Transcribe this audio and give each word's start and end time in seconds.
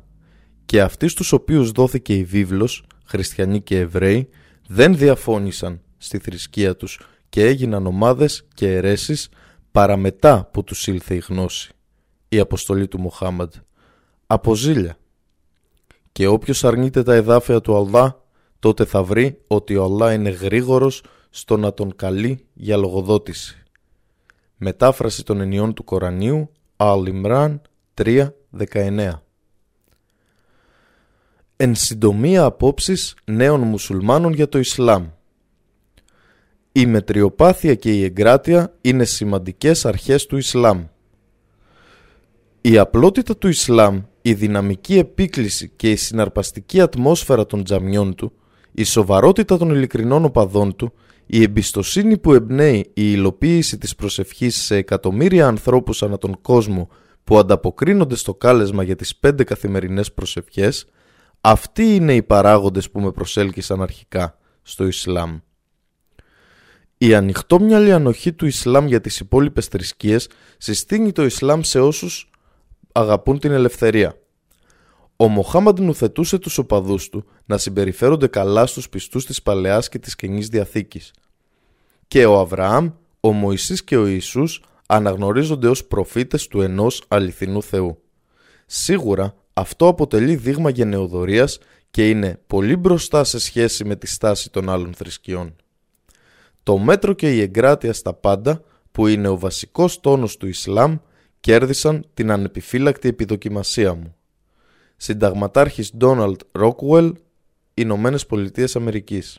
και 0.64 0.82
αυτοί 0.82 1.08
στους 1.08 1.32
οποίους 1.32 1.70
δόθηκε 1.70 2.14
η 2.14 2.24
βίβλος, 2.24 2.86
χριστιανοί 3.04 3.60
και 3.60 3.78
Εβραίοι, 3.78 4.28
δεν 4.68 4.96
διαφώνησαν 4.96 5.80
στη 5.96 6.18
θρησκεία 6.18 6.76
τους 6.76 7.00
και 7.28 7.44
έγιναν 7.44 7.86
ομάδες 7.86 8.46
και 8.54 8.74
αιρέσεις 8.74 9.28
παρά 9.70 9.96
μετά 9.96 10.48
που 10.52 10.64
τους 10.64 10.86
ήλθε 10.86 11.14
η 11.14 11.22
γνώση, 11.28 11.72
η 12.28 12.38
αποστολή 12.38 12.88
του 12.88 13.00
Μοχάμαντ, 13.00 13.52
από 14.26 14.54
ζήλια. 14.54 14.98
Και 16.12 16.26
όποιος 16.26 16.64
αρνείται 16.64 17.02
τα 17.02 17.14
εδάφια 17.14 17.60
του 17.60 17.76
Αλλά 17.76 18.26
τότε 18.58 18.84
θα 18.84 19.02
βρει 19.02 19.40
ότι 19.46 19.76
ο 19.76 19.84
Αλλά 19.84 20.12
είναι 20.12 20.30
γρήγορος 20.30 21.02
στο 21.30 21.56
να 21.56 21.74
τον 21.74 21.96
καλεί 21.96 22.44
για 22.54 22.76
λογοδότηση. 22.76 23.62
Μετάφραση 24.56 25.24
των 25.24 25.40
ενιών 25.40 25.74
του 25.74 25.84
Κορανίου, 25.84 26.50
Al 26.76 27.24
Imran 27.24 27.60
3.19 27.94 29.10
Εν 31.56 31.74
συντομία 31.74 32.44
απόψεις 32.44 33.14
νέων 33.24 33.60
μουσουλμάνων 33.60 34.32
για 34.32 34.48
το 34.48 34.58
Ισλάμ. 34.58 35.06
Η 36.72 36.86
μετριοπάθεια 36.86 37.74
και 37.74 37.92
η 37.92 38.04
εγκράτεια 38.04 38.74
είναι 38.80 39.04
σημαντικές 39.04 39.86
αρχές 39.86 40.26
του 40.26 40.36
Ισλάμ. 40.36 40.84
Η 42.60 42.78
απλότητα 42.78 43.36
του 43.36 43.48
Ισλάμ, 43.48 44.02
η 44.22 44.34
δυναμική 44.34 44.98
επίκληση 44.98 45.72
και 45.76 45.90
η 45.90 45.96
συναρπαστική 45.96 46.80
ατμόσφαιρα 46.80 47.46
των 47.46 47.64
τζαμιών 47.64 48.14
του 48.14 48.32
η 48.78 48.84
σοβαρότητα 48.84 49.58
των 49.58 49.70
ειλικρινών 49.70 50.24
οπαδών 50.24 50.76
του, 50.76 50.92
η 51.26 51.42
εμπιστοσύνη 51.42 52.18
που 52.18 52.32
εμπνέει 52.32 52.78
η 52.78 52.92
υλοποίηση 52.94 53.78
της 53.78 53.94
προσευχής 53.94 54.56
σε 54.56 54.76
εκατομμύρια 54.76 55.46
ανθρώπους 55.46 56.02
ανά 56.02 56.18
τον 56.18 56.40
κόσμο 56.40 56.88
που 57.24 57.38
ανταποκρίνονται 57.38 58.16
στο 58.16 58.34
κάλεσμα 58.34 58.82
για 58.82 58.96
τις 58.96 59.16
πέντε 59.16 59.44
καθημερινές 59.44 60.12
προσευχές, 60.12 60.86
αυτοί 61.40 61.94
είναι 61.94 62.14
οι 62.14 62.22
παράγοντες 62.22 62.90
που 62.90 63.00
με 63.00 63.12
προσέλκυσαν 63.12 63.82
αρχικά 63.82 64.38
στο 64.62 64.86
Ισλάμ. 64.86 65.38
Η 66.98 67.14
ανοιχτόμυαλη 67.14 67.92
ανοχή 67.92 68.32
του 68.32 68.46
Ισλάμ 68.46 68.86
για 68.86 69.00
τις 69.00 69.20
υπόλοιπες 69.20 69.66
θρησκείες 69.66 70.28
συστήνει 70.58 71.12
το 71.12 71.24
Ισλάμ 71.24 71.60
σε 71.60 71.80
όσους 71.80 72.30
αγαπούν 72.92 73.38
την 73.38 73.52
ελευθερία. 73.52 74.16
Ο 75.16 75.28
Μοχάμαντ 75.28 75.80
νουθετούσε 75.80 76.38
τους 76.38 76.58
οπαδούς 76.58 77.08
του 77.08 77.24
να 77.48 77.58
συμπεριφέρονται 77.58 78.26
καλά 78.26 78.66
στους 78.66 78.88
πιστούς 78.88 79.26
της 79.26 79.42
Παλαιάς 79.42 79.88
και 79.88 79.98
της 79.98 80.16
Καινής 80.16 80.48
Διαθήκης. 80.48 81.12
Και 82.08 82.26
ο 82.26 82.38
Αβραάμ, 82.38 82.90
ο 83.20 83.32
Μωυσής 83.32 83.84
και 83.84 83.96
ο 83.96 84.06
Ιησούς 84.06 84.62
αναγνωρίζονται 84.86 85.68
ως 85.68 85.84
προφήτες 85.84 86.46
του 86.46 86.60
ενός 86.60 87.02
αληθινού 87.08 87.62
Θεού. 87.62 88.02
Σίγουρα 88.66 89.34
αυτό 89.52 89.86
αποτελεί 89.86 90.36
δείγμα 90.36 90.70
γενεοδορίας 90.70 91.58
και 91.90 92.08
είναι 92.08 92.40
πολύ 92.46 92.76
μπροστά 92.76 93.24
σε 93.24 93.38
σχέση 93.38 93.84
με 93.84 93.96
τη 93.96 94.06
στάση 94.06 94.50
των 94.50 94.68
άλλων 94.68 94.94
θρησκειών. 94.94 95.56
Το 96.62 96.78
μέτρο 96.78 97.12
και 97.12 97.34
η 97.34 97.40
εγκράτεια 97.40 97.92
στα 97.92 98.14
πάντα, 98.14 98.62
που 98.92 99.06
είναι 99.06 99.28
ο 99.28 99.38
βασικός 99.38 100.00
τόνος 100.00 100.36
του 100.36 100.46
Ισλάμ, 100.46 100.96
κέρδισαν 101.40 102.06
την 102.14 102.30
ανεπιφύλακτη 102.30 103.08
επιδοκιμασία 103.08 103.94
μου. 103.94 104.14
Συνταγματάρχης 104.96 105.92
Donald 106.00 106.36
Rockwell, 106.58 107.12
Ηνωμένες 107.80 108.26
Πολιτείες 108.26 108.76
Αμερικής. 108.76 109.38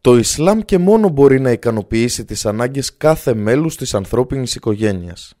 Το 0.00 0.16
Ισλάμ 0.16 0.60
και 0.60 0.78
μόνο 0.78 1.08
μπορεί 1.08 1.40
να 1.40 1.50
ικανοποιήσει 1.50 2.24
τις 2.24 2.46
ανάγκες 2.46 2.96
κάθε 2.96 3.34
μέλους 3.34 3.76
της 3.76 3.94
ανθρώπινης 3.94 4.54
οικογένειας. 4.54 5.34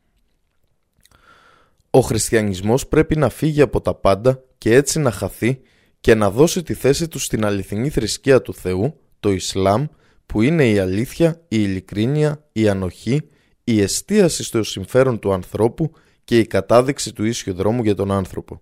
Ο 1.90 2.00
χριστιανισμός 2.00 2.86
πρέπει 2.86 3.16
να 3.16 3.28
φύγει 3.28 3.60
από 3.60 3.80
τα 3.80 3.94
πάντα 3.94 4.42
και 4.58 4.74
έτσι 4.74 4.98
να 4.98 5.10
χαθεί 5.10 5.60
και 6.00 6.14
να 6.14 6.30
δώσει 6.30 6.62
τη 6.62 6.74
θέση 6.74 7.08
του 7.08 7.18
στην 7.18 7.44
αληθινή 7.44 7.88
θρησκεία 7.88 8.42
του 8.42 8.54
Θεού, 8.54 9.00
το 9.20 9.32
Ισλάμ, 9.32 9.86
που 10.26 10.42
είναι 10.42 10.70
η 10.70 10.78
αλήθεια, 10.78 11.40
η 11.48 11.56
ειλικρίνεια, 11.62 12.44
η 12.52 12.68
ανοχή, 12.68 13.20
η 13.64 13.80
εστίαση 13.80 14.44
στο 14.44 14.62
συμφέρον 14.62 15.18
του 15.18 15.32
ανθρώπου 15.32 15.92
και 16.24 16.38
η 16.38 16.46
κατάδειξη 16.46 17.12
του 17.12 17.24
ίσιου 17.24 17.54
δρόμου 17.54 17.82
για 17.82 17.94
τον 17.94 18.10
άνθρωπο. 18.10 18.60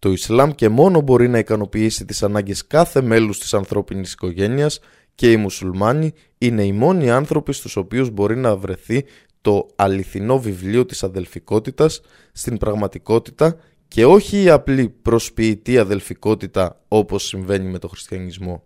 Το 0.00 0.12
Ισλάμ 0.12 0.50
και 0.50 0.68
μόνο 0.68 1.00
μπορεί 1.00 1.28
να 1.28 1.38
ικανοποιήσει 1.38 2.04
τις 2.04 2.22
ανάγκες 2.22 2.66
κάθε 2.66 3.02
μέλους 3.02 3.38
της 3.38 3.54
ανθρώπινης 3.54 4.12
οικογένειας 4.12 4.80
και 5.14 5.32
οι 5.32 5.36
μουσουλμάνοι 5.36 6.12
είναι 6.38 6.64
οι 6.64 6.72
μόνοι 6.72 7.10
άνθρωποι 7.10 7.52
στους 7.52 7.76
οποίους 7.76 8.10
μπορεί 8.10 8.36
να 8.36 8.56
βρεθεί 8.56 9.04
το 9.40 9.66
αληθινό 9.76 10.40
βιβλίο 10.40 10.86
της 10.86 11.02
αδελφικότητας 11.02 12.00
στην 12.32 12.58
πραγματικότητα 12.58 13.56
και 13.88 14.04
όχι 14.04 14.42
η 14.42 14.48
απλή 14.48 14.88
προσποιητή 14.88 15.78
αδελφικότητα 15.78 16.80
όπως 16.88 17.26
συμβαίνει 17.26 17.70
με 17.70 17.78
το 17.78 17.88
χριστιανισμό. 17.88 18.64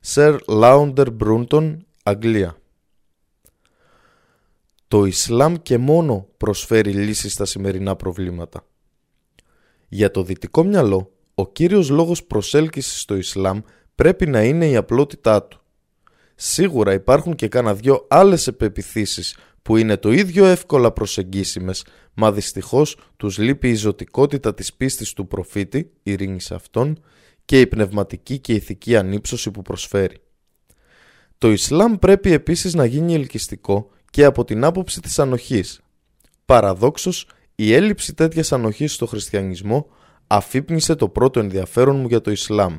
Σερ 0.00 0.36
Λάουντερ 0.46 1.10
Μπρούντον, 1.10 1.86
Αγγλία 2.02 2.56
το 4.88 5.04
Ισλάμ 5.04 5.54
και 5.54 5.78
μόνο 5.78 6.28
προσφέρει 6.36 6.92
λύσεις 6.92 7.32
στα 7.32 7.44
σημερινά 7.44 7.96
προβλήματα. 7.96 8.64
Για 9.88 10.10
το 10.10 10.22
δυτικό 10.22 10.64
μυαλό, 10.64 11.12
ο 11.34 11.48
κύριος 11.48 11.88
λόγος 11.88 12.24
προσέλκυσης 12.24 13.00
στο 13.00 13.16
Ισλάμ 13.16 13.60
πρέπει 13.94 14.26
να 14.26 14.42
είναι 14.42 14.68
η 14.68 14.76
απλότητά 14.76 15.42
του. 15.42 15.60
Σίγουρα 16.34 16.92
υπάρχουν 16.92 17.34
και 17.34 17.48
κάνα 17.48 17.74
δυο 17.74 18.06
άλλες 18.08 18.46
επεπιθήσεις 18.46 19.36
που 19.62 19.76
είναι 19.76 19.96
το 19.96 20.12
ίδιο 20.12 20.44
εύκολα 20.44 20.92
προσεγγίσιμες, 20.92 21.84
μα 22.14 22.32
δυστυχώς 22.32 22.96
τους 23.16 23.38
λείπει 23.38 23.68
η 23.68 23.74
ζωτικότητα 23.74 24.54
της 24.54 24.74
πίστης 24.74 25.12
του 25.12 25.26
προφήτη, 25.26 25.90
ειρήνης 26.02 26.44
σε 26.44 26.54
αυτόν, 26.54 27.02
και 27.44 27.60
η 27.60 27.66
πνευματική 27.66 28.38
και 28.38 28.52
ηθική 28.52 28.96
ανύψωση 28.96 29.50
που 29.50 29.62
προσφέρει. 29.62 30.20
Το 31.38 31.50
Ισλάμ 31.50 31.94
πρέπει 31.94 32.32
επίσης 32.32 32.74
να 32.74 32.84
γίνει 32.84 33.14
ελκυστικό 33.14 33.90
και 34.10 34.24
από 34.24 34.44
την 34.44 34.64
άποψη 34.64 35.00
της 35.00 35.18
ανοχής. 35.18 35.80
Παραδόξως, 36.44 37.26
η 37.60 37.72
έλλειψη 37.72 38.14
τέτοιας 38.14 38.52
ανοχής 38.52 38.94
στο 38.94 39.06
χριστιανισμό 39.06 39.86
αφύπνισε 40.26 40.94
το 40.94 41.08
πρώτο 41.08 41.40
ενδιαφέρον 41.40 41.96
μου 41.96 42.06
για 42.06 42.20
το 42.20 42.30
Ισλάμ. 42.30 42.78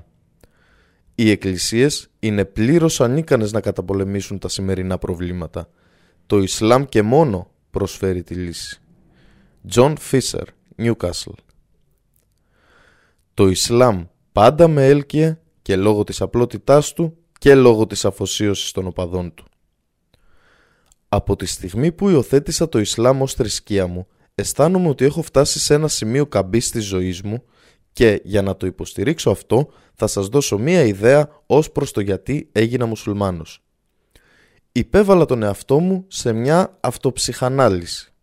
Οι 1.15 1.29
εκκλησίες 1.29 2.09
είναι 2.19 2.45
πλήρως 2.45 3.01
ανίκανες 3.01 3.51
να 3.51 3.61
καταπολεμήσουν 3.61 4.39
τα 4.39 4.47
σημερινά 4.47 4.97
προβλήματα. 4.97 5.69
Το 6.25 6.37
Ισλάμ 6.37 6.85
και 6.85 7.01
μόνο 7.01 7.51
προσφέρει 7.71 8.23
τη 8.23 8.33
λύση. 8.33 8.81
John 9.73 9.95
Fisher, 10.11 10.43
Newcastle 10.77 11.37
Το 13.33 13.47
Ισλάμ 13.47 14.05
πάντα 14.31 14.67
με 14.67 14.87
έλκυε 14.87 15.39
και 15.61 15.75
λόγω 15.75 16.03
της 16.03 16.21
απλότητάς 16.21 16.93
του 16.93 17.17
και 17.39 17.55
λόγω 17.55 17.87
της 17.87 18.05
αφοσίωσης 18.05 18.71
των 18.71 18.87
οπαδών 18.87 19.33
του. 19.33 19.45
Από 21.09 21.35
τη 21.35 21.45
στιγμή 21.45 21.91
που 21.91 22.09
υιοθέτησα 22.09 22.69
το 22.69 22.79
Ισλάμ 22.79 23.21
ως 23.21 23.33
θρησκεία 23.33 23.87
μου, 23.87 24.07
αισθάνομαι 24.39 24.89
ότι 24.89 25.05
έχω 25.05 25.21
φτάσει 25.21 25.59
σε 25.59 25.73
ένα 25.73 25.87
σημείο 25.87 26.25
καμπής 26.25 26.71
της 26.71 26.85
ζωής 26.85 27.21
μου 27.21 27.43
και 27.93 28.21
για 28.23 28.41
να 28.41 28.57
το 28.57 28.65
υποστηρίξω 28.65 29.29
αυτό 29.29 29.69
θα 29.93 30.07
σας 30.07 30.27
δώσω 30.27 30.57
μία 30.57 30.81
ιδέα 30.81 31.41
ως 31.45 31.71
προς 31.71 31.91
το 31.91 32.01
γιατί 32.01 32.49
έγινα 32.51 32.85
μουσουλμάνος. 32.85 33.63
Υπέβαλα 34.71 35.25
τον 35.25 35.43
εαυτό 35.43 35.79
μου 35.79 36.05
σε 36.07 36.33
μια 36.33 36.77
αυτοψυχανάλυση. 36.79 38.13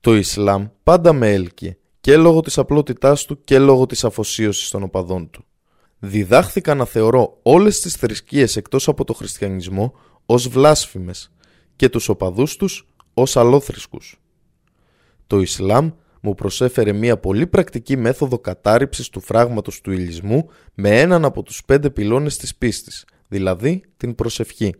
Το 0.00 0.16
Ισλάμ 0.16 0.66
πάντα 0.82 1.12
με 1.12 1.32
έλκυε 1.32 1.76
και 2.00 2.16
λόγω 2.16 2.40
της 2.40 2.58
απλότητάς 2.58 3.24
του 3.24 3.40
και 3.40 3.58
λόγω 3.58 3.86
της 3.86 4.04
αφοσίωσης 4.04 4.68
των 4.70 4.82
οπαδών 4.82 5.30
του. 5.30 5.44
Διδάχθηκα 5.98 6.74
να 6.74 6.84
θεωρώ 6.84 7.38
όλες 7.42 7.80
τις 7.80 7.94
θρησκείες 7.94 8.56
εκτός 8.56 8.88
από 8.88 9.04
το 9.04 9.12
χριστιανισμό 9.12 9.94
ως 10.26 10.48
βλάσφημες 10.48 11.32
και 11.76 11.88
τους 11.88 12.08
οπαδούς 12.08 12.56
τους 12.56 12.86
ως 13.14 13.36
αλόθρησκους. 13.36 14.23
Το 15.26 15.40
Ισλάμ 15.40 15.90
μου 16.20 16.34
προσέφερε 16.34 16.92
μια 16.92 17.18
πολύ 17.18 17.46
πρακτική 17.46 17.96
μέθοδο 17.96 18.38
κατάρριψης 18.38 19.08
του 19.08 19.20
φράγματος 19.20 19.80
του 19.80 19.90
ηλισμού 19.90 20.48
με 20.74 21.00
έναν 21.00 21.24
από 21.24 21.42
τους 21.42 21.64
πέντε 21.64 21.90
πυλώνες 21.90 22.36
της 22.36 22.56
πίστης, 22.56 23.04
δηλαδή 23.28 23.82
την 23.96 24.14
προσευχή. 24.14 24.74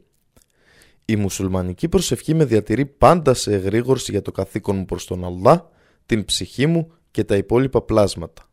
Η 1.05 1.17
μουσουλμανική 1.17 1.89
προσευχή 1.89 2.35
με 2.35 2.45
διατηρεί 2.45 2.87
πάντα 2.87 3.35
σε 3.35 3.55
εγρήγορση 3.55 4.11
για 4.11 4.23
το 4.23 4.33
καθήκον 4.33 4.77
μου 4.77 4.85
προς 4.85 5.07
τον 5.07 5.25
Αλλά, 5.25 5.71
την 6.07 6.25
ψυχή 6.25 6.67
μου 6.67 6.93
και 7.11 7.25
τα 7.25 7.37
υπόλοιπα 7.37 7.83
πλάσματα. 7.83 8.49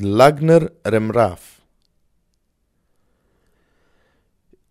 Dlagner 0.00 0.66
Remraf 0.82 1.34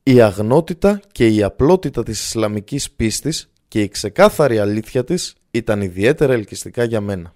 Η 0.03 0.21
αγνότητα 0.21 1.01
και 1.11 1.27
η 1.27 1.43
απλότητα 1.43 2.03
της 2.03 2.23
Ισλαμικής 2.25 2.91
πίστης 2.91 3.49
και 3.67 3.81
η 3.81 3.87
ξεκάθαρη 3.87 4.59
αλήθεια 4.59 5.03
της 5.03 5.35
ήταν 5.57 5.81
ιδιαίτερα 5.81 6.33
ελκυστικά 6.33 6.83
για 6.83 7.01
μένα. 7.01 7.33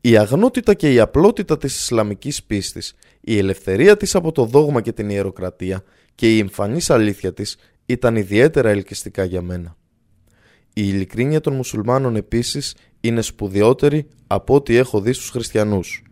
Η 0.00 0.16
αγνότητα 0.16 0.74
και 0.74 0.92
η 0.92 1.00
απλότητα 1.00 1.58
της 1.58 1.76
Ισλαμικής 1.76 2.44
πίστης, 2.44 2.94
η 3.20 3.38
ελευθερία 3.38 3.96
της 3.96 4.14
από 4.14 4.32
το 4.32 4.44
δόγμα 4.44 4.80
και 4.80 4.92
την 4.92 5.10
ιεροκρατία 5.10 5.82
και 6.14 6.36
η 6.36 6.38
εμφανής 6.38 6.90
αλήθεια 6.90 7.32
της 7.32 7.56
ήταν 7.86 8.16
ιδιαίτερα 8.16 8.68
ελκυστικά 8.68 9.24
για 9.24 9.42
μένα. 9.42 9.76
Η 10.72 10.88
ειλικρίνεια 10.88 11.40
των 11.40 11.54
μουσουλμάνων 11.54 12.16
επίσης 12.16 12.74
είναι 13.00 13.22
σπουδαιότερη 13.22 14.06
από 14.26 14.54
ό,τι 14.54 14.76
έχω 14.76 15.00
δει 15.00 15.12
στους 15.12 15.30
χριστιανούς. 15.30 16.02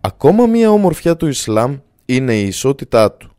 Ακόμα 0.00 0.46
μία 0.46 0.70
ομορφιά 0.70 1.16
του 1.16 1.26
Ισλάμ 1.26 1.78
είναι 2.04 2.38
η 2.38 2.46
ισότητά 2.46 3.12
του. 3.12 3.29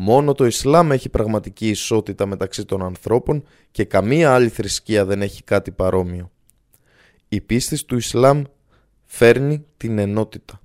Μόνο 0.00 0.34
το 0.34 0.46
Ισλάμ 0.46 0.92
έχει 0.92 1.08
πραγματική 1.08 1.68
ισότητα 1.68 2.26
μεταξύ 2.26 2.64
των 2.64 2.82
ανθρώπων 2.82 3.44
και 3.70 3.84
καμία 3.84 4.34
άλλη 4.34 4.48
θρησκεία 4.48 5.04
δεν 5.04 5.22
έχει 5.22 5.42
κάτι 5.42 5.70
παρόμοιο. 5.70 6.30
Η 7.28 7.40
πίστη 7.40 7.84
του 7.84 7.96
Ισλάμ 7.96 8.42
φέρνει 9.04 9.64
την 9.76 9.98
ενότητα. 9.98 10.60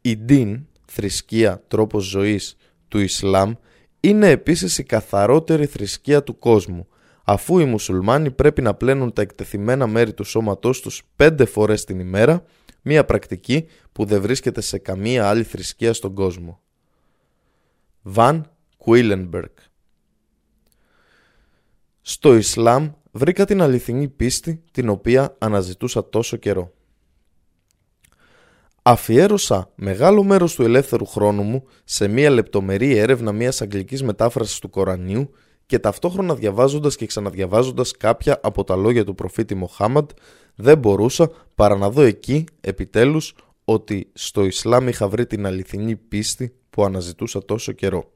Η 0.00 0.16
Ντίν, 0.16 0.66
θρησκεία, 0.86 1.62
τρόπος 1.68 2.04
ζωής 2.04 2.56
του 2.88 2.98
Ισλάμ 2.98 3.52
είναι 4.00 4.28
επίσης 4.28 4.78
η 4.78 4.82
καθαρότερη 4.82 5.66
θρησκεία 5.66 6.22
του 6.22 6.38
κόσμου 6.38 6.86
αφού 7.24 7.58
οι 7.58 7.64
μουσουλμάνοι 7.64 8.30
πρέπει 8.30 8.62
να 8.62 8.74
πλένουν 8.74 9.12
τα 9.12 9.22
εκτεθειμένα 9.22 9.86
μέρη 9.86 10.12
του 10.12 10.24
σώματός 10.24 10.80
τους 10.80 11.02
πέντε 11.16 11.44
φορές 11.44 11.84
την 11.84 12.00
ημέρα 12.00 12.44
μια 12.82 13.04
πρακτική 13.04 13.66
που 13.92 14.04
δεν 14.04 14.20
βρίσκεται 14.20 14.60
σε 14.60 14.78
καμία 14.78 15.28
άλλη 15.28 15.42
θρησκεία 15.42 15.92
στον 15.92 16.14
κόσμο. 16.14 16.60
Βαν 18.02 18.50
Κουίλενμπεργκ 18.76 19.50
Στο 22.00 22.34
Ισλάμ 22.34 22.90
βρήκα 23.10 23.44
την 23.44 23.62
αληθινή 23.62 24.08
πίστη 24.08 24.62
την 24.70 24.88
οποία 24.88 25.36
αναζητούσα 25.38 26.08
τόσο 26.08 26.36
καιρό. 26.36 26.72
Αφιέρωσα 28.82 29.70
μεγάλο 29.74 30.22
μέρος 30.22 30.54
του 30.54 30.62
ελεύθερου 30.62 31.06
χρόνου 31.06 31.42
μου 31.42 31.64
σε 31.84 32.08
μια 32.08 32.30
λεπτομερή 32.30 32.96
έρευνα 32.96 33.32
μιας 33.32 33.62
αγγλικής 33.62 34.02
μετάφρασης 34.02 34.58
του 34.58 34.70
Κορανίου 34.70 35.30
και 35.66 35.78
ταυτόχρονα 35.78 36.34
διαβάζοντας 36.34 36.96
και 36.96 37.06
ξαναδιαβάζοντας 37.06 37.96
κάποια 37.96 38.40
από 38.42 38.64
τα 38.64 38.76
λόγια 38.76 39.04
του 39.04 39.14
προφήτη 39.14 39.54
Μοχάμαντ 39.54 40.10
δεν 40.54 40.78
μπορούσα 40.78 41.30
παρά 41.54 41.76
να 41.76 41.90
δω 41.90 42.02
εκεί 42.02 42.44
επιτέλους 42.60 43.34
ότι 43.64 44.10
στο 44.12 44.44
Ισλάμ 44.44 44.88
είχα 44.88 45.08
βρει 45.08 45.26
την 45.26 45.46
αληθινή 45.46 45.96
πίστη 45.96 46.54
που 46.70 46.84
αναζητούσα 46.84 47.44
τόσο 47.44 47.72
καιρό. 47.72 48.12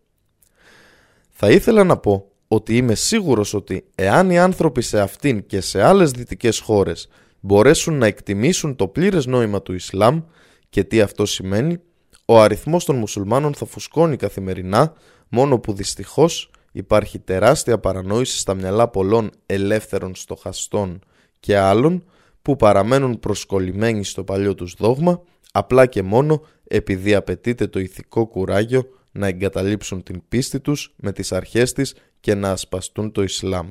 Θα 1.31 1.51
ήθελα 1.51 1.85
να 1.85 1.97
πω 1.97 2.31
ότι 2.49 2.77
είμαι 2.77 2.95
σίγουρος 2.95 3.55
ότι 3.55 3.85
εάν 3.95 4.31
οι 4.31 4.39
άνθρωποι 4.39 4.83
σε 4.83 5.01
αυτήν 5.01 5.47
και 5.47 5.61
σε 5.61 5.83
άλλες 5.83 6.11
δυτικές 6.11 6.59
χώρες 6.59 7.09
μπορέσουν 7.41 7.99
να 7.99 8.07
εκτιμήσουν 8.07 8.77
το 8.77 8.89
πλήρες 8.89 9.27
νόημα 9.27 9.63
του 9.63 9.75
Ισλάμ 9.75 10.23
και 10.69 10.85
τι 10.85 11.01
αυτό 11.01 11.27
σημαίνει, 11.27 11.79
ο 12.25 12.41
αριθμός 12.41 12.85
των 12.85 12.97
μουσουλμάνων 12.97 13.55
θα 13.55 13.67
φουσκώνει 13.67 14.17
καθημερινά, 14.17 14.93
μόνο 15.29 15.59
που 15.59 15.73
δυστυχώς 15.73 16.51
υπάρχει 16.73 17.19
τεράστια 17.19 17.79
παρανόηση 17.79 18.39
στα 18.39 18.55
μυαλά 18.55 18.89
πολλών 18.89 19.31
ελεύθερων 19.47 20.15
στοχαστών 20.15 21.01
και 21.41 21.57
άλλων 21.57 22.05
που 22.43 22.57
παραμένουν 22.57 23.19
προσκολλημένοι 23.19 24.05
στο 24.05 24.25
παλιό 24.25 24.55
τους 24.55 24.75
δόγμα 24.79 25.23
απλά 25.53 25.87
και 25.87 26.03
μόνο 26.03 26.43
επειδή 26.69 27.15
απαιτείται 27.15 27.67
το 27.67 27.79
ηθικό 27.79 28.27
κουράγιο 28.27 28.89
να 29.13 29.27
εγκαταλείψουν 29.27 30.03
την 30.03 30.23
πίστη 30.29 30.61
τους 30.61 30.95
με 30.97 31.13
τις 31.13 31.33
αρχές 31.33 31.73
της 31.73 31.95
και 32.21 32.35
να 32.35 32.51
ασπαστούν 32.51 33.13
το 33.13 33.23
Ισλάμ. 33.23 33.71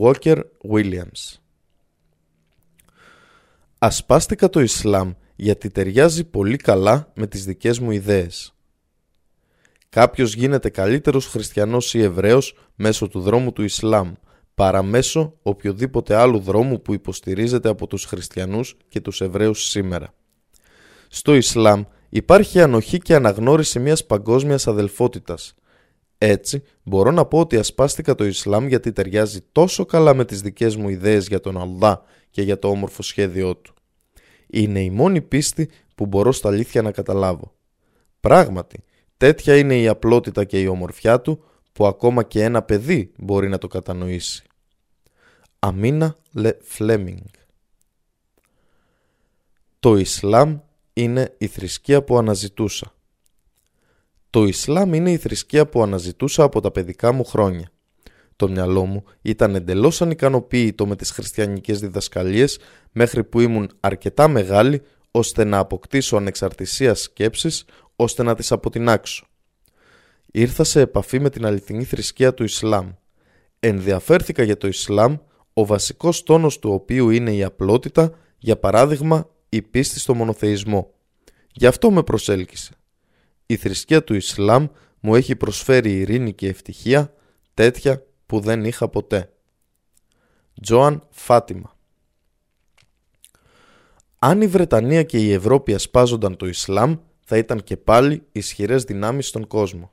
Walker 0.00 0.42
Williams 0.70 1.38
Ασπάστηκα 3.78 4.50
το 4.50 4.60
Ισλάμ 4.60 5.12
γιατί 5.36 5.70
ταιριάζει 5.70 6.24
πολύ 6.24 6.56
καλά 6.56 7.12
με 7.14 7.26
τις 7.26 7.44
δικές 7.44 7.78
μου 7.78 7.90
ιδέες. 7.90 8.54
Κάποιος 9.88 10.34
γίνεται 10.34 10.70
καλύτερος 10.70 11.26
χριστιανός 11.26 11.94
ή 11.94 12.02
Εβραίος 12.02 12.54
μέσω 12.74 13.08
του 13.08 13.20
δρόμου 13.20 13.52
του 13.52 13.62
Ισλάμ, 13.62 14.12
παρά 14.54 14.82
μέσω 14.82 15.38
οποιοδήποτε 15.42 16.14
άλλου 16.14 16.38
δρόμου 16.38 16.82
που 16.82 16.94
υποστηρίζεται 16.94 17.68
από 17.68 17.86
τους 17.86 18.04
χριστιανούς 18.04 18.76
και 18.88 19.00
τους 19.00 19.20
Εβραίους 19.20 19.68
σήμερα. 19.68 20.14
Στο 21.12 21.34
Ισλάμ 21.34 21.82
υπάρχει 22.08 22.60
ανοχή 22.60 22.98
και 22.98 23.14
αναγνώριση 23.14 23.78
μιας 23.78 24.06
παγκόσμιας 24.06 24.66
αδελφότητας. 24.66 25.54
Έτσι, 26.18 26.62
μπορώ 26.82 27.10
να 27.10 27.24
πω 27.24 27.38
ότι 27.38 27.56
ασπάστηκα 27.56 28.14
το 28.14 28.24
Ισλάμ 28.24 28.66
γιατί 28.66 28.92
ταιριάζει 28.92 29.40
τόσο 29.52 29.84
καλά 29.84 30.14
με 30.14 30.24
τις 30.24 30.40
δικές 30.40 30.76
μου 30.76 30.88
ιδέες 30.88 31.26
για 31.26 31.40
τον 31.40 31.60
Αλλά 31.60 32.02
και 32.30 32.42
για 32.42 32.58
το 32.58 32.68
όμορφο 32.68 33.02
σχέδιό 33.02 33.56
του. 33.56 33.74
Είναι 34.46 34.80
η 34.80 34.90
μόνη 34.90 35.20
πίστη 35.20 35.70
που 35.94 36.06
μπορώ 36.06 36.32
στα 36.32 36.48
αλήθεια 36.48 36.82
να 36.82 36.90
καταλάβω. 36.92 37.54
Πράγματι, 38.20 38.84
τέτοια 39.16 39.56
είναι 39.56 39.80
η 39.80 39.88
απλότητα 39.88 40.44
και 40.44 40.60
η 40.60 40.66
ομορφιά 40.66 41.20
του 41.20 41.44
που 41.72 41.86
ακόμα 41.86 42.22
και 42.22 42.42
ένα 42.42 42.62
παιδί 42.62 43.12
μπορεί 43.18 43.48
να 43.48 43.58
το 43.58 43.66
κατανοήσει. 43.66 44.44
Αμίνα 45.58 46.16
Λε 46.32 46.52
Φλέμινγκ 46.60 47.28
Το 49.80 49.96
Ισλάμ 49.96 50.58
είναι 51.02 51.34
η 51.38 51.46
θρησκεία 51.46 52.02
που 52.02 52.18
αναζητούσα. 52.18 52.94
Το 54.30 54.44
Ισλάμ 54.44 54.94
είναι 54.94 55.10
η 55.10 55.16
θρησκεία 55.16 55.66
που 55.66 55.82
αναζητούσα 55.82 56.42
από 56.42 56.60
τα 56.60 56.70
παιδικά 56.70 57.12
μου 57.12 57.24
χρόνια. 57.24 57.70
Το 58.36 58.48
μυαλό 58.48 58.84
μου 58.84 59.04
ήταν 59.22 59.54
εντελώς 59.54 60.02
ανικανοποίητο 60.02 60.86
με 60.86 60.96
τις 60.96 61.10
χριστιανικές 61.10 61.80
διδασκαλίες 61.80 62.58
μέχρι 62.92 63.24
που 63.24 63.40
ήμουν 63.40 63.70
αρκετά 63.80 64.28
μεγάλη 64.28 64.82
ώστε 65.10 65.44
να 65.44 65.58
αποκτήσω 65.58 66.16
ανεξαρτησία 66.16 66.94
σκέψης 66.94 67.64
ώστε 67.96 68.22
να 68.22 68.34
τις 68.34 68.52
αποτινάξω. 68.52 69.26
Ήρθα 70.32 70.64
σε 70.64 70.80
επαφή 70.80 71.20
με 71.20 71.30
την 71.30 71.46
αληθινή 71.46 71.84
θρησκεία 71.84 72.34
του 72.34 72.44
Ισλάμ. 72.44 72.90
Ενδιαφέρθηκα 73.60 74.42
για 74.42 74.56
το 74.56 74.66
Ισλάμ, 74.66 75.16
ο 75.52 75.66
βασικός 75.66 76.22
τόνος 76.22 76.58
του 76.58 76.72
οποίου 76.72 77.10
είναι 77.10 77.34
η 77.34 77.44
απλότητα, 77.44 78.12
για 78.38 78.56
παράδειγμα 78.56 79.28
η 79.52 79.62
πίστη 79.62 79.98
στο 79.98 80.14
μονοθεϊσμό. 80.14 80.94
Γι' 81.52 81.66
αυτό 81.66 81.90
με 81.90 82.02
προσέλκυσε. 82.02 82.74
Η 83.46 83.56
θρησκεία 83.56 84.04
του 84.04 84.14
Ισλάμ 84.14 84.66
μου 85.00 85.14
έχει 85.14 85.36
προσφέρει 85.36 85.98
ειρήνη 85.98 86.32
και 86.32 86.48
ευτυχία 86.48 87.14
τέτοια 87.54 88.06
που 88.26 88.40
δεν 88.40 88.64
είχα 88.64 88.88
ποτέ. 88.88 89.32
Τζόαν 90.62 91.06
Φάτιμα 91.10 91.76
Αν 94.18 94.40
η 94.40 94.46
Βρετανία 94.46 95.02
και 95.02 95.18
η 95.18 95.32
Ευρώπη 95.32 95.74
ασπάζονταν 95.74 96.36
το 96.36 96.46
Ισλάμ, 96.46 96.96
θα 97.24 97.36
ήταν 97.36 97.62
και 97.62 97.76
πάλι 97.76 98.22
ισχυρές 98.32 98.84
δυνάμεις 98.84 99.28
στον 99.28 99.46
κόσμο. 99.46 99.92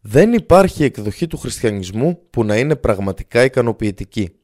Δεν 0.00 0.32
υπάρχει 0.32 0.84
εκδοχή 0.84 1.26
του 1.26 1.36
χριστιανισμού 1.36 2.20
που 2.30 2.44
να 2.44 2.58
είναι 2.58 2.76
πραγματικά 2.76 3.44
ικανοποιητική. 3.44 4.39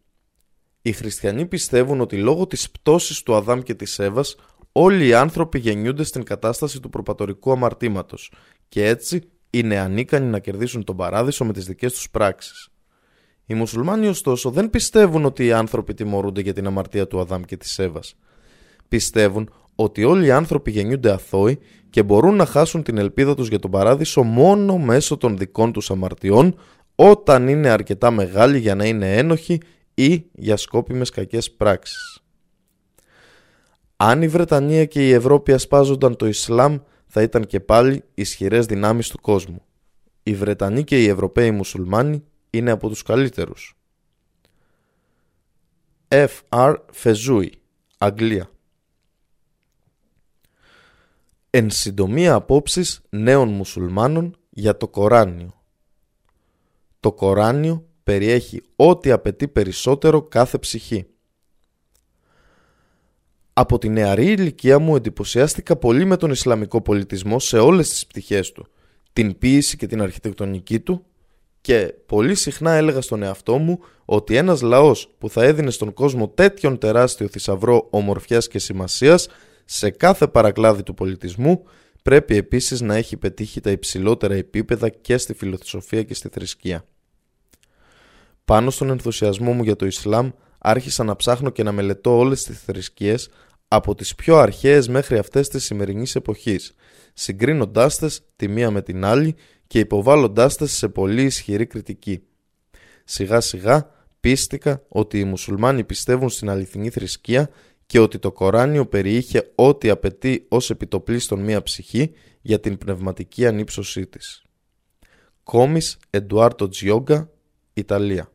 Οι 0.86 0.92
χριστιανοί 0.92 1.46
πιστεύουν 1.46 2.00
ότι 2.00 2.16
λόγω 2.16 2.46
της 2.46 2.70
πτώσης 2.70 3.22
του 3.22 3.34
Αδάμ 3.34 3.60
και 3.60 3.74
της 3.74 3.98
Εύας 3.98 4.36
όλοι 4.72 5.06
οι 5.06 5.14
άνθρωποι 5.14 5.58
γεννιούνται 5.58 6.04
στην 6.04 6.22
κατάσταση 6.22 6.80
του 6.80 6.90
προπατορικού 6.90 7.52
αμαρτήματος 7.52 8.32
και 8.68 8.86
έτσι 8.86 9.22
είναι 9.50 9.78
ανίκανοι 9.78 10.26
να 10.26 10.38
κερδίσουν 10.38 10.84
τον 10.84 10.96
παράδεισο 10.96 11.44
με 11.44 11.52
τις 11.52 11.64
δικές 11.64 11.92
τους 11.92 12.10
πράξεις. 12.10 12.68
Οι 13.46 13.54
μουσουλμάνοι 13.54 14.06
ωστόσο 14.06 14.50
δεν 14.50 14.70
πιστεύουν 14.70 15.24
ότι 15.24 15.44
οι 15.46 15.52
άνθρωποι 15.52 15.94
τιμωρούνται 15.94 16.40
για 16.40 16.52
την 16.52 16.66
αμαρτία 16.66 17.06
του 17.06 17.20
Αδάμ 17.20 17.42
και 17.42 17.56
της 17.56 17.78
Εύας. 17.78 18.16
Πιστεύουν 18.88 19.50
ότι 19.74 20.04
όλοι 20.04 20.26
οι 20.26 20.30
άνθρωποι 20.30 20.70
γεννιούνται 20.70 21.12
αθώοι 21.12 21.58
και 21.90 22.02
μπορούν 22.02 22.34
να 22.34 22.46
χάσουν 22.46 22.82
την 22.82 22.98
ελπίδα 22.98 23.34
τους 23.34 23.48
για 23.48 23.58
τον 23.58 23.70
παράδεισο 23.70 24.22
μόνο 24.22 24.78
μέσω 24.78 25.16
των 25.16 25.36
δικών 25.38 25.72
τους 25.72 25.90
αμαρτιών 25.90 26.58
όταν 26.94 27.48
είναι 27.48 27.68
αρκετά 27.68 28.10
μεγάλοι 28.10 28.58
για 28.58 28.74
να 28.74 28.84
είναι 28.84 29.16
ένοχοι 29.16 29.60
ή 29.98 30.26
για 30.32 30.56
σκόπιμες 30.56 31.10
κακές 31.10 31.52
πράξεις. 31.52 32.20
Αν 33.96 34.22
η 34.22 34.28
Βρετανία 34.28 34.84
και 34.84 35.08
η 35.08 35.12
Ευρώπη 35.12 35.52
ασπάζονταν 35.52 36.16
το 36.16 36.26
Ισλάμ 36.26 36.78
θα 37.06 37.22
ήταν 37.22 37.46
και 37.46 37.60
πάλι 37.60 38.04
ισχυρές 38.14 38.66
δυνάμεις 38.66 39.08
του 39.08 39.20
κόσμου. 39.20 39.62
Οι 40.22 40.34
Βρετανοί 40.34 40.84
και 40.84 41.02
οι 41.02 41.08
Ευρωπαίοι 41.08 41.50
μουσουλμάνοι 41.50 42.24
είναι 42.50 42.70
από 42.70 42.88
τους 42.88 43.02
καλύτερους. 43.02 43.76
F.R. 46.08 46.74
Φεζούι, 46.92 47.52
Αγγλία. 47.98 48.50
Εν 51.50 51.70
συντομία 51.70 52.34
απόψεις 52.34 53.00
νέων 53.08 53.48
μουσουλμάνων 53.48 54.36
για 54.50 54.76
το 54.76 54.88
Κοράνιο. 54.88 55.62
Το 57.00 57.12
Κοράνιο 57.12 57.88
περιέχει 58.06 58.62
ό,τι 58.76 59.10
απαιτεί 59.10 59.48
περισσότερο 59.48 60.22
κάθε 60.22 60.58
ψυχή. 60.58 61.06
Από 63.52 63.78
τη 63.78 63.88
νεαρή 63.88 64.26
ηλικία 64.26 64.78
μου 64.78 64.96
εντυπωσιάστηκα 64.96 65.76
πολύ 65.76 66.04
με 66.04 66.16
τον 66.16 66.30
Ισλαμικό 66.30 66.82
πολιτισμό 66.82 67.38
σε 67.38 67.58
όλες 67.58 67.88
τις 67.88 68.06
πτυχές 68.06 68.52
του, 68.52 68.66
την 69.12 69.38
ποίηση 69.38 69.76
και 69.76 69.86
την 69.86 70.02
αρχιτεκτονική 70.02 70.80
του 70.80 71.04
και 71.60 71.94
πολύ 72.06 72.34
συχνά 72.34 72.72
έλεγα 72.72 73.00
στον 73.00 73.22
εαυτό 73.22 73.58
μου 73.58 73.78
ότι 74.04 74.36
ένας 74.36 74.60
λαός 74.60 75.14
που 75.18 75.30
θα 75.30 75.42
έδινε 75.44 75.70
στον 75.70 75.92
κόσμο 75.92 76.28
τέτοιον 76.28 76.78
τεράστιο 76.78 77.28
θησαυρό 77.28 77.86
ομορφιάς 77.90 78.48
και 78.48 78.58
σημασίας 78.58 79.28
σε 79.64 79.90
κάθε 79.90 80.26
παρακλάδι 80.26 80.82
του 80.82 80.94
πολιτισμού 80.94 81.62
πρέπει 82.02 82.36
επίσης 82.36 82.80
να 82.80 82.94
έχει 82.94 83.16
πετύχει 83.16 83.60
τα 83.60 83.70
υψηλότερα 83.70 84.34
επίπεδα 84.34 84.88
και 84.88 85.16
στη 85.18 85.34
φιλοσοφία 85.34 86.02
και 86.02 86.14
στη 86.14 86.28
θρησκεία. 86.28 86.84
Πάνω 88.46 88.70
στον 88.70 88.90
ενθουσιασμό 88.90 89.52
μου 89.52 89.62
για 89.62 89.76
το 89.76 89.86
Ισλάμ 89.86 90.30
άρχισα 90.58 91.04
να 91.04 91.16
ψάχνω 91.16 91.50
και 91.50 91.62
να 91.62 91.72
μελετώ 91.72 92.16
όλες 92.16 92.44
τις 92.44 92.60
θρησκείες 92.60 93.28
από 93.68 93.94
τις 93.94 94.14
πιο 94.14 94.36
αρχαίες 94.36 94.88
μέχρι 94.88 95.18
αυτές 95.18 95.48
της 95.48 95.64
σημερινής 95.64 96.14
εποχής, 96.14 96.74
συγκρίνοντάς 97.14 97.98
τες 97.98 98.20
τη 98.36 98.48
μία 98.48 98.70
με 98.70 98.82
την 98.82 99.04
άλλη 99.04 99.34
και 99.66 99.78
υποβάλλοντάς 99.78 100.56
τες 100.56 100.72
σε 100.72 100.88
πολύ 100.88 101.22
ισχυρή 101.22 101.66
κριτική. 101.66 102.22
Σιγά 103.04 103.40
σιγά 103.40 103.90
πίστηκα 104.20 104.82
ότι 104.88 105.18
οι 105.18 105.24
μουσουλμάνοι 105.24 105.84
πιστεύουν 105.84 106.28
στην 106.28 106.50
αληθινή 106.50 106.90
θρησκεία 106.90 107.50
και 107.86 107.98
ότι 107.98 108.18
το 108.18 108.32
Κοράνιο 108.32 108.86
περιείχε 108.86 109.52
ό,τι 109.54 109.88
απαιτεί 109.88 110.46
ως 110.48 110.70
επιτοπλίστων 110.70 111.40
μία 111.40 111.62
ψυχή 111.62 112.12
για 112.42 112.60
την 112.60 112.78
πνευματική 112.78 113.46
ανύψωσή 113.46 114.06
της. 114.06 114.42
Κόμις 115.42 115.96
Εντουάρτο 116.10 116.68
Τζιόγκα, 116.68 117.30
Ιταλία 117.72 118.30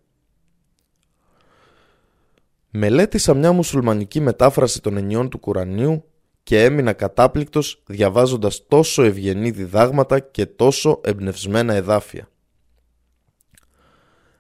Μελέτησα 2.74 3.34
μια 3.34 3.52
μουσουλμανική 3.52 4.20
μετάφραση 4.20 4.82
των 4.82 4.98
ενιών 4.98 5.30
του 5.30 5.40
Κουρανίου 5.40 6.04
και 6.44 6.64
έμεινα 6.64 6.94
κατάπληκτος 6.94 7.84
διαβάζοντας 7.86 8.68
τόσο 8.68 9.04
ευγενή 9.04 9.52
διδάγματα 9.52 10.20
και 10.20 10.46
τόσο 10.46 11.02
εμπνευσμένα 11.04 11.74
εδάφια. 11.74 12.30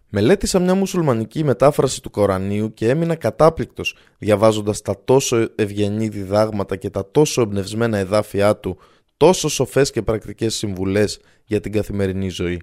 Μελέτησα 0.09 0.59
μια 0.59 0.75
μουσουλμανική 0.75 1.43
μετάφραση 1.43 2.01
του 2.01 2.09
Κορανίου 2.09 2.73
και 2.73 2.89
έμεινα 2.89 3.15
κατάπληκτος 3.15 3.95
διαβάζοντας 4.17 4.81
τα 4.81 5.03
τόσο 5.05 5.47
ευγενή 5.55 6.07
διδάγματα 6.07 6.75
και 6.75 6.89
τα 6.89 7.11
τόσο 7.11 7.41
εμπνευσμένα 7.41 7.97
εδάφια 7.97 8.57
του, 8.57 8.77
τόσο 9.17 9.49
σοφές 9.49 9.91
και 9.91 10.01
πρακτικές 10.01 10.55
συμβουλές 10.55 11.19
για 11.45 11.59
την 11.59 11.71
καθημερινή 11.71 12.29
ζωή. 12.29 12.61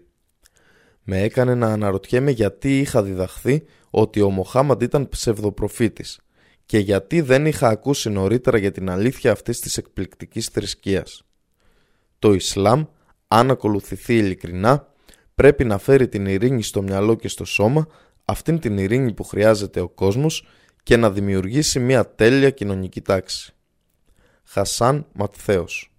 Με 1.11 1.23
έκανε 1.23 1.55
να 1.55 1.73
αναρωτιέμαι 1.73 2.31
γιατί 2.31 2.79
είχα 2.79 3.03
διδαχθεί 3.03 3.65
ότι 3.91 4.21
ο 4.21 4.31
Μοχάμαντ 4.31 4.83
ήταν 4.83 5.09
ψευδοπροφήτης 5.09 6.21
και 6.67 6.79
γιατί 6.79 7.21
δεν 7.21 7.47
είχα 7.47 7.69
ακούσει 7.69 8.11
νωρίτερα 8.11 8.59
για 8.59 8.71
την 8.71 8.91
αλήθεια 8.91 9.33
αυτής 9.33 9.61
της 9.61 9.77
εκπληκτικής 9.77 10.47
θρησκείας. 10.47 11.23
Το 12.19 12.33
Ισλάμ, 12.33 12.85
αν 13.29 13.51
ακολουθηθεί 13.51 14.17
ειλικρινά, 14.17 14.95
πρέπει 15.35 15.65
να 15.65 15.79
φέρει 15.79 16.09
την 16.09 16.27
ειρήνη 16.27 16.63
στο 16.63 16.83
μυαλό 16.83 17.15
και 17.15 17.29
στο 17.29 17.45
σώμα, 17.45 17.87
αυτήν 18.25 18.59
την 18.59 18.79
ειρήνη 18.79 19.13
που 19.13 19.25
χρειάζεται 19.25 19.81
ο 19.81 19.89
κόσμος 19.89 20.47
και 20.83 20.97
να 20.97 21.11
δημιουργήσει 21.11 21.79
μια 21.79 22.15
τέλεια 22.15 22.51
κοινωνική 22.51 23.01
τάξη. 23.01 23.55
Χασάν 24.45 25.07
Ματθαίος 25.13 25.93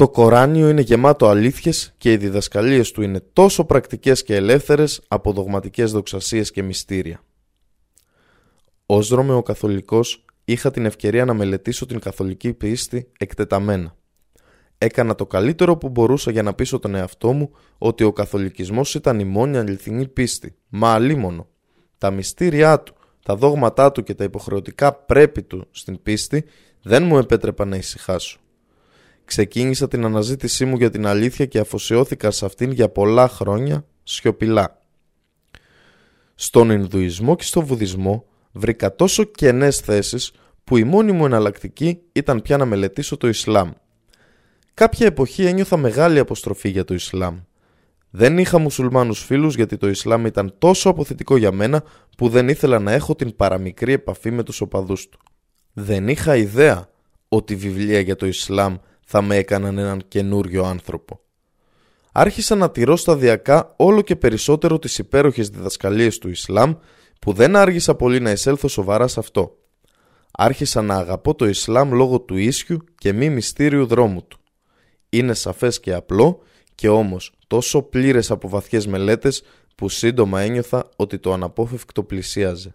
Το 0.00 0.08
Κοράνιο 0.08 0.68
είναι 0.68 0.80
γεμάτο 0.80 1.28
αλήθειες 1.28 1.94
και 1.98 2.12
οι 2.12 2.16
διδασκαλίες 2.16 2.90
του 2.90 3.02
είναι 3.02 3.20
τόσο 3.32 3.64
πρακτικές 3.64 4.22
και 4.22 4.34
ελεύθερες 4.34 5.02
από 5.08 5.32
δογματικές 5.32 5.92
δοξασίες 5.92 6.50
και 6.50 6.62
μυστήρια. 6.62 7.22
Ως 8.86 9.08
Ρωμαιοκαθολικός 9.08 9.44
καθολικός 9.44 10.24
είχα 10.44 10.70
την 10.70 10.86
ευκαιρία 10.86 11.24
να 11.24 11.34
μελετήσω 11.34 11.86
την 11.86 12.00
καθολική 12.00 12.52
πίστη 12.52 13.10
εκτεταμένα. 13.18 13.96
Έκανα 14.78 15.14
το 15.14 15.26
καλύτερο 15.26 15.76
που 15.76 15.88
μπορούσα 15.88 16.30
για 16.30 16.42
να 16.42 16.54
πείσω 16.54 16.78
τον 16.78 16.94
εαυτό 16.94 17.32
μου 17.32 17.50
ότι 17.78 18.04
ο 18.04 18.12
καθολικισμός 18.12 18.94
ήταν 18.94 19.18
η 19.18 19.24
μόνη 19.24 19.58
αληθινή 19.58 20.08
πίστη, 20.08 20.56
μα 20.68 20.92
αλίμονο. 20.92 21.48
Τα 21.98 22.10
μυστήριά 22.10 22.80
του, 22.80 22.94
τα 23.22 23.36
δόγματά 23.36 23.92
του 23.92 24.02
και 24.02 24.14
τα 24.14 24.24
υποχρεωτικά 24.24 24.94
πρέπει 24.94 25.42
του 25.42 25.66
στην 25.70 26.02
πίστη 26.02 26.44
δεν 26.82 27.02
μου 27.02 27.18
επέτρεπαν 27.18 27.68
να 27.68 27.76
ησυχάσω. 27.76 28.40
Ξεκίνησα 29.30 29.88
την 29.88 30.04
αναζήτησή 30.04 30.64
μου 30.64 30.76
για 30.76 30.90
την 30.90 31.06
αλήθεια 31.06 31.46
και 31.46 31.58
αφοσιώθηκα 31.58 32.30
σε 32.30 32.44
αυτήν 32.44 32.70
για 32.70 32.88
πολλά 32.88 33.28
χρόνια 33.28 33.84
σιωπηλά. 34.02 34.78
Στον 36.34 36.70
Ινδουισμό 36.70 37.36
και 37.36 37.44
στο 37.44 37.60
Βουδισμό 37.60 38.24
βρήκα 38.52 38.94
τόσο 38.94 39.24
κενές 39.24 39.78
θέσεις 39.78 40.32
που 40.64 40.76
η 40.76 40.84
μόνη 40.84 41.12
μου 41.12 41.24
εναλλακτική 41.24 42.00
ήταν 42.12 42.42
πια 42.42 42.56
να 42.56 42.64
μελετήσω 42.64 43.16
το 43.16 43.28
Ισλάμ. 43.28 43.70
Κάποια 44.74 45.06
εποχή 45.06 45.44
ένιωθα 45.44 45.76
μεγάλη 45.76 46.18
αποστροφή 46.18 46.68
για 46.68 46.84
το 46.84 46.94
Ισλάμ. 46.94 47.38
Δεν 48.10 48.38
είχα 48.38 48.58
μουσουλμάνους 48.58 49.24
φίλους 49.24 49.54
γιατί 49.54 49.76
το 49.76 49.88
Ισλάμ 49.88 50.26
ήταν 50.26 50.54
τόσο 50.58 50.88
αποθετικό 50.88 51.36
για 51.36 51.52
μένα 51.52 51.82
που 52.16 52.28
δεν 52.28 52.48
ήθελα 52.48 52.78
να 52.78 52.92
έχω 52.92 53.14
την 53.14 53.36
παραμικρή 53.36 53.92
επαφή 53.92 54.30
με 54.30 54.42
τους 54.42 54.60
οπαδούς 54.60 55.08
του. 55.08 55.18
Δεν 55.72 56.08
είχα 56.08 56.36
ιδέα 56.36 56.88
ότι 57.28 57.54
βιβλία 57.54 58.00
για 58.00 58.16
το 58.16 58.26
Ισλάμ 58.26 58.76
θα 59.12 59.22
με 59.22 59.36
έκαναν 59.36 59.78
έναν 59.78 60.02
καινούριο 60.08 60.64
άνθρωπο. 60.64 61.20
Άρχισα 62.12 62.54
να 62.54 62.70
τηρώ 62.70 62.96
σταδιακά 62.96 63.74
όλο 63.76 64.02
και 64.02 64.16
περισσότερο 64.16 64.78
τις 64.78 64.98
υπέροχες 64.98 65.48
διδασκαλίες 65.48 66.18
του 66.18 66.28
Ισλάμ 66.28 66.74
που 67.20 67.32
δεν 67.32 67.56
άργησα 67.56 67.94
πολύ 67.94 68.20
να 68.20 68.30
εισέλθω 68.30 68.68
σοβαρά 68.68 69.08
σε 69.08 69.20
αυτό. 69.20 69.56
Άρχισα 70.32 70.82
να 70.82 70.94
αγαπώ 70.94 71.34
το 71.34 71.46
Ισλάμ 71.46 71.92
λόγω 71.92 72.20
του 72.20 72.36
ίσιου 72.36 72.84
και 72.98 73.12
μη 73.12 73.30
μυστήριου 73.30 73.86
δρόμου 73.86 74.22
του. 74.28 74.38
Είναι 75.08 75.34
σαφές 75.34 75.80
και 75.80 75.92
απλό 75.92 76.42
και 76.74 76.88
όμως 76.88 77.32
τόσο 77.46 77.82
πλήρες 77.82 78.30
από 78.30 78.48
βαθιές 78.48 78.86
μελέτες 78.86 79.42
που 79.74 79.88
σύντομα 79.88 80.40
ένιωθα 80.40 80.88
ότι 80.96 81.18
το 81.18 81.32
αναπόφευκτο 81.32 82.02
πλησίαζε. 82.02 82.74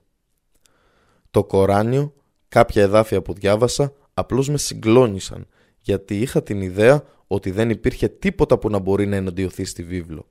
Το 1.32 1.44
Κοράνιο, 1.44 2.14
κάποια 2.48 2.82
εδάφια 2.82 3.22
που 3.22 3.34
διάβασα, 3.34 3.94
απλώς 4.14 4.50
με 4.50 4.58
συγκλώνησαν 4.58 5.48
γιατί 5.86 6.20
είχα 6.20 6.44
την 6.44 6.62
ιδέα 6.62 7.04
ότι 7.28 7.52
δεν 7.52 7.70
υπήρχε 7.70 8.08
τίποτα 8.08 8.58
που 8.58 8.70
να 8.70 8.80
μπορεί 8.80 9.06
να 9.06 9.16
εναντιωθεί 9.16 9.66
στη 9.66 9.84
βίβλο. 9.84 10.28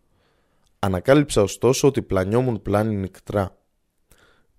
Ανακάλυψα 0.78 1.42
ωστόσο 1.42 1.88
ότι 1.88 2.02
πλανιόμουν 2.02 2.62
πλάνη 2.62 2.96
νικτρά. 2.96 3.58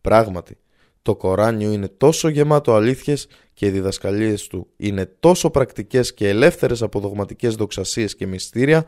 Πράγματι, 0.02 0.58
το 1.02 1.16
Κοράνιο 1.16 1.72
είναι 1.72 1.88
τόσο 1.88 2.28
γεμάτο 2.28 2.74
αλήθειες 2.74 3.28
και 3.54 3.66
οι 3.66 3.70
διδασκαλίες 3.70 4.48
του 4.48 4.68
είναι 4.78 5.06
τόσο 5.06 5.50
πρακτικές 5.50 6.14
και 6.14 6.30
ελεύθερες 6.30 6.82
από 6.82 7.00
δογματικές 7.00 7.56
δοξασίες 7.56 8.16
και 8.16 8.28
μυστήρια 8.28 8.86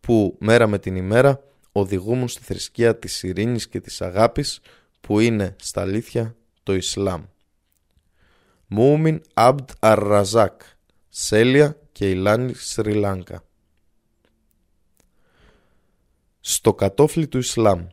που 0.00 0.36
μέρα 0.40 0.66
με 0.66 0.78
την 0.78 0.96
ημέρα 0.96 1.42
οδηγούμουν 1.72 2.28
στη 2.28 2.42
θρησκεία 2.42 2.98
της 2.98 3.22
ειρήνης 3.22 3.68
και 3.68 3.80
της 3.80 4.02
αγάπης 4.02 4.60
που 5.00 5.20
είναι 5.20 5.56
στα 5.60 5.80
αλήθεια 5.80 6.36
το 6.62 6.74
Ισλάμ. 6.74 7.22
Μούμιν 8.66 9.20
Αμπτ 9.34 9.70
Αρραζάκ, 9.78 10.60
Σέλια 11.18 11.80
και 11.92 12.10
Ιλάνη 12.10 12.54
Σρι 12.54 12.94
Λάνκα. 12.94 13.44
Στο 16.40 16.74
κατόφλι 16.74 17.28
του 17.28 17.38
Ισλάμ 17.38 17.86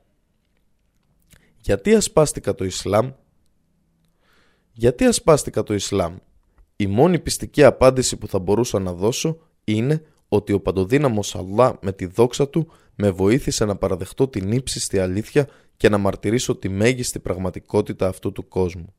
γιατί 1.58 1.96
ασπάστηκα 1.96 2.56
το 2.56 2.65
Ισλάμ; 2.65 3.12
Γιατί 4.72 5.06
ασπάστηκα 5.06 5.63
το 5.63 5.74
Ισλάμ; 5.74 6.15
Η 6.75 6.88
μόνη 6.88 7.20
πιστική 7.20 7.63
απάντηση 7.63 8.18
που 8.18 8.27
θα 8.27 8.39
μπορούσα 8.39 8.80
να 8.80 8.94
δώσω 8.94 9.38
είναι 9.63 10.06
ότι 10.27 10.53
ο 10.53 10.62
παντοδύναμος 10.62 11.36
Αλλά 11.36 11.80
με 11.82 11.92
τη 11.92 12.06
δόξα 12.06 12.50
του 12.50 12.72
με 12.96 13.12
βοήθησε 13.12 13.65
να 13.65 13.75
παραδεχτώ 13.75 14.27
την 14.27 14.51
ύψιστη 14.51 15.00
αλήθεια 15.00 15.50
και 15.77 15.89
να 15.89 15.98
μαρτυρήσω 15.98 16.56
τη 16.56 16.70
μέγιστη 16.70 17.20
πραγματικότητα 17.20 18.08
αυτού 18.08 18.32
του 18.32 18.48
κόσμου. 18.48 18.94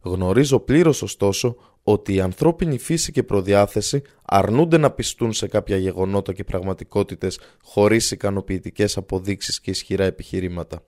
Γνωρίζω 0.00 0.60
πλήρως 0.60 1.02
ωστόσο 1.02 1.56
ότι 1.82 2.14
η 2.14 2.20
ανθρώπινη 2.20 2.78
φύση 2.78 3.12
και 3.12 3.22
προδιάθεση 3.22 4.02
αρνούνται 4.22 4.78
να 4.78 4.90
πιστούν 4.90 5.32
σε 5.32 5.46
κάποια 5.46 5.76
γεγονότα 5.76 6.32
και 6.32 6.44
πραγματικότητες 6.44 7.40
χωρίς 7.62 8.10
ικανοποιητικές 8.10 8.96
αποδείξεις 8.96 9.60
και 9.60 9.70
ισχυρά 9.70 10.04
επιχειρήματα. 10.04 10.82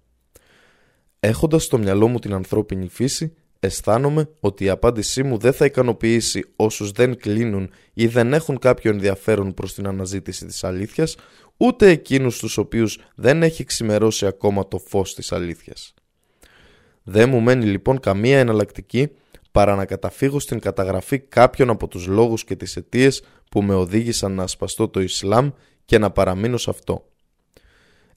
Έχοντας 1.20 1.64
στο 1.64 1.78
μυαλό 1.78 2.08
μου 2.08 2.18
την 2.18 2.34
ανθρώπινη 2.34 2.88
φύση, 2.88 3.34
αισθάνομαι 3.60 4.28
ότι 4.40 4.64
η 4.64 4.68
απάντησή 4.68 5.22
μου 5.22 5.38
δεν 5.38 5.52
θα 5.52 5.64
ικανοποιήσει 5.64 6.44
όσους 6.56 6.90
δεν 6.90 7.16
κλείνουν 7.16 7.70
ή 7.92 8.06
δεν 8.06 8.32
έχουν 8.32 8.58
κάποιο 8.58 8.90
ενδιαφέρον 8.90 9.54
προς 9.54 9.74
την 9.74 9.86
αναζήτηση 9.86 10.46
της 10.46 10.64
αλήθειας, 10.64 11.16
ούτε 11.56 11.88
εκείνους 11.88 12.38
τους 12.38 12.56
οποίους 12.56 12.98
δεν 13.14 13.42
έχει 13.42 13.64
ξημερώσει 13.64 14.26
ακόμα 14.26 14.68
το 14.68 14.78
φως 14.78 15.14
της 15.14 15.32
αλήθειας. 15.32 15.94
Δεν 17.02 17.28
μου 17.28 17.40
μένει 17.40 17.64
λοιπόν 17.64 18.00
καμία 18.00 18.38
εναλλακτική 18.38 19.10
παρά 19.54 19.75
να 19.75 19.84
καταφύγω 19.84 20.38
στην 20.38 20.58
καταγραφή 20.58 21.18
κάποιων 21.18 21.70
από 21.70 21.88
τους 21.88 22.06
λόγους 22.06 22.44
και 22.44 22.56
τις 22.56 22.76
αιτίες 22.76 23.23
που 23.50 23.62
με 23.62 23.75
οδήγησαν 23.75 24.32
να 24.32 24.42
ασπαστώ 24.42 24.88
το 24.88 25.00
Ισλάμ 25.00 25.50
και 25.84 25.99
να 25.99 26.11
παραμείνω 26.11 26.56
σε 26.56 26.70
αυτό. 26.70 27.08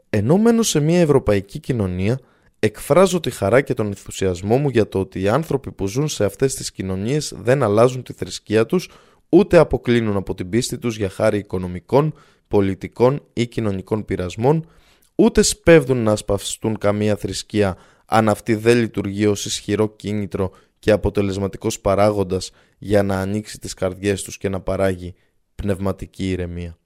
Ενώ 0.10 0.38
μένω 0.38 0.62
σε 0.62 0.80
μια 0.80 1.00
ευρωπαϊκή 1.00 1.60
κοινωνία, 1.60 2.20
εκφράζω 2.60 3.20
τη 3.20 3.32
χαρά 3.32 3.62
και 3.62 3.74
τον 3.74 3.86
ενθουσιασμό 3.86 4.58
μου 4.58 4.70
για 4.70 4.88
το 4.88 5.00
ότι 5.00 5.22
οι 5.22 5.28
άνθρωποι 5.28 5.72
που 5.72 5.88
ζουν 5.88 6.08
σε 6.08 6.26
αυτές 6.26 6.56
τις 6.56 6.72
κοινωνίες 6.72 7.34
δεν 7.36 7.64
αλλάζουν 7.64 8.04
τη 8.04 8.14
θρησκεία 8.14 8.66
τους, 8.66 8.90
ούτε 9.30 9.58
αποκλίνουν 9.58 10.16
από 10.16 10.34
την 10.34 10.50
πίστη 10.50 10.78
τους 10.78 10.98
για 10.98 11.10
χάρη 11.10 11.38
οικονομικών, 11.38 12.14
πολιτικών 12.48 13.24
ή 13.34 13.48
κοινωνικών 13.48 14.06
πειρασμών, 14.06 14.68
ούτε 15.16 15.42
σπέβδουν 15.42 16.04
να 16.04 16.12
ασπαστούν 16.12 16.78
καμία 16.78 17.16
θρησκεία 17.16 17.78
αν 18.08 18.30
αυτή 18.30 18.56
δεν 18.56 18.78
λειτουργεί 18.78 19.26
ως 19.26 19.46
ισχυρό 19.46 19.96
κίνητρο 19.96 20.52
και 20.88 20.94
αποτελεσματικός 20.94 21.80
παράγοντας 21.80 22.52
για 22.78 23.04
να 23.04 23.20
ανοίξει 23.20 23.60
τις 23.60 23.74
καρδιές 23.74 24.24
τους 24.24 24.38
και 24.38 24.50
να 24.50 24.60
παράγει 24.60 25.14
πνευματική 25.56 26.30
ηρεμία. 26.32 26.78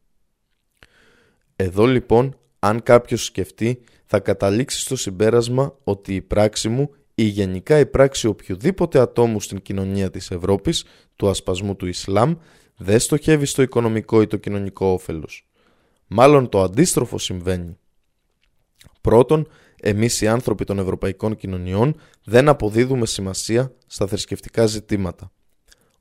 Εδώ 1.55 1.85
λοιπόν, 1.85 2.37
αν 2.59 2.83
κάποιος 2.83 3.25
σκεφτεί, 3.25 3.81
θα 4.05 4.19
καταλήξει 4.19 4.79
στο 4.79 4.95
συμπέρασμα 4.95 5.75
ότι 5.83 6.15
η 6.15 6.21
πράξη 6.21 6.69
μου 6.69 6.89
ή 7.15 7.23
γενικά 7.23 7.79
η 7.79 7.85
πράξη 7.85 8.27
οποιοδήποτε 8.27 8.99
ατόμου 8.99 9.41
στην 9.41 9.61
κοινωνία 9.61 10.09
της 10.09 10.31
Ευρώπης, 10.31 10.85
του 11.15 11.29
ασπασμού 11.29 11.75
του 11.75 11.85
Ισλάμ, 11.85 12.35
δεν 12.77 12.99
στοχεύει 12.99 13.45
στο 13.45 13.61
οικονομικό 13.61 14.21
ή 14.21 14.27
το 14.27 14.37
κοινωνικό 14.37 14.85
όφελος. 14.85 15.49
Μάλλον 16.07 16.49
το 16.49 16.61
αντίστροφο 16.61 17.17
συμβαίνει. 17.17 17.77
Πρώτον, 19.01 19.47
εμείς 19.83 20.21
οι 20.21 20.27
άνθρωποι 20.27 20.63
των 20.63 20.79
ευρωπαϊκών 20.79 21.35
κοινωνιών 21.35 21.95
δεν 22.23 22.49
αποδίδουμε 22.49 23.05
σημασία 23.05 23.73
στα 23.87 24.07
θρησκευτικά 24.07 24.65
ζητήματα. 24.65 25.31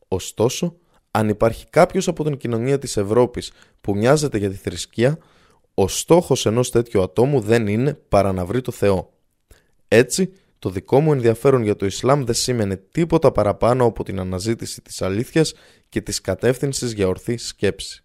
Ωστόσο, 0.08 0.76
αν 1.10 1.28
υπάρχει 1.28 1.66
κάποιος 1.70 2.08
από 2.08 2.25
την 2.25 2.37
κοινωνία 2.37 2.78
της 2.78 2.96
Ευρώπης 2.96 3.52
που 3.80 3.96
μοιάζεται 3.96 4.38
για 4.38 4.50
τη 4.50 4.56
θρησκεία, 4.56 5.18
ο 5.75 5.88
στόχος 5.88 6.46
ενός 6.46 6.70
τέτοιου 6.70 7.02
ατόμου 7.02 7.40
δεν 7.40 7.66
είναι 7.66 7.94
παρά 7.94 8.32
να 8.32 8.44
βρει 8.44 8.60
το 8.60 8.72
Θεό. 8.72 9.12
Έτσι, 9.88 10.32
το 10.58 10.70
δικό 10.70 11.00
μου 11.00 11.12
ενδιαφέρον 11.12 11.62
για 11.62 11.76
το 11.76 11.87
Ισλάμ 11.87 12.25
δεν 12.25 12.34
σήμαινε 12.34 12.76
τίποτα 12.76 13.32
παραπάνω 13.32 13.84
από 13.84 14.04
την 14.04 14.20
αναζήτηση 14.20 14.82
της 14.82 15.02
αλήθειας 15.02 15.52
και 15.88 16.00
της 16.00 16.20
κατεύθυνσης 16.20 16.92
για 16.92 17.08
ορθή 17.08 17.37
σκέψη. 17.37 18.04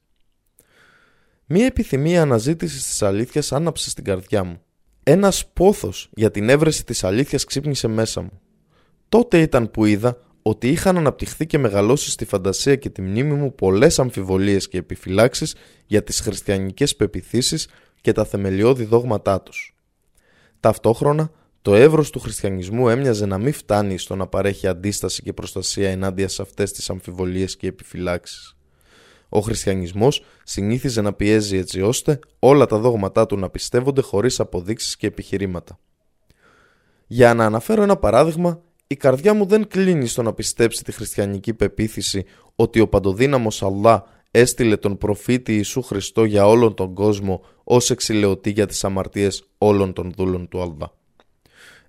Μία 1.45 1.65
επιθυμία 1.65 2.21
αναζήτησης 2.21 2.83
της 2.83 3.01
αλήθειας 3.01 3.51
άναψε 3.51 3.89
στην 3.89 4.03
καρδιά 4.03 4.43
μου. 4.43 4.64
Ένας 5.07 5.47
πόθος 5.53 6.09
για 6.15 6.31
την 6.31 6.49
έβρεση 6.49 6.85
της 6.85 7.03
αλήθειας 7.03 7.43
ξύπνησε 7.43 7.87
μέσα 7.87 8.21
μου. 8.21 8.41
Τότε 9.09 9.41
ήταν 9.41 9.71
που 9.71 9.85
είδα 9.85 10.17
ότι 10.41 10.69
είχαν 10.69 10.97
αναπτυχθεί 10.97 11.45
και 11.45 11.57
μεγαλώσει 11.57 12.09
στη 12.09 12.25
φαντασία 12.25 12.75
και 12.75 12.89
τη 12.89 13.01
μνήμη 13.01 13.33
μου 13.33 13.55
πολλές 13.55 13.99
αμφιβολίες 13.99 14.67
και 14.67 14.77
επιφυλάξεις 14.77 15.55
για 15.85 16.03
τις 16.03 16.19
χριστιανικές 16.19 16.95
πεπιθήσεις 16.95 17.67
και 18.01 18.11
τα 18.11 18.25
θεμελιώδη 18.25 18.83
δόγματά 18.83 19.41
τους. 19.41 19.75
Ταυτόχρονα, 20.59 21.31
το 21.61 21.75
εύρος 21.75 22.09
του 22.09 22.19
χριστιανισμού 22.19 22.89
έμοιαζε 22.89 23.25
να 23.25 23.37
μην 23.37 23.53
φτάνει 23.53 23.97
στο 23.97 24.15
να 24.15 24.27
παρέχει 24.27 24.67
αντίσταση 24.67 25.21
και 25.21 25.33
προστασία 25.33 25.89
ενάντια 25.89 26.27
σε 26.27 26.41
αυτές 26.41 26.71
τις 26.71 26.89
αμφιβολίες 26.89 27.55
και 27.55 27.67
επιφυλάξεις. 27.67 28.54
Ο 29.35 29.41
χριστιανισμός 29.41 30.23
συνήθιζε 30.43 31.01
να 31.01 31.13
πιέζει 31.13 31.57
έτσι 31.57 31.81
ώστε 31.81 32.19
όλα 32.39 32.65
τα 32.65 32.77
δόγματά 32.77 33.25
του 33.25 33.37
να 33.37 33.49
πιστεύονται 33.49 34.01
χωρίς 34.01 34.39
αποδείξεις 34.39 34.97
και 34.97 35.07
επιχειρήματα. 35.07 35.79
Για 37.07 37.33
να 37.33 37.45
αναφέρω 37.45 37.81
ένα 37.83 37.97
παράδειγμα, 37.97 38.61
η 38.87 38.95
καρδιά 38.95 39.33
μου 39.33 39.45
δεν 39.45 39.67
κλείνει 39.67 40.07
στο 40.07 40.21
να 40.21 40.33
πιστέψει 40.33 40.83
τη 40.83 40.91
χριστιανική 40.91 41.53
πεποίθηση 41.53 42.25
ότι 42.55 42.79
ο 42.79 42.87
παντοδύναμος 42.87 43.63
Αλλά 43.63 44.03
έστειλε 44.31 44.77
τον 44.77 44.97
προφήτη 44.97 45.53
Ιησού 45.53 45.81
Χριστό 45.81 46.23
για 46.23 46.47
όλον 46.47 46.73
τον 46.73 46.93
κόσμο 46.93 47.41
ως 47.63 47.89
εξηλαιωτή 47.89 48.49
για 48.49 48.65
τις 48.65 48.83
αμαρτίες 48.83 49.43
όλων 49.57 49.93
των 49.93 50.13
δούλων 50.15 50.47
του 50.47 50.61
Αλλά. 50.61 50.93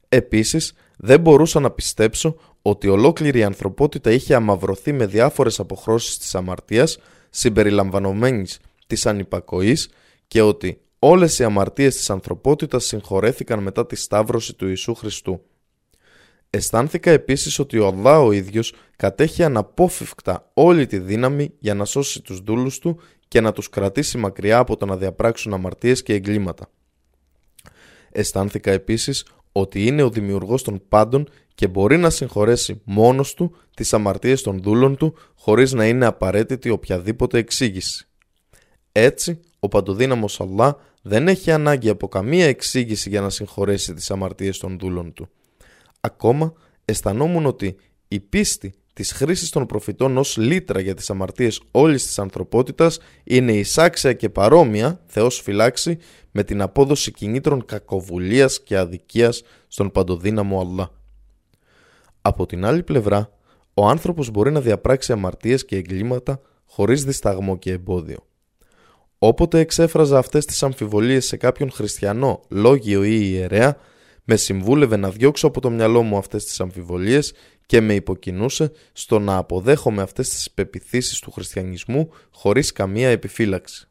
Επίσης, 0.08 0.72
δεν 0.96 1.20
μπορούσα 1.20 1.60
να 1.60 1.70
πιστέψω 1.70 2.36
ότι 2.62 2.88
ολόκληρη 2.88 3.38
η 3.38 3.44
ανθρωπότητα 3.44 4.10
είχε 4.10 4.34
αμαυρωθεί 4.34 4.92
με 4.92 5.06
διάφορες 5.06 5.60
αποχρώσεις 5.60 6.18
της 6.18 6.34
αμαρτίας 6.34 6.98
συμπεριλαμβανομένης 7.36 8.58
της 8.86 9.06
ανυπακοής 9.06 9.88
και 10.26 10.42
ότι 10.42 10.80
όλες 10.98 11.38
οι 11.38 11.44
αμαρτίες 11.44 11.96
της 11.96 12.10
ανθρωπότητας 12.10 12.84
συγχωρέθηκαν 12.84 13.62
μετά 13.62 13.86
τη 13.86 13.96
σταύρωση 13.96 14.54
του 14.54 14.66
Ιησού 14.68 14.94
Χριστού. 14.94 15.42
Αισθάνθηκα 16.50 17.10
επίσης 17.10 17.58
ότι 17.58 17.78
ο 17.78 17.86
Αλλά 17.86 18.20
ο 18.20 18.32
ίδιος 18.32 18.74
κατέχει 18.96 19.42
αναπόφευκτα 19.42 20.50
όλη 20.54 20.86
τη 20.86 20.98
δύναμη 20.98 21.52
για 21.58 21.74
να 21.74 21.84
σώσει 21.84 22.22
τους 22.22 22.40
δούλους 22.40 22.78
του 22.78 23.00
και 23.28 23.40
να 23.40 23.52
τους 23.52 23.68
κρατήσει 23.68 24.18
μακριά 24.18 24.58
από 24.58 24.76
το 24.76 24.86
να 24.86 24.96
διαπράξουν 24.96 25.52
αμαρτίες 25.52 26.02
και 26.02 26.14
εγκλήματα. 26.14 26.70
Αισθάνθηκα 28.12 28.70
επίσης 28.70 29.26
ότι 29.52 29.86
είναι 29.86 30.02
ο 30.02 30.10
δημιουργός 30.10 30.62
των 30.62 30.82
πάντων 30.88 31.28
και 31.56 31.68
μπορεί 31.68 31.96
να 31.96 32.10
συγχωρέσει 32.10 32.80
μόνος 32.84 33.34
του 33.34 33.56
τις 33.74 33.92
αμαρτίες 33.92 34.42
των 34.42 34.62
δούλων 34.62 34.96
του 34.96 35.14
χωρίς 35.34 35.72
να 35.72 35.86
είναι 35.86 36.06
απαραίτητη 36.06 36.70
οποιαδήποτε 36.70 37.38
εξήγηση. 37.38 38.06
Έτσι, 38.92 39.40
ο 39.58 39.68
παντοδύναμος 39.68 40.40
Αλλά 40.40 40.76
δεν 41.02 41.28
έχει 41.28 41.50
ανάγκη 41.50 41.88
από 41.88 42.08
καμία 42.08 42.46
εξήγηση 42.46 43.08
για 43.08 43.20
να 43.20 43.30
συγχωρέσει 43.30 43.94
τις 43.94 44.10
αμαρτίες 44.10 44.58
των 44.58 44.78
δούλων 44.78 45.12
του. 45.12 45.28
Ακόμα 46.00 46.52
αισθανόμουν 46.84 47.46
ότι 47.46 47.76
η 48.08 48.20
πίστη 48.20 48.74
της 48.92 49.12
χρήσης 49.12 49.50
των 49.50 49.66
προφητών 49.66 50.18
ως 50.18 50.36
λύτρα 50.36 50.80
για 50.80 50.94
τις 50.94 51.10
αμαρτίες 51.10 51.60
όλης 51.70 52.06
της 52.06 52.18
ανθρωπότητας 52.18 52.98
είναι 53.24 53.52
εισάξια 53.52 54.12
και 54.12 54.28
παρόμοια, 54.28 55.00
Θεός 55.06 55.40
φυλάξει, 55.40 55.98
με 56.30 56.44
την 56.44 56.60
απόδοση 56.60 57.10
κινήτρων 57.12 57.64
κακοβουλίας 57.64 58.62
και 58.62 58.76
αδικίας 58.76 59.42
στον 59.68 59.90
παντοδύναμο 59.90 60.60
Αλλά. 60.60 60.90
Από 62.26 62.46
την 62.46 62.64
άλλη 62.64 62.82
πλευρά, 62.82 63.30
ο 63.74 63.88
άνθρωπος 63.88 64.30
μπορεί 64.30 64.50
να 64.50 64.60
διαπράξει 64.60 65.12
αμαρτίες 65.12 65.64
και 65.64 65.76
εγκλήματα 65.76 66.40
χωρίς 66.64 67.04
δισταγμό 67.04 67.58
και 67.58 67.72
εμπόδιο. 67.72 68.26
Όποτε 69.18 69.58
εξέφραζα 69.58 70.18
αυτές 70.18 70.44
τις 70.44 70.62
αμφιβολίες 70.62 71.26
σε 71.26 71.36
κάποιον 71.36 71.70
χριστιανό, 71.70 72.40
λόγιο 72.48 73.04
ή 73.04 73.18
ιερέα, 73.22 73.76
με 74.24 74.36
συμβούλευε 74.36 74.96
να 74.96 75.10
διώξω 75.10 75.46
από 75.46 75.60
το 75.60 75.70
μυαλό 75.70 76.02
μου 76.02 76.16
αυτές 76.16 76.44
τις 76.44 76.60
αμφιβολίες 76.60 77.32
και 77.66 77.80
με 77.80 77.94
υποκινούσε 77.94 78.72
στο 78.92 79.18
να 79.18 79.36
αποδέχομαι 79.36 80.02
αυτές 80.02 80.28
τις 80.28 80.50
πεπιθήσεις 80.50 81.18
του 81.18 81.30
χριστιανισμού 81.30 82.10
χωρίς 82.30 82.72
καμία 82.72 83.08
επιφύλαξη. 83.08 83.88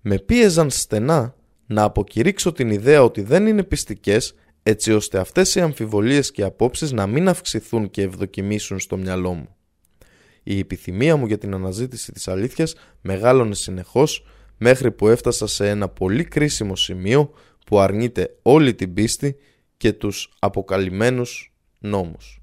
Με 0.00 0.18
πίεζαν 0.18 0.70
στενά 0.70 1.34
να 1.66 1.82
αποκηρύξω 1.82 2.52
την 2.52 2.70
ιδέα 2.70 3.02
ότι 3.02 3.22
δεν 3.22 3.46
είναι 3.46 3.62
πιστικές 3.62 4.34
έτσι 4.62 4.92
ώστε 4.92 5.18
αυτές 5.18 5.54
οι 5.54 5.60
αμφιβολίες 5.60 6.30
και 6.30 6.42
απόψεις 6.42 6.92
να 6.92 7.06
μην 7.06 7.28
αυξηθούν 7.28 7.90
και 7.90 8.02
ευδοκιμήσουν 8.02 8.78
στο 8.78 8.96
μυαλό 8.96 9.32
μου. 9.32 9.56
Η 10.42 10.58
επιθυμία 10.58 11.16
μου 11.16 11.26
για 11.26 11.38
την 11.38 11.54
αναζήτηση 11.54 12.12
της 12.12 12.28
αλήθειας 12.28 12.74
μεγάλωνε 13.00 13.54
συνεχώς 13.54 14.24
μέχρι 14.56 14.92
που 14.92 15.08
έφτασα 15.08 15.46
σε 15.46 15.68
ένα 15.68 15.88
πολύ 15.88 16.24
κρίσιμο 16.24 16.76
σημείο 16.76 17.32
που 17.66 17.78
αρνείται 17.80 18.36
όλη 18.42 18.74
την 18.74 18.94
πίστη 18.94 19.36
και 19.76 19.92
τους 19.92 20.32
αποκαλυμμένους 20.38 21.52
νόμους. 21.78 22.42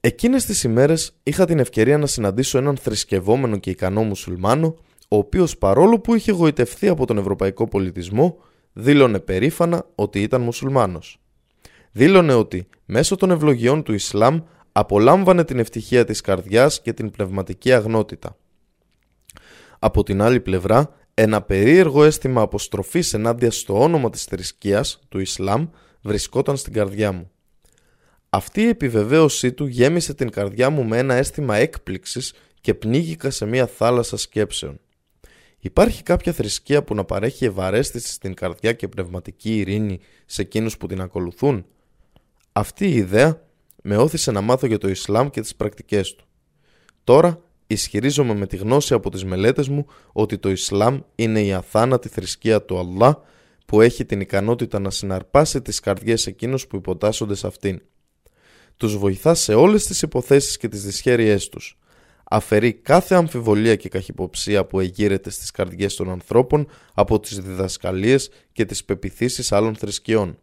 Εκείνες 0.00 0.44
τις 0.44 0.62
ημέρες 0.62 1.16
είχα 1.22 1.44
την 1.44 1.58
ευκαιρία 1.58 1.98
να 1.98 2.06
συναντήσω 2.06 2.58
έναν 2.58 2.76
θρησκευόμενο 2.76 3.56
και 3.56 3.70
ικανό 3.70 4.02
μουσουλμάνο 4.02 4.76
ο 5.08 5.16
οποίος 5.16 5.58
παρόλο 5.58 6.00
που 6.00 6.14
είχε 6.14 6.32
γοητευθεί 6.32 6.88
από 6.88 7.06
τον 7.06 7.18
ευρωπαϊκό 7.18 7.68
πολιτισμό 7.68 8.36
δήλωνε 8.72 9.20
περήφανα 9.20 9.86
ότι 9.94 10.22
ήταν 10.22 10.40
μουσουλμάνος. 10.40 11.20
Δήλωνε 11.92 12.34
ότι 12.34 12.68
μέσω 12.84 13.16
των 13.16 13.30
ευλογιών 13.30 13.82
του 13.82 13.92
Ισλάμ 13.92 14.40
απολάμβανε 14.72 15.44
την 15.44 15.58
ευτυχία 15.58 16.04
της 16.04 16.20
καρδιάς 16.20 16.80
και 16.80 16.92
την 16.92 17.10
πνευματική 17.10 17.72
αγνότητα. 17.72 18.36
Από 19.78 20.02
την 20.02 20.22
άλλη 20.22 20.40
πλευρά 20.40 20.94
ένα 21.14 21.42
περίεργο 21.42 22.04
αίσθημα 22.04 22.42
αποστροφής 22.42 23.14
ενάντια 23.14 23.50
στο 23.50 23.82
όνομα 23.82 24.10
της 24.10 24.24
θρησκείας, 24.24 25.00
του 25.08 25.18
Ισλάμ, 25.18 25.66
βρισκόταν 26.02 26.56
στην 26.56 26.72
καρδιά 26.72 27.12
μου. 27.12 27.30
Αυτή 28.28 28.60
η 28.60 28.68
επιβεβαίωσή 28.68 29.52
του 29.52 29.66
γέμισε 29.66 30.14
την 30.14 30.30
καρδιά 30.30 30.70
μου 30.70 30.84
με 30.84 30.98
ένα 30.98 31.14
αίσθημα 31.14 31.56
έκπληξης 31.56 32.34
και 32.60 32.74
πνίγηκα 32.74 33.30
σε 33.30 33.46
μια 33.46 33.66
θάλασσα 33.66 34.16
σκέψεων. 34.16 34.80
Υπάρχει 35.64 36.02
κάποια 36.02 36.32
θρησκεία 36.32 36.82
που 36.82 36.94
να 36.94 37.04
παρέχει 37.04 37.44
ευαρέστηση 37.44 38.12
στην 38.12 38.34
καρδιά 38.34 38.72
και 38.72 38.88
πνευματική 38.88 39.58
ειρήνη 39.58 40.00
σε 40.26 40.42
εκείνους 40.42 40.76
που 40.76 40.86
την 40.86 41.00
ακολουθούν; 41.00 41.66
Αυτή 42.52 42.86
η 42.86 42.94
ιδέα 42.94 43.42
με 43.82 43.96
όθησε 43.96 44.30
να 44.30 44.40
μάθω 44.40 44.66
για 44.66 44.78
το 44.78 44.88
Ισλάμ 44.88 45.28
και 45.28 45.40
τις 45.40 45.54
πρακτικές 45.54 46.14
του. 46.14 46.24
Τώρα 47.04 47.42
ισχυρίζομαι 47.66 48.34
με 48.34 48.46
τη 48.46 48.56
γνώση 48.56 48.94
από 48.94 49.10
τις 49.10 49.24
μελέτες 49.24 49.68
μου 49.68 49.86
ότι 50.12 50.38
το 50.38 50.50
Ισλάμ 50.50 51.00
είναι 51.14 51.42
η 51.42 51.52
αθάνατη 51.52 52.08
θρησκεία 52.08 52.62
του 52.62 52.78
Αλλά 52.78 53.22
που 53.66 53.80
έχει 53.80 54.04
την 54.04 54.20
ικανότητα 54.20 54.78
να 54.78 54.90
συναρπάσει 54.90 55.62
τις 55.62 55.80
καρδιές 55.80 56.26
εκείνους 56.26 56.66
που 56.66 56.76
υποτάσσονται 56.76 57.34
σε 57.34 57.46
αυτήν. 57.46 57.82
Τους 58.76 58.96
βοηθά 58.96 59.34
σε 59.34 59.54
όλες 59.54 59.86
τις 59.86 60.02
υποθέσεις 60.02 60.56
και 60.56 60.68
τις 60.68 60.84
δυσχέρειές 60.84 61.48
τους. 61.48 61.78
Αφαιρεί 62.34 62.72
κάθε 62.72 63.14
αμφιβολία 63.14 63.76
και 63.76 63.88
καχυποψία 63.88 64.64
που 64.64 64.80
εγείρεται 64.80 65.30
στις 65.30 65.50
καρδιές 65.50 65.94
των 65.94 66.10
ανθρώπων 66.10 66.66
από 66.94 67.20
τις 67.20 67.40
διδασκαλίες 67.40 68.30
και 68.52 68.64
τις 68.64 68.84
πεπιθήσεις 68.84 69.52
άλλων 69.52 69.76
θρησκειών. 69.76 70.38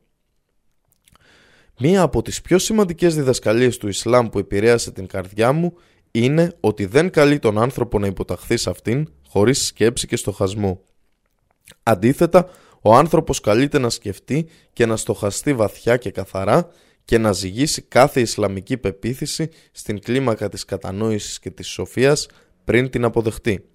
Μία 1.80 2.02
από 2.02 2.22
τις 2.22 2.42
πιο 2.42 2.58
σημαντικές 2.58 3.16
διδασκαλίες 3.16 3.78
του 3.78 3.88
Ισλάμ 3.88 4.30
που 4.30 4.40
επηρέασε 4.40 4.92
την 4.92 5.08
καρδιά 5.08 5.52
μου 5.52 5.74
είναι 6.12 6.54
ότι 6.60 6.86
δεν 6.86 7.10
καλεί 7.10 7.40
τον 7.40 7.58
άνθρωπο 7.58 8.00
να 8.00 8.08
υποταχθεί 8.08 8.58
σε 8.58 8.70
αυτήν 8.70 9.12
χωρίς 9.28 9.66
σκέψη 9.66 10.08
και 10.08 10.16
στοχασμό. 10.16 10.82
Αντίθετα, 11.84 12.50
ο 12.82 12.96
άνθρωπος 12.96 13.40
καλείται 13.40 13.80
να 13.80 13.90
σκεφτεί 13.90 14.48
και 14.74 14.86
να 14.86 14.98
στοχαστεί 14.98 15.54
βαθιά 15.54 15.98
και 15.98 16.12
καθαρά 16.12 16.70
και 17.10 17.18
να 17.18 17.32
ζυγίσει 17.32 17.82
κάθε 17.82 18.22
Ισλαμική 18.22 18.78
πεποίθηση 18.78 19.50
στην 19.72 20.00
κλίμακα 20.00 20.50
της 20.50 20.66
κατανόησης 20.66 21.40
και 21.40 21.50
της 21.50 21.68
σοφίας 21.68 22.28
πριν 22.64 22.90
την 22.90 23.04
αποδεχτεί. 23.04 23.66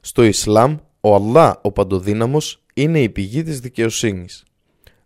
Στο 0.00 0.22
Ισλάμ, 0.22 0.76
ο 1.00 1.14
Αλλά 1.14 1.60
ο 1.62 1.72
Παντοδύναμος 1.72 2.64
είναι 2.74 3.02
η 3.02 3.08
πηγή 3.08 3.42
της 3.42 3.60
δικαιοσύνης. 3.60 4.44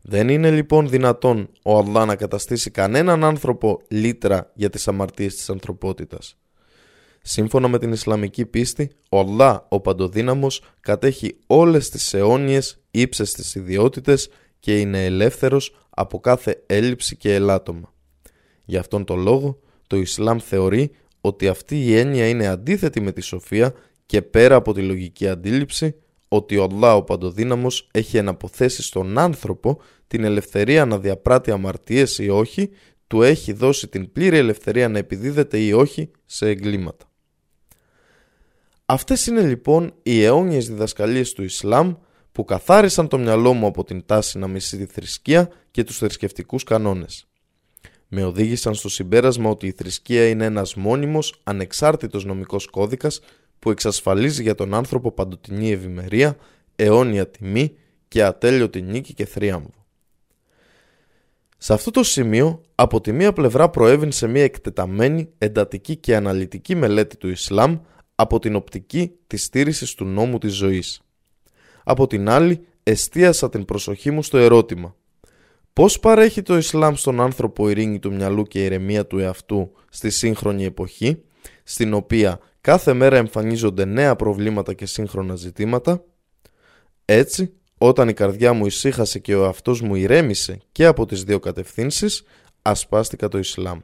Δεν 0.03 0.29
είναι 0.29 0.51
λοιπόν 0.51 0.89
δυνατόν 0.89 1.51
ο 1.63 1.79
Αλλά 1.79 2.05
να 2.05 2.17
καταστήσει 2.17 2.71
κανέναν 2.71 3.25
άνθρωπο 3.25 3.83
λύτρα 3.89 4.51
για 4.55 4.71
τις 4.71 4.89
αμαρτίες 4.89 5.35
της 5.35 5.51
ανθρωπότητας. 5.51 6.37
Σύμφωνα 7.23 7.69
με 7.69 7.79
την 7.79 7.93
Ισλαμική 7.93 8.47
πίστη, 8.47 8.91
ο 9.11 9.19
Αλλά 9.19 9.67
ο 9.69 9.81
Παντοδύναμος 9.81 10.63
κατέχει 10.81 11.37
όλες 11.47 11.89
τις 11.89 12.15
αιώνιες 12.15 12.81
ύψες 12.91 13.33
της 13.33 13.55
ιδιότητες 13.55 14.29
και 14.61 14.79
είναι 14.79 15.05
ελεύθερος 15.05 15.80
από 16.01 16.21
κάθε 16.21 16.63
έλλειψη 16.67 17.17
και 17.17 17.35
ελάττωμα. 17.35 17.95
Γι' 18.65 18.77
αυτόν 18.77 19.05
τον 19.05 19.21
λόγο 19.21 19.61
το 19.87 19.97
Ισλάμ 19.97 20.39
θεωρεί 20.39 20.91
ότι 21.21 21.49
αυτή 21.49 21.85
η 21.85 21.97
έννοια 21.97 22.29
είναι 22.29 22.47
αντίθετη 22.47 23.01
με 23.01 23.13
τη 23.13 23.21
σοφία 23.21 23.75
και 24.07 24.23
πέρα 24.23 24.55
από 24.55 24.73
τη 24.73 24.83
λογική 24.83 25.29
αντίληψη 25.29 25.95
ότι 26.29 26.57
ο 26.57 26.69
Αλλά 26.71 26.95
ο 26.95 27.03
Παντοδύναμος 27.03 27.89
έχει 27.93 28.17
εναποθέσει 28.17 28.83
στον 28.83 29.19
άνθρωπο 29.19 29.81
την 30.07 30.25
ελευθερία 30.25 30.85
να 30.85 30.99
διαπράττει 30.99 31.51
αμαρτίες 31.51 32.19
ή 32.19 32.29
όχι, 32.29 32.71
του 33.07 33.23
έχει 33.23 33.53
δώσει 33.53 33.89
την 33.89 34.13
πλήρη 34.13 34.37
ελευθερία 34.37 34.89
να 34.89 34.99
επιδίδεται 34.99 35.59
ή 35.59 35.73
όχι 35.73 36.11
σε 36.27 36.49
εγκλήματα. 36.49 37.11
Αυτές 38.87 39.27
είναι 39.27 39.43
λοιπόν 39.43 39.95
οι 40.03 40.23
αιώνιες 40.23 40.69
διδασκαλίες 40.69 41.33
του 41.33 41.43
Ισλάμ 41.43 41.95
που 42.33 42.45
καθάρισαν 42.45 43.09
το 43.09 43.19
μυαλό 43.19 43.53
μου 43.53 43.67
από 43.67 43.85
την 43.85 44.03
τάση 44.07 44.39
να 44.39 44.49
μισεί 44.49 44.77
τη 44.77 44.87
θρησκεία 44.87 45.51
και 45.71 45.85
τους 45.85 45.99
θρησκευτικούς 45.99 46.65
κανόνες. 46.65 47.25
Με 48.09 48.25
οδήγησαν 48.25 48.75
στο 48.75 48.89
συμπέρασμα 48.89 49.51
ότι 49.51 49.67
η 49.67 49.71
θρησκεία 49.73 50.29
είναι 50.29 50.45
ένας 50.45 50.75
μόνιμος, 50.75 51.41
ανεξάρτητος 51.43 52.25
νομικός 52.25 52.67
κώδικας 52.67 53.21
που 53.59 53.71
εξασφαλίζει 53.71 54.43
για 54.43 54.55
τον 54.55 54.75
άνθρωπο 54.75 55.13
παντοτινή 55.13 55.71
ευημερία, 55.71 56.37
αιώνια 56.77 57.29
τιμή 57.29 57.75
και 58.09 58.23
ατέλειωτη 58.23 58.83
νίκη 58.83 59.15
και 59.15 59.27
θρίαμβο. 59.27 59.81
Σε 61.59 61.73
αυτό 61.73 61.91
το 61.91 62.03
σημείο, 62.03 62.63
από 62.75 63.01
τη 63.01 63.13
μία 63.13 63.33
πλευρά 63.33 63.71
προέβην 63.71 64.13
σε 64.13 64.27
μια 64.27 64.43
εκτεταμένη, 64.43 65.29
εντατική 65.39 65.97
και 65.97 66.17
αναλυτική 66.17 66.75
μελέτη 66.75 67.17
του 67.17 67.29
Ισλάμ 67.29 67.79
από 68.15 68.39
την 68.39 68.55
οπτική 68.55 69.13
της 69.27 69.45
στήρησης 69.45 69.95
του 69.95 70.05
νόμου 70.05 70.39
της 70.39 70.55
ζωής. 70.55 71.01
Από 71.91 72.07
την 72.07 72.29
άλλη, 72.29 72.67
εστίασα 72.83 73.49
την 73.49 73.65
προσοχή 73.65 74.11
μου 74.11 74.23
στο 74.23 74.39
ερώτημα 74.39 74.95
Πώς 75.73 76.01
παρέχει 76.01 76.43
το 76.43 76.57
Ισλάμ 76.57 76.95
στον 76.95 77.21
άνθρωπο 77.21 77.69
ειρήνη 77.69 77.99
του 77.99 78.13
μυαλού 78.13 78.43
και 78.43 78.65
ηρεμία 78.65 79.07
του 79.07 79.19
εαυτού 79.19 79.73
στη 79.89 80.11
σύγχρονη 80.11 80.65
εποχή, 80.65 81.23
στην 81.63 81.95
οποία 81.95 82.41
κάθε 82.61 82.93
μέρα 82.93 83.17
εμφανίζονται 83.17 83.85
νέα 83.85 84.17
προβλήματα 84.17 84.75
και 84.75 84.87
σύγχρονα 84.87 85.35
ζητήματα; 85.35 86.05
Έτσι, 87.05 87.53
όταν 87.79 88.09
η 88.09 88.13
καρδιά 88.13 88.53
μου 88.53 88.67
ησύχασε 88.67 89.19
και 89.19 89.35
ο 89.35 89.47
αυτός 89.47 89.81
μου 89.81 89.95
ηρέμησε 89.95 90.59
και 90.73 90.87
από 90.87 91.07
τις 91.07 91.25
δύο 91.25 91.39
κατευθύνσεις, 91.39 92.23
ασπάστηκα 92.63 93.29
το 93.29 93.39
Ισλάμ. 93.39 93.79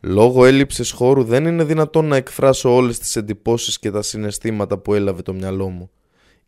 Λόγω 0.00 0.44
έλλειψης 0.44 0.90
χώρου 0.90 1.24
δεν 1.24 1.46
είναι 1.46 1.64
δυνατόν 1.64 2.06
να 2.06 2.16
εκφράσω 2.16 2.74
όλες 2.74 2.98
τις 2.98 3.16
εντυπώσεις 3.16 3.78
και 3.78 3.90
τα 3.90 4.02
συναισθήματα 4.02 4.78
που 4.78 4.94
έλαβε 4.94 5.22
το 5.22 5.32
μυαλό 5.32 5.68
μου. 5.68 5.90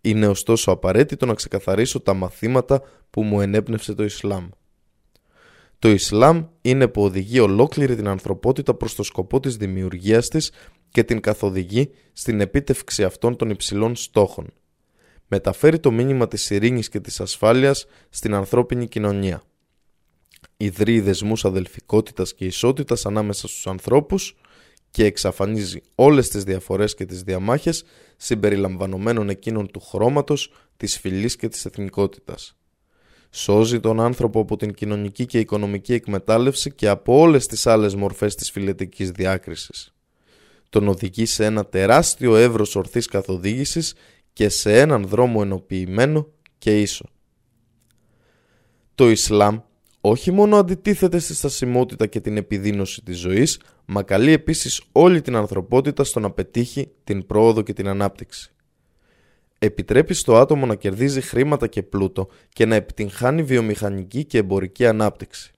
Είναι 0.05 0.27
ωστόσο 0.27 0.71
απαραίτητο 0.71 1.27
να 1.27 1.35
ξεκαθαρίσω 1.35 2.01
τα 2.01 2.15
μαθήματα 2.15 2.83
που 3.11 3.23
μου 3.23 3.41
ενέπνευσε 3.41 3.95
το 3.95 4.05
Ισλάμ. 4.05 4.49
Το 5.79 5.89
Ισλάμ 5.89 6.45
είναι 6.61 6.89
που 6.89 7.03
οδηγεί 7.03 7.39
ολόκληρη 7.39 7.97
την 7.97 8.09
ανθρωπότητα 8.09 8.75
προς 8.75 8.95
το 8.95 9.03
σκοπό 9.03 9.41
της 9.41 9.57
δημιουργίας 9.57 10.29
της 10.29 10.51
και 10.91 11.05
την 11.05 11.21
καθοδηγεί 11.21 11.91
στην 12.13 12.41
επίτευξη 12.41 13.05
αυτών 13.05 13.37
των 13.37 13.51
υψηλών 13.51 13.97
στόχων. 13.97 14.53
Μεταφέρει 15.27 15.79
το 15.79 15.91
μήνυμα 15.91 16.29
της 16.29 16.51
ειρήνης 16.51 16.89
και 16.89 17.01
της 17.01 17.21
ασφάλειας 17.21 17.87
στην 18.09 18.35
ανθρώπινη 18.35 18.89
κοινωνία. 18.89 19.43
Ιδρύει 20.57 21.01
δεσμούς 21.01 21.45
αδελφικότητας 21.45 22.35
και 22.35 22.45
ισότητας 22.45 23.07
ανάμεσα 23.07 23.49
στους 23.49 23.67
ανθρώπους 23.67 24.37
και 24.93 25.05
εξαφανίζει 25.05 25.83
όλες 25.95 26.29
τις 26.29 26.45
διαφορές 26.45 26.95
και 26.95 27.05
τις 27.05 27.23
διαμάχες 27.23 27.85
συμπεριλαμβανομένων 28.17 29.29
εκείνων 29.29 29.71
του 29.71 29.81
χρώματος, 29.81 30.53
της 30.77 30.99
φυλής 30.99 31.37
και 31.37 31.49
της 31.49 31.65
εθνικότητας. 31.65 32.57
Σώζει 33.31 33.81
τον 33.81 34.01
άνθρωπο 34.01 34.41
από 34.41 34.57
την 34.57 34.75
κοινωνική 34.75 35.27
και 35.27 35.39
οικονομική 35.39 35.93
εκμετάλλευση 35.93 36.73
και 36.73 36.89
από 36.89 37.19
όλες 37.19 37.47
τις 37.47 37.67
άλλες 37.67 37.95
μορφές 37.95 38.35
της 38.35 38.51
φιλετικής 38.51 39.11
διάκρισης. 39.11 39.95
Τον 40.69 40.89
οδηγεί 40.89 41.27
σε 41.27 41.45
ένα 41.45 41.65
τεράστιο 41.67 42.37
εύρος 42.37 42.77
ορθής 42.77 43.07
καθοδήγησης 43.07 43.95
και 44.33 44.49
σε 44.49 44.81
έναν 44.81 45.07
δρόμο 45.07 45.41
ενοποιημένο 45.43 46.29
και 46.59 46.81
ίσο. 46.81 47.05
Το 48.95 49.11
Ισλάμ 49.11 49.61
όχι 50.05 50.33
μόνο 50.33 50.57
αντιτίθεται 50.57 51.19
στη 51.19 51.35
στασιμότητα 51.35 52.07
και 52.07 52.21
την 52.21 52.37
επιδείνωση 52.37 53.03
της 53.03 53.19
ζωής, 53.19 53.61
μα 53.85 54.03
καλεί 54.03 54.33
επίσης 54.33 54.83
όλη 54.93 55.21
την 55.21 55.37
ανθρωπότητα 55.37 56.05
στο 56.05 56.21
να 56.21 56.31
πετύχει 56.31 56.91
την 57.05 57.27
πρόοδο 57.27 57.63
και 57.63 57.73
την 57.73 57.89
ανάπτυξη. 57.89 58.53
Επιτρέπει 59.59 60.15
στο 60.15 60.37
άτομο 60.37 60.67
να 60.67 60.75
κερδίζει 60.75 61.21
χρήματα 61.21 61.67
και 61.67 61.83
πλούτο 61.83 62.29
και 62.49 62.67
να 62.67 62.75
επιτυγχάνει 62.75 63.43
βιομηχανική 63.43 64.25
και 64.25 64.39
εμπορική 64.39 64.87
ανάπτυξη. 64.87 65.51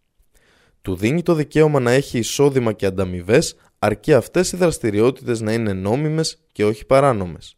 Του 0.83 0.97
δίνει 0.97 1.23
το 1.23 1.35
δικαίωμα 1.35 1.81
να 1.81 1.91
έχει 1.91 2.19
εισόδημα 2.19 2.73
και 2.73 2.87
ανταμοιβές, 2.87 3.57
αρκεί 3.79 4.13
αυτές 4.13 4.53
οι 4.53 4.57
δραστηριότητες 4.57 5.41
να 5.41 5.53
είναι 5.53 5.73
νόμιμες 5.73 6.39
και 6.53 6.65
όχι 6.65 6.87
παράνομες. 6.87 7.57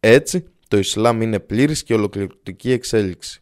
Έτσι, 0.00 0.44
το 0.68 0.78
Ισλάμ 0.78 1.20
είναι 1.22 1.40
πλήρης 1.40 1.82
και 1.82 1.94
ολοκληρωτική 1.94 2.72
εξέλιξη 2.72 3.40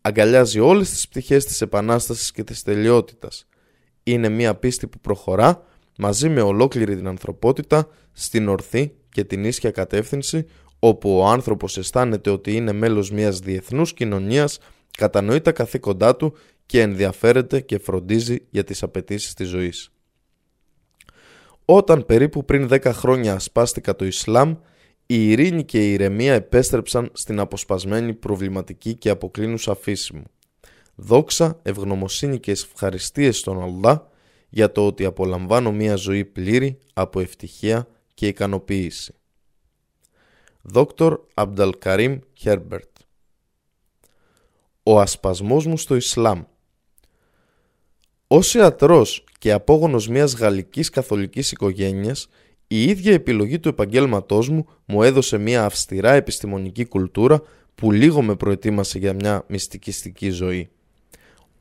αγκαλιάζει 0.00 0.60
όλες 0.60 0.90
τις 0.90 1.08
πτυχές 1.08 1.44
της 1.44 1.60
επανάστασης 1.60 2.30
και 2.30 2.44
της 2.44 2.62
τελειότητας. 2.62 3.46
Είναι 4.02 4.28
μια 4.28 4.54
πίστη 4.54 4.86
που 4.86 4.98
προχωρά 4.98 5.62
μαζί 5.98 6.28
με 6.28 6.40
ολόκληρη 6.40 6.96
την 6.96 7.06
ανθρωπότητα 7.06 7.88
στην 8.12 8.48
ορθή 8.48 8.94
και 9.08 9.24
την 9.24 9.44
ίσια 9.44 9.70
κατεύθυνση 9.70 10.46
όπου 10.78 11.18
ο 11.18 11.26
άνθρωπος 11.26 11.78
αισθάνεται 11.78 12.30
ότι 12.30 12.52
είναι 12.56 12.72
μέλος 12.72 13.10
μιας 13.10 13.38
διεθνούς 13.38 13.94
κοινωνίας, 13.94 14.58
κατανοεί 14.98 15.40
τα 15.40 15.52
καθήκοντά 15.52 16.16
του 16.16 16.36
και 16.66 16.80
ενδιαφέρεται 16.80 17.60
και 17.60 17.78
φροντίζει 17.78 18.46
για 18.50 18.64
τις 18.64 18.82
απαιτήσεις 18.82 19.34
της 19.34 19.48
ζωής. 19.48 19.90
Όταν 21.64 22.06
περίπου 22.06 22.44
πριν 22.44 22.68
10 22.70 22.92
χρόνια 22.92 23.34
ασπάστηκα 23.34 23.96
το 23.96 24.04
Ισλάμ, 24.04 24.56
η 25.10 25.30
ειρήνη 25.30 25.64
και 25.64 25.88
η 25.88 25.92
ηρεμία 25.92 26.34
επέστρεψαν 26.34 27.10
στην 27.12 27.40
αποσπασμένη 27.40 28.14
προβληματική 28.14 28.94
και 28.94 29.10
αποκλίνουσα 29.10 29.74
φύση 29.74 30.14
μου. 30.16 30.24
Δόξα, 30.94 31.58
ευγνωμοσύνη 31.62 32.38
και 32.38 32.50
ευχαριστίες 32.50 33.38
στον 33.38 33.62
Αλλά 33.62 34.10
για 34.48 34.72
το 34.72 34.86
ότι 34.86 35.04
απολαμβάνω 35.04 35.72
μια 35.72 35.94
ζωή 35.96 36.24
πλήρη 36.24 36.78
από 36.92 37.20
ευτυχία 37.20 37.88
και 38.14 38.26
ικανοποίηση. 38.26 39.14
Δόκτωρ 40.62 41.20
Αμπταλκαρίμ 41.34 42.18
Χέρμπερτ 42.34 42.96
Ο 44.82 45.00
ασπασμός 45.00 45.66
μου 45.66 45.76
στο 45.76 45.94
Ισλάμ 45.94 46.42
Ως 48.26 48.54
ιατρός 48.54 49.24
και 49.38 49.52
απόγονος 49.52 50.08
μιας 50.08 50.34
γαλλικής 50.34 50.90
καθολικής 50.90 51.52
οικογένειας 51.52 52.28
η 52.68 52.82
ίδια 52.82 53.12
επιλογή 53.12 53.58
του 53.58 53.68
επαγγέλματός 53.68 54.48
μου 54.48 54.66
μου 54.84 55.02
έδωσε 55.02 55.38
μια 55.38 55.64
αυστηρά 55.64 56.12
επιστημονική 56.12 56.84
κουλτούρα 56.84 57.42
που 57.74 57.92
λίγο 57.92 58.22
με 58.22 58.34
προετοίμασε 58.34 58.98
για 58.98 59.12
μια 59.12 59.44
μυστικιστική 59.48 60.30
ζωή. 60.30 60.68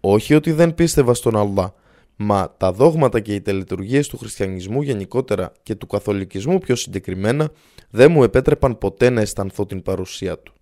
Όχι 0.02 0.34
ότι 0.34 0.52
δεν 0.52 0.76
πίστευα 0.76 1.14
στον 1.14 1.38
Αλλά, 1.38 1.74
μα 2.16 2.54
τα 2.58 2.72
δόγματα 2.72 3.20
και 3.20 3.34
οι 3.34 3.42
τελετουργίες 3.42 4.08
του 4.08 4.18
χριστιανισμού 4.18 4.82
γενικότερα 4.82 5.52
και 5.64 5.76
του 5.76 5.88
καθολικισμού 5.88 6.58
πιο 6.58 6.76
συγκεκριμένα 6.76 7.52
δεν 7.90 8.12
μου 8.12 8.24
επέτρεπαν 8.24 8.78
ποτέ 8.78 9.10
να 9.10 9.22
αισθανθώ 9.22 9.66
την 9.66 9.82
παρουσία 9.82 10.40
του. 10.40 10.54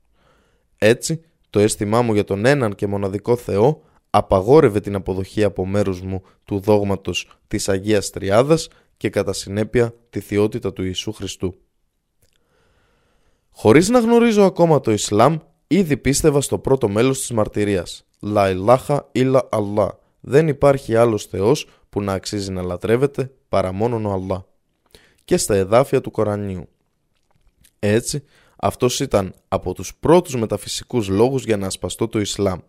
Έτσι, 0.78 1.22
το 1.50 1.60
αίσθημά 1.60 2.02
μου 2.02 2.14
για 2.14 2.24
τον 2.24 2.46
έναν 2.46 2.76
και 2.76 2.88
μοναδικό 2.88 3.36
Θεό 3.36 3.82
απαγόρευε 4.10 4.80
την 4.80 4.96
αποδοχή 4.96 5.44
από 5.44 5.66
μέρους 5.66 6.02
μου 6.02 6.22
του 6.46 6.60
δόγματος 6.60 7.38
της 7.48 7.70
Αγίας 7.70 8.10
Τριάδας 8.10 8.68
και 8.98 9.10
κατά 9.10 9.34
συνέπεια 9.34 9.94
τη 10.10 10.20
θεότητα 10.20 10.74
του 10.74 10.84
Ιησού 10.84 11.12
Χριστού. 11.12 11.56
Χωρίς 13.52 13.90
να 13.90 14.00
γνωρίζω 14.00 14.44
ακόμα 14.44 14.80
το 14.80 14.92
Ισλάμ, 14.92 15.38
ήδη 15.68 15.98
πίστευα 15.98 16.42
στο 16.42 16.60
πρώτο 16.60 16.90
μέλος 16.90 17.20
της 17.20 17.32
μαρτυρίας. 17.32 18.06
Λα 18.20 18.50
ηλάχα 18.50 19.10
ήλα 19.12 19.48
Αλλά. 19.52 20.00
Δεν 20.20 20.48
υπάρχει 20.48 20.96
άλλος 20.96 21.26
Θεός 21.26 21.68
που 21.90 22.02
να 22.02 22.14
αξίζει 22.14 22.52
να 22.52 22.62
λατρεύεται 22.62 23.32
παρά 23.50 23.72
μόνον 23.72 24.06
ο 24.06 24.12
Αλλά. 24.12 24.46
Και 25.26 25.38
στα 25.38 25.56
εδάφια 25.56 26.02
του 26.02 26.12
Κορανίου. 26.12 26.68
Έτσι, 27.80 28.24
αυτός 28.56 29.00
ήταν 29.00 29.34
από 29.48 29.74
τους 29.74 29.96
πρώτους 29.96 30.36
μεταφυσικούς 30.36 31.08
λόγους 31.08 31.44
για 31.44 31.58
να 31.58 31.66
ασπαστώ 31.66 32.08
το 32.08 32.20
Ισλάμ. 32.20 32.60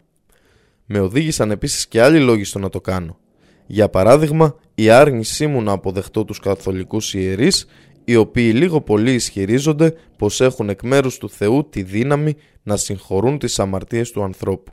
Με 0.85 1.01
οδήγησαν 1.01 1.51
επίσης 1.51 1.87
και 1.87 2.03
άλλοι 2.03 2.21
λόγοι 2.21 2.45
στο 2.45 2.59
να 2.59 2.69
το 2.69 2.81
κάνω. 2.81 3.19
Για 3.67 3.89
παράδειγμα, 3.89 4.55
η 4.75 4.91
άρνησή 4.91 5.47
μου 5.47 5.63
να 5.63 5.73
αποδεχτώ 5.73 6.25
τους 6.25 6.41
καθολικούς 6.41 7.15
ιερείς, 7.15 7.67
οι 8.05 8.17
οποίοι 8.17 8.53
λίγο 8.55 8.81
πολύ 8.81 9.13
ισχυρίζονται 9.13 9.95
πως 10.17 10.41
έχουν 10.41 10.69
εκ 10.69 10.83
μέρους 10.83 11.19
του 11.19 11.31
Θεού 11.31 11.69
τη 11.69 11.83
δύναμη 11.83 12.35
να 12.63 12.77
συγχωρούν 12.77 13.39
τις 13.39 13.59
αμαρτίες 13.59 14.11
του 14.11 14.23
ανθρώπου. 14.23 14.73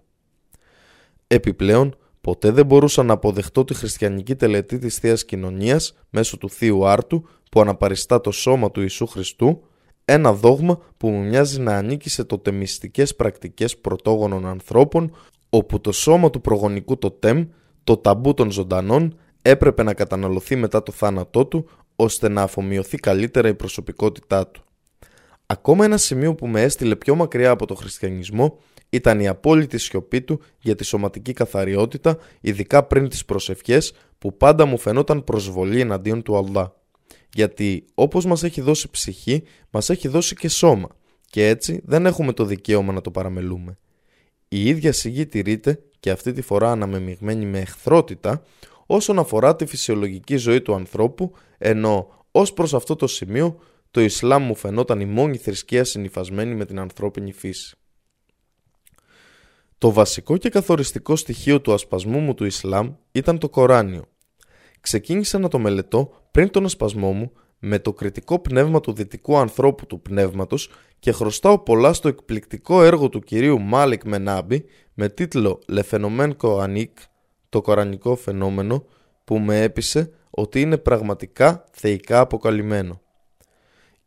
Επιπλέον, 1.27 1.95
ποτέ 2.21 2.51
δεν 2.51 2.65
μπορούσα 2.65 3.03
να 3.03 3.13
αποδεχτώ 3.13 3.63
τη 3.63 3.73
χριστιανική 3.73 4.35
τελετή 4.35 4.77
της 4.77 4.97
Θείας 4.97 5.25
Κοινωνίας 5.25 5.97
μέσω 6.09 6.37
του 6.37 6.49
Θείου 6.49 6.87
Άρτου 6.87 7.27
που 7.51 7.61
αναπαριστά 7.61 8.21
το 8.21 8.31
σώμα 8.31 8.71
του 8.71 8.81
Ιησού 8.81 9.07
Χριστού, 9.07 9.61
ένα 10.05 10.33
δόγμα 10.33 10.79
που 10.97 11.09
μου 11.09 11.23
μοιάζει 11.23 11.59
να 11.59 11.75
ανήκει 11.75 12.09
σε 12.09 12.23
τοτεμιστικές 12.23 13.15
πρακτικές 13.15 13.77
πρωτόγονων 13.77 14.45
ανθρώπων 14.45 15.15
όπου 15.49 15.81
το 15.81 15.91
σώμα 15.91 16.29
του 16.29 16.41
προγονικού 16.41 16.97
τοτέμ, 16.97 17.45
το 17.83 17.97
ταμπού 17.97 18.33
των 18.33 18.51
ζωντανών, 18.51 19.17
έπρεπε 19.41 19.83
να 19.83 19.93
καταναλωθεί 19.93 20.55
μετά 20.55 20.83
το 20.83 20.91
θάνατό 20.91 21.45
του 21.45 21.69
ώστε 21.95 22.29
να 22.29 22.41
αφομοιωθεί 22.41 22.97
καλύτερα 22.97 23.47
η 23.47 23.53
προσωπικότητά 23.53 24.47
του. 24.47 24.63
Ακόμα 25.45 25.85
ένα 25.85 25.97
σημείο 25.97 26.35
που 26.35 26.47
με 26.47 26.61
έστειλε 26.61 26.95
πιο 26.95 27.15
μακριά 27.15 27.49
από 27.49 27.65
το 27.65 27.75
χριστιανισμό 27.75 28.59
ήταν 28.89 29.19
η 29.19 29.27
απόλυτη 29.27 29.77
σιωπή 29.77 30.21
του 30.21 30.41
για 30.59 30.75
τη 30.75 30.83
σωματική 30.83 31.33
καθαριότητα, 31.33 32.17
ειδικά 32.41 32.83
πριν 32.83 33.09
τις 33.09 33.25
προσευχές 33.25 33.93
που 34.17 34.37
πάντα 34.37 34.65
μου 34.65 34.77
φαινόταν 34.77 35.23
προσβολή 35.23 35.79
εναντίον 35.79 36.21
του 36.21 36.37
Αλλά. 36.37 36.75
Γιατί 37.33 37.85
όπως 37.93 38.25
μας 38.25 38.43
έχει 38.43 38.61
δώσει 38.61 38.89
ψυχή, 38.89 39.43
μας 39.69 39.89
έχει 39.89 40.07
δώσει 40.07 40.35
και 40.35 40.49
σώμα 40.49 40.89
και 41.29 41.47
έτσι 41.47 41.81
δεν 41.85 42.05
έχουμε 42.05 42.33
το 42.33 42.45
δικαίωμα 42.45 42.93
να 42.93 43.01
το 43.01 43.11
παραμελούμε. 43.11 43.77
Η 44.47 44.67
ίδια 44.67 44.91
σιγή 44.91 45.25
τηρείται 45.25 45.79
και 46.03 46.11
αυτή 46.11 46.31
τη 46.31 46.41
φορά 46.41 46.71
αναμεμειγμένη 46.71 47.45
με 47.45 47.59
εχθρότητα 47.59 48.43
όσον 48.85 49.19
αφορά 49.19 49.55
τη 49.55 49.65
φυσιολογική 49.65 50.35
ζωή 50.35 50.61
του 50.61 50.73
ανθρώπου 50.73 51.33
ενώ 51.57 52.25
ως 52.31 52.53
προς 52.53 52.73
αυτό 52.73 52.95
το 52.95 53.07
σημείο 53.07 53.59
το 53.91 54.01
Ισλάμ 54.01 54.43
μου 54.43 54.55
φαινόταν 54.55 54.99
η 54.99 55.05
μόνη 55.05 55.37
θρησκεία 55.37 55.83
συνυφασμένη 55.83 56.55
με 56.55 56.65
την 56.65 56.79
ανθρώπινη 56.79 57.31
φύση. 57.31 57.75
Το 59.77 59.91
βασικό 59.91 60.37
και 60.37 60.49
καθοριστικό 60.49 61.15
στοιχείο 61.15 61.61
του 61.61 61.73
ασπασμού 61.73 62.19
μου 62.19 62.33
του 62.33 62.45
Ισλάμ 62.45 62.93
ήταν 63.11 63.37
το 63.37 63.49
Κοράνιο. 63.49 64.05
Ξεκίνησα 64.81 65.39
να 65.39 65.47
το 65.47 65.59
μελετώ 65.59 66.13
πριν 66.31 66.49
τον 66.49 66.65
ασπασμό 66.65 67.11
μου 67.11 67.31
με 67.59 67.79
το 67.79 67.93
κριτικό 67.93 68.39
πνεύμα 68.39 68.79
του 68.79 68.93
δυτικού 68.93 69.37
ανθρώπου 69.37 69.85
του 69.87 70.01
πνεύματος 70.01 70.69
και 70.99 71.11
χρωστάω 71.11 71.59
πολλά 71.59 71.93
στο 71.93 72.07
εκπληκτικό 72.07 72.83
έργο 72.83 73.09
του 73.09 73.19
κυρίου 73.19 73.61
Μάλικ 73.61 74.03
Μενάμπη 74.03 74.65
με 74.93 75.09
τίτλο 75.09 75.59
«Le 75.71 75.81
Phénomène 75.89 76.31
Coranique», 76.37 77.07
το 77.49 77.61
κορανικό 77.61 78.15
φαινόμενο 78.15 78.85
που 79.23 79.39
με 79.39 79.61
έπεισε 79.61 80.11
ότι 80.29 80.61
είναι 80.61 80.77
πραγματικά 80.77 81.63
θεϊκά 81.71 82.19
αποκαλυμμένο. 82.19 83.01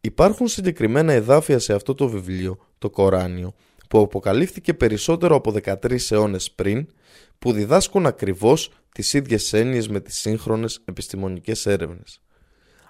Υπάρχουν 0.00 0.48
συγκεκριμένα 0.48 1.12
εδάφια 1.12 1.58
σε 1.58 1.72
αυτό 1.72 1.94
το 1.94 2.08
βιβλίο, 2.08 2.58
το 2.78 2.90
Κοράνιο, 2.90 3.54
που 3.88 4.00
αποκαλύφθηκε 4.00 4.74
περισσότερο 4.74 5.36
από 5.36 5.52
13 5.52 6.10
αιώνες 6.10 6.50
πριν, 6.50 6.88
που 7.38 7.52
διδάσκουν 7.52 8.06
ακριβώς 8.06 8.70
τις 8.94 9.12
ίδιες 9.12 9.52
έννοιες 9.52 9.88
με 9.88 10.00
τις 10.00 10.20
σύγχρονες 10.20 10.80
επιστημονικές 10.84 11.66
έρευνες. 11.66 12.20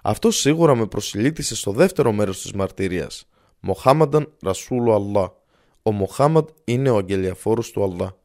Αυτό 0.03 0.31
σίγουρα 0.31 0.75
με 0.75 0.87
προσιλήτησε 0.87 1.55
στο 1.55 1.71
δεύτερο 1.71 2.11
μέρος 2.11 2.41
της 2.41 2.51
μαρτυρίας. 2.51 3.27
Μοχάμανταν 3.59 4.33
Ρασούλου 4.41 4.93
Αλλά. 4.93 5.33
Ο 5.87 5.91
Μοχάμαντ 5.91 6.47
είναι 6.63 6.89
ο 6.89 6.97
αγγελιαφόρος 6.97 7.71
του 7.71 7.83
Αλλά. 7.83 8.17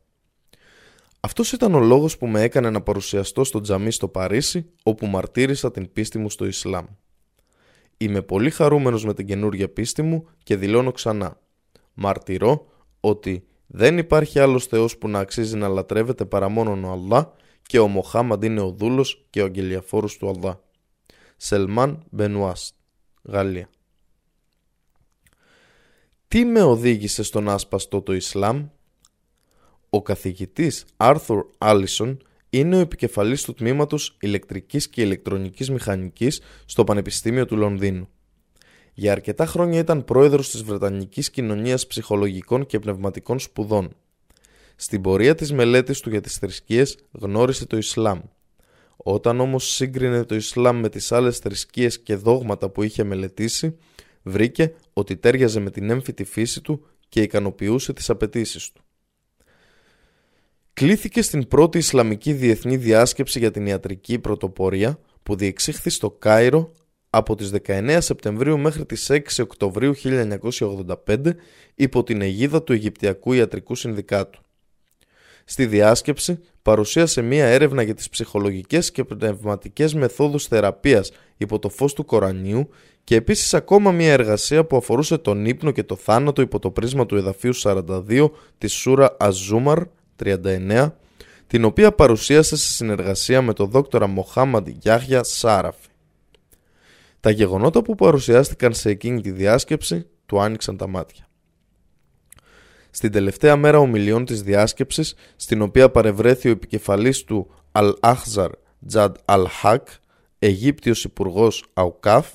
Αυτός 1.21 1.53
ήταν 1.53 1.75
ο 1.75 1.81
λόγος 1.81 2.19
που 2.19 2.27
με 2.27 2.43
έκανε 2.43 2.71
να 2.71 2.81
παρουσιαστώ 2.83 3.45
στο 3.45 3.61
τζαμί 3.61 3.91
στο 3.91 4.09
Παρίσι, 4.09 4.71
όπου 4.83 5.07
μαρτύρησα 5.07 5.71
την 5.71 5.93
πίστη 5.93 6.19
μου 6.19 6.31
στο 6.31 6.47
Ισλάμ. 6.47 6.87
Είμαι 7.97 8.23
πολύ 8.23 8.51
χαρούμενος 8.51 9.05
με 9.05 9.15
την 9.15 9.27
καινούργια 9.27 9.69
πίστη 9.69 10.03
μου 10.03 10.29
και 10.43 10.57
δηλώνω 10.57 10.93
ξανά. 10.93 11.41
Μαρτυρώ 11.95 12.67
ότι 13.01 13.47
δεν 13.67 13.99
υπάρχει 13.99 14.39
άλλος 14.39 14.67
Θεός 14.67 14.99
που 14.99 15.09
να 15.09 15.19
αξίζει 15.19 15.57
να 15.57 15.69
λατρεύεται 15.69 16.25
παρά 16.25 16.49
μόνον 16.49 16.85
ο 16.85 16.91
Αλλά 16.93 17.33
και 17.63 17.79
ο 17.79 17.89
Μοχάμαντ 17.89 18.45
είναι 18.45 18.61
ο 18.61 18.71
δούλος 18.71 19.27
και 19.31 19.43
ο 19.43 19.45
αγγελιαφόρος 19.45 20.17
του 20.17 20.29
Αλλά. 20.29 20.61
Σελμάν 21.37 22.05
Μπενουάστ, 22.11 22.75
Γαλλία. 23.23 23.69
Τι 26.33 26.45
με 26.45 26.63
οδήγησε 26.63 27.23
στον 27.23 27.49
άσπαστο 27.49 28.03
το 28.03 28.15
Ισλάμ; 28.15 28.67
Ο 29.91 30.03
καθηγητής 30.03 30.85
Άρθουρ 30.97 31.47
Άλισον 31.59 32.23
είναι 32.51 32.77
ο 32.77 32.79
επικεφαλής 32.79 33.43
του 33.43 33.55
τμήματος 33.55 34.17
ηλεκτρικής 34.21 34.89
και 34.89 35.03
ηλεκτρονικής 35.03 35.71
μηχανικής 35.71 36.41
στο 36.65 36.85
Πανεπιστήμιο 36.85 37.47
του 37.47 37.57
Λονδίνου. 37.57 38.09
Για 38.95 39.13
αρκετά 39.13 39.47
χρόνια 39.47 39.79
ήταν 39.79 40.05
πρόεδρος 40.05 40.51
της 40.51 40.63
Βρετανικής 40.63 41.31
Κοινωνίας 41.31 41.87
Ψυχολογικών 41.87 42.67
και 42.67 42.79
Πνευματικών 42.79 43.39
Σπουδών. 43.39 43.97
Στην 44.77 45.01
πορεία 45.01 45.35
της 45.35 45.53
μελέτης 45.53 46.01
του 46.01 46.11
για 46.11 46.21
τις 46.21 46.37
θρησκείες 46.37 46.99
γνώρισε 47.13 47.67
το 47.67 47.77
Ισλάμ 47.77 48.21
όταν 48.97 49.41
όμως 49.41 49.73
σύγκρινε 49.75 50.25
το 50.25 50.35
Ισλάμ 50.35 50.79
με 50.79 50.89
τις 50.89 51.13
άλλες 51.13 51.39
θρησκείες 51.39 52.01
και 52.01 52.15
δόγματα 52.15 52.69
που 52.69 52.83
είχε 52.83 53.05
μελετήσει, 53.05 53.77
βρήκε 54.23 54.75
ότι 54.93 55.17
τέριαζε 55.17 55.61
με 55.61 55.71
την 55.71 55.91
έμφυτη 55.91 56.25
φύση 56.25 56.61
του 56.61 56.87
και 57.09 57.23
ικανοποιούσε 57.23 57.93
τις 57.93 58.11
απαιτήσεις 58.11 58.73
του. 58.73 58.83
Κλήθηκε 60.73 61.23
στην 61.23 61.49
πρώτη 61.49 61.79
Ισλαμική 61.79 62.33
Διεθνή 62.33 62.77
Διάσκεψη 62.77 63.39
για 63.39 63.51
την 63.51 63.67
Ιατρική 63.67 64.19
Πρωτοπορία 64.19 64.99
που 65.23 65.37
διεξήχθη 65.37 65.91
στο 65.91 66.11
Κάιρο 66.11 66.73
από 67.11 67.35
τις 67.35 67.53
19 67.67 67.97
Σεπτεμβρίου 68.01 68.59
μέχρι 68.59 68.87
τις 68.87 69.11
6 69.11 69.21
Οκτωβρίου 69.41 69.95
1985 70.03 71.33
υπό 71.75 72.03
την 72.03 72.21
αιγίδα 72.21 72.63
του 72.63 72.73
Αιγυπτιακού 72.73 73.33
Ιατρικού 73.33 73.75
Συνδικάτου. 73.75 74.41
Στη 75.45 75.67
διάσκεψη 75.67 76.39
παρουσίασε 76.63 77.23
μία 77.23 77.47
έρευνα 77.47 77.83
για 77.83 77.95
τις 77.95 78.09
ψυχολογικές 78.09 78.91
και 78.91 79.05
πνευματικές 79.05 79.95
μεθόδους 79.95 80.47
θεραπείας 80.47 81.11
υπό 81.37 81.59
το 81.59 81.69
φως 81.69 81.93
του 81.93 82.05
Κορανίου 82.05 82.69
και 83.05 83.17
επίσης 83.17 83.55
ακόμα 83.55 83.93
μία 83.93 84.13
εργασία 84.13 84.65
που 84.65 84.77
αφορούσε 84.77 85.19
τον 85.19 85.47
ύπνο 85.47 85.71
και 85.71 85.83
το 85.83 85.97
θάνατο 85.97 86.43
υπό 86.43 86.59
το 86.59 86.71
πρίσμα 86.71 87.07
του 87.07 87.17
εδαφίου 87.17 87.55
42 87.63 88.31
της 88.59 88.73
Σούρα 88.73 89.17
Αζούμαρ 89.19 89.83
39 90.25 90.93
την 91.47 91.65
οποία 91.65 91.93
παρουσίασε 91.93 92.57
σε 92.57 92.73
συνεργασία 92.73 93.43
με 93.43 93.53
τον 93.53 93.71
δόκτορα 93.71 94.07
Μοχάμαντ 94.07 94.69
Γιάχια 94.69 95.23
Σάραφη. 95.23 95.89
Τα 97.21 97.31
γεγονότα 97.31 97.83
που 97.83 97.95
παρουσιάστηκαν 97.95 98.75
σε 98.75 98.91
εκείνη 98.91 99.21
τη 99.21 99.31
διάσκεψη 99.31 100.07
του 100.27 100.41
άνοιξαν 100.41 100.77
τα 100.77 100.87
μάτια. 100.87 101.29
Στην 102.95 103.13
τελευταία 103.13 103.57
μέρα 103.57 103.79
ομιλιών 103.79 104.25
της 104.25 104.43
διάσκεψης, 104.43 105.15
στην 105.37 105.63
οποία 105.63 105.91
παρευρέθη 105.91 106.49
ο 106.49 106.51
επικεφαλής 106.51 107.25
του 107.25 107.51
Al-Ahzar 107.73 108.49
Τζαντ 108.87 109.15
Al-Haq, 109.25 109.79
Αιγύπτιος 110.39 111.05
Υπουργός 111.05 111.65
Αουκάφ, 111.75 112.29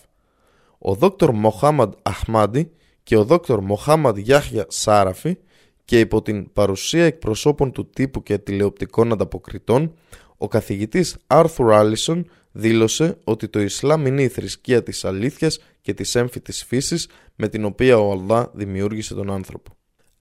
ο 0.77 0.93
δόκτωρ 0.93 1.31
Μοχάμαντ 1.31 1.93
Αχμάντι 2.01 2.71
και 3.03 3.17
ο 3.17 3.23
δόκτωρ 3.23 3.61
Μοχάμαντ 3.61 4.17
Γιάχια 4.17 4.65
Σάραφη 4.69 5.37
και 5.85 5.99
υπό 5.99 6.21
την 6.21 6.53
παρουσία 6.53 7.05
εκπροσώπων 7.05 7.71
του 7.71 7.89
τύπου 7.89 8.23
και 8.23 8.37
τηλεοπτικών 8.37 9.11
ανταποκριτών, 9.11 9.93
ο 10.37 10.47
καθηγητής 10.47 11.17
Άρθουρ 11.27 11.73
Άλισον 11.73 12.29
δήλωσε 12.51 13.17
ότι 13.23 13.47
το 13.47 13.59
Ισλάμ 13.61 14.05
είναι 14.05 14.21
η 14.21 14.27
θρησκεία 14.27 14.83
της 14.83 15.05
αλήθειας 15.05 15.59
και 15.81 15.93
της 15.93 16.15
έμφυτης 16.15 16.63
φύσης 16.63 17.09
με 17.35 17.47
την 17.47 17.65
οποία 17.65 17.97
ο 17.97 18.11
Αλλά 18.11 18.51
δημιούργησε 18.53 19.13
τον 19.13 19.31
άνθρωπο. 19.31 19.76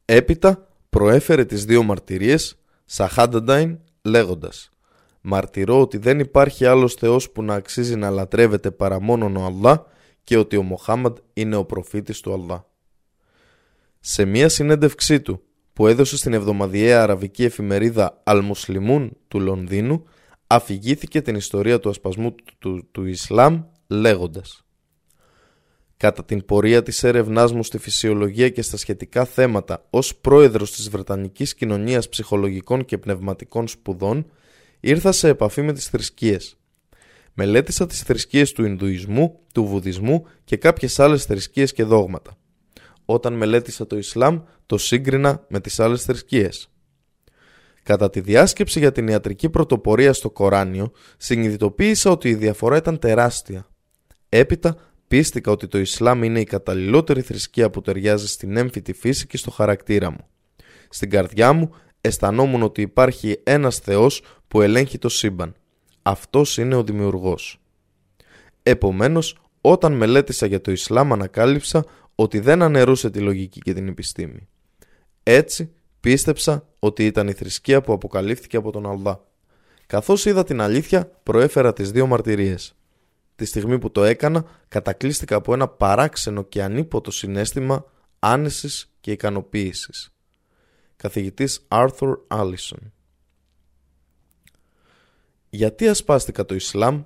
Έπειτα 0.09 0.69
προέφερε 0.90 1.45
τις 1.45 1.64
δύο 1.64 1.83
μαρτυρίες 1.83 2.57
Σαχάνταντάιν 2.85 3.79
λέγοντας 4.03 4.71
«Μαρτυρώ 5.21 5.81
ότι 5.81 5.99
δεν 5.99 6.19
υπάρχει 6.19 6.64
άλλος 6.64 6.95
Θεός 6.95 7.31
που 7.31 7.42
να 7.42 7.55
αξίζει 7.55 7.97
να 7.97 8.11
λατρεύεται 8.11 8.71
παρά 8.71 9.01
μόνον 9.01 9.37
ο 9.37 9.45
Αλλά 9.45 9.87
και 10.25 10.37
ότι 10.37 10.57
ο 10.57 10.62
Μοχάμαντ 10.62 11.16
είναι 11.33 11.57
ο 11.57 11.64
προφήτης 11.64 12.21
του 12.21 12.33
Αλλά». 12.33 12.66
Σε 14.01 14.25
μία 14.25 14.49
συνέντευξή 14.49 15.21
του 15.21 15.42
που 15.73 15.87
έδωσε 15.87 16.16
στην 16.16 16.33
εβδομαδιαία 16.33 17.03
αραβική 17.03 17.45
εφημερίδα 17.45 18.23
Al-Muslimun 18.25 19.09
του 19.29 19.40
Λονδίνου 19.40 20.05
αφηγήθηκε 20.47 21.23
την 21.23 21.35
ιστορία 21.35 21.81
του 21.81 21.88
ασπασμού 21.88 22.35
του, 22.59 22.88
του, 22.92 23.07
Ισλάμ 23.07 23.62
λέγοντας 23.87 24.66
Κατά 25.97 26.25
την 26.25 26.45
πορεία 26.45 26.83
της 26.83 27.05
έρευνάς 27.05 27.53
μου 27.53 27.63
στη 27.63 27.79
φυσιολογία 27.79 28.49
και 28.49 28.63
στα 28.63 28.77
σχετικά 28.77 29.25
θέματα 29.25 29.87
ως 29.91 30.17
πρόεδρος 30.17 30.73
της 30.73 30.89
Βρετανικής 30.89 31.55
Κοινωνίας 31.55 32.09
Ψυχολογικών 32.09 32.85
και 32.85 32.99
Πνευματικών 32.99 33.69
Σπουδών 33.69 34.31
ήρθα 34.81 35.13
σε 35.13 35.29
επαφή 35.29 35.63
με 35.63 35.73
τις 35.73 35.87
θρησκείες. 35.89 36.57
Μελέτησα 37.35 37.87
τις 37.87 38.03
θρησκείες 38.03 38.53
του 38.53 38.65
Ινδουισμού, 38.65 39.41
του 39.55 39.65
Βουδισμού 39.65 40.27
και 40.45 40.57
κάποιες 40.57 40.99
άλλες 40.99 41.25
θρησκείες 41.25 41.73
και 41.73 41.85
δόγματα. 41.85 42.37
Όταν 43.05 43.33
μελέτησα 43.33 43.87
το 43.87 43.97
Ισλάμ, 43.97 44.41
το 44.67 44.79
σύγκρινα 44.79 45.45
με 45.49 45.61
τις 45.61 45.81
άλλες 45.81 46.03
θρησκείες. 46.03 46.71
Κατά 47.83 48.11
τη 48.11 48.21
διάσκεψη 48.21 48.79
για 48.79 48.93
την 48.93 49.09
ιατρική 49.09 49.51
πρωτοπορία 49.51 50.13
στο 50.13 50.31
Κοράνιο, 50.31 50.93
συνειδητοποίησα 51.17 52.11
ότι 52.11 52.29
η 52.29 52.35
διαφορά 52.35 52.77
ήταν 52.77 52.99
τεράστια. 52.99 53.67
Έπειτα, 54.29 54.77
πίστηκα 55.09 55.51
ότι 55.51 55.66
το 55.66 55.79
Ισλάμ 55.79 56.23
είναι 56.23 56.40
η 56.40 56.45
καταλληλότερη 56.45 57.21
θρησκεία 57.21 57.71
που 57.71 57.81
ταιριάζει 57.81 58.29
στην 58.29 58.57
έμφυτη 58.57 58.92
φύση 58.92 59.27
και 59.27 59.37
στο 59.37 59.51
χαρακτήρα 59.51 60.11
μου. 60.11 60.27
Στην 60.88 61.11
καρδιά 61.11 61.53
μου 61.53 61.75
αισθανόμουν 62.01 62.62
ότι 62.62 62.81
υπάρχει 62.81 63.40
ένας 63.42 63.79
Θεός 63.79 64.23
που 64.49 64.62
ελέγχει 64.62 64.99
το 64.99 65.09
σύμπαν. 65.09 65.55
Αυτός 66.03 66.59
είναι 66.59 66.75
ο 66.75 66.85
Δημιουργός. 66.85 67.61
Επομένως, 68.62 69.38
όταν 69.61 69.92
μελέτησα 69.92 70.47
για 70.47 70.61
το 70.61 70.71
Ισλάμ 70.71 71.12
ανακάλυψα 71.12 71.85
ότι 72.14 72.38
δεν 72.38 72.62
αναιρούσε 72.62 73.11
τη 73.11 73.19
λογική 73.19 73.61
και 73.61 73.73
την 73.73 73.88
επιστήμη. 73.88 74.49
Έτσι, 75.23 75.73
πίστεψα 76.01 76.69
ότι 76.79 77.07
ήταν 77.07 77.29
η 77.29 77.33
θρησκεία 77.33 77.81
που 77.81 77.92
αποκαλύφθηκε 77.92 78.57
από 78.57 78.73
τον 78.73 78.87
Αλδά. 78.87 79.25
Καθώς 79.87 80.25
είδα 80.25 80.45
την 80.45 80.61
αλήθεια, 80.61 81.11
προέφερα 81.23 81.73
τις 81.73 81.90
δύο 81.90 82.07
μαρτυρίες. 82.07 82.77
Τη 83.37 83.44
στιγμή 83.44 83.79
που 83.79 83.90
το 83.90 84.05
έκανα, 84.05 84.44
κατακλείστηκα 84.68 85.37
από 85.37 85.55
ένα 85.55 85.68
παράξενο 85.68 86.42
και 86.42 86.62
ανίποτο 86.62 87.11
συνέστημα 87.11 87.85
άνεσης 88.18 88.94
και 89.01 89.12
ικανοποίησης. 89.12 90.11
Καθηγητής 90.96 91.66
Arthur 91.68 92.14
Allison 92.29 92.79
Γιατί 95.51 95.88
ασπάστηκα 95.88 96.44
το 96.44 96.55
Ισλάμ; 96.55 97.03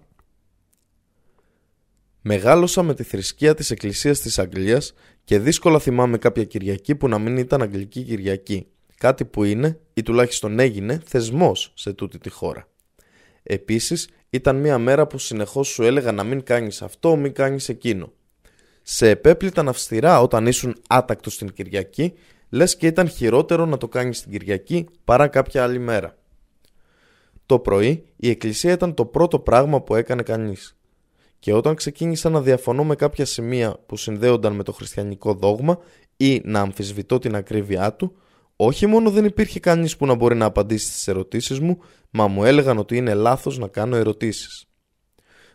Μεγάλωσα 2.23 2.83
με 2.83 2.95
τη 2.95 3.03
θρησκεία 3.03 3.55
της 3.55 3.71
Εκκλησίας 3.71 4.21
της 4.21 4.39
Αγγλίας 4.39 4.95
και 5.25 5.39
δύσκολα 5.39 5.79
θυμάμαι 5.79 6.19
κάποια 6.19 6.45
Κυριακή 6.45 6.95
που 6.95 7.09
να 7.09 7.19
μην 7.19 7.37
ήταν 7.37 7.63
Αγγλική 7.63 8.03
Κυριακή. 8.03 8.67
Κάτι 8.97 9.25
που 9.25 9.45
είναι, 9.45 9.81
ή 9.95 10.03
τουλάχιστον 10.03 10.59
έγινε, 10.59 11.03
θεσμός 11.05 11.73
σε 11.77 11.93
τούτη 11.93 12.19
τη 12.19 12.31
χώρα. 12.31 12.69
Επίσης, 13.43 14.09
ήταν 14.31 14.57
μια 14.57 14.79
μέρα 14.79 15.07
που 15.07 15.19
συνεχώς 15.19 15.69
σου 15.69 15.83
έλεγα 15.83 16.13
να 16.13 16.25
μην 16.25 16.43
κάνεις 16.43 16.83
αυτό, 16.83 17.17
μην 17.17 17.33
κάνεις 17.33 17.69
εκείνο. 17.69 18.13
Σε 18.83 19.09
επέπληταν 19.09 19.69
αυστηρά 19.69 20.21
όταν 20.21 20.47
ήσουν 20.47 20.77
άτακτος 20.89 21.39
την 21.39 21.53
Κυριακή, 21.53 22.15
λες 22.49 22.77
και 22.77 22.87
ήταν 22.87 23.09
χειρότερο 23.09 23.67
να 23.67 23.77
το 23.77 23.89
κάνεις 23.89 24.23
την 24.23 24.31
Κυριακή 24.31 24.89
παρά 25.05 25.29
κάποια 25.29 25.63
άλλη 25.63 25.79
μέρα. 25.79 26.17
Το 27.47 27.59
πρωί 27.59 28.05
η 28.17 28.31
εκκλησία 28.31 28.73
ήταν 28.73 28.95
το 28.95 29.05
πρώτο 29.05 29.39
πράγμα 29.39 29.81
που 29.81 29.95
έκανε 29.95 30.23
κανείς 30.23 30.75
και 31.39 31.53
όταν 31.53 31.75
ξεκίνησα 31.75 32.31
να 32.31 32.41
διαφωνώ 32.41 32.85
με 32.85 32.95
κάποια 32.95 33.25
σημεία 33.25 33.77
που 33.87 33.97
συνδέονταν 33.97 34.53
με 34.53 34.63
το 34.63 34.73
χριστιανικό 34.73 35.35
δόγμα 35.35 35.79
ή 36.17 36.41
να 36.45 36.61
αμφισβητώ 36.61 37.19
την 37.19 37.35
ακρίβειά 37.35 37.93
του, 37.95 38.17
όχι 38.63 38.87
μόνο 38.87 39.11
δεν 39.11 39.25
υπήρχε 39.25 39.61
κανείς 39.61 39.97
που 39.97 40.07
να 40.07 40.15
μπορεί 40.15 40.35
να 40.35 40.45
απαντήσει 40.45 40.87
στις 40.87 41.09
ερωτήσεις 41.09 41.61
μου, 41.61 41.79
μα 42.11 42.27
μου 42.27 42.45
έλεγαν 42.45 42.79
ότι 42.79 42.97
είναι 42.97 43.15
λάθος 43.15 43.59
να 43.59 43.69
κάνω 43.69 43.97
ερωτήσεις. 43.97 44.65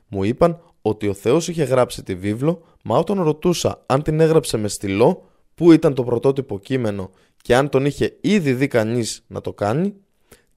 Μου 0.08 0.24
είπαν 0.24 0.62
ότι 0.82 1.08
ο 1.08 1.14
Θεός 1.14 1.48
είχε 1.48 1.64
γράψει 1.64 2.04
τη 2.04 2.16
βίβλο, 2.16 2.62
μα 2.84 2.98
όταν 2.98 3.22
ρωτούσα 3.22 3.84
αν 3.86 4.02
την 4.04 4.20
έγραψε 4.20 4.58
με 4.58 4.68
στυλό, 4.68 5.30
που 5.56 5.72
ήταν 5.72 5.94
το 5.94 6.04
πρωτότυπο 6.04 6.60
κείμενο 6.60 7.12
και 7.42 7.56
αν 7.56 7.70
τον 7.70 7.86
είχε 7.86 8.18
ήδη 8.22 8.54
δει 8.54 8.68
κανείς 8.68 9.24
να 9.28 9.42
το 9.42 9.54
κάνει, 9.54 9.94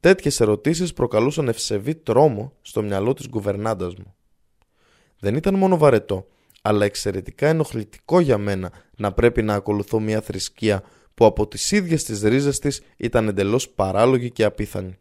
τέτοιες 0.01 0.41
ερωτήσεις 0.41 0.93
προκαλούσαν 0.93 1.49
ευσεβή 1.49 1.95
τρόμο 1.95 2.53
στο 2.63 2.83
μυαλό 2.83 3.15
της 3.15 3.29
γκουβερνάντας 3.29 3.95
μου 3.95 4.15
δεν 5.19 5.35
ήταν 5.35 5.55
μόνο 5.55 5.77
βαρετό, 5.77 6.27
αλλά 6.63 6.85
εξαιρετικά 6.85 7.49
ενοχλητικό 7.49 8.21
για 8.21 8.39
μένα 8.39 8.73
να 8.97 9.13
πρέπει 9.13 9.43
να 9.43 9.55
ακολουθώ 9.55 10.01
μια 10.01 10.21
θρησκεία 10.21 10.83
που 11.19 11.25
από 11.25 11.49
τις 11.49 11.71
ίδιες 11.73 12.05
τις 12.05 12.23
ρίζες 12.23 12.59
της 12.59 12.81
ήταν 12.97 13.29
εντελώς 13.29 13.69
παράλογη 13.69 14.31
και 14.31 14.45
απίθανη. 14.45 14.97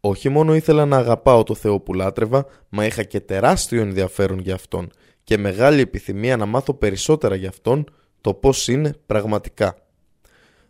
Όχι 0.00 0.28
μόνο 0.28 0.54
ήθελα 0.54 0.86
να 0.86 0.96
αγαπάω 0.96 1.42
το 1.42 1.54
Θεό 1.54 1.80
που 1.80 1.94
λάτρευα, 1.94 2.46
μα 2.68 2.84
είχα 2.84 3.02
και 3.02 3.20
τεράστιο 3.20 3.80
ενδιαφέρον 3.80 4.38
για 4.38 4.54
Αυτόν 4.54 4.90
και 5.24 5.38
μεγάλη 5.38 5.80
επιθυμία 5.80 6.36
να 6.36 6.46
μάθω 6.46 6.74
περισσότερα 6.74 7.34
για 7.34 7.48
Αυτόν, 7.48 7.84
το 8.20 8.34
πώς 8.34 8.68
είναι 8.68 8.94
πραγματικά. 9.06 9.76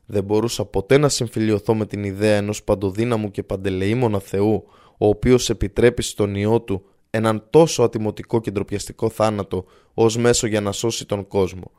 Δεν 0.07 0.25
μπορούσα 0.25 0.65
ποτέ 0.65 0.99
να 0.99 1.09
συμφιλειωθώ 1.09 1.75
με 1.75 1.87
την 1.87 2.05
ιδέα 2.05 2.37
ενός 2.37 2.63
παντοδύναμου 2.63 3.31
και 3.31 3.43
παντελεήμονα 3.43 4.21
Θεού, 4.21 4.65
ο 4.99 5.07
οποίος 5.07 5.51
επιτρέπει 5.51 6.03
στον 6.03 6.35
Υιό 6.35 6.61
Του 6.61 6.85
έναν 7.11 7.47
τόσο 7.51 7.83
ατιμωτικό 7.83 8.41
και 8.41 8.51
ντροπιαστικό 8.51 9.11
θάνατο 9.11 9.65
ως 9.95 10.17
μέσο 10.17 10.47
για 10.47 10.61
να 10.61 10.73
σώσει 10.73 11.07
τον 11.07 11.29
κόσμο. 11.29 11.71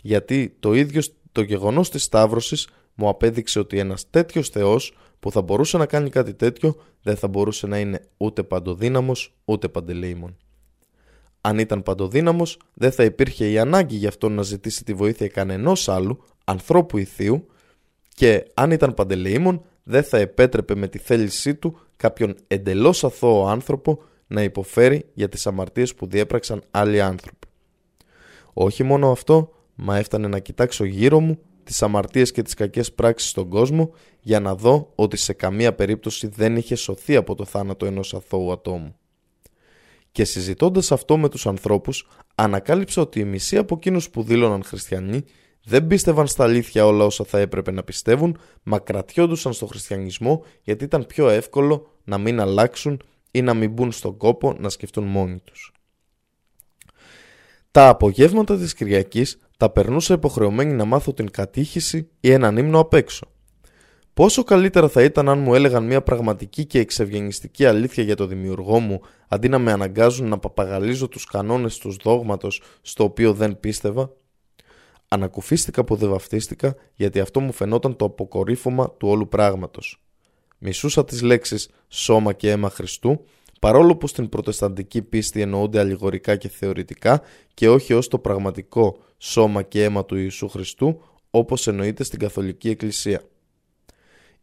Γιατί 0.00 0.56
το 0.60 0.74
ίδιο 0.74 1.00
το 1.38 1.44
γεγονός 1.44 1.90
της 1.90 2.02
Σταύρωσης 2.02 2.68
μου 2.94 3.08
απέδειξε 3.08 3.58
ότι 3.58 3.78
ένας 3.78 4.10
τέτοιος 4.10 4.48
Θεός 4.48 4.96
που 5.20 5.30
θα 5.30 5.42
μπορούσε 5.42 5.78
να 5.78 5.86
κάνει 5.86 6.10
κάτι 6.10 6.34
τέτοιο 6.34 6.76
δεν 7.02 7.16
θα 7.16 7.28
μπορούσε 7.28 7.66
να 7.66 7.78
είναι 7.78 8.00
ούτε 8.16 8.42
παντοδύναμος 8.42 9.34
ούτε 9.44 9.68
παντελεήμων. 9.68 10.36
Αν 11.40 11.58
ήταν 11.58 11.82
παντοδύναμος 11.82 12.58
δεν 12.74 12.92
θα 12.92 13.04
υπήρχε 13.04 13.50
η 13.50 13.58
ανάγκη 13.58 13.96
για 13.96 14.08
αυτόν 14.08 14.32
να 14.32 14.42
ζητήσει 14.42 14.84
τη 14.84 14.94
βοήθεια 14.94 15.28
κανενός 15.28 15.88
άλλου, 15.88 16.24
ανθρώπου 16.44 16.98
ή 16.98 17.04
θείου 17.04 17.46
και 18.14 18.44
αν 18.54 18.70
ήταν 18.70 18.94
παντελεήμων 18.94 19.64
δεν 19.82 20.02
θα 20.02 20.18
επέτρεπε 20.18 20.74
με 20.74 20.88
τη 20.88 20.98
θέλησή 20.98 21.54
του 21.54 21.78
κάποιον 21.96 22.34
εντελώς 22.46 23.04
αθώο 23.04 23.46
άνθρωπο 23.46 24.02
να 24.26 24.42
υποφέρει 24.42 25.04
για 25.14 25.28
τις 25.28 25.46
αμαρτίες 25.46 25.94
που 25.94 26.06
διέπραξαν 26.06 26.62
άλλοι 26.70 27.00
άνθρωποι. 27.00 27.46
Όχι 28.52 28.82
μόνο 28.82 29.10
αυτό, 29.10 29.52
μα 29.80 29.96
έφτανε 29.96 30.28
να 30.28 30.38
κοιτάξω 30.38 30.84
γύρω 30.84 31.20
μου 31.20 31.38
τις 31.64 31.82
αμαρτίες 31.82 32.32
και 32.32 32.42
τις 32.42 32.54
κακές 32.54 32.92
πράξεις 32.92 33.30
στον 33.30 33.48
κόσμο 33.48 33.92
για 34.20 34.40
να 34.40 34.54
δω 34.54 34.92
ότι 34.94 35.16
σε 35.16 35.32
καμία 35.32 35.74
περίπτωση 35.74 36.26
δεν 36.26 36.56
είχε 36.56 36.74
σωθεί 36.74 37.16
από 37.16 37.34
το 37.34 37.44
θάνατο 37.44 37.86
ενός 37.86 38.14
αθώου 38.14 38.52
ατόμου. 38.52 38.96
Και 40.12 40.24
συζητώντας 40.24 40.92
αυτό 40.92 41.16
με 41.16 41.28
τους 41.28 41.46
ανθρώπους, 41.46 42.08
ανακάλυψα 42.34 43.02
ότι 43.02 43.20
οι 43.20 43.24
μισοί 43.24 43.56
από 43.56 43.74
εκείνους 43.74 44.10
που 44.10 44.22
δήλωναν 44.22 44.64
χριστιανοί 44.64 45.24
δεν 45.64 45.86
πίστευαν 45.86 46.26
στα 46.26 46.44
αλήθεια 46.44 46.86
όλα 46.86 47.04
όσα 47.04 47.24
θα 47.24 47.38
έπρεπε 47.38 47.70
να 47.70 47.82
πιστεύουν, 47.82 48.38
μα 48.62 48.78
κρατιόντουσαν 48.78 49.52
στο 49.52 49.66
χριστιανισμό 49.66 50.44
γιατί 50.62 50.84
ήταν 50.84 51.06
πιο 51.06 51.28
εύκολο 51.28 51.90
να 52.04 52.18
μην 52.18 52.40
αλλάξουν 52.40 53.02
ή 53.30 53.42
να 53.42 53.54
μην 53.54 53.70
μπουν 53.70 53.92
στον 53.92 54.16
κόπο 54.16 54.56
να 54.58 54.68
σκεφτούν 54.68 55.04
μόνοι 55.04 55.38
τους. 55.44 55.72
Τα 57.70 57.88
απογεύματα 57.88 58.56
της 58.56 58.74
Κυριακής 58.74 59.38
τα 59.58 59.70
περνούσα 59.70 60.14
υποχρεωμένη 60.14 60.72
να 60.72 60.84
μάθω 60.84 61.12
την 61.12 61.30
κατήχηση 61.30 62.08
ή 62.20 62.30
έναν 62.30 62.56
ύμνο 62.56 62.78
απ' 62.78 62.94
έξω. 62.94 63.26
Πόσο 64.14 64.44
καλύτερα 64.44 64.88
θα 64.88 65.02
ήταν 65.02 65.28
αν 65.28 65.38
μου 65.38 65.54
έλεγαν 65.54 65.84
μια 65.84 66.02
πραγματική 66.02 66.64
και 66.64 66.78
εξευγενιστική 66.78 67.66
αλήθεια 67.66 68.04
για 68.04 68.16
το 68.16 68.26
δημιουργό 68.26 68.78
μου 68.80 69.00
αντί 69.28 69.48
να 69.48 69.58
με 69.58 69.72
αναγκάζουν 69.72 70.28
να 70.28 70.38
παπαγαλίζω 70.38 71.08
τους 71.08 71.24
κανόνες 71.24 71.78
του 71.78 71.96
δόγματος 72.02 72.62
στο 72.82 73.04
οποίο 73.04 73.32
δεν 73.32 73.60
πίστευα; 73.60 74.12
Ανακουφίστηκα 75.08 75.84
που 75.84 75.96
δεν 75.96 76.08
βαφτίστηκα 76.08 76.74
γιατί 76.94 77.20
αυτό 77.20 77.40
μου 77.40 77.52
φαινόταν 77.52 77.96
το 77.96 78.04
αποκορύφωμα 78.04 78.90
του 78.90 79.08
όλου 79.08 79.28
πράγματος. 79.28 80.02
Μισούσα 80.58 81.04
τις 81.04 81.22
λέξεις 81.22 81.70
«σώμα 81.88 82.32
και 82.32 82.50
αίμα 82.50 82.70
Χριστού» 82.70 83.24
παρόλο 83.58 83.96
που 83.96 84.06
στην 84.06 84.28
προτεσταντική 84.28 85.02
πίστη 85.02 85.40
εννοούνται 85.40 85.78
αλληγορικά 85.78 86.36
και 86.36 86.48
θεωρητικά 86.48 87.22
και 87.54 87.68
όχι 87.68 87.92
ως 87.92 88.08
το 88.08 88.18
πραγματικό 88.18 88.98
σώμα 89.18 89.62
και 89.62 89.84
αίμα 89.84 90.04
του 90.04 90.16
Ιησού 90.16 90.48
Χριστού 90.48 91.00
όπως 91.30 91.66
εννοείται 91.66 92.04
στην 92.04 92.18
Καθολική 92.18 92.68
Εκκλησία. 92.68 93.22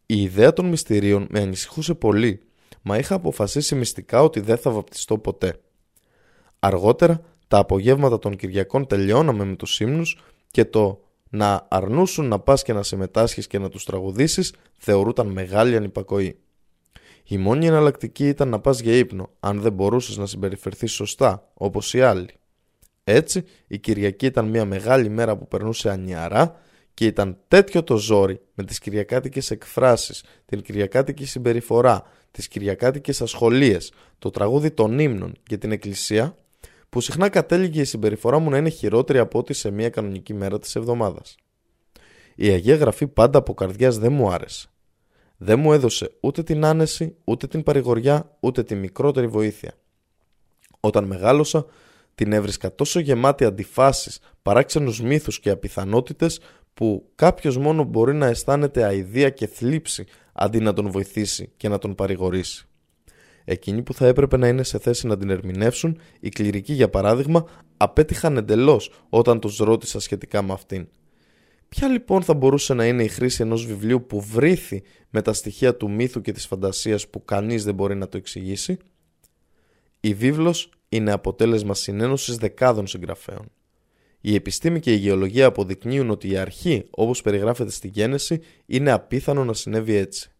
Η 0.05 0.21
ιδέα 0.21 0.53
των 0.53 0.65
μυστηρίων 0.65 1.27
με 1.29 1.39
ανησυχούσε 1.39 1.93
πολύ, 1.93 2.41
μα 2.81 2.97
είχα 2.97 3.15
αποφασίσει 3.15 3.75
μυστικά 3.75 4.23
ότι 4.23 4.39
δεν 4.39 4.57
θα 4.57 4.71
βαπτιστώ 4.71 5.17
ποτέ. 5.17 5.59
Αργότερα, 6.59 7.21
τα 7.47 7.57
απογεύματα 7.57 8.19
των 8.19 8.35
Κυριακών 8.35 8.87
τελειώναμε 8.87 9.45
με 9.45 9.55
τους 9.55 9.79
ύμνους 9.79 10.21
και 10.51 10.65
το 10.65 10.99
να 11.29 11.67
αρνούσουν 11.69 12.27
να 12.27 12.39
πας 12.39 12.63
και 12.63 12.73
να 12.73 12.83
συμμετάσχεις 12.83 13.47
και 13.47 13.59
να 13.59 13.69
τους 13.69 13.85
τραγουδήσεις 13.85 14.53
θεωρούταν 14.77 15.27
μεγάλη 15.27 15.75
ανυπακοή. 15.75 16.39
Η 17.27 17.37
μόνη 17.37 17.65
εναλλακτική 17.67 18.27
ήταν 18.27 18.49
να 18.49 18.59
πας 18.59 18.79
για 18.79 18.93
ύπνο, 18.93 19.29
αν 19.39 19.61
δεν 19.61 19.73
μπορούσες 19.73 20.17
να 20.17 20.25
συμπεριφερθείς 20.25 20.91
σωστά, 20.91 21.51
όπως 21.53 21.93
οι 21.93 22.01
άλλοι. 22.01 22.29
Έτσι, 23.03 23.43
η 23.67 23.77
Κυριακή 23.79 24.25
ήταν 24.25 24.47
μια 24.47 24.65
μεγάλη 24.65 25.09
μέρα 25.09 25.37
που 25.37 25.47
περνούσε 25.47 25.89
ανιαρά 25.89 26.59
και 26.93 27.05
ήταν 27.05 27.37
τέτοιο 27.47 27.83
το 27.83 27.97
ζόρι 27.97 28.41
με 28.53 28.63
τις 28.63 28.79
κυριακάτικες 28.79 29.51
εκφράσεις, 29.51 30.23
την 30.45 30.61
κυριακάτικη 30.61 31.25
συμπεριφορά, 31.25 32.03
τις 32.31 32.47
κυριακάτικες 32.47 33.21
ασχολίες, 33.21 33.91
το 34.19 34.29
τραγούδι 34.29 34.71
των 34.71 34.99
ύμνων 34.99 35.33
και 35.43 35.57
την 35.57 35.71
εκκλησία, 35.71 36.37
που 36.89 37.01
συχνά 37.01 37.29
κατέληγε 37.29 37.81
η 37.81 37.83
συμπεριφορά 37.83 38.39
μου 38.39 38.49
να 38.49 38.57
είναι 38.57 38.69
χειρότερη 38.69 39.19
από 39.19 39.39
ό,τι 39.39 39.53
σε 39.53 39.71
μια 39.71 39.89
κανονική 39.89 40.33
μέρα 40.33 40.59
της 40.59 40.75
εβδομάδας. 40.75 41.35
Η 42.35 42.49
Αγία 42.49 42.75
Γραφή 42.75 43.07
πάντα 43.07 43.37
από 43.37 43.53
καρδιάς 43.53 43.97
δεν 43.97 44.13
μου 44.13 44.29
άρεσε. 44.29 44.69
Δεν 45.45 45.59
μου 45.59 45.73
έδωσε 45.73 46.11
ούτε 46.19 46.43
την 46.43 46.65
άνεση, 46.65 47.15
ούτε 47.23 47.47
την 47.47 47.63
παρηγοριά, 47.63 48.37
ούτε 48.39 48.63
τη 48.63 48.75
μικρότερη 48.75 49.27
βοήθεια. 49.27 49.73
Όταν 50.79 51.03
μεγάλωσα, 51.03 51.65
την 52.15 52.31
έβρισκα 52.31 52.75
τόσο 52.75 52.99
γεμάτη 52.99 53.45
αντιφάσεις, 53.45 54.19
παράξενους 54.41 55.01
μύθους 55.01 55.39
και 55.39 55.49
απιθανότητες 55.49 56.39
που 56.73 57.09
κάποιος 57.15 57.57
μόνο 57.57 57.83
μπορεί 57.83 58.13
να 58.13 58.25
αισθάνεται 58.25 58.83
αηδία 58.83 59.29
και 59.29 59.47
θλίψη 59.47 60.05
αντί 60.33 60.59
να 60.59 60.73
τον 60.73 60.91
βοηθήσει 60.91 61.51
και 61.57 61.69
να 61.69 61.77
τον 61.77 61.95
παρηγορήσει. 61.95 62.67
Εκείνοι 63.43 63.81
που 63.81 63.93
θα 63.93 64.07
έπρεπε 64.07 64.37
να 64.37 64.47
είναι 64.47 64.63
σε 64.63 64.79
θέση 64.79 65.07
να 65.07 65.17
την 65.17 65.29
ερμηνεύσουν, 65.29 65.99
οι 66.19 66.29
κληρικοί 66.29 66.73
για 66.73 66.89
παράδειγμα, 66.89 67.45
απέτυχαν 67.77 68.37
εντελώς 68.37 68.91
όταν 69.09 69.39
τους 69.39 69.57
ρώτησα 69.57 69.99
σχετικά 69.99 70.41
με 70.41 70.53
αυτήν. 70.53 70.87
Ποια 71.75 71.87
λοιπόν 71.87 72.23
θα 72.23 72.33
μπορούσε 72.33 72.73
να 72.73 72.85
είναι 72.85 73.03
η 73.03 73.07
χρήση 73.07 73.41
ενός 73.41 73.65
βιβλίου 73.65 74.05
που 74.05 74.21
βρήθη 74.21 74.83
με 75.09 75.21
τα 75.21 75.33
στοιχεία 75.33 75.75
του 75.75 75.91
μύθου 75.91 76.21
και 76.21 76.31
της 76.31 76.45
φαντασίας 76.45 77.07
που 77.07 77.25
κανείς 77.25 77.63
δεν 77.63 77.75
μπορεί 77.75 77.95
να 77.95 78.07
το 78.07 78.17
εξηγήσει; 78.17 78.77
Η 79.99 80.13
βίβλος 80.13 80.69
είναι 80.89 81.11
αποτέλεσμα 81.11 81.73
συνένωσης 81.73 82.37
δεκάδων 82.37 82.87
συγγραφέων. 82.87 83.51
Η 84.21 84.35
επιστήμη 84.35 84.79
και 84.79 84.93
η 84.93 84.95
γεωλογία 84.95 85.45
αποδεικνύουν 85.45 86.09
ότι 86.09 86.29
η 86.29 86.37
αρχή, 86.37 86.85
όπως 86.89 87.21
περιγράφεται 87.21 87.71
στη 87.71 87.87
γένεση, 87.87 88.39
είναι 88.65 88.91
απίθανο 88.91 89.45
να 89.45 89.53
συνέβη 89.53 89.95
έτσι. 89.95 90.31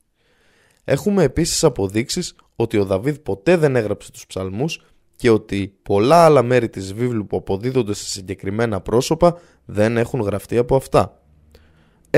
Έχουμε 0.83 1.23
επίσης 1.23 1.63
αποδείξεις 1.63 2.35
ότι 2.55 2.77
ο 2.77 2.85
Δαβίδ 2.85 3.15
ποτέ 3.15 3.57
δεν 3.57 3.75
έγραψε 3.75 4.11
τους 4.11 4.25
ψαλμούς 4.25 4.85
και 5.15 5.29
ότι 5.29 5.77
πολλά 5.81 6.25
άλλα 6.25 6.43
μέρη 6.43 6.69
της 6.69 6.93
βίβλου 6.93 7.25
που 7.25 7.37
αποδίδονται 7.37 7.93
σε 7.93 8.05
συγκεκριμένα 8.05 8.81
πρόσωπα 8.81 9.39
δεν 9.65 9.97
έχουν 9.97 10.21
γραφτεί 10.21 10.57
από 10.57 10.75
αυτά. 10.75 11.19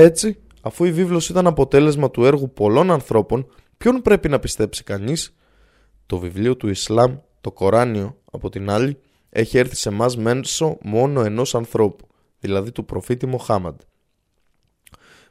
Έτσι, 0.00 0.38
αφού 0.60 0.84
η 0.84 0.92
βίβλος 0.92 1.28
ήταν 1.28 1.46
αποτέλεσμα 1.46 2.10
του 2.10 2.24
έργου 2.24 2.52
πολλών 2.52 2.90
ανθρώπων, 2.90 3.46
ποιον 3.76 4.02
πρέπει 4.02 4.28
να 4.28 4.38
πιστέψει 4.38 4.84
κανείς; 4.84 5.36
Το 6.06 6.18
βιβλίο 6.18 6.56
του 6.56 6.68
Ισλάμ, 6.68 7.16
το 7.40 7.52
Κοράνιο, 7.52 8.20
από 8.32 8.48
την 8.48 8.70
άλλη, 8.70 8.98
έχει 9.30 9.58
έρθει 9.58 9.76
σε 9.76 9.90
μας 9.90 10.16
μέσω 10.16 10.78
μόνο 10.82 11.20
ενός 11.20 11.54
ανθρώπου, 11.54 12.06
δηλαδή 12.38 12.72
του 12.72 12.84
προφήτη 12.84 13.26
Μοχάμαντ. 13.26 13.80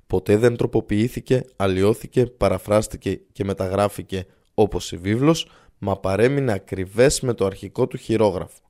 Ποτέ 0.07 0.37
δεν 0.37 0.55
τροποποιήθηκε, 0.55 1.45
αλλοιώθηκε, 1.55 2.25
παραφράστηκε 2.25 3.21
και 3.31 3.43
μεταγράφηκε 3.43 4.25
όπως 4.53 4.91
η 4.91 4.97
βίβλος, 4.97 5.49
μα 5.77 5.97
παρέμεινε 5.99 6.51
ακριβές 6.51 7.21
με 7.21 7.33
το 7.33 7.45
αρχικό 7.45 7.87
του 7.87 7.97
χειρόγραφο. 7.97 8.61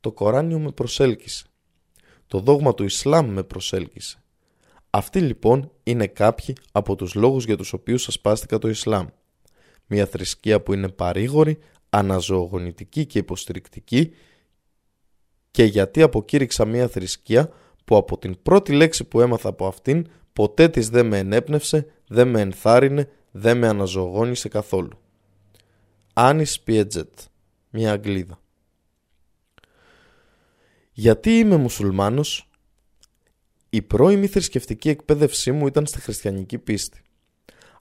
Το 0.00 0.12
Κοράνιο 0.12 0.58
με 0.58 0.70
προσέλκυσε. 0.70 1.44
Το 2.26 2.40
δόγμα 2.40 2.74
του 2.74 2.84
Ισλάμ 2.84 3.32
με 3.32 3.42
προσέλκυσε. 3.42 4.22
Αυτοί 4.90 5.20
λοιπόν 5.20 5.70
είναι 5.82 6.06
κάποιοι 6.06 6.54
από 6.72 6.94
τους 6.94 7.14
λόγους 7.14 7.44
για 7.44 7.56
τους 7.56 7.72
οποίους 7.72 8.08
ασπάστηκα 8.08 8.58
το 8.58 8.68
Ισλάμ. 8.68 9.06
Μια 9.86 10.06
θρησκεία 10.06 10.60
που 10.60 10.72
είναι 10.72 10.88
παρήγορη, 10.88 11.58
αναζωογονητική 11.90 13.06
και 13.06 13.18
υποστηρικτική 13.18 14.12
και 15.50 15.64
γιατί 15.64 16.02
αποκήρυξα 16.02 16.64
μια 16.64 16.88
θρησκεία 16.88 17.50
που 17.84 17.96
από 17.96 18.18
την 18.18 18.42
πρώτη 18.42 18.72
λέξη 18.72 19.04
που 19.04 19.20
έμαθα 19.20 19.48
από 19.48 19.66
αυτήν 19.66 20.06
ποτέ 20.32 20.68
της 20.68 20.88
δεν 20.88 21.06
με 21.06 21.18
ενέπνευσε, 21.18 21.86
δεν 22.08 22.28
με 22.28 22.40
ενθάρρυνε, 22.40 23.08
δεν 23.30 23.58
με 23.58 23.68
αναζωογόνησε 23.68 24.48
καθόλου. 24.48 24.98
Άνις 26.12 26.60
Πιέτζετ, 26.60 27.18
μια 27.70 27.92
Αγγλίδα. 27.92 28.40
Γιατί 30.92 31.38
είμαι 31.38 31.56
μουσουλμάνος; 31.56 32.47
Η 33.70 33.82
πρώιμη 33.82 34.26
θρησκευτική 34.26 34.88
εκπαίδευσή 34.88 35.52
μου 35.52 35.66
ήταν 35.66 35.86
στη 35.86 36.00
χριστιανική 36.00 36.58
πίστη. 36.58 37.02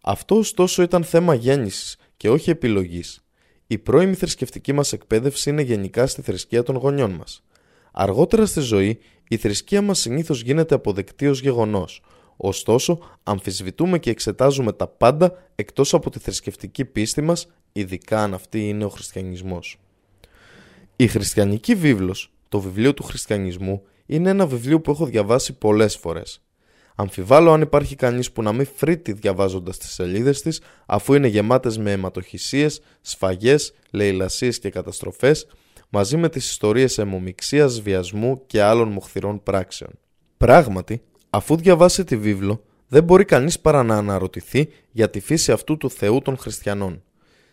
Αυτό 0.01 0.37
ωστόσο 0.37 0.81
ήταν 0.81 1.03
θέμα 1.03 1.33
γέννησης 1.33 1.97
και 2.17 2.29
όχι 2.29 2.49
επιλογής. 2.49 3.25
Η 3.67 3.77
πρώιμη 3.77 4.13
θρησκευτική 4.13 4.73
μας 4.73 4.93
εκπαίδευση 4.93 5.49
είναι 5.49 5.61
γενικά 5.61 6.07
στη 6.07 6.21
θρησκεία 6.21 6.63
των 6.63 6.75
γονιών 6.75 7.11
μας. 7.11 7.43
Αργότερα 7.91 8.45
στη 8.45 8.59
ζωή, 8.59 8.99
η 9.27 9.37
θρησκεία 9.37 9.81
μας 9.81 9.99
συνήθως 9.99 10.41
γίνεται 10.41 10.75
αποδεκτή 10.75 11.27
ως 11.27 11.41
γεγονός. 11.41 12.01
Ωστόσο, 12.37 12.99
αμφισβητούμε 13.23 13.99
και 13.99 14.09
εξετάζουμε 14.09 14.73
τα 14.73 14.87
πάντα 14.87 15.49
εκτός 15.55 15.93
από 15.93 16.09
τη 16.09 16.19
θρησκευτική 16.19 16.85
πίστη 16.85 17.21
μας, 17.21 17.47
ειδικά 17.71 18.23
αν 18.23 18.33
αυτή 18.33 18.67
είναι 18.67 18.85
ο 18.85 18.89
χριστιανισμός. 18.89 19.79
Η 20.95 21.07
χριστιανική 21.07 21.75
βίβλος, 21.75 22.31
το 22.49 22.59
βιβλίο 22.59 22.93
του 22.93 23.03
χριστιανισμού, 23.03 23.81
είναι 24.07 24.29
ένα 24.29 24.47
βιβλίο 24.47 24.81
που 24.81 24.91
έχω 24.91 25.05
διαβάσει 25.05 25.53
πολλές 25.53 25.95
φορές. 25.95 26.41
Αμφιβάλλω 26.95 27.51
αν 27.51 27.61
υπάρχει 27.61 27.95
κανείς 27.95 28.31
που 28.31 28.41
να 28.41 28.53
μην 28.53 28.67
φρύτει 28.75 29.11
διαβάζοντας 29.11 29.77
τις 29.77 29.93
σελίδες 29.93 30.41
της, 30.41 30.61
αφού 30.85 31.13
είναι 31.13 31.27
γεμάτες 31.27 31.77
με 31.77 31.91
αιματοχυσίες, 31.91 32.81
σφαγές, 33.01 33.73
λαιλασίες 33.91 34.59
και 34.59 34.69
καταστροφές, 34.69 35.47
μαζί 35.89 36.17
με 36.17 36.29
τις 36.29 36.49
ιστορίες 36.49 36.97
αιμομιξίας, 36.97 37.81
βιασμού 37.81 38.43
και 38.45 38.61
άλλων 38.61 38.91
μοχθηρών 38.91 39.43
πράξεων. 39.43 39.91
Πράγματι, 40.37 41.01
αφού 41.29 41.55
διαβάσει 41.55 42.03
τη 42.03 42.17
βίβλο, 42.17 42.63
δεν 42.87 43.03
μπορεί 43.03 43.25
κανείς 43.25 43.59
παρά 43.59 43.83
να 43.83 43.95
αναρωτηθεί 43.95 44.69
για 44.91 45.09
τη 45.09 45.19
φύση 45.19 45.51
αυτού 45.51 45.77
του 45.77 45.89
Θεού 45.89 46.21
των 46.21 46.37
χριστιανών. 46.37 47.03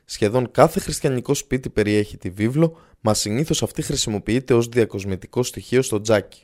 Σχεδόν 0.05 0.51
κάθε 0.51 0.81
χριστιανικό 0.81 1.35
σπίτι 1.35 1.71
περιέχει 1.71 2.17
τη 2.17 2.31
βίβλο, 2.31 2.77
μα 3.01 3.15
συνήθως 3.15 3.63
αυτή 3.63 3.83
χρησιμοποιείται 3.83 4.55
ως 4.55 4.67
διακοσμητικό 4.69 5.43
στοιχείο 5.43 5.83
στο 5.83 6.01
τζάκι. 6.01 6.43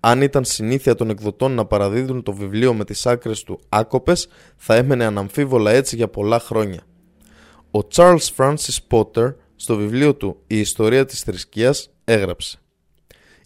Αν 0.00 0.22
ήταν 0.22 0.44
συνήθεια 0.44 0.94
των 0.94 1.10
εκδοτών 1.10 1.52
να 1.52 1.64
παραδίδουν 1.64 2.22
το 2.22 2.32
βιβλίο 2.32 2.74
με 2.74 2.84
τις 2.84 3.06
άκρες 3.06 3.42
του 3.42 3.60
άκοπες, 3.68 4.28
θα 4.56 4.74
έμενε 4.74 5.04
αναμφίβολα 5.04 5.70
έτσι 5.70 5.96
για 5.96 6.08
πολλά 6.08 6.38
χρόνια. 6.38 6.82
Ο 7.70 7.78
Charles 7.94 8.28
Francis 8.36 8.78
Potter 8.88 9.34
στο 9.56 9.76
βιβλίο 9.76 10.14
του 10.14 10.36
«Η 10.46 10.58
ιστορία 10.58 11.04
της 11.04 11.20
θρησκείας» 11.22 11.90
έγραψε 12.04 12.58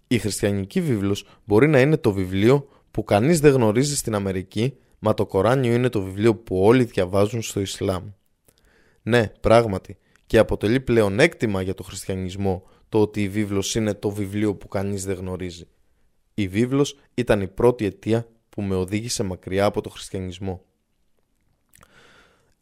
«Η 0.07 0.19
χριστιανική 0.19 0.81
βίβλος 0.81 1.27
μπορεί 1.45 1.69
να 1.69 1.81
είναι 1.81 1.97
το 1.97 2.13
βιβλίο 2.13 2.69
που 2.91 3.05
κανείς 3.05 3.41
δεν 3.41 3.53
γνωρίζει 3.53 3.97
στην 3.97 4.15
Αμερική, 4.15 4.75
μα 4.99 5.15
το 5.15 5.27
Κοράνιο 5.27 5.73
είναι 5.73 5.89
το 5.89 6.03
βιβλίο 6.03 6.35
που 6.35 6.63
όλοι 6.65 6.85
διαβάζουν 6.85 7.43
στο 7.43 7.61
Ισλάμ». 7.61 8.05
Ναι, 9.03 9.29
πράγματι, 9.41 9.99
και 10.27 10.39
αποτελεί 10.39 10.81
πλεονέκτημα 10.81 11.63
για 11.63 11.75
το 11.75 11.83
χριστιανισμό 11.83 12.63
το 12.89 13.01
ότι 13.01 13.23
η 13.23 13.29
βίβλος 13.29 13.75
είναι 13.75 13.95
το 13.95 14.11
βιβλίο 14.11 14.55
που 14.55 14.69
κανείς 14.69 15.05
δεν 15.05 15.17
γνωρίζει. 15.17 15.69
Η 16.35 16.49
βίβλος 16.49 16.99
ήταν 17.15 17.41
η 17.41 17.49
πρώτη 17.49 17.85
αιτία 17.85 18.29
που 18.49 18.63
με 18.63 18.75
οδήγησε 18.75 19.23
μακριά 19.23 19.65
από 19.65 19.81
το 19.81 19.89
χριστιανισμό. 19.89 20.63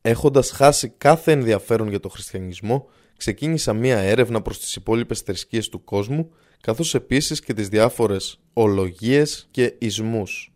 Έχοντας 0.01 0.51
χάσει 0.51 0.89
κάθε 0.89 1.33
ενδιαφέρον 1.33 1.89
για 1.89 2.01
το 2.01 2.09
χριστιανισμό, 2.09 2.89
ξεκίνησα 3.17 3.73
μία 3.73 3.99
έρευνα 3.99 4.43
προς 4.43 4.59
τις 4.59 4.77
υπόλοιπες 4.77 5.21
θρησκείες 5.21 5.69
του 5.69 5.85
κόσμου, 5.85 6.31
καθώς 6.61 6.95
επίσης 6.95 7.41
και 7.41 7.55
τις 7.55 7.69
διάφορες 7.69 8.41
ολογίες 8.53 9.49
και 9.51 9.75
ισμούς. 9.79 10.53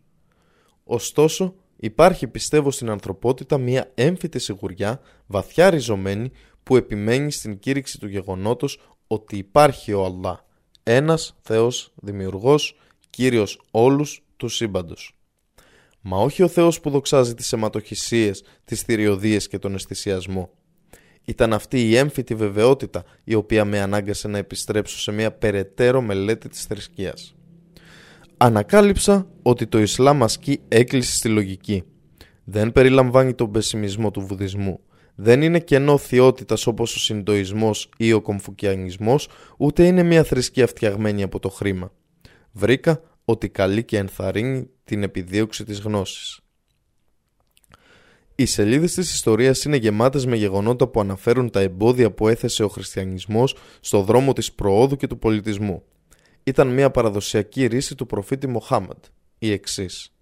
Ωστόσο, 0.85 1.55
υπάρχει 1.81 2.27
πιστεύω 2.27 2.71
στην 2.71 2.91
ανθρωπότητα 2.91 3.59
μία 3.59 3.91
έμφυτη 3.95 4.39
σιγουριά, 4.39 5.01
βαθιά 5.27 5.71
ριζωμένη, 5.71 6.31
που 6.63 6.77
επιμένει 6.77 7.33
στην 7.33 7.59
κήρυξη 7.59 7.99
του 7.99 8.09
γεγονότος 8.09 8.79
ότι 9.07 9.37
υπάρχει 9.37 9.93
ο 9.93 10.05
Αλλά, 10.05 10.47
ένας 10.83 11.37
Θεός 11.41 11.93
δημιουργός, 11.97 12.75
Κύριος 13.11 13.61
όλους 13.71 14.23
του 14.37 14.49
σύμπαντος. 14.49 15.15
Μα 16.01 16.19
όχι 16.19 16.43
ο 16.43 16.49
Θεός 16.49 16.81
που 16.81 16.91
δοξάζει 16.91 17.35
τις 17.35 17.53
αιματοχυσίες, 17.53 18.45
τις 18.65 18.83
θηριωδίες 18.83 19.49
και 19.49 19.59
τον 19.59 19.75
αισθησιασμό. 19.75 20.51
Ήταν 21.25 21.53
αυτή 21.53 21.89
η 21.89 21.97
έμφυτη 21.97 22.35
βεβαιότητα 22.35 23.05
η 23.25 23.35
οποία 23.35 23.65
με 23.65 23.81
ανάγκασε 23.81 24.29
να 24.29 24.39
επιστρέψω 24.39 24.99
σε 24.99 25.13
μια 25.13 25.33
περαιτέρω 25.33 26.01
μελέτη 26.01 26.49
της 26.49 26.65
θρησκείας. 26.65 27.35
Ανακάλυψα 28.43 29.27
ότι 29.43 29.67
το 29.67 29.79
Ισλάμ 29.79 30.23
ασκεί 30.23 30.61
έκκληση 30.69 31.17
στη 31.17 31.29
λογική. 31.29 31.85
Δεν 32.45 32.73
περιλαμβάνει 32.73 33.35
τον 33.35 33.51
πεσημισμό 33.51 34.11
του 34.11 34.21
βουδισμού. 34.21 34.81
Δεν 35.15 35.43
είναι 35.43 35.61
κενό 35.61 35.99
θεότητας 35.99 36.67
όπως 36.67 36.95
ο 36.95 36.99
συντοισμός 36.99 37.89
ή 37.97 38.13
ο 38.13 38.21
κομφουκιανισμός, 38.21 39.29
ούτε 39.57 39.87
είναι 39.87 40.03
μια 40.03 40.25
θρησκεία 40.25 40.67
φτιαγμένη 40.67 41.23
από 41.23 41.39
το 41.39 41.49
χρήμα. 41.49 41.93
Βρήκα 42.53 43.01
ότι 43.25 43.49
καλεί 43.49 43.85
και 43.85 43.99
ενθαρρύνει 43.99 44.71
την 44.85 45.03
επιδίωξη 45.03 45.65
της 45.65 45.81
γνώσης. 45.81 46.41
Οι 48.35 48.47
σελίδες 48.47 48.95
της 48.95 49.13
ιστορίας 49.13 49.65
είναι 49.65 49.77
γεμάτες 49.77 50.27
με 50.27 50.37
γεγονότα 50.37 50.89
που 50.89 51.01
αναφέρουν 51.01 51.51
τα 51.51 51.61
εμπόδια 51.61 52.11
που 52.11 52.29
έθεσε 52.29 52.63
ο 52.63 52.69
χριστιανισμός 52.69 53.57
στο 53.81 54.03
δρόμο 54.03 54.33
της 54.33 54.53
προόδου 54.53 54.97
και 54.97 55.07
του 55.07 55.19
πολιτισμού. 55.19 55.83
Ήταν 56.45 56.69
μια 56.69 56.91
παραδοσιακή 56.91 57.67
ρίση 57.67 57.95
του 57.95 58.07
προφήτη 58.07 58.47
Μοχάμαντ, 58.47 59.05
η 59.39 59.53
εξής. 59.53 60.15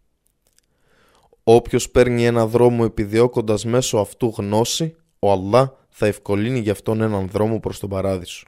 Όποιος 1.43 1.91
παίρνει 1.91 2.27
ένα 2.27 2.47
δρόμο 2.47 2.83
επιδιώκοντας 2.87 3.65
μέσω 3.65 3.99
αυτού 3.99 4.35
γνώση, 4.37 4.97
ο 5.19 5.33
Αλλά 5.33 5.87
θα 5.89 6.07
ευκολύνει 6.07 6.59
γι' 6.59 6.71
αυτόν 6.71 7.01
έναν 7.01 7.29
δρόμο 7.29 7.61
προς 7.61 7.79
τον 7.79 7.89
παράδεισο. 7.89 8.47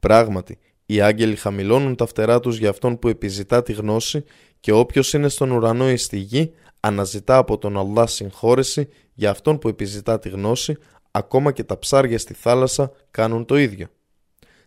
Πράγματι, 0.00 0.58
οι 0.86 1.00
άγγελοι 1.00 1.36
χαμηλώνουν 1.36 1.96
τα 1.96 2.06
φτερά 2.06 2.40
τους 2.40 2.58
για 2.58 2.70
αυτόν 2.70 2.98
που 2.98 3.08
επιζητά 3.08 3.62
τη 3.62 3.72
γνώση 3.72 4.24
και 4.60 4.72
όποιος 4.72 5.12
είναι 5.12 5.28
στον 5.28 5.50
ουρανό 5.50 5.90
ή 5.90 5.96
στη 5.96 6.18
γη 6.18 6.52
αναζητά 6.80 7.36
από 7.36 7.58
τον 7.58 7.76
Αλλά 7.76 8.06
συγχώρεση 8.06 8.88
για 9.14 9.30
αυτόν 9.30 9.58
που 9.58 9.68
επιζητά 9.68 10.18
τη 10.18 10.28
γνώση, 10.28 10.76
ακόμα 11.10 11.52
και 11.52 11.64
τα 11.64 11.78
ψάρια 11.78 12.18
στη 12.18 12.34
θάλασσα 12.34 12.92
κάνουν 13.10 13.44
το 13.44 13.56
ίδιο. 13.56 13.86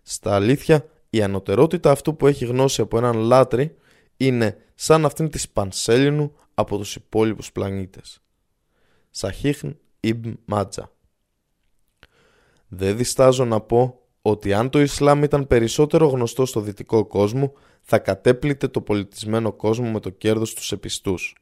Στα 0.03 0.35
αλήθεια, 0.35 0.85
η 1.17 1.23
ανωτερότητα 1.23 1.91
αυτού 1.91 2.15
που 2.15 2.27
έχει 2.27 2.45
γνώση 2.45 2.81
από 2.81 2.97
έναν 2.97 3.17
λάτρη 3.17 3.75
είναι 4.17 4.57
σαν 4.75 5.05
αυτήν 5.05 5.29
της 5.29 5.49
Πανσέλινου 5.49 6.31
από 6.53 6.77
τους 6.77 6.95
υπόλοιπους 6.95 7.51
πλανήτες. 7.51 8.19
Σαχίχν 9.09 9.77
Ιμπ 9.99 10.25
Μάτζα 10.45 10.91
Δεν 12.67 12.97
διστάζω 12.97 13.45
να 13.45 13.59
πω 13.61 13.99
ότι 14.21 14.53
αν 14.53 14.69
το 14.69 14.81
Ισλάμ 14.81 15.23
ήταν 15.23 15.47
περισσότερο 15.47 16.07
γνωστό 16.07 16.45
στο 16.45 16.59
δυτικό 16.59 17.05
κόσμο, 17.05 17.53
θα 17.81 17.99
κατέπλητε 17.99 18.67
το 18.67 18.81
πολιτισμένο 18.81 19.51
κόσμο 19.53 19.91
με 19.91 19.99
το 19.99 20.09
κέρδος 20.09 20.53
τους 20.53 20.71
επιστούς. 20.71 21.35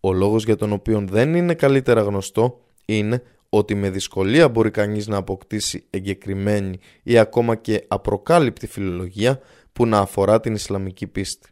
Ο 0.00 0.12
λόγος 0.12 0.44
για 0.44 0.56
τον 0.56 0.72
οποίο 0.72 1.04
δεν 1.08 1.34
είναι 1.34 1.54
καλύτερα 1.54 2.02
γνωστό 2.02 2.60
είναι 2.84 3.22
ότι 3.56 3.74
με 3.74 3.90
δυσκολία 3.90 4.48
μπορεί 4.48 4.70
κανείς 4.70 5.06
να 5.06 5.16
αποκτήσει 5.16 5.86
εγκεκριμένη 5.90 6.78
ή 7.02 7.18
ακόμα 7.18 7.54
και 7.54 7.84
απροκάλυπτη 7.88 8.66
φιλολογία 8.66 9.40
που 9.72 9.86
να 9.86 9.98
αφορά 9.98 10.40
την 10.40 10.54
Ισλαμική 10.54 11.06
πίστη. 11.06 11.48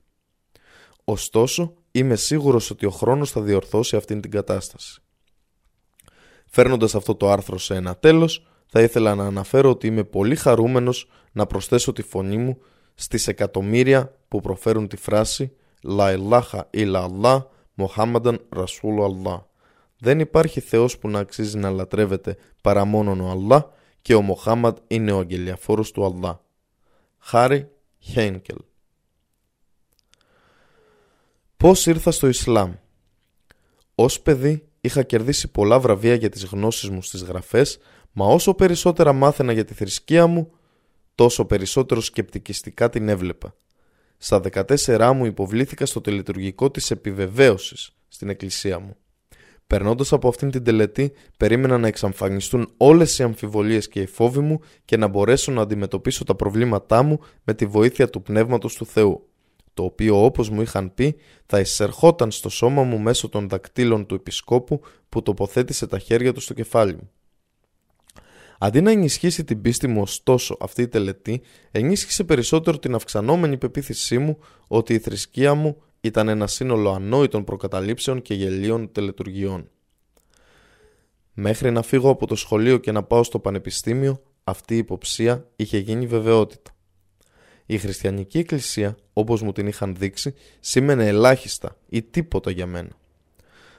Ωστόσο, 1.04 1.74
είμαι 1.90 2.16
σίγουρος 2.16 2.70
ότι 2.70 2.86
ο 2.86 2.90
χρόνος 2.90 3.30
θα 3.30 3.40
διορθώσει 3.40 3.96
αυτήν 3.96 4.20
την 4.20 4.30
κατάσταση. 4.30 5.00
Φέρνοντας 6.46 6.94
αυτό 6.94 7.14
το 7.14 7.30
άρθρο 7.30 7.58
σε 7.58 7.74
ένα 7.74 7.96
τέλος, 7.96 8.46
θα 8.66 8.82
ήθελα 8.82 9.14
να 9.14 9.24
αναφέρω 9.24 9.70
ότι 9.70 9.86
είμαι 9.86 10.04
πολύ 10.04 10.36
χαρούμενος 10.36 11.08
να 11.32 11.46
προσθέσω 11.46 11.92
τη 11.92 12.02
φωνή 12.02 12.36
μου 12.36 12.58
στις 12.94 13.28
εκατομμύρια 13.28 14.18
που 14.28 14.40
προφέρουν 14.40 14.88
τη 14.88 14.96
φράση 14.96 15.52
«La 15.98 16.16
ilaha 16.16 16.60
illa 16.74 17.08
Allah, 17.08 17.38
Muhammadan 17.76 18.36
Rasul 18.56 18.96
Allah». 19.08 19.51
Δεν 20.04 20.20
υπάρχει 20.20 20.60
Θεός 20.60 20.98
που 20.98 21.08
να 21.08 21.18
αξίζει 21.18 21.58
να 21.58 21.70
λατρεύεται 21.70 22.36
παρά 22.60 22.84
μόνον 22.84 23.20
ο 23.20 23.30
Αλλά 23.30 23.72
και 24.02 24.14
ο 24.14 24.22
Μοχάμαντ 24.22 24.76
είναι 24.86 25.12
ο 25.12 25.18
αγγελιαφόρος 25.18 25.90
του 25.90 26.04
Αλλά. 26.04 26.44
Χάρη 27.18 27.70
Χέινκελ 27.98 28.56
Πώς 31.56 31.86
ήρθα 31.86 32.10
στο 32.10 32.28
Ισλάμ; 32.28 32.74
Ως 33.94 34.20
παιδί 34.20 34.68
είχα 34.80 35.02
κερδίσει 35.02 35.48
πολλά 35.48 35.80
βραβεία 35.80 36.14
για 36.14 36.28
τις 36.28 36.44
γνώσεις 36.44 36.88
μου 36.88 37.02
στις 37.02 37.22
γραφές 37.22 37.78
μα 38.12 38.26
όσο 38.26 38.54
περισσότερα 38.54 39.12
μάθαινα 39.12 39.52
για 39.52 39.64
τη 39.64 39.74
θρησκεία 39.74 40.26
μου 40.26 40.52
τόσο 41.14 41.44
περισσότερο 41.44 42.00
σκεπτικιστικά 42.00 42.90
την 42.90 43.08
έβλεπα. 43.08 43.54
Στα 44.18 44.40
14 44.52 45.12
μου 45.14 45.24
υποβλήθηκα 45.24 45.86
στο 45.86 46.00
τελετουργικό 46.00 46.70
της 46.70 46.90
επιβεβαίωσης 46.90 47.90
στην 48.08 48.28
εκκλησία 48.28 48.78
μου. 48.78 48.96
Περνώντας 49.72 50.12
από 50.12 50.28
αυτήν 50.28 50.50
την 50.50 50.64
τελετή, 50.64 51.12
περίμενα 51.36 51.78
να 51.78 51.86
εξαμφανιστούν 51.86 52.72
όλες 52.76 53.18
οι 53.18 53.22
αμφιβολίες 53.22 53.88
και 53.88 54.00
οι 54.00 54.06
φόβοι 54.06 54.40
μου 54.40 54.60
και 54.84 54.96
να 54.96 55.06
μπορέσω 55.06 55.52
να 55.52 55.62
αντιμετωπίσω 55.62 56.24
τα 56.24 56.34
προβλήματά 56.34 57.02
μου 57.02 57.20
με 57.44 57.54
τη 57.54 57.66
βοήθεια 57.66 58.10
του 58.10 58.22
πνεύματος 58.22 58.74
του 58.74 58.86
Θεού, 58.86 59.28
το 59.74 59.84
οποίο 59.84 60.24
όπως 60.24 60.50
μου 60.50 60.60
είχαν 60.60 60.94
πει 60.94 61.16
θα 61.46 61.60
εισερχόταν 61.60 62.30
στο 62.30 62.48
σώμα 62.48 62.82
μου 62.82 62.98
μέσω 62.98 63.28
των 63.28 63.48
δακτύλων 63.48 64.06
του 64.06 64.14
επισκόπου 64.14 64.80
που 65.08 65.22
τοποθέτησε 65.22 65.86
τα 65.86 65.98
χέρια 65.98 66.32
του 66.32 66.40
στο 66.40 66.54
κεφάλι 66.54 66.92
μου. 66.92 67.10
Αντί 68.58 68.80
να 68.80 68.90
ενισχύσει 68.90 69.44
την 69.44 69.60
πίστη 69.60 69.86
μου, 69.86 70.00
ωστόσο, 70.00 70.56
αυτή 70.60 70.82
η 70.82 70.88
τελετή 70.88 71.42
ενίσχυσε 71.70 72.24
περισσότερο 72.24 72.78
την 72.78 72.94
αυξανόμενη 72.94 73.56
πεποίθησή 73.56 74.18
μου 74.18 74.38
ότι 74.68 74.94
η 74.94 74.98
θρησκεία 74.98 75.54
μου 75.54 75.76
ήταν 76.04 76.28
ένα 76.28 76.46
σύνολο 76.46 76.90
ανόητων 76.90 77.44
προκαταλήψεων 77.44 78.22
και 78.22 78.34
γελίων 78.34 78.92
τελετουργιών. 78.92 79.70
Μέχρι 81.32 81.70
να 81.70 81.82
φύγω 81.82 82.10
από 82.10 82.26
το 82.26 82.34
σχολείο 82.34 82.78
και 82.78 82.92
να 82.92 83.02
πάω 83.02 83.22
στο 83.22 83.38
πανεπιστήμιο, 83.38 84.22
αυτή 84.44 84.74
η 84.74 84.76
υποψία 84.76 85.46
είχε 85.56 85.78
γίνει 85.78 86.06
βεβαιότητα. 86.06 86.70
Η 87.66 87.78
χριστιανική 87.78 88.38
εκκλησία, 88.38 88.96
όπως 89.12 89.42
μου 89.42 89.52
την 89.52 89.66
είχαν 89.66 89.94
δείξει, 89.98 90.34
σήμαινε 90.60 91.06
ελάχιστα 91.06 91.76
ή 91.88 92.02
τίποτα 92.02 92.50
για 92.50 92.66
μένα. 92.66 92.90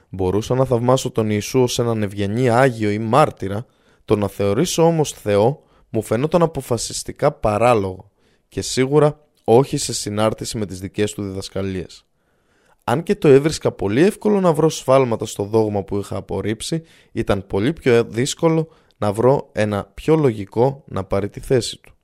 Μπορούσα 0.08 0.54
να 0.54 0.64
θαυμάσω 0.64 1.10
τον 1.10 1.30
Ιησού 1.30 1.62
ως 1.62 1.78
έναν 1.78 2.02
ευγενή 2.02 2.48
Άγιο 2.48 2.90
ή 2.90 2.98
μάρτυρα, 2.98 3.66
το 4.04 4.16
να 4.16 4.28
θεωρήσω 4.28 4.86
όμως 4.86 5.12
Θεό 5.12 5.62
μου 5.88 6.02
φαινόταν 6.02 6.42
αποφασιστικά 6.42 7.32
παράλογο 7.32 8.10
και 8.48 8.62
σίγουρα 8.62 9.20
όχι 9.44 9.76
σε 9.76 9.92
συνάρτηση 9.92 10.58
με 10.58 10.66
τις 10.66 10.80
δικές 10.80 11.12
του 11.12 11.22
διδασκαλίες. 11.22 12.04
Αν 12.84 13.02
και 13.02 13.14
το 13.14 13.28
έβρισκα 13.28 13.72
πολύ 13.72 14.02
εύκολο 14.02 14.40
να 14.40 14.52
βρω 14.52 14.68
σφάλματα 14.68 15.26
στο 15.26 15.44
δόγμα 15.44 15.82
που 15.82 15.98
είχα 15.98 16.16
απορρίψει, 16.16 16.82
ήταν 17.12 17.46
πολύ 17.46 17.72
πιο 17.72 18.04
δύσκολο 18.04 18.68
να 18.98 19.12
βρω 19.12 19.48
ένα 19.52 19.90
πιο 19.94 20.16
λογικό 20.16 20.84
να 20.86 21.04
πάρει 21.04 21.28
τη 21.28 21.40
θέση 21.40 21.78
του. 21.80 21.94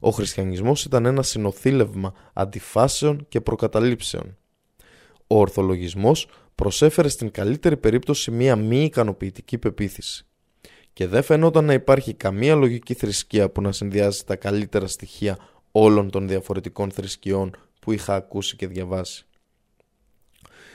Ο 0.00 0.10
χριστιανισμός 0.10 0.84
ήταν 0.84 1.06
ένα 1.06 1.22
συνοθήλευμα 1.22 2.12
αντιφάσεων 2.32 3.26
και 3.28 3.40
προκαταλήψεων. 3.40 4.36
Ο 5.26 5.38
ορθολογισμός 5.38 6.28
προσέφερε 6.54 7.08
στην 7.08 7.30
καλύτερη 7.30 7.76
περίπτωση 7.76 8.30
μία 8.30 8.56
μη 8.56 8.84
ικανοποιητική 8.84 9.58
πεποίθηση. 9.58 10.26
Και 10.92 11.06
δεν 11.06 11.22
φαινόταν 11.22 11.64
να 11.64 11.72
υπάρχει 11.72 12.14
καμία 12.14 12.54
λογική 12.54 12.94
θρησκεία 12.94 13.50
που 13.50 13.60
να 13.60 13.72
συνδυάζει 13.72 14.24
τα 14.24 14.36
καλύτερα 14.36 14.86
στοιχεία 14.86 15.38
όλων 15.72 16.10
των 16.10 16.28
διαφορετικών 16.28 16.90
θρησκειών 16.90 17.56
που 17.80 17.92
είχα 17.92 18.14
ακούσει 18.14 18.56
και 18.56 18.66
διαβάσει. 18.66 19.26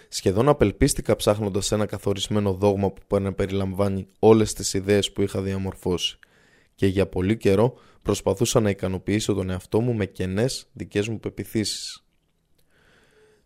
Σχεδόν 0.09 0.49
απελπίστηκα 0.49 1.15
ψάχνοντας 1.15 1.71
ένα 1.71 1.85
καθορισμένο 1.85 2.53
δόγμα 2.53 2.91
που 2.91 3.19
να 3.19 3.33
περιλαμβάνει 3.33 4.07
όλες 4.19 4.53
τις 4.53 4.73
ιδέες 4.73 5.11
που 5.11 5.21
είχα 5.21 5.41
διαμορφώσει, 5.41 6.19
και 6.75 6.87
για 6.87 7.07
πολύ 7.07 7.37
καιρό 7.37 7.73
προσπαθούσα 8.01 8.59
να 8.59 8.69
ικανοποιήσω 8.69 9.33
τον 9.33 9.49
εαυτό 9.49 9.81
μου 9.81 9.93
με 9.93 10.05
κενές 10.05 10.67
δικές 10.73 11.07
μου 11.07 11.19
πεπιθήσεις. 11.19 12.03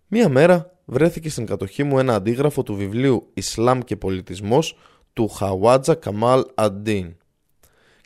Μία 0.08 0.30
μέρα 0.30 0.80
βρέθηκε 0.86 1.30
στην 1.30 1.46
κατοχή 1.46 1.84
μου 1.84 2.00
ένα 2.00 2.16
αντίγραφο 2.16 2.64
του 2.64 2.76
βιβλίου 2.76 3.30
Ισλάμ 3.34 3.80
και 3.80 3.96
Πολιτισμός 3.96 4.78
του 5.14 5.28
Χαουάτζα 5.28 5.96
Καμάλ 5.96 6.46
Αντίν. 6.56 7.16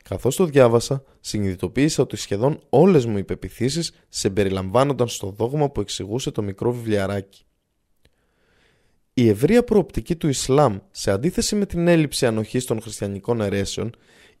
Καθώς 0.08 0.36
το 0.36 0.44
διάβασα, 0.44 1.02
συνειδητοποίησα 1.20 2.02
ότι 2.02 2.16
σχεδόν 2.16 2.60
όλες 2.68 3.06
μου 3.06 3.18
οι 3.18 3.24
πεπιθήσεις 3.24 3.92
σε 4.08 4.30
περιλαμβάνονταν 4.30 5.08
στο 5.08 5.30
δόγμα 5.30 5.70
που 5.70 5.80
εξηγούσε 5.80 6.30
το 6.30 6.42
μικρό 6.42 6.72
βιβλιαράκι. 6.72 7.44
Η 9.18 9.28
ευρεία 9.28 9.64
προοπτική 9.64 10.16
του 10.16 10.28
Ισλάμ, 10.28 10.78
σε 10.90 11.10
αντίθεση 11.10 11.56
με 11.56 11.66
την 11.66 11.88
έλλειψη 11.88 12.26
ανοχής 12.26 12.64
των 12.64 12.80
χριστιανικών 12.80 13.40
αιρέσεων, 13.40 13.94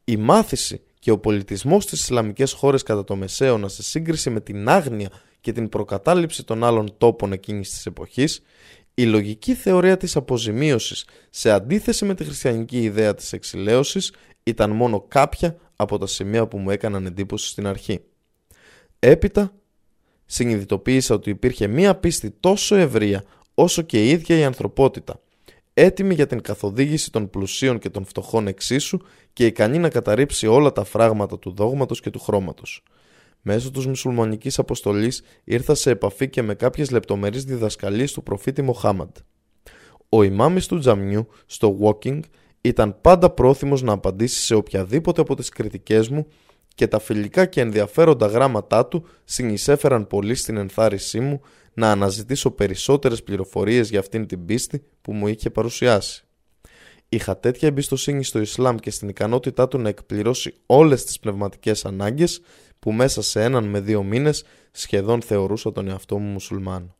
η 0.04 0.16
μάθηση 0.16 0.80
και 0.98 1.10
ο 1.10 1.18
πολιτισμός 1.18 1.82
στις 1.82 2.00
Ισλαμικές 2.00 2.52
χώρες 2.52 2.82
κατά 2.82 3.04
το 3.04 3.16
Μεσαίωνα 3.16 3.68
σε 3.68 3.82
σύγκριση 3.82 4.30
με 4.30 4.40
την 4.40 4.68
άγνοια 4.68 5.10
και 5.40 5.52
την 5.52 5.68
προκατάληψη 5.68 6.44
των 6.44 6.64
άλλων 6.64 6.94
τόπων 6.98 7.32
εκείνης 7.32 7.70
της 7.70 7.86
εποχής, 7.86 8.42
η 8.94 9.04
λογική 9.04 9.54
θεωρία 9.54 9.96
της 9.96 10.16
αποζημίωσης 10.16 11.04
σε 11.30 11.50
αντίθεση 11.50 12.04
με 12.04 12.14
τη 12.14 12.24
χριστιανική 12.24 12.82
ιδέα 12.82 13.14
της 13.14 13.32
εξηλαίωσης 13.32 14.12
ήταν 14.42 14.70
μόνο 14.70 15.00
κάποια 15.08 15.56
από 15.76 15.98
τα 15.98 16.06
σημεία 16.06 16.46
που 16.46 16.58
μου 16.58 16.70
έκαναν 16.70 17.06
εντύπωση 17.06 17.48
στην 17.48 17.66
αρχή. 17.66 18.00
Έπειτα 18.98 19.52
συνειδητοποίησα 20.26 21.14
ότι 21.14 21.30
υπήρχε 21.30 21.66
μία 21.66 21.94
πίστη 21.94 22.30
τόσο 22.30 22.76
ευρεία 22.76 23.24
όσο 23.58 23.82
και 23.82 24.04
η 24.04 24.08
ίδια 24.08 24.38
η 24.38 24.44
ανθρωπότητα, 24.44 25.20
έτοιμη 25.74 26.14
για 26.14 26.26
την 26.26 26.40
καθοδήγηση 26.40 27.10
των 27.10 27.30
πλουσίων 27.30 27.78
και 27.78 27.90
των 27.90 28.04
φτωχών 28.04 28.46
εξίσου 28.46 28.98
και 29.32 29.46
ικανή 29.46 29.78
να 29.78 29.88
καταρρύψει 29.88 30.46
όλα 30.46 30.72
τα 30.72 30.84
φράγματα 30.84 31.38
του 31.38 31.50
δόγματος 31.50 32.00
και 32.00 32.10
του 32.10 32.18
χρώματος. 32.18 32.82
Μέσω 33.42 33.70
της 33.70 33.86
μουσουλμανικής 33.86 34.58
αποστολής 34.58 35.22
ήρθα 35.44 35.74
σε 35.74 35.90
επαφή 35.90 36.28
και 36.28 36.42
με 36.42 36.54
κάποιες 36.54 36.90
λεπτομερείς 36.90 37.44
διδασκαλίες 37.44 38.12
του 38.12 38.22
προφήτη 38.22 38.62
Μοχάμαντ. 38.62 39.16
Ο 40.08 40.22
ημάμις 40.22 40.66
του 40.66 40.78
τζαμιού 40.78 41.28
στο 41.46 41.78
walking 41.82 42.20
ήταν 42.60 43.00
πάντα 43.00 43.30
πρόθυμος 43.30 43.82
να 43.82 43.92
απαντήσει 43.92 44.40
σε 44.40 44.54
οποιαδήποτε 44.54 45.20
από 45.20 45.34
τις 45.34 45.48
κριτικές 45.48 46.08
μου 46.08 46.26
και 46.74 46.86
τα 46.86 46.98
φιλικά 46.98 47.46
και 47.46 47.60
ενδιαφέροντα 47.60 48.26
γράμματά 48.26 48.86
του 48.86 49.06
συνεισέφεραν 49.24 50.06
πολύ 50.06 50.34
στην 50.34 50.56
ενθάρρυνσή 50.56 51.20
μου 51.20 51.40
να 51.76 51.90
αναζητήσω 51.90 52.50
περισσότερες 52.50 53.22
πληροφορίες 53.22 53.90
για 53.90 53.98
αυτήν 53.98 54.26
την 54.26 54.44
πίστη 54.44 54.82
που 55.02 55.12
μου 55.12 55.26
είχε 55.26 55.50
παρουσιάσει. 55.50 56.24
Είχα 57.08 57.38
τέτοια 57.38 57.68
εμπιστοσύνη 57.68 58.24
στο 58.24 58.40
Ισλάμ 58.40 58.76
και 58.76 58.90
στην 58.90 59.08
ικανότητά 59.08 59.68
του 59.68 59.78
να 59.78 59.88
εκπληρώσει 59.88 60.54
όλες 60.66 61.04
τις 61.04 61.18
πνευματικές 61.18 61.84
ανάγκες 61.84 62.40
που 62.78 62.92
μέσα 62.92 63.22
σε 63.22 63.42
έναν 63.42 63.64
με 63.64 63.80
δύο 63.80 64.02
μήνες 64.02 64.44
σχεδόν 64.70 65.22
θεωρούσα 65.22 65.72
τον 65.72 65.88
εαυτό 65.88 66.18
μου 66.18 66.30
μουσουλμάνο. 66.30 66.96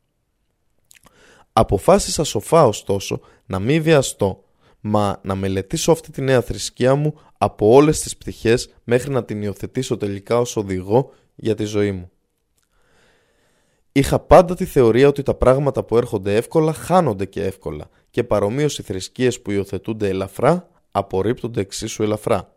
Αποφάσισα 1.52 2.24
σοφά 2.24 2.66
ωστόσο 2.66 3.20
να 3.46 3.58
μην 3.58 3.82
βιαστώ, 3.82 4.44
μα 4.80 5.20
να 5.22 5.34
μελετήσω 5.34 5.92
αυτή 5.92 6.10
τη 6.10 6.22
νέα 6.22 6.42
θρησκεία 6.42 6.94
μου 6.94 7.20
από 7.38 7.72
όλες 7.72 8.00
τις 8.00 8.16
πτυχές 8.16 8.74
μέχρι 8.84 9.10
να 9.10 9.24
την 9.24 9.42
υιοθετήσω 9.42 9.96
τελικά 9.96 10.38
ως 10.38 10.56
οδηγό 10.56 11.12
για 11.34 11.54
τη 11.54 11.64
ζωή 11.64 11.92
μου. 11.92 12.10
Είχα 13.96 14.18
πάντα 14.18 14.54
τη 14.54 14.64
θεωρία 14.64 15.08
ότι 15.08 15.22
τα 15.22 15.34
πράγματα 15.34 15.84
που 15.84 15.96
έρχονται 15.96 16.36
εύκολα 16.36 16.72
χάνονται 16.72 17.24
και 17.24 17.44
εύκολα 17.44 17.88
και 18.10 18.24
παρομοίως 18.24 18.78
οι 18.78 18.82
θρησκείες 18.82 19.42
που 19.42 19.50
υιοθετούνται 19.50 20.08
ελαφρά 20.08 20.68
απορρίπτονται 20.90 21.60
εξίσου 21.60 22.02
ελαφρά. 22.02 22.56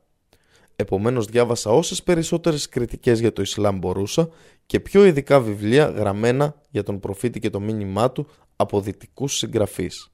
Επομένως 0.75 1.25
διάβασα 1.25 1.71
όσες 1.71 2.03
περισσότερες 2.03 2.69
κριτικές 2.69 3.19
για 3.19 3.33
το 3.33 3.41
Ισλάμ 3.41 3.77
μπορούσα 3.77 4.29
και 4.65 4.79
πιο 4.79 5.05
ειδικά 5.05 5.39
βιβλία 5.39 5.85
γραμμένα 5.85 6.61
για 6.69 6.83
τον 6.83 6.99
προφήτη 6.99 7.39
και 7.39 7.49
το 7.49 7.59
μήνυμά 7.59 8.11
του 8.11 8.27
από 8.55 8.81
δυτικούς 8.81 9.37
συγγραφείς. 9.37 10.11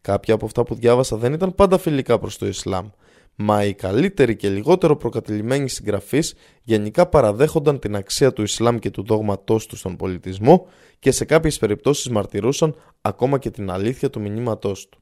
Κάποια 0.00 0.34
από 0.34 0.44
αυτά 0.46 0.62
που 0.62 0.74
διάβασα 0.74 1.16
δεν 1.16 1.32
ήταν 1.32 1.54
πάντα 1.54 1.78
φιλικά 1.78 2.18
προς 2.18 2.38
το 2.38 2.46
Ισλάμ, 2.46 2.88
μα 3.36 3.64
οι 3.64 3.74
καλύτεροι 3.74 4.36
και 4.36 4.48
λιγότερο 4.48 4.96
προκατηλημένοι 4.96 5.68
συγγραφείς 5.68 6.34
γενικά 6.62 7.06
παραδέχονταν 7.06 7.78
την 7.78 7.96
αξία 7.96 8.32
του 8.32 8.42
Ισλάμ 8.42 8.78
και 8.78 8.90
του 8.90 9.02
δόγματός 9.02 9.66
τους 9.66 9.78
στον 9.78 9.96
πολιτισμό 9.96 10.66
και 10.98 11.10
σε 11.10 11.24
κάποιες 11.24 11.58
περιπτώσεις 11.58 12.08
μαρτυρούσαν 12.08 12.74
ακόμα 13.00 13.38
και 13.38 13.50
την 13.50 13.70
αλήθεια 13.70 14.10
του 14.10 14.20
μηνύματός 14.20 14.88
του. 14.88 15.00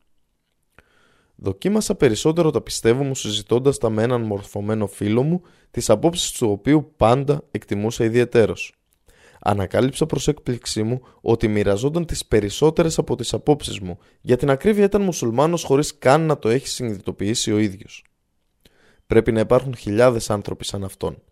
Δοκίμασα 1.36 1.94
περισσότερο 1.94 2.50
τα 2.50 2.60
πιστεύω 2.60 3.02
μου 3.02 3.14
συζητώντας 3.14 3.78
τα 3.78 3.90
με 3.90 4.02
έναν 4.02 4.22
μορφωμένο 4.22 4.86
φίλο 4.86 5.22
μου, 5.22 5.42
τις 5.70 5.90
απόψεις 5.90 6.32
του 6.32 6.50
οποίου 6.50 6.92
πάντα 6.96 7.42
εκτιμούσα 7.50 8.04
ιδιαιτέρως. 8.04 8.74
Ανακάλυψα 9.40 10.06
προς 10.06 10.28
έκπληξή 10.28 10.82
μου 10.82 11.00
ότι 11.20 11.48
μοιραζόταν 11.48 12.06
τις 12.06 12.26
περισσότερες 12.26 12.98
από 12.98 13.16
τις 13.16 13.32
απόψεις 13.32 13.80
μου, 13.80 13.98
για 14.20 14.36
την 14.36 14.50
ακρίβεια 14.50 14.84
ήταν 14.84 15.02
μουσουλμάνος 15.02 15.62
χωρίς 15.62 15.98
καν 15.98 16.26
να 16.26 16.38
το 16.38 16.48
έχει 16.48 16.68
συνειδητοποιήσει 16.68 17.52
ο 17.52 17.58
ίδιος. 17.58 18.04
Πρέπει 19.06 19.32
να 19.32 19.40
υπάρχουν 19.40 19.76
χιλιάδες 19.76 20.30
άνθρωποι 20.30 20.64
σαν 20.64 20.84
αυτόν. 20.84 21.22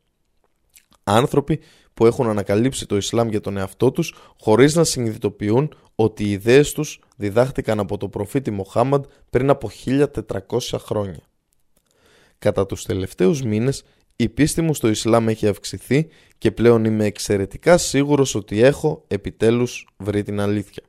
Άνθρωποι 1.04 1.60
που 1.94 2.06
έχουν 2.06 2.28
ανακαλύψει 2.28 2.86
το 2.86 2.96
Ισλάμ 2.96 3.28
για 3.28 3.40
τον 3.40 3.56
εαυτό 3.56 3.90
τους 3.90 4.14
χωρίς 4.40 4.74
να 4.74 4.84
συνειδητοποιούν 4.84 5.74
ότι 5.94 6.24
οι 6.24 6.30
ιδέες 6.30 6.72
τους 6.72 7.00
διδάχτηκαν 7.16 7.78
από 7.78 7.96
τον 7.96 8.10
προφήτη 8.10 8.50
Μοχάμαντ 8.50 9.04
πριν 9.30 9.50
από 9.50 9.70
1400 9.84 10.78
χρόνια. 10.78 11.22
Κατά 12.38 12.66
τους 12.66 12.84
τελευταίους 12.84 13.42
μήνες 13.42 13.84
η 14.16 14.28
πίστη 14.28 14.62
μου 14.62 14.74
στο 14.74 14.88
Ισλάμ 14.88 15.28
έχει 15.28 15.46
αυξηθεί 15.46 16.08
και 16.38 16.50
πλέον 16.50 16.84
είμαι 16.84 17.04
εξαιρετικά 17.04 17.78
σίγουρος 17.78 18.34
ότι 18.34 18.60
έχω 18.60 19.04
επιτέλους 19.08 19.88
βρει 19.96 20.22
την 20.22 20.40
αλήθεια. 20.40 20.82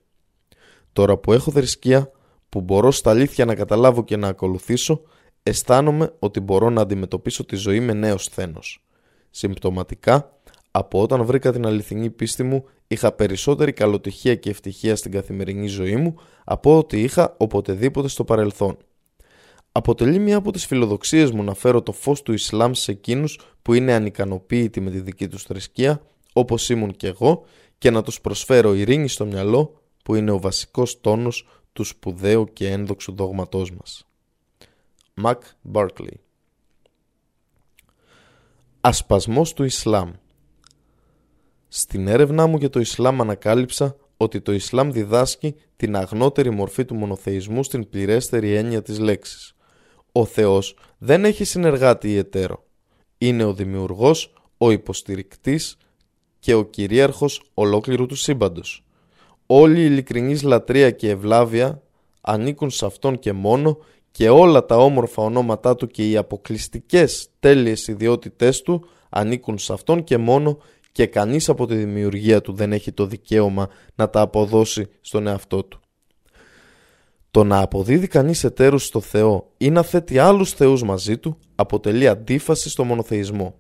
Τώρα 0.94 1.18
που 1.18 1.34
έχω 1.34 1.52
θρησκεία, 1.52 2.12
που 2.50 2.62
μπορώ 2.62 2.92
στα 2.92 3.10
αλήθεια 3.10 3.46
να 3.46 3.56
καταλάβω 3.56 4.04
και 4.04 4.18
να 4.18 4.28
ακολουθήσω, 4.28 5.02
αισθάνομαι 5.44 6.14
ότι 6.20 6.40
μπορώ 6.40 6.70
να 6.70 6.82
αντιμετωπίσω 6.82 7.46
τη 7.46 7.56
ζωή 7.56 7.80
με 7.80 7.94
νέο 7.94 8.18
σθένος. 8.18 8.86
Συμπτωματικά, 9.30 10.38
από 10.72 11.02
όταν 11.02 11.26
βρήκα 11.26 11.52
την 11.52 11.66
αληθινή 11.66 12.10
πίστη 12.10 12.44
μου, 12.44 12.66
είχα 12.88 13.12
περισσότερη 13.12 13.74
καλοτυχία 13.74 14.36
και 14.36 14.50
ευτυχία 14.50 14.96
στην 14.96 15.12
καθημερινή 15.12 15.68
ζωή 15.68 15.96
μου 15.96 16.16
από 16.44 16.78
ό,τι 16.78 17.02
είχα 17.02 17.36
οποτεδήποτε 17.38 18.08
στο 18.08 18.24
παρελθόν. 18.24 18.78
Αποτελεί 19.72 20.20
μία 20.20 20.38
από 20.38 20.52
τις 20.52 20.66
φιλοδοξίες 20.66 21.32
μου 21.32 21.44
να 21.44 21.54
φέρω 21.54 21.82
το 21.82 21.92
φως 21.92 22.22
του 22.22 22.34
Ισλάμ 22.34 22.72
σε 22.74 22.92
εκείνους 22.92 23.40
που 23.62 23.74
είναι 23.74 23.94
ανικανοποίητοι 23.94 24.82
με 24.82 24.92
τη 24.92 25.00
δική 25.00 25.28
τους 25.28 25.44
θρησκεία, 25.44 26.02
όπως 26.34 26.70
ήμουν 26.70 26.92
και 26.92 27.08
εγώ, 27.08 27.44
και 27.78 27.90
να 27.90 28.02
τους 28.02 28.22
προσφέρω 28.22 28.74
ειρήνη 28.74 29.08
στο 29.08 29.26
μυαλό, 29.26 29.82
που 30.04 30.16
είναι 30.16 30.32
ο 30.32 30.40
βασικός 30.40 31.02
τόνος 31.02 31.48
του 31.74 31.84
σπουδαίου 31.84 32.46
και 32.54 32.70
ένδοξου 32.70 33.16
δόγματός 33.16 33.72
μας. 33.72 34.08
Μακ 35.16 35.44
Μπάρκλι 35.62 36.20
Ασπασμός 38.82 39.54
του 39.54 39.64
Ισλάμ 39.64 40.12
στην 41.68 42.08
έρευνά 42.08 42.48
μου 42.48 42.58
για 42.58 42.70
το 42.70 42.80
Ισλάμ 42.80 43.22
ανακάλυψα 43.22 43.96
ότι 44.18 44.42
το 44.42 44.52
Ισλάμ 44.52 44.92
διδάσκει 44.92 45.56
την 45.76 45.96
αγνότερη 45.96 46.50
μορφή 46.50 46.86
του 46.86 46.96
μονοθεϊσμού 46.96 47.64
στην 47.64 47.90
πληρέστερη 47.90 48.54
έννοια 48.54 48.82
της 48.82 49.00
λέξης. 49.00 49.56
Ο 50.12 50.26
Θεός 50.26 50.78
δεν 50.98 51.26
έχει 51.26 51.44
συνεργάτη 51.44 52.12
ή 52.12 52.18
εταίρο. 52.18 52.64
Είναι 53.18 53.44
ο 53.44 53.54
δημιουργός, 53.54 54.34
ο 54.58 54.72
υποστηρικτής 54.72 55.78
και 56.40 56.54
ο 56.54 56.66
κυρίαρχος 56.66 57.52
ολόκληρου 57.54 58.06
του 58.06 58.16
σύμπαντος. 58.16 58.86
Όλη 59.46 59.80
η 59.80 59.86
ειλικρινής 59.86 60.44
λατρεία 60.44 60.92
και 60.92 61.10
ευλάβεια 61.10 61.82
ανήκουν 62.22 62.70
σε 62.70 62.86
Αυτόν 62.86 63.20
και 63.20 63.34
μόνο 63.34 63.78
και 64.14 64.30
όλα 64.30 64.66
τα 64.66 64.78
όμορφα 64.78 65.22
ονόματά 65.22 65.76
Του 65.76 65.88
και 65.88 66.10
οι 66.10 66.18
αποκλειστικές 66.18 67.30
τέλειες 67.40 67.88
ιδιότητές 67.88 68.62
Του 68.62 68.86
ανήκουν 69.10 69.58
σε 69.58 69.74
Αυτόν 69.74 70.04
και 70.04 70.18
μόνο 70.18 70.58
και 70.92 71.06
κανείς 71.06 71.50
από 71.50 71.68
τη 71.68 71.76
δημιουργία 71.76 72.42
του 72.42 72.54
δεν 72.54 72.74
έχει 72.74 72.92
το 72.92 73.06
δικαίωμα 73.06 73.70
να 73.96 74.10
τα 74.10 74.22
αποδώσει 74.22 74.88
στον 75.02 75.28
εαυτό 75.28 75.64
του. 75.64 75.80
Το 77.32 77.44
να 77.44 77.62
αποδίδει 77.62 78.08
κανείς 78.08 78.44
εταίρους 78.44 78.86
στο 78.86 79.02
Θεό 79.02 79.52
ή 79.58 79.70
να 79.70 79.84
θέτει 79.84 80.20
άλλους 80.20 80.52
θεούς 80.52 80.84
μαζί 80.84 81.18
του 81.18 81.38
αποτελεί 81.56 82.08
αντίφαση 82.08 82.70
στο 82.70 82.84
μονοθεϊσμό. 82.84 83.56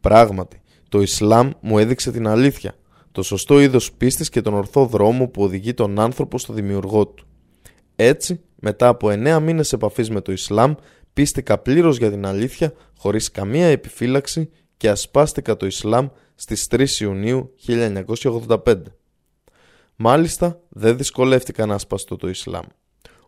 Πράγματι, 0.00 0.60
το 0.88 1.00
Ισλάμ 1.00 1.50
μου 1.60 1.78
έδειξε 1.78 2.10
την 2.10 2.26
αλήθεια, 2.26 2.74
το 3.12 3.22
σωστό 3.22 3.60
είδος 3.60 3.92
πίστης 3.92 4.28
και 4.28 4.40
τον 4.40 4.54
ορθό 4.54 4.86
δρόμο 4.86 5.28
που 5.28 5.42
οδηγεί 5.42 5.74
τον 5.74 6.00
άνθρωπο 6.00 6.38
στο 6.38 6.52
δημιουργό 6.52 7.06
του. 7.06 7.26
Έτσι, 7.96 8.40
μετά 8.60 8.88
από 8.88 9.10
εννέα 9.10 9.40
μήνες 9.40 9.72
επαφής 9.72 10.10
με 10.10 10.20
το 10.20 10.32
Ισλάμ, 10.32 10.74
πίστηκα 11.12 11.58
πλήρως 11.58 11.96
για 11.96 12.10
την 12.10 12.26
αλήθεια, 12.26 12.72
χωρίς 12.98 13.30
καμία 13.30 13.66
επιφύλαξη 13.66 14.50
και 14.76 14.88
ασπάστηκα 14.88 15.56
το 15.56 15.66
Ισλάμ 15.66 16.08
στις 16.34 16.66
3 16.70 16.86
Ιουνίου 17.00 17.54
1985. 17.66 18.76
Μάλιστα 19.96 20.60
δεν 20.68 20.96
δυσκολεύτηκα 20.96 21.66
να 21.66 21.74
ασπαστώ 21.74 22.16
το 22.16 22.28
Ισλάμ. 22.28 22.64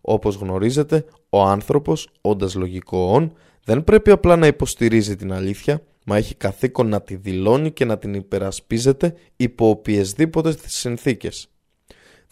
Όπως 0.01 0.37
γνωρίζετε, 0.37 1.05
ο 1.28 1.43
άνθρωπος, 1.43 2.09
όντας 2.20 2.55
λογικό 2.55 3.12
όν, 3.12 3.33
δεν 3.64 3.85
πρέπει 3.85 4.11
απλά 4.11 4.37
να 4.37 4.47
υποστηρίζει 4.47 5.16
την 5.16 5.33
αλήθεια, 5.33 5.83
μα 6.05 6.16
έχει 6.16 6.35
καθήκον 6.35 6.89
να 6.89 7.03
τη 7.03 7.16
δηλώνει 7.16 7.70
και 7.70 7.85
να 7.85 7.99
την 7.99 8.14
υπερασπίζεται 8.14 9.14
υπό 9.37 9.68
οποιασδήποτε 9.68 10.55
συνθήκες. 10.66 11.51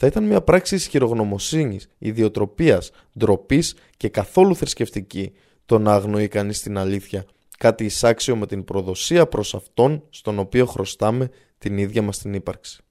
Θα 0.03 0.07
ήταν 0.09 0.25
μια 0.25 0.41
πράξη 0.41 0.75
ισχυρογνωμοσύνης, 0.75 1.89
ιδιοτροπίας, 1.99 2.91
ντροπής 3.19 3.75
και 3.97 4.09
καθόλου 4.09 4.57
θρησκευτική 4.57 5.33
το 5.67 5.79
να 5.79 5.93
αγνοεί 5.93 6.29
κανείς 6.29 6.63
την 6.63 6.79
αλήθεια 6.79 7.25
κάτι 7.59 7.85
εισάξιο 7.85 8.37
με 8.37 8.47
την 8.47 8.65
προδοσία 8.65 9.27
προς 9.27 9.55
Αυτόν 9.55 10.03
στον 10.11 10.39
οποίο 10.39 10.67
χρωστάμε 10.67 11.31
την 11.59 11.79
ίδια 11.79 12.03
μας 12.03 12.19
την 12.19 12.35
ύπαρξη. 12.35 12.83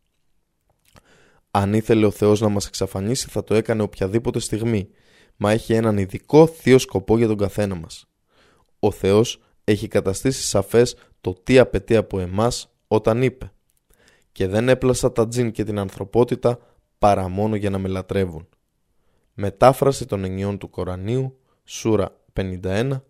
Αν 1.52 1.74
ήθελε 1.74 2.06
ο 2.06 2.12
Θεός 2.12 2.42
να 2.42 2.50
μας 2.50 2.68
εξαφανίσει 2.68 3.28
θα 3.30 3.44
το 3.44 3.56
έκανε 3.56 3.82
οποιαδήποτε 3.82 4.40
στιγμή, 4.40 4.90
μα 5.36 5.52
έχει 5.52 5.74
έναν 5.74 5.98
ειδικό 5.98 6.48
θείο 6.48 6.78
σκοπό 6.78 7.18
για 7.18 7.28
τον 7.28 7.38
καθένα 7.38 7.76
μας. 7.76 8.06
Ο 8.80 8.92
Θεός 8.92 9.42
έχει 9.64 9.88
καταστήσει 9.88 10.44
σαφές 10.44 10.96
το 11.22 11.34
τι 11.44 11.60
απαιτεί 11.60 11.96
από 11.96 12.20
εμάς 12.20 12.70
όταν 12.88 13.22
είπε 13.22 13.52
«Και 14.32 14.48
δεν 14.48 14.70
έπλασα 14.70 15.12
τα 15.12 15.28
τζιν 15.28 15.52
και 15.52 15.64
την 15.64 15.80
ανθρωπότητα 15.80 16.60
παρά 17.00 17.28
μόνο 17.28 17.56
για 17.56 17.70
να 17.70 17.78
με 17.78 17.88
λατρεύουν». 17.88 18.48
Μετάφραση 19.34 20.06
των 20.06 20.24
ενιών 20.24 20.58
του 20.58 20.70
Κορανίου, 20.70 21.40
Σούρα 21.64 22.16
51-56 22.34 23.02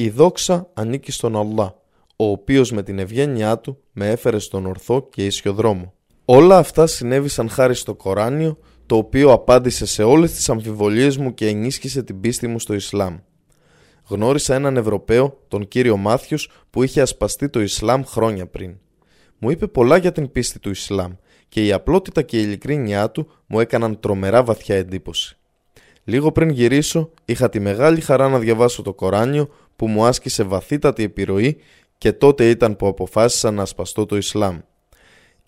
η 0.00 0.10
δόξα 0.10 0.70
ανήκει 0.74 1.12
στον 1.12 1.36
Αλλά, 1.36 1.74
ο 2.16 2.24
οποίος 2.24 2.72
με 2.72 2.82
την 2.82 2.98
ευγένειά 2.98 3.58
του 3.58 3.78
με 3.92 4.10
έφερε 4.10 4.38
στον 4.38 4.66
ορθό 4.66 5.08
και 5.10 5.26
ίσιο 5.26 5.52
δρόμο. 5.52 5.92
Όλα 6.24 6.58
αυτά 6.58 6.86
συνέβησαν 6.86 7.48
χάρη 7.48 7.74
στο 7.74 7.94
Κοράνιο, 7.94 8.58
το 8.86 8.96
οποίο 8.96 9.32
απάντησε 9.32 9.86
σε 9.86 10.02
όλες 10.02 10.32
τις 10.32 10.48
αμφιβολίες 10.48 11.16
μου 11.16 11.34
και 11.34 11.48
ενίσχυσε 11.48 12.02
την 12.02 12.20
πίστη 12.20 12.46
μου 12.46 12.58
στο 12.58 12.74
Ισλάμ. 12.74 13.18
Γνώρισα 14.08 14.54
έναν 14.54 14.76
Ευρωπαίο, 14.76 15.38
τον 15.48 15.68
κύριο 15.68 15.96
Μάθιους, 15.96 16.50
που 16.70 16.82
είχε 16.82 17.00
ασπαστεί 17.00 17.48
το 17.48 17.60
Ισλάμ 17.60 18.02
χρόνια 18.04 18.46
πριν. 18.46 18.76
Μου 19.38 19.50
είπε 19.50 19.66
πολλά 19.66 19.96
για 19.96 20.12
την 20.12 20.32
πίστη 20.32 20.58
του 20.58 20.70
Ισλάμ 20.70 21.12
και 21.48 21.64
η 21.64 21.72
απλότητα 21.72 22.22
και 22.22 22.38
η 22.38 22.42
ειλικρίνειά 22.44 23.10
του 23.10 23.30
μου 23.46 23.60
έκαναν 23.60 24.00
τρομερά 24.00 24.42
βαθιά 24.42 24.76
εντύπωση. 24.76 25.36
Λίγο 26.04 26.32
πριν 26.32 26.48
γυρίσω, 26.48 27.10
είχα 27.24 27.48
τη 27.48 27.60
μεγάλη 27.60 28.00
χαρά 28.00 28.28
να 28.28 28.38
διαβάσω 28.38 28.82
το 28.82 28.94
Κοράνιο 28.94 29.48
που 29.76 29.88
μου 29.88 30.04
άσκησε 30.04 30.42
βαθύτατη 30.42 31.02
επιρροή 31.02 31.56
και 31.98 32.12
τότε 32.12 32.50
ήταν 32.50 32.76
που 32.76 32.86
αποφάσισα 32.86 33.50
να 33.50 33.62
ασπαστώ 33.62 34.06
το 34.06 34.16
Ισλάμ. 34.16 34.58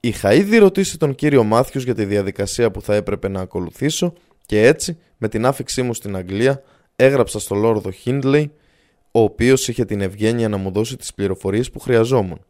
Είχα 0.00 0.34
ήδη 0.34 0.58
ρωτήσει 0.58 0.98
τον 0.98 1.14
κύριο 1.14 1.44
Μάθιους 1.44 1.84
για 1.84 1.94
τη 1.94 2.04
διαδικασία 2.04 2.70
που 2.70 2.82
θα 2.82 2.94
έπρεπε 2.94 3.28
να 3.28 3.40
ακολουθήσω 3.40 4.12
και 4.46 4.66
έτσι, 4.66 4.98
με 5.16 5.28
την 5.28 5.46
άφηξή 5.46 5.82
μου 5.82 5.94
στην 5.94 6.16
Αγγλία, 6.16 6.62
έγραψα 6.96 7.38
στο 7.38 7.54
Λόρδο 7.54 7.90
Χίντλεϊ, 7.90 8.52
ο 9.10 9.20
οποίος 9.20 9.68
είχε 9.68 9.84
την 9.84 10.00
ευγένεια 10.00 10.48
να 10.48 10.56
μου 10.56 10.70
δώσει 10.70 10.96
τις 10.96 11.14
πληροφορίες 11.14 11.70
που 11.70 11.78
χρειαζόμουν. 11.78 12.44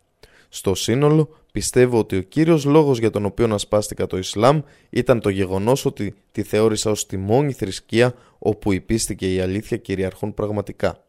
Στο 0.48 0.74
σύνολο, 0.74 1.28
πιστεύω 1.52 1.98
ότι 1.98 2.16
ο 2.16 2.22
κύριος 2.22 2.64
λόγος 2.64 2.98
για 2.98 3.10
τον 3.10 3.24
οποίο 3.24 3.54
ασπάστηκα 3.54 4.06
το 4.06 4.18
Ισλάμ 4.18 4.60
ήταν 4.90 5.20
το 5.20 5.28
γεγονός 5.28 5.84
ότι 5.84 6.14
τη 6.32 6.42
θεώρησα 6.42 6.90
ως 6.90 7.06
τη 7.06 7.16
μόνη 7.16 7.52
θρησκεία 7.52 8.14
όπου 8.38 8.72
η 8.72 8.80
πίστη 8.80 9.14
και 9.14 9.34
η 9.34 9.40
αλήθεια 9.40 9.76
κυριαρχούν 9.76 10.34
πραγματικά. 10.34 11.04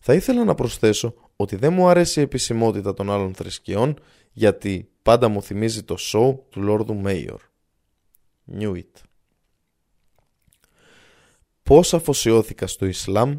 Θα 0.00 0.14
ήθελα 0.14 0.44
να 0.44 0.54
προσθέσω 0.54 1.14
ότι 1.36 1.56
δεν 1.56 1.72
μου 1.72 1.88
αρέσει 1.88 2.20
η 2.20 2.22
επισημότητα 2.22 2.94
των 2.94 3.10
άλλων 3.10 3.34
θρησκειών 3.34 3.98
γιατί 4.32 4.88
πάντα 5.02 5.28
μου 5.28 5.42
θυμίζει 5.42 5.82
το 5.82 5.96
show 5.98 6.34
του 6.50 6.60
Λόρδου 6.60 6.94
Μέιορ. 6.94 7.40
Knew 8.58 8.72
it. 8.72 9.02
Πώς 11.62 11.94
αφοσιώθηκα 11.94 12.66
στο 12.66 12.86
Ισλάμ 12.86 13.38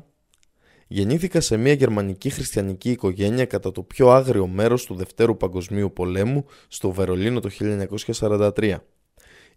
Γεννήθηκα 0.87 1.41
σε 1.41 1.57
μια 1.57 1.73
γερμανική 1.73 2.29
χριστιανική 2.29 2.91
οικογένεια 2.91 3.45
κατά 3.45 3.71
το 3.71 3.83
πιο 3.83 4.09
άγριο 4.09 4.47
μέρος 4.47 4.85
του 4.85 4.95
Δευτέρου 4.95 5.37
Παγκοσμίου 5.37 5.93
Πολέμου 5.93 6.45
στο 6.67 6.91
Βερολίνο 6.91 7.39
το 7.39 7.49
1943. 8.19 8.75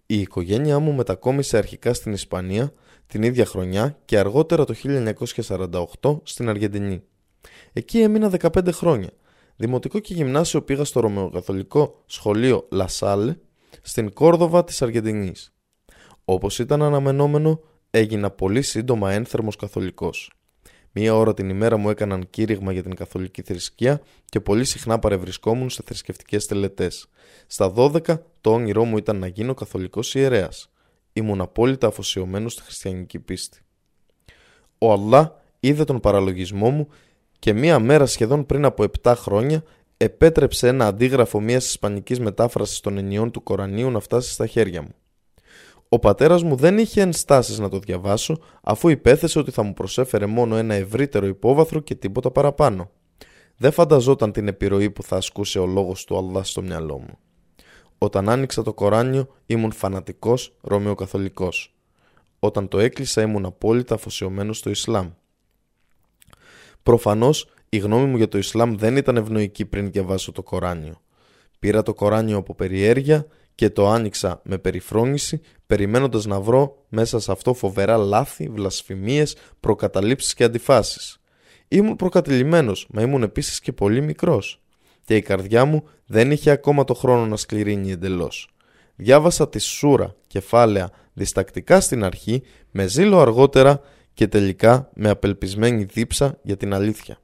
Η 0.06 0.20
οικογένειά 0.20 0.78
μου 0.78 0.92
μετακόμισε 0.92 1.56
αρχικά 1.56 1.94
στην 1.94 2.12
Ισπανία 2.12 2.72
την 3.06 3.22
ίδια 3.22 3.46
χρονιά 3.46 3.98
και 4.04 4.18
αργότερα 4.18 4.64
το 4.64 4.74
1948 6.02 6.20
στην 6.22 6.48
Αργεντινή. 6.48 7.02
Εκεί 7.72 8.00
έμεινα 8.00 8.30
15 8.40 8.72
χρόνια. 8.72 9.10
Δημοτικό 9.56 9.98
και 9.98 10.14
γυμνάσιο 10.14 10.62
πήγα 10.62 10.84
στο 10.84 11.00
Ρωμαιοκαθολικό 11.00 12.02
σχολείο 12.06 12.68
Λασάλε 12.70 13.36
στην 13.82 14.12
Κόρδοβα 14.12 14.64
της 14.64 14.82
Αργεντινής. 14.82 15.54
Όπως 16.24 16.58
ήταν 16.58 16.82
αναμενόμενο, 16.82 17.60
έγινα 17.90 18.30
πολύ 18.30 18.62
σύντομα 18.62 19.12
ένθερμος 19.12 19.56
καθολικός. 19.56 20.35
Μία 20.98 21.14
ώρα 21.14 21.34
την 21.34 21.48
ημέρα 21.48 21.76
μου 21.76 21.90
έκαναν 21.90 22.30
κήρυγμα 22.30 22.72
για 22.72 22.82
την 22.82 22.94
καθολική 22.94 23.42
θρησκεία 23.42 24.00
και 24.24 24.40
πολύ 24.40 24.64
συχνά 24.64 24.98
παρευρισκόμουν 24.98 25.70
σε 25.70 25.82
θρησκευτικές 25.84 26.46
τελετές. 26.46 27.08
Στα 27.46 27.72
12 27.76 28.00
το 28.40 28.52
όνειρό 28.52 28.84
μου 28.84 28.96
ήταν 28.96 29.16
να 29.16 29.26
γίνω 29.26 29.54
καθολικός 29.54 30.14
ιερέας. 30.14 30.70
Ήμουν 31.12 31.40
απόλυτα 31.40 31.86
αφοσιωμένος 31.86 32.52
στη 32.52 32.62
χριστιανική 32.62 33.18
πίστη. 33.18 33.60
Ο 34.78 34.92
Αλλά 34.92 35.42
είδε 35.60 35.84
τον 35.84 36.00
παραλογισμό 36.00 36.70
μου 36.70 36.88
και 37.38 37.52
μία 37.52 37.78
μέρα 37.78 38.06
σχεδόν 38.06 38.46
πριν 38.46 38.64
από 38.64 38.84
7 39.02 39.12
χρόνια 39.16 39.62
επέτρεψε 39.96 40.68
ένα 40.68 40.86
αντίγραφο 40.86 41.40
μιας 41.40 41.66
ισπανικής 41.66 42.20
μετάφρασης 42.20 42.80
των 42.80 42.98
ενιών 42.98 43.30
του 43.30 43.42
Κορανίου 43.42 43.90
να 43.90 44.00
φτάσει 44.00 44.32
στα 44.32 44.46
χέρια 44.46 44.82
μου. 44.82 44.94
Ο 45.88 45.98
πατέρας 45.98 46.42
μου 46.42 46.56
δεν 46.56 46.78
είχε 46.78 47.00
ενστάσεις 47.00 47.58
να 47.58 47.68
το 47.68 47.78
διαβάσω 47.78 48.38
αφού 48.62 48.88
υπέθεσε 48.88 49.38
ότι 49.38 49.50
θα 49.50 49.62
μου 49.62 49.72
προσέφερε 49.72 50.26
μόνο 50.26 50.56
ένα 50.56 50.74
ευρύτερο 50.74 51.26
υπόβαθρο 51.26 51.80
και 51.80 51.94
τίποτα 51.94 52.30
παραπάνω. 52.30 52.90
Δεν 53.56 53.72
φανταζόταν 53.72 54.32
την 54.32 54.48
επιρροή 54.48 54.90
που 54.90 55.02
θα 55.02 55.16
ασκούσε 55.16 55.58
ο 55.58 55.66
λόγος 55.66 56.04
του 56.04 56.16
Αλλά 56.16 56.42
στο 56.42 56.62
μυαλό 56.62 56.98
μου. 56.98 57.18
Όταν 57.98 58.28
άνοιξα 58.28 58.62
το 58.62 58.74
Κοράνιο 58.74 59.28
ήμουν 59.46 59.72
φανατικός 59.72 60.56
ρωμαιοκαθολικός. 60.60 61.74
Όταν 62.38 62.68
το 62.68 62.78
έκλεισα 62.78 63.22
ήμουν 63.22 63.44
απόλυτα 63.44 63.94
αφοσιωμένος 63.94 64.58
στο 64.58 64.70
Ισλάμ. 64.70 65.10
Προφανώς 66.82 67.48
η 67.68 67.78
γνώμη 67.78 68.06
μου 68.06 68.16
για 68.16 68.28
το 68.28 68.38
Ισλάμ 68.38 68.74
δεν 68.74 68.96
ήταν 68.96 69.16
ευνοϊκή 69.16 69.64
πριν 69.64 69.90
διαβάσω 69.90 70.32
το 70.32 70.42
Κοράνιο. 70.42 71.00
Πήρα 71.58 71.82
το 71.82 71.94
Κοράνιο 71.94 72.36
από 72.36 72.54
περιέργεια 72.54 73.26
και 73.56 73.70
το 73.70 73.88
άνοιξα 73.88 74.40
με 74.44 74.58
περιφρόνηση 74.58 75.40
περιμένοντας 75.66 76.26
να 76.26 76.40
βρω 76.40 76.84
μέσα 76.88 77.20
σε 77.20 77.32
αυτό 77.32 77.54
φοβερά 77.54 77.96
λάθη, 77.96 78.48
βλασφημίες, 78.48 79.36
προκαταλήψεις 79.60 80.34
και 80.34 80.44
αντιφάσεις. 80.44 81.20
Ήμουν 81.68 81.96
προκατηλημένος, 81.96 82.86
μα 82.90 83.02
ήμουν 83.02 83.22
επίσης 83.22 83.60
και 83.60 83.72
πολύ 83.72 84.00
μικρός 84.00 84.60
και 85.06 85.16
η 85.16 85.22
καρδιά 85.22 85.64
μου 85.64 85.82
δεν 86.06 86.30
είχε 86.30 86.50
ακόμα 86.50 86.84
το 86.84 86.94
χρόνο 86.94 87.26
να 87.26 87.36
σκληρύνει 87.36 87.90
εντελώς. 87.90 88.48
Διάβασα 88.96 89.48
τη 89.48 89.58
σούρα, 89.58 90.14
κεφάλαια, 90.26 90.90
διστακτικά 91.12 91.80
στην 91.80 92.04
αρχή, 92.04 92.42
με 92.70 92.86
ζήλο 92.86 93.20
αργότερα 93.20 93.80
και 94.14 94.26
τελικά 94.28 94.90
με 94.94 95.08
απελπισμένη 95.08 95.84
δίψα 95.84 96.38
για 96.42 96.56
την 96.56 96.74
αλήθεια. 96.74 97.18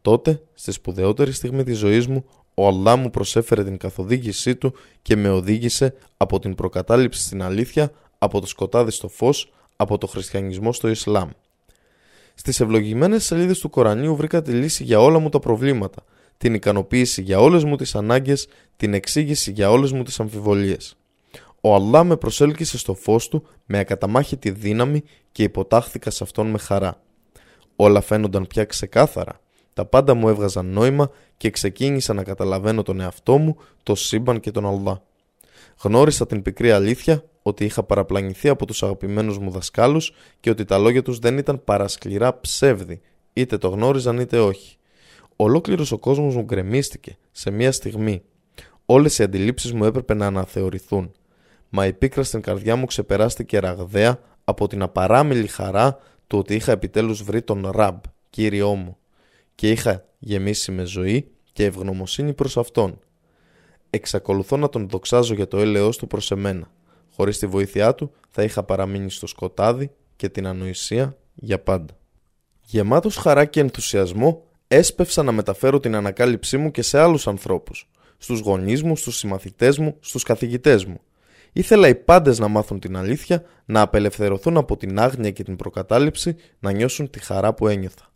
Τότε, 0.00 0.42
στη 0.54 0.72
σπουδαιότερη 0.72 1.32
στιγμή 1.32 1.64
της 1.64 1.78
ζωής 1.78 2.06
μου, 2.06 2.24
ο 2.58 2.66
Αλλά 2.66 2.96
μου 2.96 3.10
προσέφερε 3.10 3.64
την 3.64 3.76
καθοδήγησή 3.76 4.56
του 4.56 4.74
και 5.02 5.16
με 5.16 5.28
οδήγησε 5.28 5.94
από 6.16 6.38
την 6.38 6.54
προκατάληψη 6.54 7.22
στην 7.22 7.42
αλήθεια, 7.42 7.92
από 8.18 8.40
το 8.40 8.46
σκοτάδι 8.46 8.90
στο 8.90 9.08
φως, 9.08 9.52
από 9.76 9.98
το 9.98 10.06
χριστιανισμό 10.06 10.72
στο 10.72 10.88
Ισλάμ. 10.88 11.30
Στις 12.34 12.60
ευλογημένες 12.60 13.24
σελίδες 13.24 13.58
του 13.58 13.70
Κορανίου 13.70 14.16
βρήκα 14.16 14.42
τη 14.42 14.52
λύση 14.52 14.84
για 14.84 15.00
όλα 15.00 15.18
μου 15.18 15.28
τα 15.28 15.38
προβλήματα, 15.38 16.04
την 16.38 16.54
ικανοποίηση 16.54 17.22
για 17.22 17.40
όλες 17.40 17.64
μου 17.64 17.76
τις 17.76 17.94
ανάγκες, 17.94 18.48
την 18.76 18.94
εξήγηση 18.94 19.50
για 19.50 19.70
όλες 19.70 19.92
μου 19.92 20.02
τις 20.02 20.20
αμφιβολίες. 20.20 20.96
Ο 21.60 21.74
Αλλά 21.74 22.04
με 22.04 22.16
προσέλκυσε 22.16 22.78
στο 22.78 22.94
φως 22.94 23.28
του 23.28 23.46
με 23.66 23.78
ακαταμάχητη 23.78 24.50
δύναμη 24.50 25.02
και 25.32 25.42
υποτάχθηκα 25.42 26.10
σε 26.10 26.24
αυτόν 26.24 26.46
με 26.46 26.58
χαρά. 26.58 27.02
Όλα 27.76 28.00
φαίνονταν 28.00 28.46
πια 28.46 28.64
ξεκάθαρα. 28.64 29.40
Τα 29.78 29.84
πάντα 29.84 30.14
μου 30.14 30.28
έβγαζαν 30.28 30.66
νόημα 30.66 31.10
και 31.36 31.50
ξεκίνησα 31.50 32.12
να 32.12 32.22
καταλαβαίνω 32.22 32.82
τον 32.82 33.00
εαυτό 33.00 33.38
μου, 33.38 33.56
το 33.82 33.94
σύμπαν 33.94 34.40
και 34.40 34.50
τον 34.50 34.66
Αλδά. 34.66 35.02
Γνώρισα 35.82 36.26
την 36.26 36.42
πικρή 36.42 36.70
αλήθεια 36.70 37.24
ότι 37.42 37.64
είχα 37.64 37.82
παραπλανηθεί 37.82 38.48
από 38.48 38.66
τους 38.66 38.82
αγαπημένους 38.82 39.38
μου 39.38 39.50
δασκάλους 39.50 40.12
και 40.40 40.50
ότι 40.50 40.64
τα 40.64 40.78
λόγια 40.78 41.02
τους 41.02 41.18
δεν 41.18 41.38
ήταν 41.38 41.64
παρασκληρά 41.64 42.40
ψεύδι, 42.40 43.00
είτε 43.32 43.58
το 43.58 43.68
γνώριζαν 43.68 44.18
είτε 44.18 44.38
όχι. 44.38 44.76
Ολόκληρος 45.36 45.92
ο 45.92 45.98
κόσμος 45.98 46.34
μου 46.34 46.42
γκρεμίστηκε 46.42 47.16
σε 47.32 47.50
μία 47.50 47.72
στιγμή. 47.72 48.22
Όλες 48.86 49.18
οι 49.18 49.22
αντιλήψεις 49.22 49.72
μου 49.72 49.84
έπρεπε 49.84 50.14
να 50.14 50.26
αναθεωρηθούν. 50.26 51.12
Μα 51.68 51.86
η 51.86 51.92
πίκρα 51.92 52.22
στην 52.22 52.40
καρδιά 52.40 52.76
μου 52.76 52.84
ξεπεράστηκε 52.84 53.58
ραγδαία 53.58 54.20
από 54.44 54.66
την 54.66 54.82
απαράμιλη 54.82 55.46
χαρά 55.46 55.98
του 56.26 56.38
ότι 56.38 56.54
είχα 56.54 56.72
επιτέλους 56.72 57.22
βρει 57.22 57.42
τον 57.42 57.70
Ραμπ, 57.70 57.98
κύριό 58.30 58.74
μου 58.74 58.96
και 59.58 59.70
είχα 59.70 60.04
γεμίσει 60.18 60.72
με 60.72 60.84
ζωή 60.84 61.30
και 61.52 61.64
ευγνωμοσύνη 61.64 62.34
προς 62.34 62.56
Αυτόν. 62.56 62.98
Εξακολουθώ 63.90 64.56
να 64.56 64.68
τον 64.68 64.88
δοξάζω 64.88 65.34
για 65.34 65.48
το 65.48 65.58
έλεος 65.58 65.96
του 65.96 66.06
προς 66.06 66.30
εμένα. 66.30 66.70
Χωρίς 67.14 67.38
τη 67.38 67.46
βοήθειά 67.46 67.94
του 67.94 68.12
θα 68.28 68.42
είχα 68.42 68.62
παραμείνει 68.62 69.10
στο 69.10 69.26
σκοτάδι 69.26 69.90
και 70.16 70.28
την 70.28 70.46
ανοησία 70.46 71.16
για 71.34 71.60
πάντα. 71.60 71.98
Γεμάτος 72.60 73.16
χαρά 73.16 73.44
και 73.44 73.60
ενθουσιασμό 73.60 74.44
έσπευσα 74.68 75.22
να 75.22 75.32
μεταφέρω 75.32 75.80
την 75.80 75.94
ανακάλυψή 75.94 76.56
μου 76.56 76.70
και 76.70 76.82
σε 76.82 76.98
άλλους 76.98 77.26
ανθρώπους. 77.26 77.88
Στους 78.18 78.40
γονείς 78.40 78.82
μου, 78.82 78.96
στους 78.96 79.16
συμμαθητές 79.16 79.78
μου, 79.78 79.96
στους 80.00 80.22
καθηγητές 80.22 80.84
μου. 80.84 81.00
Ήθελα 81.52 81.88
οι 81.88 81.94
πάντες 81.94 82.38
να 82.38 82.48
μάθουν 82.48 82.80
την 82.80 82.96
αλήθεια, 82.96 83.42
να 83.64 83.80
απελευθερωθούν 83.80 84.56
από 84.56 84.76
την 84.76 84.98
άγνοια 84.98 85.30
και 85.30 85.42
την 85.42 85.56
προκατάληψη, 85.56 86.36
να 86.58 86.72
νιώσουν 86.72 87.10
τη 87.10 87.18
χαρά 87.18 87.54
που 87.54 87.68
ένιωθα 87.68 88.07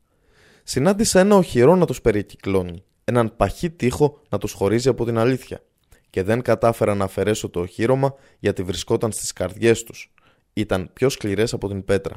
συνάντησα 0.62 1.20
ένα 1.20 1.36
οχυρό 1.36 1.76
να 1.76 1.86
τους 1.86 2.00
περικυκλώνει, 2.00 2.84
έναν 3.04 3.36
παχύ 3.36 3.70
τείχο 3.70 4.20
να 4.28 4.38
τους 4.38 4.52
χωρίζει 4.52 4.88
από 4.88 5.04
την 5.04 5.18
αλήθεια 5.18 5.62
και 6.10 6.22
δεν 6.22 6.42
κατάφερα 6.42 6.94
να 6.94 7.04
αφαιρέσω 7.04 7.48
το 7.48 7.60
οχύρωμα 7.60 8.14
γιατί 8.38 8.62
βρισκόταν 8.62 9.12
στις 9.12 9.32
καρδιές 9.32 9.82
τους. 9.82 10.12
Ήταν 10.52 10.90
πιο 10.92 11.08
σκληρές 11.08 11.52
από 11.52 11.68
την 11.68 11.84
πέτρα. 11.84 12.16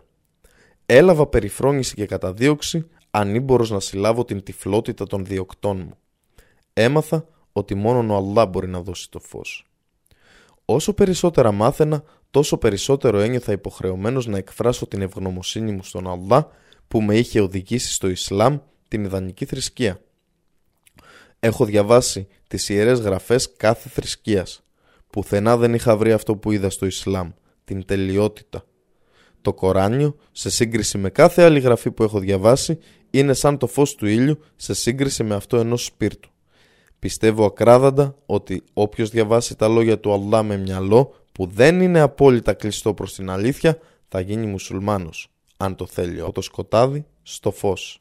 Έλαβα 0.86 1.28
περιφρόνηση 1.28 1.96
και 1.96 2.06
καταδίωξη 2.06 2.88
ανήμπορος 3.12 3.70
να 3.72 3.80
συλλάβω 3.80 4.26
την 4.26 4.44
τυφλότητα 4.44 5.08
των 5.08 5.26
διοκτών 5.26 5.78
μου. 5.78 5.98
Έμαθα 6.74 7.28
ότι 7.52 7.76
μόνο 7.76 8.14
ο 8.14 8.18
Αλλά 8.18 8.46
μπορεί 8.46 8.68
να 8.68 8.82
δώσει 8.82 9.12
το 9.12 9.20
φως. 9.20 9.66
Όσο 10.66 10.94
περισσότερα 10.94 11.52
μάθαινα, 11.52 12.04
τόσο 12.32 12.58
περισσότερο 12.58 13.20
ένιωθα 13.20 13.52
υποχρεωμένος 13.52 14.26
να 14.28 14.38
εκφράσω 14.38 14.88
την 14.88 15.02
ευγνωμοσύνη 15.02 15.72
μου 15.72 15.84
στον 15.84 16.10
Αλλά 16.10 16.50
που 16.88 17.02
με 17.02 17.18
είχε 17.18 17.42
οδηγήσει 17.42 17.94
στο 17.94 18.08
Ισλάμ 18.08 18.58
την 18.88 19.04
ιδανική 19.04 19.46
θρησκεία. 19.46 20.00
Έχω 21.40 21.66
διαβάσει 21.66 22.28
τις 22.48 22.70
ιερές 22.70 23.00
γραφές 23.00 23.56
κάθε 23.58 23.90
θρησκείας. 23.90 24.64
Πουθενά 25.10 25.58
δεν 25.58 25.74
είχα 25.74 25.98
βρει 25.98 26.12
αυτό 26.12 26.36
που 26.36 26.52
είδα 26.52 26.70
στο 26.70 26.86
Ισλάμ, 26.86 27.30
την 27.64 27.86
τελειότητα. 27.86 28.66
Το 29.42 29.54
Κοράνιο, 29.54 30.16
σε 30.32 30.50
σύγκριση 30.50 30.98
με 30.98 31.10
κάθε 31.10 31.44
άλλη 31.44 31.60
γραφή 31.60 31.92
που 31.92 32.04
έχω 32.04 32.20
διαβάσει, 32.20 32.80
είναι 33.10 33.34
σαν 33.34 33.58
το 33.58 33.68
φως 33.68 33.96
του 33.96 34.06
ήλιου 34.06 34.40
σε 34.56 34.74
σύγκριση 34.74 35.24
με 35.24 35.36
αυτό 35.36 35.58
ενός 35.58 35.86
σπίρτου. 35.86 36.30
Πιστεύω 37.00 37.46
ακράδαντα 37.46 38.16
ότι 38.26 38.64
όποιος 38.74 39.10
διαβάσει 39.10 39.56
τα 39.56 39.68
λόγια 39.68 40.00
του 40.00 40.14
Αλλά 40.14 40.44
με 40.44 40.58
μυαλό 40.58 41.16
που 41.32 41.46
δεν 41.46 41.82
είναι 41.82 42.00
απόλυτα 42.00 42.54
κλειστό 42.54 42.94
προς 42.94 43.14
την 43.14 43.30
αλήθεια 43.30 43.78
θα 44.08 44.20
γίνει 44.20 44.46
μουσουλμάνος 44.46 45.35
αν 45.58 45.76
το 45.76 45.86
θέλει, 45.86 46.22
από 46.22 46.32
το 46.32 46.42
σκοτάδι 46.42 47.06
στο 47.24 47.52
φως. 47.52 48.00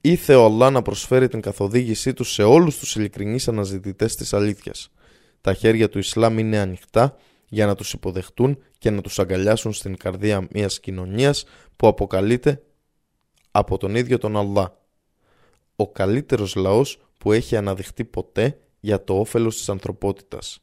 Ήθε 0.00 0.34
ο 0.34 0.44
Αλλά 0.44 0.70
να 0.70 0.82
προσφέρει 0.82 1.28
την 1.28 1.40
καθοδήγησή 1.40 2.12
του 2.12 2.24
σε 2.24 2.42
όλους 2.42 2.78
τους 2.78 2.96
ειλικρινείς 2.96 3.48
αναζητητές 3.48 4.16
της 4.16 4.32
αλήθειας. 4.32 4.90
Τα 5.40 5.54
χέρια 5.54 5.88
του 5.88 5.98
Ισλάμ 5.98 6.38
είναι 6.38 6.58
ανοιχτά 6.58 7.16
για 7.48 7.66
να 7.66 7.74
τους 7.74 7.92
υποδεχτούν 7.92 8.58
και 8.78 8.90
να 8.90 9.00
τους 9.00 9.18
αγκαλιάσουν 9.18 9.72
στην 9.72 9.96
καρδία 9.96 10.46
μιας 10.50 10.80
κοινωνίας 10.80 11.44
που 11.76 11.86
αποκαλείται 11.86 12.62
από 13.50 13.78
τον 13.78 13.94
ίδιο 13.94 14.18
τον 14.18 14.36
Αλλά. 14.36 14.78
Ο 15.76 15.88
καλύτερος 15.88 16.54
λαός 16.54 16.98
που 17.18 17.32
έχει 17.32 17.56
αναδειχτεί 17.56 18.04
ποτέ 18.04 18.58
για 18.80 19.04
το 19.04 19.18
όφελος 19.18 19.56
της 19.56 19.68
ανθρωπότητας. 19.68 20.62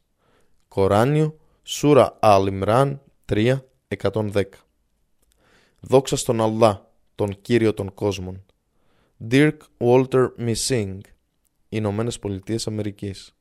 Κοράνιο, 0.68 1.38
Σούρα 1.62 2.18
Αλ-Ιμράν 2.20 3.00
3.110 3.24 4.42
Δόξα 5.80 6.16
στον 6.16 6.40
Αλλά, 6.40 6.92
τον 7.14 7.40
Κύριο 7.40 7.74
των 7.74 7.94
κόσμων. 7.94 8.44
Dirk 9.30 9.56
Walter 9.78 10.28
Missing, 10.38 10.98
Ηνωμένες 11.68 12.18
Πολιτείες 12.18 12.66
Αμερικής. 12.66 13.32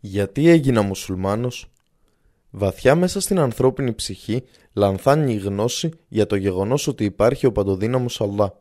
Γιατί 0.00 0.48
έγινα 0.48 0.82
μουσουλμάνος; 0.82 1.70
Βαθιά 2.50 2.94
μέσα 2.94 3.20
στην 3.20 3.38
ανθρώπινη 3.38 3.94
ψυχή 3.94 4.42
λανθάνει 4.72 5.32
η 5.32 5.36
γνώση 5.36 5.90
για 6.08 6.26
το 6.26 6.36
γεγονός 6.36 6.86
ότι 6.86 7.04
υπάρχει 7.04 7.46
ο 7.46 7.52
παντοδύναμος 7.52 8.20
Αλλά. 8.20 8.60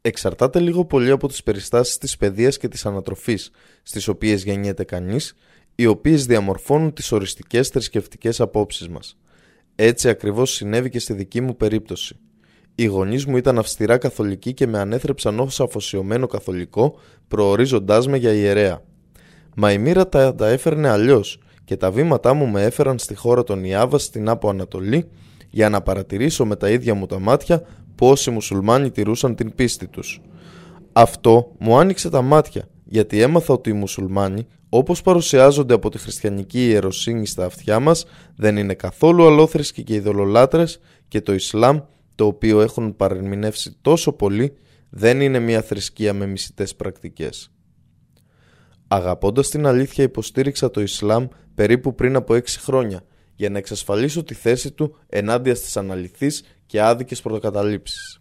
Εξαρτάται 0.00 0.60
λίγο 0.60 0.84
πολύ 0.84 1.10
από 1.10 1.28
τις 1.28 1.42
περιστάσεις 1.42 1.98
της 1.98 2.16
παιδείας 2.16 2.58
και 2.58 2.68
της 2.68 2.86
ανατροφής, 2.86 3.50
στις 3.82 4.08
οποίες 4.08 4.44
γεννιέται 4.44 4.84
κανείς, 4.84 5.34
οι 5.74 5.86
οποίες 5.86 6.26
διαμορφώνουν 6.26 6.92
τις 6.92 7.12
οριστικές 7.12 7.68
θρησκευτικές 7.68 8.40
απόψεις 8.40 8.88
μας. 8.88 9.16
Έτσι 9.78 10.08
ακριβώς 10.08 10.50
συνέβη 10.50 10.90
και 10.90 10.98
στη 10.98 11.12
δική 11.12 11.40
μου 11.40 11.56
περίπτωση. 11.56 12.16
Οι 12.74 12.84
γονείς 12.84 13.26
μου 13.26 13.36
ήταν 13.36 13.58
αυστηρά 13.58 13.98
καθολικοί 13.98 14.54
και 14.54 14.66
με 14.66 14.78
ανέθρεψαν 14.78 15.40
ως 15.40 15.60
αφοσιωμένο 15.60 16.26
καθολικό, 16.26 16.98
προορίζοντάς 17.28 18.06
με 18.08 18.16
για 18.16 18.32
ιερέα. 18.32 18.82
Μα 19.54 19.72
η 19.72 19.78
μοίρα 19.78 20.08
τα, 20.08 20.34
τα 20.34 20.48
έφερνε 20.48 20.88
αλλιώς 20.88 21.40
και 21.64 21.76
τα 21.76 21.90
βήματά 21.90 22.34
μου 22.34 22.46
με 22.46 22.62
έφεραν 22.62 22.98
στη 22.98 23.14
χώρα 23.14 23.42
των 23.42 23.64
Ιάβας 23.64 24.02
στην 24.02 24.28
Άπο 24.28 24.48
Ανατολή 24.48 25.08
για 25.50 25.68
να 25.68 25.82
παρατηρήσω 25.82 26.44
με 26.44 26.56
τα 26.56 26.70
ίδια 26.70 26.94
μου 26.94 27.06
τα 27.06 27.18
μάτια 27.18 27.62
πώς 27.94 28.26
οι 28.26 28.30
μουσουλμάνοι 28.30 28.90
τηρούσαν 28.90 29.34
την 29.34 29.54
πίστη 29.54 29.88
τους. 29.88 30.20
Αυτό 30.92 31.52
μου 31.58 31.78
άνοιξε 31.78 32.10
τα 32.10 32.22
μάτια 32.22 32.68
γιατί 32.84 33.20
έμαθα 33.20 33.54
ότι 33.54 33.70
οι 33.70 33.72
μουσουλμάνοι 33.72 34.46
όπως 34.76 35.02
παρουσιάζονται 35.02 35.74
από 35.74 35.90
τη 35.90 35.98
χριστιανική 35.98 36.68
ιεροσύνη 36.68 37.26
στα 37.26 37.44
αυτιά 37.44 37.80
μας 37.80 38.04
δεν 38.36 38.56
είναι 38.56 38.74
καθόλου 38.74 39.26
αλόθρησκοι 39.26 39.82
και 39.82 39.94
ειδωλολάτρες 39.94 40.80
και 41.08 41.20
το 41.20 41.32
Ισλάμ 41.32 41.80
το 42.14 42.26
οποίο 42.26 42.60
έχουν 42.60 42.96
παρεμεινεύσει 42.96 43.76
τόσο 43.80 44.12
πολύ 44.12 44.56
δεν 44.90 45.20
είναι 45.20 45.38
μια 45.38 45.62
θρησκεία 45.62 46.12
με 46.12 46.26
μισητές 46.26 46.74
πρακτικές. 46.74 47.50
Αγαπώντας 48.88 49.48
την 49.48 49.66
αλήθεια 49.66 50.04
υποστήριξα 50.04 50.70
το 50.70 50.80
Ισλάμ 50.80 51.26
περίπου 51.54 51.94
πριν 51.94 52.16
από 52.16 52.34
6 52.34 52.40
χρόνια 52.46 53.00
για 53.34 53.50
να 53.50 53.58
εξασφαλίσω 53.58 54.24
τη 54.24 54.34
θέση 54.34 54.70
του 54.70 54.96
ενάντια 55.08 55.54
στις 55.54 55.76
αναλυθείς 55.76 56.44
και 56.66 56.82
άδικες 56.82 57.20
πρωτοκαταλήψεις. 57.20 58.20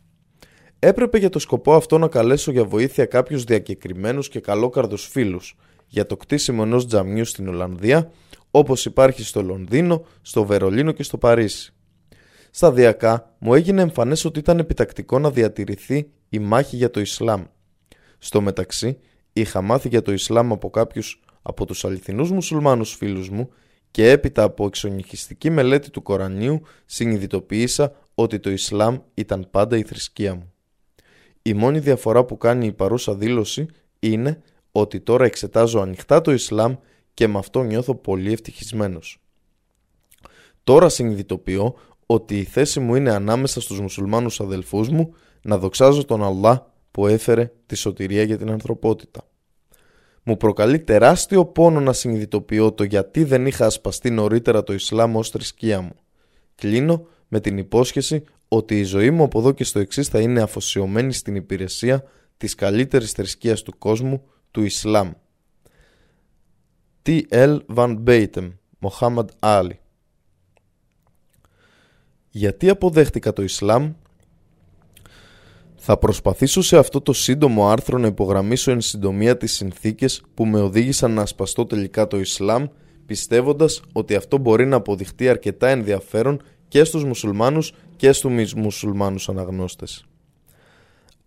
Έπρεπε 0.80 1.18
για 1.18 1.30
το 1.30 1.40
σκοπό 1.40 1.74
αυτό 1.74 1.98
να 1.98 2.08
καλέσω 2.08 2.52
για 2.52 2.64
βοήθεια 2.64 3.06
κάποιους 3.06 3.44
διακεκριμένους 3.44 4.30
και 4.30 4.40
καλόκαρδους 4.40 5.08
φίλους 5.08 5.56
για 5.88 6.06
το 6.06 6.18
κτίσιμο 6.18 6.62
ενός 6.66 6.88
τζαμιού 6.88 7.26
στην 7.26 7.48
Ολλανδία 7.48 8.12
όπως 8.52 8.86
υπάρχει 8.86 9.24
στο 9.24 9.42
Λονδίνο, 9.42 10.06
στο 10.22 10.46
Βερολίνο 10.46 10.92
και 10.92 11.04
στο 11.04 11.18
Παρίσι. 11.18 11.74
Σταδιακά 12.52 13.36
μου 13.40 13.54
έγινε 13.54 13.82
εμφανές 13.82 14.26
ότι 14.26 14.40
ήταν 14.40 14.60
επιτακτικό 14.60 15.20
να 15.20 15.32
διατηρηθεί 15.32 16.10
η 16.30 16.40
μάχη 16.40 16.76
για 16.76 16.90
το 16.92 17.00
Ισλάμ. 17.00 17.44
Στο 18.18 18.42
μεταξύ 18.42 18.98
είχα 19.34 19.62
μάθει 19.62 19.88
για 19.88 20.02
το 20.02 20.12
Ισλάμ 20.12 20.52
από 20.52 20.70
κάποιους 20.70 21.20
από 21.42 21.66
τους 21.66 21.86
αληθινούς 21.86 22.32
μουσουλμάνους 22.32 22.94
φίλους 22.96 23.30
μου 23.30 23.50
και 23.92 24.10
έπειτα 24.10 24.44
από 24.44 24.66
εξονυχιστική 24.66 25.50
μελέτη 25.50 25.90
του 25.90 26.02
Κορανίου 26.02 26.62
συνειδητοποίησα 26.86 27.96
ότι 28.16 28.40
το 28.40 28.50
Ισλάμ 28.50 28.98
ήταν 29.14 29.48
πάντα 29.52 29.78
η 29.78 29.84
θρησκεία 29.84 30.36
μου. 30.36 30.54
Η 31.42 31.54
μόνη 31.54 31.80
διαφορά 31.80 32.26
που 32.26 32.38
κάνει 32.38 32.66
η 32.66 32.72
παρούσα 32.72 33.16
δήλωση 33.16 33.66
είναι 34.00 34.42
ότι 34.78 35.00
τώρα 35.00 35.26
εξετάζω 35.26 35.80
ανοιχτά 35.80 36.22
το 36.22 36.32
Ισλάμ 36.32 36.76
και 37.14 37.28
με 37.28 37.38
αυτό 37.38 37.64
νιώθω 37.64 37.96
πολύ 37.96 38.32
ευτυχισμένος. 38.32 39.22
Τώρα 40.64 40.90
συνειδητοποιώ 40.90 41.76
ότι 42.06 42.40
η 42.40 42.44
θέση 42.44 42.80
μου 42.80 42.96
είναι 42.96 43.12
ανάμεσα 43.12 43.62
στους 43.62 43.80
μουσουλμάνους 43.80 44.40
αδελφούς 44.40 44.90
μου 44.90 45.14
να 45.42 45.58
δοξάζω 45.58 46.06
τον 46.06 46.24
Αλλά 46.24 46.74
που 46.92 47.08
έφερε 47.08 47.52
τη 47.66 47.76
σωτηρία 47.76 48.24
για 48.24 48.38
την 48.38 48.50
ανθρωπότητα. 48.52 49.28
Μου 50.24 50.38
προκαλεί 50.38 50.80
τεράστιο 50.80 51.46
πόνο 51.46 51.80
να 51.80 51.94
συνειδητοποιώ 51.94 52.72
το 52.72 52.84
γιατί 52.84 53.24
δεν 53.24 53.46
είχα 53.46 53.66
ασπαστεί 53.66 54.10
νωρίτερα 54.10 54.64
το 54.64 54.74
Ισλάμ 54.74 55.16
ως 55.16 55.30
θρησκεία 55.30 55.82
μου. 55.82 55.96
Κλείνω 56.56 57.08
με 57.28 57.40
την 57.40 57.58
υπόσχεση 57.58 58.24
ότι 58.48 58.80
η 58.80 58.84
ζωή 58.84 59.12
μου 59.12 59.24
από 59.24 59.40
εδώ 59.40 59.52
και 59.52 59.64
στο 59.64 59.80
εξής 59.80 60.08
θα 60.08 60.20
είναι 60.20 60.42
αφοσιωμένη 60.42 61.14
στην 61.14 61.36
υπηρεσία 61.36 62.04
της 62.38 62.56
καλύτερης 62.56 63.12
θρησκείας 63.12 63.62
του 63.62 63.78
κόσμου, 63.78 64.22
του 64.56 64.64
Ισλάμ. 64.64 65.12
T.L. 67.06 67.60
Van 67.76 68.04
Beitem, 68.04 68.52
Mohammed 68.82 69.26
Ali 69.40 69.78
Γιατί 72.30 72.70
αποδέχτηκα 72.70 73.34
το 73.34 73.44
Ισλάμ; 73.44 73.94
Θα 75.76 75.98
προσπαθήσω 75.98 76.62
σε 76.62 76.78
αυτό 76.78 77.02
το 77.02 77.14
σύντομο 77.14 77.70
άρθρο 77.70 77.98
να 77.98 78.08
υπογραμμίσω 78.08 78.72
εν 78.72 78.82
συντομία 78.82 79.38
τις 79.38 79.54
συνθήκες 79.54 80.24
που 80.34 80.46
με 80.46 80.60
οδήγησαν 80.60 81.12
να 81.12 81.22
ασπαστώ 81.22 81.66
τελικά 81.66 82.08
το 82.08 82.20
Ισλάμ 82.20 82.66
πιστεύοντας 83.06 83.82
ότι 83.92 84.16
αυτό 84.16 84.38
μπορεί 84.38 84.66
να 84.66 84.76
αποδειχτεί 84.76 85.30
αρκετά 85.30 85.68
ενδιαφέρον 85.68 86.42
και 86.68 86.84
στους 86.84 87.04
μουσουλμάνους 87.04 87.74
και 87.96 88.12
στους 88.12 88.54
μουσουλμάνους 88.54 89.30
αναγνώστες. 89.30 90.06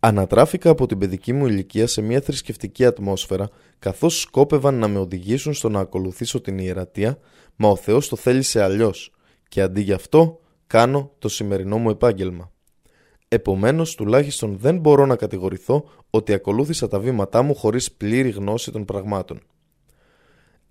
Ανατράφηκα 0.00 0.70
από 0.70 0.86
την 0.86 0.98
παιδική 0.98 1.32
μου 1.32 1.46
ηλικία 1.46 1.86
σε 1.86 2.02
μια 2.02 2.20
θρησκευτική 2.20 2.84
ατμόσφαιρα 2.84 3.48
καθώς 3.78 4.20
σκόπευαν 4.20 4.74
να 4.74 4.88
με 4.88 4.98
οδηγήσουν 4.98 5.54
στο 5.54 5.68
να 5.68 5.80
ακολουθήσω 5.80 6.40
την 6.40 6.58
ιερατεία 6.58 7.18
μα 7.56 7.68
ο 7.68 7.76
Θεός 7.76 8.08
το 8.08 8.16
θέλησε 8.16 8.62
αλλιώς 8.62 9.12
και 9.48 9.62
αντί 9.62 9.80
γι' 9.80 9.92
αυτό 9.92 10.40
κάνω 10.66 11.12
το 11.18 11.28
σημερινό 11.28 11.78
μου 11.78 11.90
επάγγελμα. 11.90 12.52
Επομένως, 13.28 13.94
τουλάχιστον 13.94 14.56
δεν 14.58 14.78
μπορώ 14.78 15.06
να 15.06 15.16
κατηγορηθώ 15.16 15.84
ότι 16.10 16.32
ακολούθησα 16.32 16.88
τα 16.88 16.98
βήματά 16.98 17.42
μου 17.42 17.54
χωρίς 17.54 17.92
πλήρη 17.92 18.30
γνώση 18.30 18.70
των 18.70 18.84
πραγμάτων. 18.84 19.40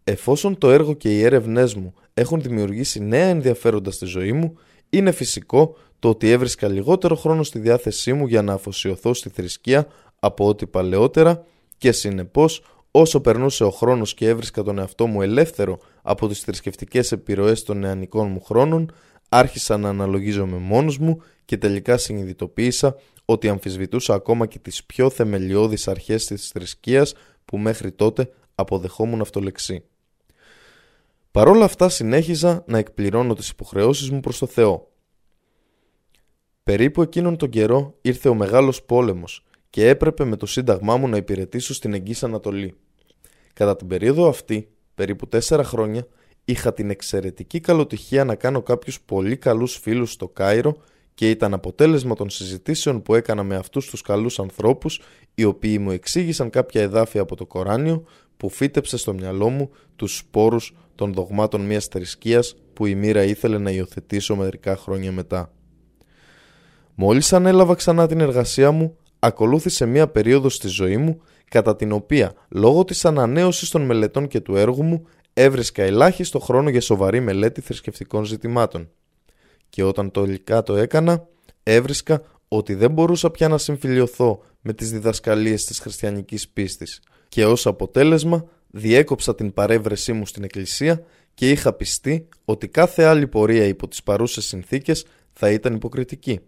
Εφόσον 0.03 0.57
το 0.57 0.71
έργο 0.71 0.93
και 0.93 1.17
οι 1.17 1.21
έρευνές 1.23 1.75
μου 1.75 1.93
έχουν 2.13 2.41
δημιουργήσει 2.41 2.99
νέα 2.99 3.25
ενδιαφέροντα 3.25 3.91
στη 3.91 4.05
ζωή 4.05 4.31
μου, 4.31 4.57
είναι 4.89 5.11
φυσικό 5.11 5.75
το 5.99 6.09
ότι 6.09 6.31
έβρισκα 6.31 6.67
λιγότερο 6.67 7.15
χρόνο 7.15 7.43
στη 7.43 7.59
διάθεσή 7.59 8.13
μου 8.13 8.27
για 8.27 8.41
να 8.41 8.53
αφοσιωθώ 8.53 9.13
στη 9.13 9.29
θρησκεία 9.29 9.87
από 10.19 10.47
ό,τι 10.47 10.67
παλαιότερα 10.67 11.45
και 11.77 11.91
συνεπώς, 11.91 12.63
όσο 12.91 13.21
περνούσε 13.21 13.63
ο 13.63 13.71
χρόνος 13.71 14.13
και 14.13 14.27
έβρισκα 14.27 14.63
τον 14.63 14.79
εαυτό 14.79 15.07
μου 15.07 15.21
ελεύθερο 15.21 15.79
από 16.01 16.27
τις 16.27 16.39
θρησκευτικές 16.39 17.11
επιρροές 17.11 17.63
των 17.63 17.79
νεανικών 17.79 18.27
μου 18.27 18.41
χρόνων, 18.41 18.91
άρχισα 19.29 19.77
να 19.77 19.89
αναλογίζομαι 19.89 20.57
μόνος 20.57 20.97
μου 20.97 21.21
και 21.45 21.57
τελικά 21.57 21.97
συνειδητοποίησα 21.97 22.95
ότι 23.25 23.49
αμφισβητούσα 23.49 24.13
ακόμα 24.13 24.45
και 24.45 24.59
τις 24.59 24.83
πιο 24.83 25.09
θεμελιώδεις 25.09 25.87
αρχές 25.87 26.25
της 26.25 26.47
θρησκείας 26.47 27.13
που 27.45 27.57
μέχρι 27.57 27.91
τότε 27.91 28.29
αποδεχόμουν 28.55 29.21
αυτολεξή. 29.21 29.83
Παρόλα 31.31 31.65
αυτά 31.65 31.89
συνέχιζα 31.89 32.63
να 32.67 32.77
εκπληρώνω 32.77 33.33
τις 33.33 33.49
υποχρεώσεις 33.49 34.09
μου 34.09 34.19
προς 34.19 34.37
το 34.37 34.45
Θεό. 34.45 34.91
Περίπου 36.67 37.01
εκείνον 37.01 37.37
τον 37.37 37.49
καιρό 37.49 37.95
ήρθε 38.01 38.29
ο 38.29 38.33
μεγάλος 38.33 38.83
πόλεμος 38.83 39.43
και 39.69 39.89
έπρεπε 39.89 40.25
με 40.25 40.35
το 40.35 40.45
σύνταγμά 40.45 40.97
μου 40.97 41.07
να 41.07 41.17
υπηρετήσω 41.17 41.73
στην 41.73 41.93
Εγγύς 41.93 42.23
Ανατολή. 42.23 42.73
Κατά 43.53 43.75
την 43.75 43.87
περίοδο 43.87 44.27
αυτή, 44.27 44.69
περίπου 44.95 45.27
τέσσερα 45.27 45.63
χρόνια, 45.63 46.07
είχα 46.45 46.73
την 46.73 46.89
εξαιρετική 46.89 47.59
καλοτυχία 47.59 48.23
να 48.23 48.35
κάνω 48.35 48.61
κάποιους 48.61 49.01
πολύ 49.01 49.37
καλούς 49.37 49.77
φίλους 49.77 50.11
στο 50.11 50.27
Κάιρο 50.27 50.77
και 51.13 51.29
ήταν 51.29 51.53
αποτέλεσμα 51.53 52.15
των 52.15 52.29
συζητήσεων 52.29 53.01
που 53.01 53.15
έκανα 53.15 53.43
με 53.43 53.55
αυτούς 53.55 53.89
τους 53.89 54.01
καλούς 54.01 54.39
ανθρώπους 54.39 55.01
οι 55.35 55.43
οποίοι 55.43 55.77
μου 55.81 55.91
εξήγησαν 55.91 56.49
κάποια 56.49 56.81
εδάφια 56.81 57.21
από 57.21 57.35
το 57.35 57.45
Κοράνιο 57.45 58.03
που 58.37 58.49
φύτεψε 58.49 58.97
στο 58.97 59.13
μυαλό 59.13 59.49
μου 59.49 59.69
τους 59.95 60.17
σπόρους 60.17 60.75
των 60.95 61.13
δογμάτων 61.13 61.61
μιας 61.61 61.85
θρησκείας 61.85 62.55
που 62.73 62.85
η 62.85 62.95
μοίρα 62.95 63.23
ήθελε 63.23 63.57
να 63.57 63.71
υιοθετήσω 63.71 64.35
μερικά 64.35 64.77
χρόνια 64.77 65.11
μετά. 65.11 65.51
Μόλις 66.99 67.33
ανέλαβα 67.33 67.75
ξανά 67.75 68.07
την 68.07 68.19
εργασία 68.19 68.71
μου, 68.71 68.97
ακολούθησε 69.19 69.85
μια 69.85 70.07
περίοδος 70.07 70.53
στη 70.53 70.67
ζωή 70.67 70.97
μου 70.97 71.21
κατά 71.49 71.75
την 71.75 71.91
οποία 71.91 72.33
λόγω 72.49 72.83
της 72.83 73.05
ανανέωσης 73.05 73.69
των 73.69 73.81
μελετών 73.81 74.27
και 74.27 74.39
του 74.39 74.55
έργου 74.55 74.83
μου 74.83 75.07
έβρισκα 75.33 75.83
ελάχιστο 75.83 76.39
χρόνο 76.39 76.69
για 76.69 76.81
σοβαρή 76.81 77.19
μελέτη 77.19 77.61
θρησκευτικών 77.61 78.25
ζητημάτων. 78.25 78.89
Και 79.69 79.83
όταν 79.83 80.11
τελικά 80.11 80.63
το 80.63 80.75
έκανα, 80.75 81.27
έβρισκα 81.63 82.21
ότι 82.47 82.73
δεν 82.73 82.91
μπορούσα 82.91 83.31
πια 83.31 83.47
να 83.47 83.57
συμφιλειωθώ 83.57 84.43
με 84.61 84.73
τις 84.73 84.91
διδασκαλίες 84.91 85.65
της 85.65 85.79
χριστιανικής 85.79 86.49
πίστης 86.49 87.01
και 87.29 87.45
ως 87.45 87.67
αποτέλεσμα 87.67 88.45
διέκοψα 88.67 89.35
την 89.35 89.53
παρέβρεσή 89.53 90.13
μου 90.13 90.25
στην 90.25 90.43
εκκλησία 90.43 91.03
και 91.33 91.49
είχα 91.49 91.73
πιστεί 91.73 92.27
ότι 92.45 92.67
κάθε 92.67 93.03
άλλη 93.03 93.27
πορεία 93.27 93.63
υπό 93.63 93.87
τις 93.87 94.03
παρούσες 94.03 94.45
συνθήκες 94.45 95.05
θα 95.33 95.51
ήταν 95.51 95.73
υποκριτική. 95.73 96.39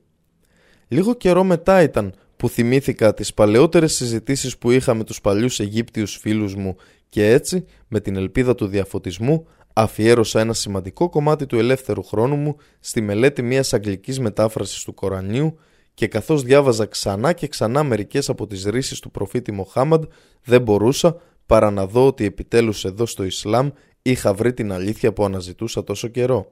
Λίγο 0.92 1.14
καιρό 1.14 1.44
μετά 1.44 1.82
ήταν 1.82 2.14
που 2.38 2.50
θυμήθηκα 2.50 3.14
τις 3.14 3.34
παλαιότερες 3.34 3.94
συζητήσεις 3.94 4.58
που 4.58 4.72
είχα 4.72 4.94
με 4.94 5.04
τους 5.04 5.22
παλιούς 5.22 5.60
Αιγύπτιους 5.60 6.18
φίλους 6.18 6.56
μου 6.56 6.76
και 7.10 7.32
έτσι, 7.32 7.66
με 7.88 8.00
την 8.00 8.16
ελπίδα 8.16 8.56
του 8.56 8.68
διαφωτισμού, 8.68 9.48
αφιέρωσα 9.74 10.40
ένα 10.40 10.54
σημαντικό 10.54 11.10
κομμάτι 11.10 11.46
του 11.46 11.58
ελεύθερου 11.58 12.04
χρόνου 12.04 12.36
μου 12.36 12.56
στη 12.80 13.02
μελέτη 13.02 13.42
μιας 13.42 13.74
αγγλικής 13.74 14.20
μετάφρασης 14.20 14.84
του 14.84 14.94
Κορανίου 14.94 15.60
και 15.94 16.08
καθώς 16.08 16.44
διάβαζα 16.44 16.86
ξανά 16.86 17.34
και 17.34 17.48
ξανά 17.48 17.84
μερικές 17.84 18.30
από 18.30 18.48
τις 18.48 18.64
ρίσεις 18.64 19.00
του 19.00 19.12
προφήτη 19.12 19.52
Μοχάμαντ 19.52 20.04
δεν 20.44 20.62
μπορούσα 20.62 21.22
παρά 21.46 21.72
να 21.72 21.86
δω 21.86 22.08
ότι 22.08 22.26
επιτέλους 22.26 22.86
εδώ 22.86 23.06
στο 23.06 23.24
Ισλάμ 23.24 23.70
είχα 24.02 24.34
βρει 24.34 24.54
την 24.54 24.72
αλήθεια 24.72 25.14
που 25.14 25.26
αναζητούσα 25.26 25.84
τόσο 25.84 26.08
καιρό. 26.08 26.52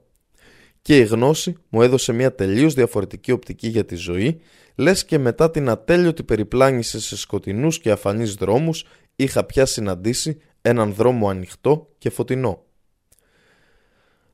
Και 0.88 0.98
η 0.98 1.04
γνώση 1.04 1.56
μου 1.70 1.82
έδωσε 1.82 2.14
μια 2.14 2.36
τελείως 2.36 2.74
διαφορετική 2.74 3.32
οπτική 3.32 3.68
για 3.68 3.86
τη 3.86 3.96
ζωή, 3.96 4.40
λες 4.76 5.06
και 5.06 5.18
μετά 5.18 5.52
την 5.52 5.70
ατέλειωτη 5.70 6.24
περιπλάνηση 6.24 7.00
σε 7.00 7.18
σκοτεινούς 7.18 7.80
και 7.80 7.92
αφανείς 7.92 8.34
δρόμους 8.34 8.86
είχα 9.16 9.44
πια 9.44 9.66
συναντήσει 9.66 10.38
έναν 10.62 10.94
δρόμο 10.94 11.30
ανοιχτό 11.30 11.90
και 11.98 12.10
φωτεινό. 12.10 12.64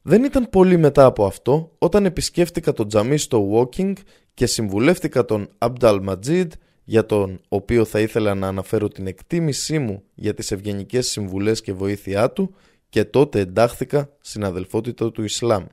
Δεν 0.01 0.23
ήταν 0.23 0.49
πολύ 0.49 0.77
μετά 0.77 1.05
από 1.05 1.25
αυτό 1.25 1.71
όταν 1.77 2.05
επισκέφτηκα 2.05 2.73
το 2.73 2.85
τζαμί 2.85 3.17
στο 3.17 3.49
Walking 3.53 3.93
και 4.33 4.45
συμβουλεύτηκα 4.45 5.25
τον 5.25 5.49
Abdal 5.57 6.05
Majid 6.07 6.47
για 6.83 7.05
τον 7.05 7.41
οποίο 7.47 7.85
θα 7.85 7.99
ήθελα 7.99 8.33
να 8.35 8.47
αναφέρω 8.47 8.87
την 8.87 9.07
εκτίμησή 9.07 9.79
μου 9.79 10.03
για 10.15 10.33
τις 10.33 10.51
ευγενικές 10.51 11.07
συμβουλές 11.07 11.61
και 11.61 11.73
βοήθειά 11.73 12.31
του 12.31 12.55
και 12.89 13.03
τότε 13.03 13.39
εντάχθηκα 13.39 14.09
στην 14.21 14.43
αδελφότητα 14.43 15.11
του 15.11 15.23
Ισλάμ. 15.23 15.65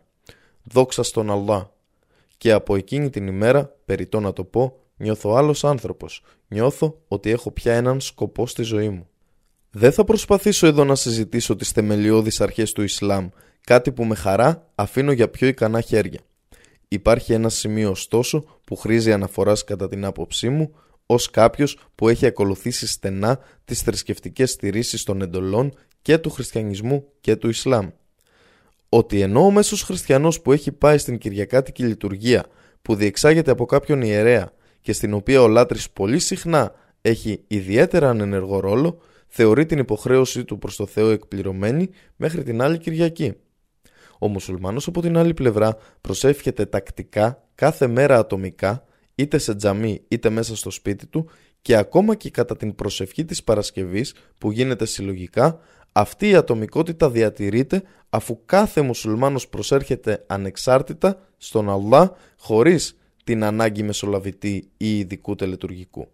Δόξα 0.63 1.03
στον 1.03 1.31
Αλλά. 1.31 1.73
Και 2.37 2.53
από 2.53 2.77
εκείνη 2.77 3.11
την 3.11 3.27
ημέρα, 3.27 3.77
περιττό 3.85 4.21
να 4.21 4.33
το 4.33 4.45
πω, 4.45 4.77
νιώθω 4.97 5.35
άλλος 5.35 5.65
άνθρωπος. 5.65 6.23
Νιώθω 6.49 7.01
ότι 7.09 7.31
έχω 7.31 7.51
πια 7.51 7.75
έναν 7.75 8.01
σκοπό 8.01 8.47
στη 8.47 8.63
ζωή 8.63 8.89
μου. 8.89 9.09
Δεν 9.71 9.93
θα 9.93 10.05
προσπαθήσω 10.05 10.67
εδώ 10.67 10.85
να 10.85 10.95
συζητήσω 10.95 11.57
τις 11.57 11.71
θεμελιώδεις 11.71 12.41
αρχές 12.41 12.73
του 12.73 12.83
Ισλάμ, 12.83 13.29
κάτι 13.61 13.93
που 13.93 14.05
με 14.05 14.15
χαρά 14.15 14.71
αφήνω 14.75 15.13
για 15.13 15.29
πιο 15.31 15.49
ικανά 15.49 15.81
χέρια. 15.81 16.21
Υπάρχει 16.89 17.33
ένα 17.33 17.49
σημείο 17.49 17.91
ωστόσο 17.91 18.45
που 18.65 18.77
χρήζει 18.77 19.13
αναφοράς 19.13 19.65
κατά 19.65 19.89
την 19.89 20.05
άποψή 20.05 20.49
μου, 20.49 20.75
ως 21.07 21.31
κάποιος 21.31 21.79
που 21.95 22.09
έχει 22.09 22.27
ακολουθήσει 22.27 22.87
στενά 22.87 23.39
τις 23.65 23.81
θρησκευτικές 23.83 24.51
στηρίσεις 24.51 25.05
των 25.05 25.23
εντολών 25.23 25.75
και 26.03 26.19
του 26.19 26.31
χριστιανισμού 26.31 27.05
και 27.21 27.37
του 27.37 27.49
Ισλάμ. 27.49 27.89
Ότι 28.93 29.21
ενώ 29.21 29.45
ο 29.45 29.51
μέσος 29.51 29.83
χριστιανός 29.83 30.41
που 30.41 30.53
έχει 30.53 30.73
πάει 30.73 30.99
στην 30.99 31.19
Κυριακάτικη 31.19 31.83
λειτουργία 31.83 32.45
που 32.83 32.95
διεξάγεται 32.95 33.51
από 33.51 33.67
κάποιον 33.67 34.03
ιερέα 34.03 34.53
και 34.81 34.93
στην 34.93 35.15
οποία 35.15 35.43
ο 35.43 35.49
λάτρης 35.49 35.91
πολύ 35.91 36.19
συχνά 36.19 36.75
έχει 37.01 37.45
ιδιαίτερα 37.47 38.09
ανενεργό 38.09 38.61
ρόλο, 38.61 39.01
θεωρεί 39.27 39.67
την 39.67 39.79
υποχρέωσή 39.79 40.45
του 40.45 40.59
προς 40.59 40.77
το 40.77 40.87
Θεό 40.87 41.11
εκπληρωμένη 41.11 41.91
μέχρι 42.17 42.43
την 42.43 42.63
άλλη 42.63 42.79
Κυριακή. 42.79 43.35
Ο 44.19 44.29
μουσουλμάνος 44.29 44.87
από 44.87 45.01
την 45.01 45.17
άλλη 45.17 45.35
πλευρά 45.35 45.77
προσεύχεται 46.01 46.67
τακτικά 46.67 47.43
κάθε 47.55 47.87
μέρα 47.87 48.19
ατομικά 48.19 48.85
είτε 49.15 49.39
σε 49.39 49.55
τζαμί 49.55 50.01
είτε 50.09 50.31
μέσα 50.31 50.57
στο 50.57 50.71
σπίτι 50.71 51.07
του 51.07 51.31
και 51.63 51.77
ακόμα 51.77 52.15
και 52.15 52.31
κατά 52.31 52.57
την 52.57 52.75
προσευχή 52.75 53.25
της 53.25 53.45
Παρασκευής 53.45 54.15
που 54.39 54.51
γίνεται 54.51 54.85
συλλογικά 54.85 55.61
αυτή 55.93 56.29
η 56.29 56.35
ατομικότητα 56.35 57.11
διατηρείται 57.11 57.83
αφού 58.11 58.41
κάθε 58.47 58.81
μουσουλμάνος 58.81 59.49
προσέρχεται 59.49 60.25
ανεξάρτητα 60.27 61.21
στον 61.37 61.71
Αλλά 61.71 62.17
χωρίς 62.39 62.97
την 63.25 63.45
ανάγκη 63.45 63.83
μεσολαβητή 63.83 64.71
ή 64.77 64.99
ειδικού 64.99 65.35
τελετουργικού. 65.35 66.09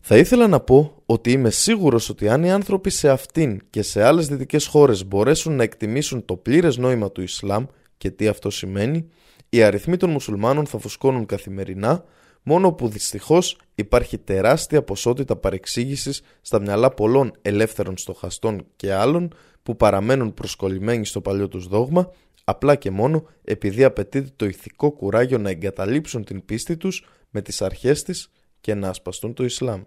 Θα 0.00 0.16
ήθελα 0.16 0.48
να 0.48 0.60
πω 0.60 1.02
ότι 1.06 1.32
είμαι 1.32 1.50
σίγουρος 1.50 2.08
ότι 2.08 2.28
αν 2.28 2.44
οι 2.44 2.50
άνθρωποι 2.50 2.90
σε 2.90 3.08
αυτήν 3.10 3.60
και 3.70 3.82
σε 3.82 4.02
άλλες 4.02 4.26
δυτικές 4.28 4.66
χώρες 4.66 5.06
μπορέσουν 5.06 5.56
να 5.56 5.62
εκτιμήσουν 5.62 6.24
το 6.24 6.36
πλήρες 6.36 6.76
νόημα 6.76 7.10
του 7.12 7.22
Ισλάμ 7.22 7.64
και 7.96 8.10
τι 8.10 8.28
αυτό 8.28 8.50
σημαίνει, 8.50 9.08
οι 9.48 9.62
αριθμοί 9.62 9.96
των 9.96 10.10
μουσουλμάνων 10.10 10.66
θα 10.66 10.78
φουσκώνουν 10.78 11.26
καθημερινά, 11.26 12.04
μόνο 12.42 12.72
που 12.72 12.88
δυστυχώς 12.88 13.58
υπάρχει 13.74 14.18
τεράστια 14.18 14.82
ποσότητα 14.82 15.36
παρεξήγησης 15.36 16.22
στα 16.40 16.60
μυαλά 16.60 16.90
πολλών 16.90 17.32
ελεύθερων 17.42 17.96
στοχαστών 17.96 18.66
και 18.76 18.92
άλλων 18.92 19.34
που 19.62 19.76
παραμένουν 19.76 20.34
προσκολλημένοι 20.34 21.06
στο 21.06 21.20
παλιό 21.20 21.48
τους 21.48 21.66
δόγμα, 21.66 22.12
απλά 22.44 22.74
και 22.74 22.90
μόνο 22.90 23.26
επειδή 23.44 23.84
απαιτείται 23.84 24.30
το 24.36 24.46
ηθικό 24.46 24.90
κουράγιο 24.90 25.38
να 25.38 25.50
εγκαταλείψουν 25.50 26.24
την 26.24 26.44
πίστη 26.44 26.76
τους 26.76 27.06
με 27.30 27.42
τις 27.42 27.62
αρχές 27.62 28.02
της 28.02 28.30
και 28.60 28.74
να 28.74 28.88
ασπαστούν 28.88 29.34
το 29.34 29.44
Ισλάμ. 29.44 29.82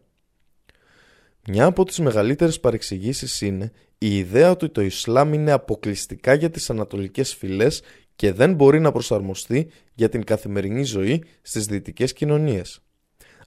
Μια 1.47 1.65
από 1.65 1.85
τις 1.85 1.99
μεγαλύτερες 1.99 2.59
παρεξηγήσεις 2.59 3.41
είναι 3.41 3.71
η 3.97 4.17
ιδέα 4.17 4.51
ότι 4.51 4.69
το 4.69 4.81
Ισλάμ 4.81 5.33
είναι 5.33 5.51
αποκλειστικά 5.51 6.33
για 6.33 6.49
τις 6.49 6.69
ανατολικές 6.69 7.35
φυλές 7.35 7.81
και 8.15 8.33
δεν 8.33 8.53
μπορεί 8.53 8.79
να 8.79 8.91
προσαρμοστεί 8.91 9.67
για 9.93 10.09
την 10.09 10.23
καθημερινή 10.23 10.83
ζωή 10.83 11.23
στις 11.41 11.65
δυτικές 11.65 12.13
κοινωνίες. 12.13 12.81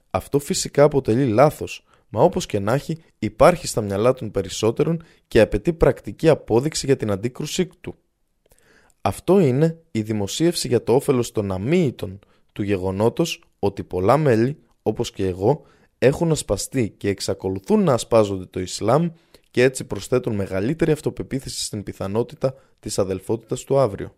Αυτό 0.09 0.39
φυσικά 0.39 0.83
αποτελεί 0.83 1.25
λάθος, 1.25 1.85
μα 2.09 2.21
όπως 2.21 2.45
και 2.45 2.59
να 2.59 2.73
έχει 2.73 2.97
υπάρχει 3.19 3.67
στα 3.67 3.81
μυαλά 3.81 4.13
των 4.13 4.31
περισσότερων 4.31 5.03
και 5.27 5.41
απαιτεί 5.41 5.73
πρακτική 5.73 6.29
απόδειξη 6.29 6.85
για 6.85 6.95
την 6.95 7.11
αντίκρουσή 7.11 7.69
του. 7.81 7.95
Αυτό 9.01 9.39
είναι 9.39 9.77
η 9.91 10.01
δημοσίευση 10.01 10.67
για 10.67 10.83
το 10.83 10.95
όφελος 10.95 11.31
των 11.31 11.51
αμύητων 11.51 12.19
του 12.53 12.63
γεγονότος 12.63 13.43
ότι 13.59 13.83
πολλά 13.83 14.17
μέλη, 14.17 14.57
όπως 14.81 15.11
και 15.11 15.27
εγώ, 15.27 15.61
έχουν 15.97 16.31
ασπαστεί 16.31 16.89
και 16.89 17.09
εξακολουθούν 17.09 17.83
να 17.83 17.93
ασπάζονται 17.93 18.45
το 18.45 18.59
Ισλάμ 18.59 19.09
και 19.51 19.63
έτσι 19.63 19.83
προσθέτουν 19.83 20.35
μεγαλύτερη 20.35 20.91
αυτοπεποίθηση 20.91 21.63
στην 21.63 21.83
πιθανότητα 21.83 22.53
της 22.79 22.99
αδελφότητας 22.99 23.63
του 23.63 23.79
αύριο. 23.79 24.15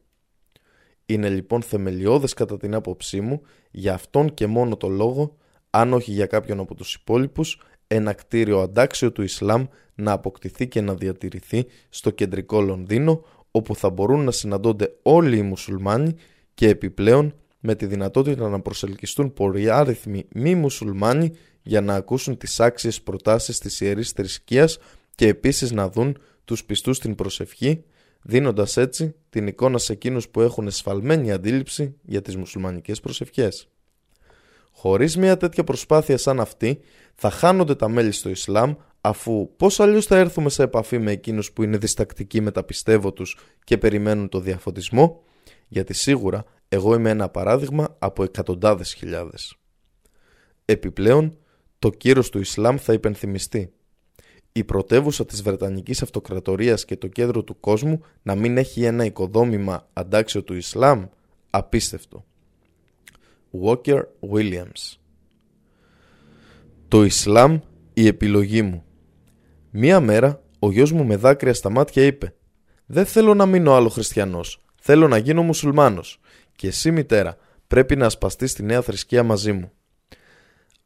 Είναι 1.10 1.30
λοιπόν 1.30 1.62
θεμελιώδες 1.62 2.34
κατά 2.34 2.58
την 2.58 2.74
άποψή 2.74 3.22
μου 3.22 3.42
για 3.72 3.94
αυτόν 3.94 4.34
και 4.34 4.48
μόνο 4.48 4.78
το 4.78 4.88
λόγο, 4.88 5.38
αν 5.70 5.94
όχι 5.94 6.12
για 6.12 6.26
κάποιον 6.26 6.60
από 6.60 6.76
τους 6.76 6.94
υπόλοιπους, 6.94 7.62
ένα 7.88 8.14
κτίριο 8.14 8.60
αντάξιο 8.60 9.12
του 9.12 9.22
Ισλάμ 9.22 9.66
να 9.96 10.12
αποκτηθεί 10.12 10.68
και 10.68 10.82
να 10.82 10.94
διατηρηθεί 10.94 11.66
στο 11.90 12.10
κεντρικό 12.10 12.62
Λονδίνο, 12.62 13.24
όπου 13.52 13.76
θα 13.76 13.90
μπορούν 13.90 14.24
να 14.24 14.32
συναντώνται 14.32 14.98
όλοι 15.02 15.38
οι 15.38 15.42
μουσουλμάνοι 15.42 16.16
και 16.54 16.68
επιπλέον 16.70 17.34
με 17.60 17.76
τη 17.76 17.86
δυνατότητα 17.86 18.50
να 18.50 18.60
προσελκυστούν 18.60 19.34
πολυάριθμοι 19.34 20.26
μη 20.30 20.56
μουσουλμάνοι 20.56 21.32
για 21.62 21.82
να 21.82 21.96
ακούσουν 21.96 22.38
τις 22.38 22.60
άξιες 22.60 23.02
προτάσεις 23.02 23.60
της 23.60 23.82
Ιερής 23.82 24.12
Θρησκείας 24.12 24.78
και 25.16 25.28
επίσης 25.28 25.72
να 25.72 25.90
δουν 25.90 26.18
τους 26.46 26.64
πιστούς 26.66 26.98
στην 26.98 27.16
προσευχή, 27.16 27.84
δίνοντας 28.22 28.78
έτσι 28.78 29.16
την 29.30 29.48
εικόνα 29.48 29.78
σε 29.78 29.94
εκείνους 29.94 30.30
που 30.30 30.42
έχουν 30.42 30.68
εσφαλμένη 30.68 31.32
αντίληψη 31.32 31.96
για 32.02 32.22
τις 32.22 32.36
μουσουλμανικές 32.36 33.00
προσευχές. 33.00 33.68
Χωρίς 34.72 35.18
μια 35.18 35.38
τέτοια 35.38 35.64
προσπάθεια 35.64 36.18
σαν 36.18 36.40
αυτή, 36.40 36.80
θα 37.16 37.30
χάνονται 37.30 37.76
τα 37.76 37.90
μέλη 37.90 38.12
στο 38.12 38.30
Ισλάμ, 38.30 38.74
αφού 39.02 39.56
πώς 39.56 39.80
αλλιώς 39.80 40.06
θα 40.06 40.18
έρθουμε 40.18 40.50
σε 40.50 40.64
επαφή 40.64 41.00
με 41.00 41.12
εκείνους 41.12 41.52
που 41.52 41.64
είναι 41.64 41.78
διστακτικοί 41.78 42.42
με 42.42 42.52
τα 42.52 42.64
πιστεύω 42.64 43.14
τους 43.14 43.38
και 43.64 43.78
περιμένουν 43.78 44.30
το 44.30 44.40
διαφωτισμό, 44.40 45.24
γιατί 45.68 45.94
σίγουρα 45.94 46.46
εγώ 46.70 46.94
είμαι 46.94 47.10
ένα 47.10 47.30
παράδειγμα 47.30 47.96
από 48.00 48.24
εκατοντάδες 48.24 48.94
χιλιάδες. 48.94 49.56
Επιπλέον, 50.66 51.38
το 51.80 51.90
κύρος 51.90 52.30
του 52.30 52.40
Ισλάμ 52.40 52.78
θα 52.78 52.94
υπενθυμιστεί. 52.94 53.72
Η 54.58 54.64
πρωτεύουσα 54.64 55.26
της 55.26 55.42
Βρετανικής 55.42 56.02
Αυτοκρατορίας 56.02 56.86
και 56.86 56.98
το 56.98 57.08
κέντρο 57.08 57.44
του 57.44 57.60
κόσμου 57.60 58.04
να 58.22 58.36
μην 58.36 58.58
έχει 58.58 58.84
ένα 58.84 59.06
οικοδόμημα 59.06 59.88
αντάξιο 59.94 60.44
του 60.44 60.54
Ισλάμ, 60.54 61.06
απίστευτο. 61.50 62.26
Walker 63.64 64.02
Williams 64.32 64.98
Το 66.88 67.04
Ισλάμ 67.04 67.60
η 67.94 68.08
επιλογή 68.08 68.62
μου 68.62 68.84
Μία 69.70 70.00
μέρα 70.00 70.42
ο 70.60 70.72
γιος 70.72 70.92
μου 70.92 71.06
με 71.06 71.16
δάκρυα 71.16 71.54
στα 71.54 71.70
μάτια 71.70 72.04
είπε 72.04 72.36
«Δεν 72.86 73.06
θέλω 73.06 73.34
να 73.34 73.46
μείνω 73.46 73.74
άλλο 73.74 73.90
χριστιανός, 73.90 74.62
θέλω 74.82 75.08
να 75.08 75.18
γίνω 75.18 75.42
μουσουλμάνος 75.42 76.20
και 76.56 76.68
εσύ 76.68 76.92
μητέρα 76.92 77.38
πρέπει 77.68 77.96
να 77.96 78.06
ασπαστείς 78.06 78.54
τη 78.54 78.64
νέα 78.64 78.82
θρησκεία 78.82 79.24
μαζί 79.24 79.52
μου». 79.52 79.72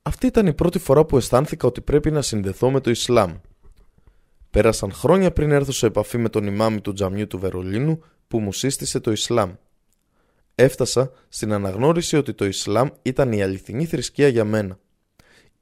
Αυτή 0.02 0.28
ήταν 0.28 0.48
η 0.48 0.54
πρώτη 0.54 0.80
φορά 0.80 1.06
που 1.06 1.18
αισθάνθηκα 1.18 1.68
ότι 1.68 1.82
πρέπει 1.82 2.12
να 2.12 2.22
συνδεθώ 2.22 2.72
με 2.72 2.80
το 2.80 2.90
Ισλάμ. 2.90 3.36
Πέρασαν 4.52 4.92
χρόνια 4.92 5.32
πριν 5.32 5.52
έρθω 5.52 5.72
σε 5.72 5.86
επαφή 5.86 6.18
με 6.18 6.30
τον 6.30 6.48
ημάμι 6.48 6.82
του 6.82 6.94
τζαμιού 6.94 7.28
του 7.28 7.40
Βερολίνου 7.40 8.04
που 8.28 8.40
μου 8.40 8.54
σύστησε 8.54 9.00
το 9.00 9.12
Ισλάμ. 9.12 9.54
Έφτασα 10.56 11.12
στην 11.30 11.54
αναγνώριση 11.54 12.18
ότι 12.18 12.34
το 12.34 12.46
Ισλάμ 12.46 12.88
ήταν 13.02 13.32
η 13.32 13.44
αληθινή 13.44 13.86
θρησκεία 13.86 14.28
για 14.28 14.46
μένα. 14.46 14.80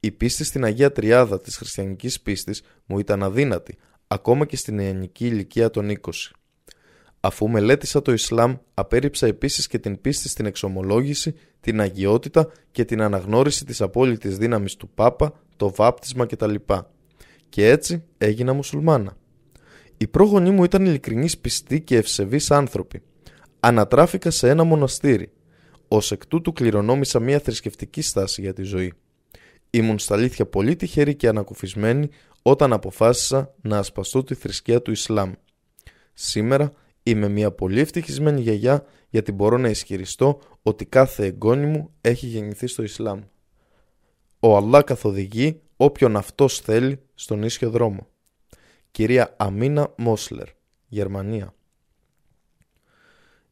Η 0.00 0.10
πίστη 0.10 0.44
στην 0.44 0.64
Αγία 0.64 0.92
Τριάδα 0.92 1.40
της 1.40 1.56
χριστιανικής 1.56 2.20
πίστης 2.20 2.62
μου 2.86 2.98
ήταν 2.98 3.22
αδύνατη, 3.22 3.76
ακόμα 4.06 4.46
και 4.46 4.56
στην 4.56 4.74
νεανική 4.74 5.26
ηλικία 5.26 5.70
των 5.70 5.90
20. 5.90 6.10
Αφού 7.20 7.48
μελέτησα 7.48 8.02
το 8.02 8.12
Ισλάμ, 8.12 8.56
απέρριψα 8.74 9.26
επίσης 9.26 9.66
και 9.66 9.78
την 9.78 10.00
πίστη 10.00 10.28
στην 10.28 10.46
εξομολόγηση, 10.46 11.34
την 11.60 11.80
αγιότητα 11.80 12.48
και 12.70 12.84
την 12.84 13.02
αναγνώριση 13.02 13.64
της 13.64 13.80
απόλυτης 13.80 14.38
δύναμης 14.38 14.76
του 14.76 14.88
Πάπα, 14.88 15.32
το 15.56 15.70
βάπτισμα 15.74 16.26
κτλ. 16.26 16.54
Και 17.50 17.68
έτσι 17.68 18.02
έγινα 18.18 18.52
μουσουλμάνα. 18.52 19.16
Οι 19.96 20.06
πρόγονοί 20.06 20.50
μου 20.50 20.64
ήταν 20.64 20.86
ειλικρινείς 20.86 21.38
πιστοί 21.38 21.80
και 21.80 21.96
ευσεβείς 21.96 22.50
άνθρωποι. 22.50 23.02
Ανατράφηκα 23.60 24.30
σε 24.30 24.48
ένα 24.48 24.64
μοναστήρι. 24.64 25.30
Ω 25.88 25.96
εκ 26.10 26.26
τούτου 26.26 26.52
κληρονόμησα 26.52 27.20
μια 27.20 27.38
θρησκευτική 27.38 28.02
στάση 28.02 28.40
για 28.40 28.52
τη 28.52 28.62
ζωή. 28.62 28.92
Ήμουν 29.70 29.98
στα 29.98 30.14
αλήθεια 30.14 30.46
πολύ 30.46 30.76
τυχερή 30.76 31.14
και 31.14 31.28
ανακουφισμένη 31.28 32.08
όταν 32.42 32.72
αποφάσισα 32.72 33.54
να 33.62 33.78
ασπαστώ 33.78 34.22
τη 34.22 34.34
θρησκεία 34.34 34.82
του 34.82 34.90
Ισλάμ. 34.90 35.32
Σήμερα 36.14 36.72
είμαι 37.02 37.28
μια 37.28 37.50
πολύ 37.50 37.80
ευτυχισμένη 37.80 38.40
γιαγιά 38.40 38.84
γιατί 39.08 39.32
μπορώ 39.32 39.58
να 39.58 39.68
ισχυριστώ 39.68 40.40
ότι 40.62 40.84
κάθε 40.84 41.24
εγγόνι 41.24 41.66
μου 41.66 41.90
έχει 42.00 42.26
γεννηθεί 42.26 42.66
στο 42.66 42.82
Ισλάμ. 42.82 43.20
Ο 44.40 44.56
Αλλά 44.56 44.82
καθοδηγεί 44.82 45.60
όποιον 45.82 46.16
αυτός 46.16 46.60
θέλει 46.60 47.00
στον 47.14 47.42
ίσιο 47.42 47.70
δρόμο. 47.70 48.08
Κυρία 48.90 49.34
Αμίνα 49.38 49.94
Μόσλερ, 49.96 50.48
Γερμανία. 50.88 51.54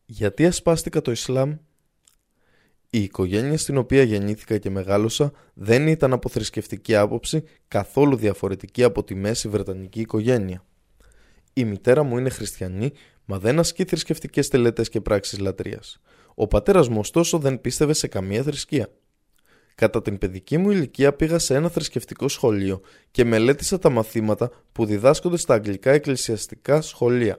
Γιατί 0.06 0.46
ασπάστηκα 0.46 1.00
το 1.02 1.10
Ισλάμ; 1.10 1.56
Η 2.90 3.02
οικογένεια 3.02 3.58
στην 3.58 3.76
οποία 3.76 4.02
γεννήθηκα 4.02 4.58
και 4.58 4.70
μεγάλωσα 4.70 5.32
δεν 5.54 5.86
ήταν 5.86 6.12
από 6.12 6.28
θρησκευτική 6.28 6.94
άποψη 6.96 7.44
καθόλου 7.68 8.16
διαφορετική 8.16 8.82
από 8.82 9.04
τη 9.04 9.14
μέση 9.14 9.48
βρετανική 9.48 10.00
οικογένεια. 10.00 10.64
Η 11.52 11.64
μητέρα 11.64 12.02
μου 12.02 12.18
είναι 12.18 12.30
χριστιανή, 12.30 12.92
μα 13.24 13.38
δεν 13.38 13.58
ασκεί 13.58 13.84
θρησκευτικές 13.84 14.48
τελετές 14.48 14.88
και 14.88 15.00
πράξεις 15.00 15.38
λατρείας. 15.38 16.00
Ο 16.34 16.46
πατέρας 16.46 16.88
μου, 16.88 16.98
ωστόσο, 16.98 17.38
δεν 17.38 17.60
πίστευε 17.60 17.92
σε 17.92 18.06
καμία 18.06 18.42
θρησκεία. 18.42 18.88
Κατά 19.78 20.02
την 20.02 20.18
παιδική 20.18 20.58
μου 20.58 20.70
ηλικία 20.70 21.12
πήγα 21.12 21.38
σε 21.38 21.54
ένα 21.54 21.68
θρησκευτικό 21.68 22.28
σχολείο 22.28 22.80
και 23.10 23.24
μελέτησα 23.24 23.78
τα 23.78 23.90
μαθήματα 23.90 24.50
που 24.72 24.84
διδάσκονται 24.84 25.36
στα 25.36 25.54
αγγλικά 25.54 25.90
εκκλησιαστικά 25.90 26.80
σχολεία. 26.80 27.38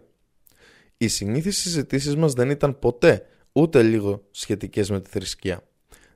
Οι 0.98 1.08
συνήθεις 1.08 1.58
συζητήσεις 1.58 2.16
μας 2.16 2.34
δεν 2.34 2.50
ήταν 2.50 2.80
ποτέ 2.80 3.26
ούτε 3.52 3.84
λίγο 3.84 4.24
σχετικές 4.32 4.90
με 4.90 5.02
τη 5.02 5.10
θρησκεία. 5.10 5.64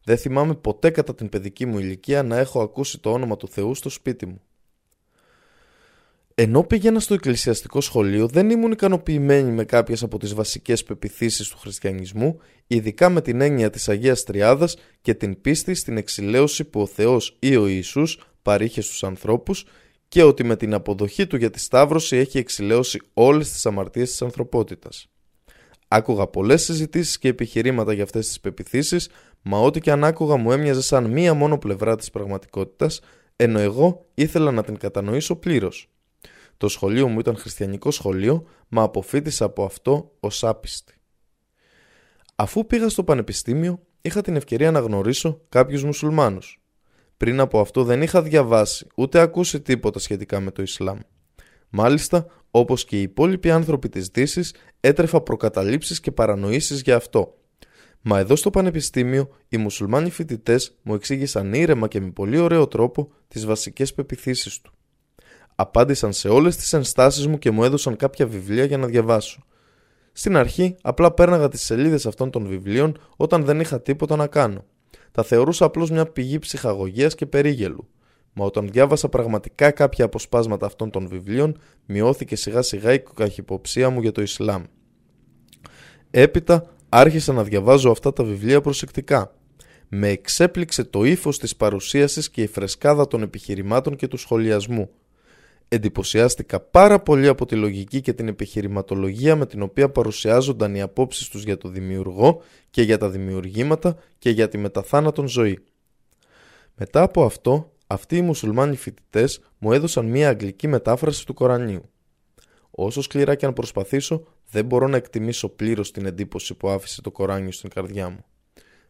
Δεν 0.03 0.17
θυμάμαι 0.17 0.55
ποτέ 0.55 0.89
κατά 0.89 1.15
την 1.15 1.29
παιδική 1.29 1.65
μου 1.65 1.79
ηλικία 1.79 2.23
να 2.23 2.37
έχω 2.37 2.61
ακούσει 2.61 2.99
το 2.99 3.11
όνομα 3.11 3.37
του 3.37 3.47
Θεού 3.47 3.75
στο 3.75 3.89
σπίτι 3.89 4.25
μου. 4.25 4.41
Ενώ 6.35 6.63
πήγαινα 6.63 6.99
στο 6.99 7.13
εκκλησιαστικό 7.13 7.81
σχολείο 7.81 8.27
δεν 8.27 8.49
ήμουν 8.49 8.71
ικανοποιημένη 8.71 9.51
με 9.51 9.63
κάποιες 9.63 10.03
από 10.03 10.17
τις 10.19 10.33
βασικές 10.33 10.83
πεπιθήσεις 10.83 11.49
του 11.49 11.57
χριστιανισμού, 11.57 12.39
ειδικά 12.67 13.09
με 13.09 13.21
την 13.21 13.41
έννοια 13.41 13.69
της 13.69 13.89
Αγίας 13.89 14.23
Τριάδας 14.23 14.75
και 15.01 15.13
την 15.13 15.41
πίστη 15.41 15.73
στην 15.73 15.97
εξηλαίωση 15.97 16.63
που 16.63 16.81
ο 16.81 16.85
Θεός 16.85 17.37
ή 17.39 17.55
ο 17.55 17.67
Ιησούς 17.67 18.19
παρήχε 18.41 18.81
στους 18.81 19.03
ανθρώπους 19.03 19.65
και 20.07 20.23
ότι 20.23 20.43
με 20.43 20.55
την 20.55 20.73
αποδοχή 20.73 21.27
του 21.27 21.37
για 21.37 21.49
τη 21.49 21.59
Σταύρωση 21.59 22.15
έχει 22.15 22.37
εξηλαίωσει 22.37 23.01
όλες 23.13 23.51
τις 23.51 23.65
αμαρτίες 23.65 24.09
της 24.09 24.21
ανθρωπότητας. 24.21 25.07
Άκουγα 25.87 26.27
πολλές 26.27 26.63
συζητήσεις 26.63 27.17
και 27.17 27.27
επιχειρήματα 27.27 27.93
για 27.93 28.03
αυτές 28.03 28.27
τις 28.27 28.39
πεπιθήσεις, 28.39 29.09
μα 29.41 29.59
ό,τι 29.59 29.79
και 29.79 29.91
αν 29.91 30.03
άκουγα 30.03 30.35
μου 30.35 30.51
έμοιαζε 30.51 30.81
σαν 30.81 31.09
μία 31.09 31.33
μόνο 31.33 31.57
πλευρά 31.57 31.95
της 31.95 32.09
πραγματικότητας, 32.09 32.99
ενώ 33.35 33.59
εγώ 33.59 34.05
ήθελα 34.13 34.51
να 34.51 34.63
την 34.63 34.77
κατανοήσω 34.77 35.35
πλήρως. 35.35 35.92
Το 36.57 36.67
σχολείο 36.67 37.07
μου 37.07 37.19
ήταν 37.19 37.35
χριστιανικό 37.35 37.91
σχολείο, 37.91 38.45
μα 38.67 38.83
αποφύτησα 38.83 39.45
από 39.45 39.63
αυτό 39.63 40.15
ως 40.19 40.43
άπιστη. 40.43 40.93
Αφού 42.35 42.65
πήγα 42.65 42.89
στο 42.89 43.03
πανεπιστήμιο, 43.03 43.79
είχα 44.01 44.21
την 44.21 44.35
ευκαιρία 44.35 44.71
να 44.71 44.79
γνωρίσω 44.79 45.41
κάποιους 45.49 45.83
μουσουλμάνους. 45.83 46.61
Πριν 47.17 47.39
από 47.39 47.59
αυτό 47.59 47.83
δεν 47.83 48.01
είχα 48.01 48.21
διαβάσει 48.21 48.87
ούτε 48.95 49.19
ακούσει 49.19 49.61
τίποτα 49.61 49.99
σχετικά 49.99 50.39
με 50.39 50.51
το 50.51 50.61
Ισλάμ. 50.61 50.99
Μάλιστα, 51.69 52.25
όπως 52.51 52.85
και 52.85 52.97
οι 52.99 53.01
υπόλοιποι 53.01 53.51
άνθρωποι 53.51 53.89
της 53.89 54.07
Δύσης, 54.07 54.55
έτρεφα 54.79 55.21
προκαταλήψεις 55.21 55.99
και 55.99 56.11
παρανοήσεις 56.11 56.81
για 56.81 56.95
αυτό. 56.95 57.37
Μα 58.01 58.19
εδώ 58.19 58.35
στο 58.35 58.49
Πανεπιστήμιο, 58.49 59.29
οι 59.49 59.57
μουσουλμάνοι 59.57 60.09
φοιτητές 60.09 60.77
μου 60.81 60.93
εξήγησαν 60.93 61.53
ήρεμα 61.53 61.87
και 61.87 62.01
με 62.01 62.11
πολύ 62.11 62.37
ωραίο 62.37 62.67
τρόπο 62.67 63.11
τις 63.27 63.45
βασικές 63.45 63.93
πεπιθήσεις 63.93 64.61
του. 64.61 64.73
Απάντησαν 65.55 66.13
σε 66.13 66.29
όλες 66.29 66.55
τις 66.55 66.73
ενστάσεις 66.73 67.27
μου 67.27 67.37
και 67.37 67.51
μου 67.51 67.63
έδωσαν 67.63 67.95
κάποια 67.95 68.27
βιβλία 68.27 68.65
για 68.65 68.77
να 68.77 68.87
διαβάσω. 68.87 69.43
Στην 70.11 70.37
αρχή, 70.37 70.75
απλά 70.81 71.11
πέρναγα 71.11 71.47
τις 71.47 71.61
σελίδες 71.61 72.05
αυτών 72.05 72.29
των 72.29 72.47
βιβλίων 72.47 72.97
όταν 73.15 73.45
δεν 73.45 73.59
είχα 73.59 73.81
τίποτα 73.81 74.15
να 74.15 74.27
κάνω. 74.27 74.65
Τα 75.11 75.23
θεωρούσα 75.23 75.65
απλώς 75.65 75.91
μια 75.91 76.05
πηγή 76.05 76.39
ψυχαγωγίας 76.39 77.15
και 77.15 77.25
περίγελου. 77.25 77.87
Μα 78.33 78.45
όταν 78.45 78.67
διάβασα 78.71 79.09
πραγματικά 79.09 79.71
κάποια 79.71 80.05
αποσπάσματα 80.05 80.65
αυτών 80.65 80.89
των 80.89 81.07
βιβλίων, 81.07 81.57
μειώθηκε 81.85 82.35
σιγά 82.35 82.61
σιγά 82.61 82.93
η 82.93 83.03
καχυποψία 83.15 83.89
μου 83.89 84.01
για 84.01 84.11
το 84.11 84.21
Ισλάμ. 84.21 84.63
Έπειτα 86.11 86.73
άρχισα 86.89 87.33
να 87.33 87.43
διαβάζω 87.43 87.91
αυτά 87.91 88.13
τα 88.13 88.23
βιβλία 88.23 88.61
προσεκτικά. 88.61 89.35
Με 89.87 90.07
εξέπληξε 90.07 90.83
το 90.83 91.03
ύφος 91.03 91.39
της 91.39 91.55
παρουσίασης 91.55 92.29
και 92.29 92.41
η 92.41 92.47
φρεσκάδα 92.47 93.07
των 93.07 93.21
επιχειρημάτων 93.21 93.95
και 93.95 94.07
του 94.07 94.17
σχολιασμού. 94.17 94.89
Εντυπωσιάστηκα 95.73 96.59
πάρα 96.59 96.99
πολύ 96.99 97.27
από 97.27 97.45
τη 97.45 97.55
λογική 97.55 98.01
και 98.01 98.13
την 98.13 98.27
επιχειρηματολογία 98.27 99.35
με 99.35 99.45
την 99.45 99.61
οποία 99.61 99.89
παρουσιάζονταν 99.89 100.75
οι 100.75 100.81
απόψεις 100.81 101.27
τους 101.27 101.43
για 101.43 101.57
το 101.57 101.69
δημιουργό 101.69 102.41
και 102.69 102.81
για 102.81 102.97
τα 102.97 103.09
δημιουργήματα 103.09 103.95
και 104.17 104.29
για 104.29 104.47
τη 104.47 104.57
μεταθάνατον 104.57 105.27
ζωή. 105.27 105.59
Μετά 106.75 107.01
από 107.01 107.25
αυτό, 107.25 107.71
αυτοί 107.87 108.17
οι 108.17 108.21
μουσουλμάνοι 108.21 108.75
φοιτητές 108.75 109.41
μου 109.57 109.71
έδωσαν 109.71 110.05
μία 110.05 110.29
αγγλική 110.29 110.67
μετάφραση 110.67 111.25
του 111.25 111.33
Κορανίου. 111.33 111.89
Όσο 112.71 113.01
σκληρά 113.01 113.35
και 113.35 113.45
αν 113.45 113.53
προσπαθήσω, 113.53 114.23
δεν 114.49 114.65
μπορώ 114.65 114.87
να 114.87 114.97
εκτιμήσω 114.97 115.49
πλήρως 115.49 115.91
την 115.91 116.05
εντύπωση 116.05 116.53
που 116.53 116.69
άφησε 116.69 117.01
το 117.01 117.11
Κοράνιο 117.11 117.51
στην 117.51 117.69
καρδιά 117.69 118.09
μου. 118.09 118.25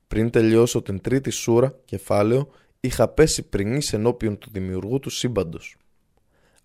Πριν 0.07 0.29
τελειώσω 0.29 0.81
την 0.81 1.01
τρίτη 1.01 1.29
σούρα, 1.29 1.79
κεφάλαιο, 1.85 2.49
είχα 2.79 3.07
πέσει 3.07 3.43
πριν 3.43 3.79
ενώπιον 3.91 4.37
του 4.37 4.49
δημιουργού 4.51 4.99
του 4.99 5.09
σύμπαντος. 5.09 5.77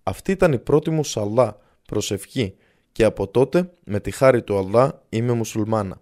Αυτή 0.09 0.31
ήταν 0.31 0.53
η 0.53 0.59
πρώτη 0.59 0.89
μου 0.89 1.03
σαλά, 1.03 1.57
προσευχή 1.87 2.55
και 2.91 3.03
από 3.03 3.27
τότε 3.27 3.71
με 3.83 3.99
τη 3.99 4.11
χάρη 4.11 4.41
του 4.41 4.57
Αλλά 4.57 5.03
είμαι 5.09 5.33
μουσουλμάνα. 5.33 6.01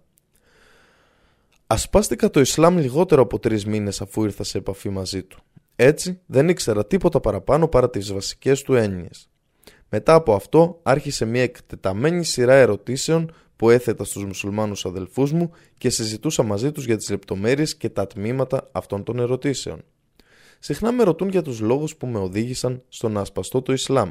Ασπάστηκα 1.66 2.30
το 2.30 2.40
Ισλάμ 2.40 2.78
λιγότερο 2.78 3.22
από 3.22 3.38
τρεις 3.38 3.66
μήνες 3.66 4.00
αφού 4.00 4.24
ήρθα 4.24 4.44
σε 4.44 4.58
επαφή 4.58 4.88
μαζί 4.88 5.22
του. 5.22 5.38
Έτσι 5.76 6.20
δεν 6.26 6.48
ήξερα 6.48 6.86
τίποτα 6.86 7.20
παραπάνω 7.20 7.68
παρά 7.68 7.90
τις 7.90 8.12
βασικές 8.12 8.62
του 8.62 8.74
έννοιες. 8.74 9.28
Μετά 9.88 10.14
από 10.14 10.34
αυτό 10.34 10.80
άρχισε 10.82 11.24
μια 11.24 11.42
εκτεταμένη 11.42 12.24
σειρά 12.24 12.54
ερωτήσεων 12.54 13.32
που 13.56 13.70
έθετα 13.70 14.04
στους 14.04 14.24
μουσουλμάνους 14.24 14.84
αδελφούς 14.86 15.32
μου 15.32 15.50
και 15.78 15.90
συζητούσα 15.90 16.42
μαζί 16.42 16.72
τους 16.72 16.84
για 16.84 16.96
τις 16.96 17.10
λεπτομέρειες 17.10 17.76
και 17.76 17.88
τα 17.88 18.06
τμήματα 18.06 18.68
αυτών 18.72 19.04
των 19.04 19.18
ερωτήσεων 19.18 19.84
συχνά 20.58 20.92
με 20.92 21.02
ρωτούν 21.02 21.28
για 21.28 21.42
τους 21.42 21.60
λόγους 21.60 21.96
που 21.96 22.06
με 22.06 22.18
οδήγησαν 22.18 22.82
στο 22.88 23.08
να 23.08 23.20
ασπαστώ 23.20 23.62
το 23.62 23.72
Ισλάμ. 23.72 24.10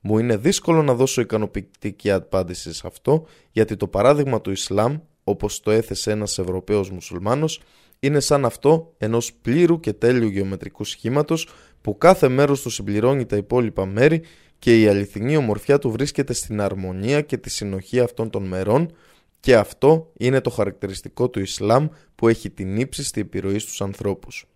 Μου 0.00 0.18
είναι 0.18 0.36
δύσκολο 0.36 0.82
να 0.82 0.94
δώσω 0.94 1.20
ικανοποιητική 1.20 2.10
απάντηση 2.10 2.72
σε 2.72 2.86
αυτό, 2.86 3.26
γιατί 3.50 3.76
το 3.76 3.88
παράδειγμα 3.88 4.40
του 4.40 4.50
Ισλάμ, 4.50 4.98
όπως 5.24 5.60
το 5.60 5.70
έθεσε 5.70 6.10
ένας 6.10 6.38
Ευρωπαίος 6.38 6.90
μουσουλμάνος, 6.90 7.60
είναι 8.00 8.20
σαν 8.20 8.44
αυτό 8.44 8.94
ενός 8.98 9.32
πλήρου 9.32 9.80
και 9.80 9.92
τέλειου 9.92 10.28
γεωμετρικού 10.28 10.84
σχήματος 10.84 11.48
που 11.80 11.98
κάθε 11.98 12.28
μέρος 12.28 12.62
του 12.62 12.70
συμπληρώνει 12.70 13.26
τα 13.26 13.36
υπόλοιπα 13.36 13.86
μέρη 13.86 14.22
και 14.58 14.80
η 14.80 14.88
αληθινή 14.88 15.36
ομορφιά 15.36 15.78
του 15.78 15.90
βρίσκεται 15.90 16.32
στην 16.32 16.60
αρμονία 16.60 17.20
και 17.20 17.36
τη 17.36 17.50
συνοχή 17.50 18.00
αυτών 18.00 18.30
των 18.30 18.44
μερών 18.44 18.92
και 19.40 19.56
αυτό 19.56 20.12
είναι 20.18 20.40
το 20.40 20.50
χαρακτηριστικό 20.50 21.28
του 21.28 21.40
Ισλάμ 21.40 21.88
που 22.14 22.28
έχει 22.28 22.50
την 22.50 22.76
ύψιστη 22.76 23.20
επιρροή 23.20 23.58
στους 23.58 23.80
ανθρώπους. 23.80 24.46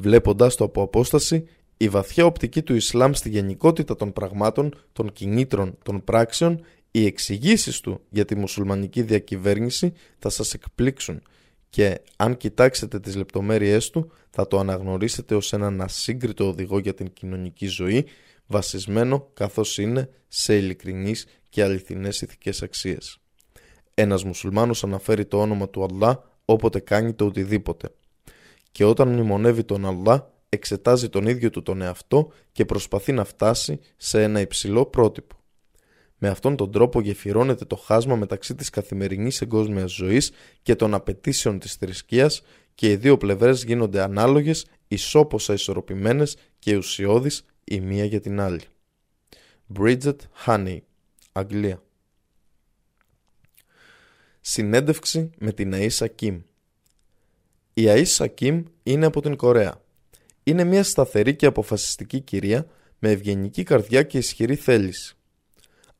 Βλέποντας 0.00 0.54
το 0.54 0.64
από 0.64 0.82
απόσταση, 0.82 1.44
η 1.76 1.88
βαθιά 1.88 2.24
οπτική 2.24 2.62
του 2.62 2.74
Ισλάμ 2.74 3.12
στη 3.12 3.28
γενικότητα 3.28 3.96
των 3.96 4.12
πραγμάτων, 4.12 4.74
των 4.92 5.12
κινήτρων, 5.12 5.78
των 5.82 6.04
πράξεων, 6.04 6.64
οι 6.90 7.06
εξηγήσεις 7.06 7.80
του 7.80 8.00
για 8.08 8.24
τη 8.24 8.34
μουσουλμανική 8.34 9.02
διακυβέρνηση 9.02 9.92
θα 10.18 10.28
σας 10.28 10.54
εκπλήξουν 10.54 11.22
και 11.70 12.00
αν 12.16 12.36
κοιτάξετε 12.36 13.00
τις 13.00 13.16
λεπτομέρειές 13.16 13.90
του 13.90 14.12
θα 14.30 14.48
το 14.48 14.58
αναγνωρίσετε 14.58 15.34
ως 15.34 15.52
έναν 15.52 15.80
ασύγκριτο 15.80 16.48
οδηγό 16.48 16.78
για 16.78 16.94
την 16.94 17.12
κοινωνική 17.12 17.66
ζωή 17.66 18.06
βασισμένο 18.46 19.30
καθώς 19.34 19.78
είναι 19.78 20.08
σε 20.28 20.56
ειλικρινείς 20.56 21.26
και 21.48 21.62
αληθινές 21.62 22.20
ηθικές 22.20 22.62
αξίες. 22.62 23.18
Ένας 23.94 24.24
μουσουλμάνος 24.24 24.84
αναφέρει 24.84 25.24
το 25.24 25.40
όνομα 25.40 25.68
του 25.68 25.84
Αλλά 25.84 26.22
όποτε 26.44 26.80
κάνει 26.80 27.12
το 27.12 27.24
οτιδήποτε 27.24 27.90
και 28.70 28.84
όταν 28.84 29.08
μνημονεύει 29.08 29.64
τον 29.64 29.86
Αλλά 29.86 30.32
εξετάζει 30.48 31.08
τον 31.08 31.26
ίδιο 31.26 31.50
του 31.50 31.62
τον 31.62 31.82
εαυτό 31.82 32.32
και 32.52 32.64
προσπαθεί 32.64 33.12
να 33.12 33.24
φτάσει 33.24 33.78
σε 33.96 34.22
ένα 34.22 34.40
υψηλό 34.40 34.86
πρότυπο. 34.86 35.34
Με 36.18 36.28
αυτόν 36.28 36.56
τον 36.56 36.72
τρόπο 36.72 37.00
γεφυρώνεται 37.00 37.64
το 37.64 37.76
χάσμα 37.76 38.16
μεταξύ 38.16 38.54
της 38.54 38.70
καθημερινής 38.70 39.40
εγκόσμιας 39.40 39.92
ζωής 39.92 40.32
και 40.62 40.74
των 40.74 40.94
απαιτήσεων 40.94 41.58
της 41.58 41.74
θρησκείας 41.74 42.42
και 42.74 42.90
οι 42.90 42.96
δύο 42.96 43.16
πλευρές 43.16 43.64
γίνονται 43.64 44.02
ανάλογες, 44.02 44.66
ισόποσα 44.88 45.52
ισορροπημένες 45.52 46.36
και 46.58 46.76
ουσιώδεις 46.76 47.44
η 47.64 47.80
μία 47.80 48.04
για 48.04 48.20
την 48.20 48.40
άλλη. 48.40 48.60
Bridget 49.78 50.16
Honey, 50.46 50.78
Αγγλία 51.32 51.82
Συνέντευξη 54.40 55.30
με 55.38 55.52
την 55.52 55.72
Αΐσα 55.74 56.06
Κιμ 56.14 56.40
Η 57.74 57.84
Αΐσα 57.86 58.26
Κιμ 58.34 58.62
είναι 58.82 59.06
από 59.06 59.20
την 59.20 59.36
Κορέα. 59.36 59.82
Είναι 60.42 60.64
μια 60.64 60.84
σταθερή 60.84 61.36
και 61.36 61.46
αποφασιστική 61.46 62.20
κυρία 62.20 62.66
με 62.98 63.10
ευγενική 63.10 63.62
καρδιά 63.62 64.02
και 64.02 64.18
ισχυρή 64.18 64.54
θέληση. 64.54 65.14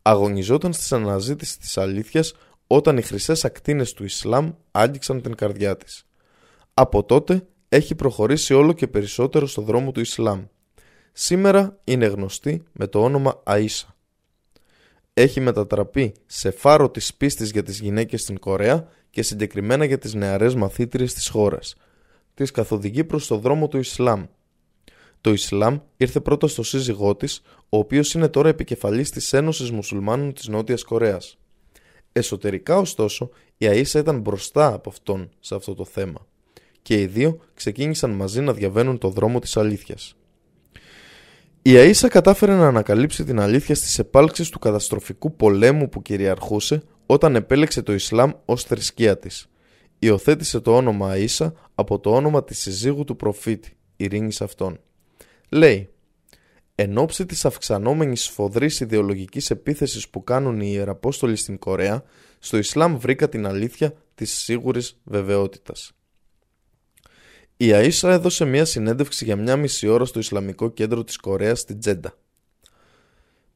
Αγωνιζόταν 0.02 0.72
στη 0.72 0.94
αναζήτηση 0.94 1.58
της 1.58 1.78
αλήθειας 1.78 2.34
όταν 2.66 2.96
οι 2.96 3.02
χρυσές 3.02 3.44
ακτίνες 3.44 3.92
του 3.92 4.04
Ισλάμ 4.04 4.52
άγγιξαν 4.70 5.22
την 5.22 5.34
καρδιά 5.34 5.76
της. 5.76 6.04
Από 6.74 7.04
τότε 7.04 7.46
έχει 7.68 7.94
προχωρήσει 7.94 8.54
όλο 8.54 8.72
και 8.72 8.86
περισσότερο 8.86 9.46
στο 9.46 9.62
δρόμο 9.62 9.92
του 9.92 10.00
Ισλάμ. 10.00 10.44
Σήμερα 11.12 11.80
είναι 11.84 12.06
γνωστή 12.06 12.62
με 12.72 12.86
το 12.86 13.02
όνομα 13.02 13.42
Αΐσα. 13.46 13.89
Έχει 15.14 15.40
μετατραπεί 15.40 16.14
σε 16.26 16.50
φάρο 16.50 16.90
της 16.90 17.14
πίστης 17.14 17.50
για 17.50 17.62
τις 17.62 17.80
γυναίκες 17.80 18.20
στην 18.20 18.38
Κορέα 18.38 18.88
και 19.10 19.22
συγκεκριμένα 19.22 19.84
για 19.84 19.98
τις 19.98 20.14
νεαρές 20.14 20.54
μαθήτριες 20.54 21.14
της 21.14 21.28
χώρας. 21.28 21.74
Τις 22.34 22.50
καθοδηγεί 22.50 23.04
προς 23.04 23.26
το 23.26 23.36
δρόμο 23.36 23.68
του 23.68 23.78
Ισλάμ. 23.78 24.24
Το 25.20 25.32
Ισλάμ 25.32 25.78
ήρθε 25.96 26.20
πρώτα 26.20 26.48
στο 26.48 26.62
σύζυγό 26.62 27.16
της, 27.16 27.42
ο 27.68 27.78
οποίος 27.78 28.14
είναι 28.14 28.28
τώρα 28.28 28.48
επικεφαλής 28.48 29.10
της 29.10 29.32
Ένωσης 29.32 29.70
Μουσουλμάνων 29.70 30.32
της 30.32 30.48
Νότιας 30.48 30.84
Κορέας. 30.84 31.38
Εσωτερικά 32.12 32.78
ωστόσο, 32.78 33.30
η 33.56 33.66
Αΐσα 33.68 33.98
ήταν 33.98 34.20
μπροστά 34.20 34.72
από 34.72 34.90
αυτόν 34.90 35.30
σε 35.40 35.54
αυτό 35.54 35.74
το 35.74 35.84
θέμα 35.84 36.26
και 36.82 37.00
οι 37.00 37.06
δύο 37.06 37.38
ξεκίνησαν 37.54 38.10
μαζί 38.10 38.40
να 38.40 38.52
διαβαίνουν 38.52 38.98
το 38.98 39.08
δρόμο 39.08 39.38
της 39.38 39.56
αλήθειας. 39.56 40.14
Η 41.62 41.72
Αΐσα 41.74 42.08
κατάφερε 42.08 42.54
να 42.54 42.66
ανακαλύψει 42.66 43.24
την 43.24 43.40
αλήθεια 43.40 43.74
στις 43.74 43.98
επάλξεις 43.98 44.48
του 44.48 44.58
καταστροφικού 44.58 45.36
πολέμου 45.36 45.88
που 45.88 46.02
κυριαρχούσε 46.02 46.82
όταν 47.06 47.34
επέλεξε 47.34 47.82
το 47.82 47.92
Ισλάμ 47.92 48.30
ως 48.44 48.64
θρησκεία 48.64 49.18
της. 49.18 49.46
Υιοθέτησε 49.98 50.60
το 50.60 50.76
όνομα 50.76 51.12
Αΐσα 51.14 51.52
από 51.74 51.98
το 51.98 52.14
όνομα 52.14 52.44
της 52.44 52.58
συζύγου 52.58 53.04
του 53.04 53.16
προφήτη, 53.16 53.76
ειρήνης 53.96 54.40
αυτών. 54.40 54.80
Λέει 55.48 55.88
Εν 56.74 56.98
ώψη 56.98 57.26
της 57.26 57.44
αυξανόμενης 57.44 58.22
σφοδρής 58.22 58.80
ιδεολογικής 58.80 59.50
επίθεσης 59.50 60.08
που 60.08 60.24
κάνουν 60.24 60.60
οι 60.60 60.70
Ιεραπόστολοι 60.72 61.36
στην 61.36 61.58
Κορέα, 61.58 62.02
στο 62.38 62.56
Ισλάμ 62.56 62.96
βρήκα 62.96 63.28
την 63.28 63.46
αλήθεια 63.46 63.94
της 64.14 64.32
σίγουρης 64.38 65.00
βεβαιότητας. 65.04 65.92
Η 67.62 67.70
Αΐσα 67.72 68.08
έδωσε 68.08 68.44
μια 68.44 68.64
συνέντευξη 68.64 69.24
για 69.24 69.36
μια 69.36 69.56
μισή 69.56 69.88
ώρα 69.88 70.04
στο 70.04 70.18
Ισλαμικό 70.18 70.68
κέντρο 70.70 71.04
της 71.04 71.16
Κορέας 71.16 71.60
στην 71.60 71.78
Τζέντα. 71.78 72.14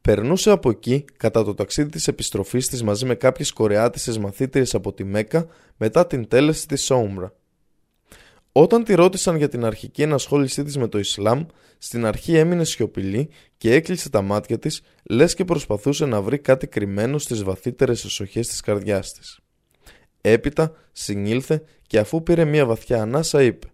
Περνούσε 0.01 0.51
από 0.51 0.71
εκεί 0.71 1.05
κατά 1.17 1.45
το 1.45 1.55
ταξίδι 1.55 1.89
της 1.89 2.09
επιστροφής 2.09 2.69
της 2.69 2.83
μαζί 2.83 3.07
με 3.07 3.15
κάποιες 3.15 3.53
Κορεάτισες 3.53 4.19
μαθήτριες 4.19 4.75
από 4.75 4.93
τη 4.93 5.05
Μέκα 5.05 5.47
μετά 5.77 6.07
την 6.07 6.29
τέλεση 6.29 6.67
της 6.67 6.85
Σόουμρα. 6.85 7.35
Όταν 8.53 8.85
τη 8.85 8.95
ρώτησαν 8.95 9.37
για 9.37 9.49
την 9.49 9.65
αρχική 9.65 10.03
ενασχόλησή 10.03 10.63
της 10.63 10.77
με 10.77 10.89
το 10.89 10.99
Ισλάμ, 10.99 11.47
στην 11.79 12.07
αρχή 12.07 12.37
έμεινε 12.37 12.65
σιωπηλή 12.65 13.29
και 13.57 13.75
έκλεισε 13.75 14.11
τα 14.11 14.23
μάτια 14.23 14.59
της, 14.59 14.83
λες 15.11 15.35
και 15.35 15.45
προσπαθούσε 15.45 16.07
να 16.07 16.23
βρει 16.23 16.39
κάτι 16.39 16.67
κρυμμένο 16.67 17.19
στις 17.19 17.43
βαθύτερες 17.43 18.05
εσοχές 18.05 18.49
της 18.49 18.61
καρδιάς 18.61 19.13
της. 19.13 19.41
Έπειτα 20.21 20.73
συνήλθε 20.93 21.63
και 21.87 21.99
αφού 21.99 22.23
πήρε 22.23 22.45
μια 22.45 22.67
βαθιά 22.67 23.03
ανάσα 23.03 23.43
είπε 23.43 23.69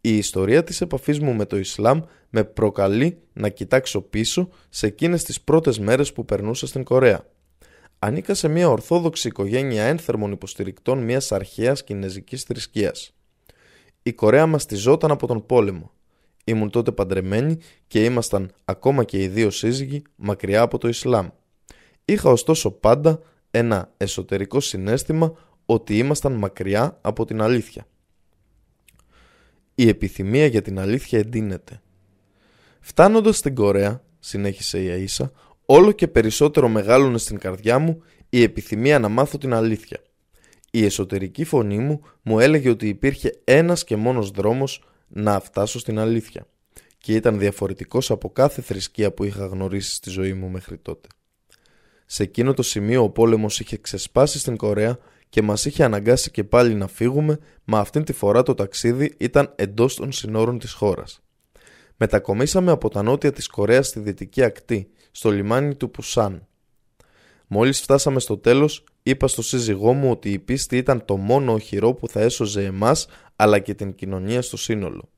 η 0.00 0.16
ιστορία 0.16 0.64
της 0.64 0.80
επαφής 0.80 1.20
μου 1.20 1.34
με 1.34 1.44
το 1.44 1.56
Ισλάμ 1.56 2.00
με 2.30 2.44
προκαλεί 2.44 3.18
να 3.32 3.48
κοιτάξω 3.48 4.00
πίσω 4.00 4.48
σε 4.68 4.86
εκείνες 4.86 5.22
τις 5.22 5.40
πρώτες 5.40 5.78
μέρες 5.78 6.12
που 6.12 6.24
περνούσα 6.24 6.66
στην 6.66 6.84
Κορέα. 6.84 7.26
Ανήκα 7.98 8.34
σε 8.34 8.48
μια 8.48 8.68
ορθόδοξη 8.68 9.28
οικογένεια 9.28 9.84
ένθερμων 9.84 10.32
υποστηρικτών 10.32 10.98
μιας 10.98 11.32
αρχαίας 11.32 11.84
κινέζικης 11.84 12.42
θρησκείας. 12.42 13.12
Η 14.02 14.12
Κορέα 14.12 14.46
μαστιζόταν 14.46 15.10
από 15.10 15.26
τον 15.26 15.46
πόλεμο. 15.46 15.90
Ήμουν 16.44 16.70
τότε 16.70 16.92
παντρεμένοι 16.92 17.58
και 17.86 18.04
ήμασταν 18.04 18.50
ακόμα 18.64 19.04
και 19.04 19.22
οι 19.22 19.28
δύο 19.28 19.50
σύζυγοι 19.50 20.02
μακριά 20.16 20.60
από 20.60 20.78
το 20.78 20.88
Ισλάμ. 20.88 21.28
Είχα 22.04 22.30
ωστόσο 22.30 22.70
πάντα 22.70 23.20
ένα 23.50 23.92
εσωτερικό 23.96 24.60
συνέστημα 24.60 25.32
ότι 25.66 25.98
ήμασταν 25.98 26.32
μακριά 26.32 26.98
από 27.00 27.24
την 27.24 27.40
αλήθεια. 27.40 27.86
Η 29.80 29.88
επιθυμία 29.88 30.46
για 30.46 30.62
την 30.62 30.78
αλήθεια 30.78 31.18
εντείνεται. 31.18 31.82
Φτάνοντας 32.80 33.36
στην 33.36 33.54
Κορέα, 33.54 34.04
συνέχισε 34.18 34.82
η 34.82 34.88
Αΐσα, 35.18 35.30
όλο 35.64 35.92
και 35.92 36.08
περισσότερο 36.08 36.68
μεγάλωνε 36.68 37.18
στην 37.18 37.38
καρδιά 37.38 37.78
μου 37.78 38.02
η 38.28 38.42
επιθυμία 38.42 38.98
να 38.98 39.08
μάθω 39.08 39.38
την 39.38 39.54
αλήθεια. 39.54 40.02
Η 40.70 40.84
εσωτερική 40.84 41.44
φωνή 41.44 41.78
μου 41.78 42.00
μου 42.22 42.40
έλεγε 42.40 42.70
ότι 42.70 42.88
υπήρχε 42.88 43.40
ένας 43.44 43.84
και 43.84 43.96
μόνος 43.96 44.30
δρόμος 44.30 44.84
να 45.08 45.40
φτάσω 45.40 45.78
στην 45.78 45.98
αλήθεια 45.98 46.46
και 46.98 47.14
ήταν 47.14 47.38
διαφορετικός 47.38 48.10
από 48.10 48.30
κάθε 48.30 48.62
θρησκεία 48.62 49.12
που 49.12 49.24
είχα 49.24 49.46
γνωρίσει 49.46 49.94
στη 49.94 50.10
ζωή 50.10 50.32
μου 50.32 50.48
μέχρι 50.48 50.78
τότε. 50.78 51.08
Σε 52.06 52.22
εκείνο 52.22 52.54
το 52.54 52.62
σημείο 52.62 53.02
ο 53.02 53.10
πόλεμος 53.10 53.60
είχε 53.60 53.76
ξεσπάσει 53.76 54.38
στην 54.38 54.56
Κορέα 54.56 54.98
και 55.28 55.42
μας 55.42 55.64
είχε 55.64 55.84
αναγκάσει 55.84 56.30
και 56.30 56.44
πάλι 56.44 56.74
να 56.74 56.86
φύγουμε, 56.86 57.38
μα 57.64 57.78
αυτήν 57.78 58.04
τη 58.04 58.12
φορά 58.12 58.42
το 58.42 58.54
ταξίδι 58.54 59.14
ήταν 59.18 59.52
εντός 59.56 59.94
των 59.94 60.12
συνόρων 60.12 60.58
της 60.58 60.72
χώρας. 60.72 61.20
Μετακομίσαμε 61.96 62.70
από 62.70 62.88
τα 62.88 63.02
νότια 63.02 63.32
της 63.32 63.46
Κορέας 63.46 63.86
στη 63.86 64.00
δυτική 64.00 64.42
ακτή, 64.42 64.90
στο 65.10 65.30
λιμάνι 65.30 65.74
του 65.74 65.90
Πουσάν. 65.90 66.46
Μόλις 67.46 67.80
φτάσαμε 67.80 68.20
στο 68.20 68.38
τέλος, 68.38 68.84
είπα 69.02 69.28
στο 69.28 69.42
σύζυγό 69.42 69.92
μου 69.92 70.10
ότι 70.10 70.32
η 70.32 70.38
πίστη 70.38 70.76
ήταν 70.76 71.04
το 71.04 71.16
μόνο 71.16 71.52
οχυρό 71.52 71.94
που 71.94 72.08
θα 72.08 72.20
έσωζε 72.20 72.64
εμάς, 72.64 73.06
αλλά 73.36 73.58
και 73.58 73.74
την 73.74 73.94
κοινωνία 73.94 74.42
στο 74.42 74.56
σύνολο. 74.56 75.08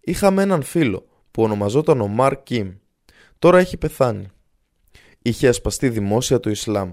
Είχαμε 0.00 0.42
έναν 0.42 0.62
φίλο, 0.62 1.06
που 1.30 1.42
ονομαζόταν 1.42 2.00
ο 2.00 2.06
Μαρ 2.06 2.42
Κιμ. 2.42 2.74
Τώρα 3.38 3.58
έχει 3.58 3.76
πεθάνει. 3.76 4.26
Είχε 5.22 5.48
ασπαστεί 5.48 5.88
δημόσια 5.88 6.40
το 6.40 6.50
Ισλάμ 6.50 6.92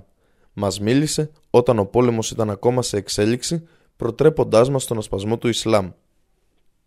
μας 0.53 0.79
μίλησε 0.79 1.31
όταν 1.49 1.79
ο 1.79 1.85
πόλεμος 1.85 2.31
ήταν 2.31 2.49
ακόμα 2.49 2.81
σε 2.81 2.97
εξέλιξη, 2.97 3.67
προτρέποντάς 3.95 4.69
μας 4.69 4.85
τον 4.85 4.97
ασπασμό 4.97 5.37
του 5.37 5.47
Ισλάμ. 5.47 5.91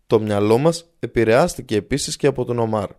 Το 0.07 0.19
μυαλό 0.19 0.57
μας 0.57 0.89
επηρεάστηκε 0.99 1.75
επίσης 1.75 2.15
και 2.15 2.27
από 2.27 2.45
τον 2.45 2.59
Ομάρ. 2.59 2.89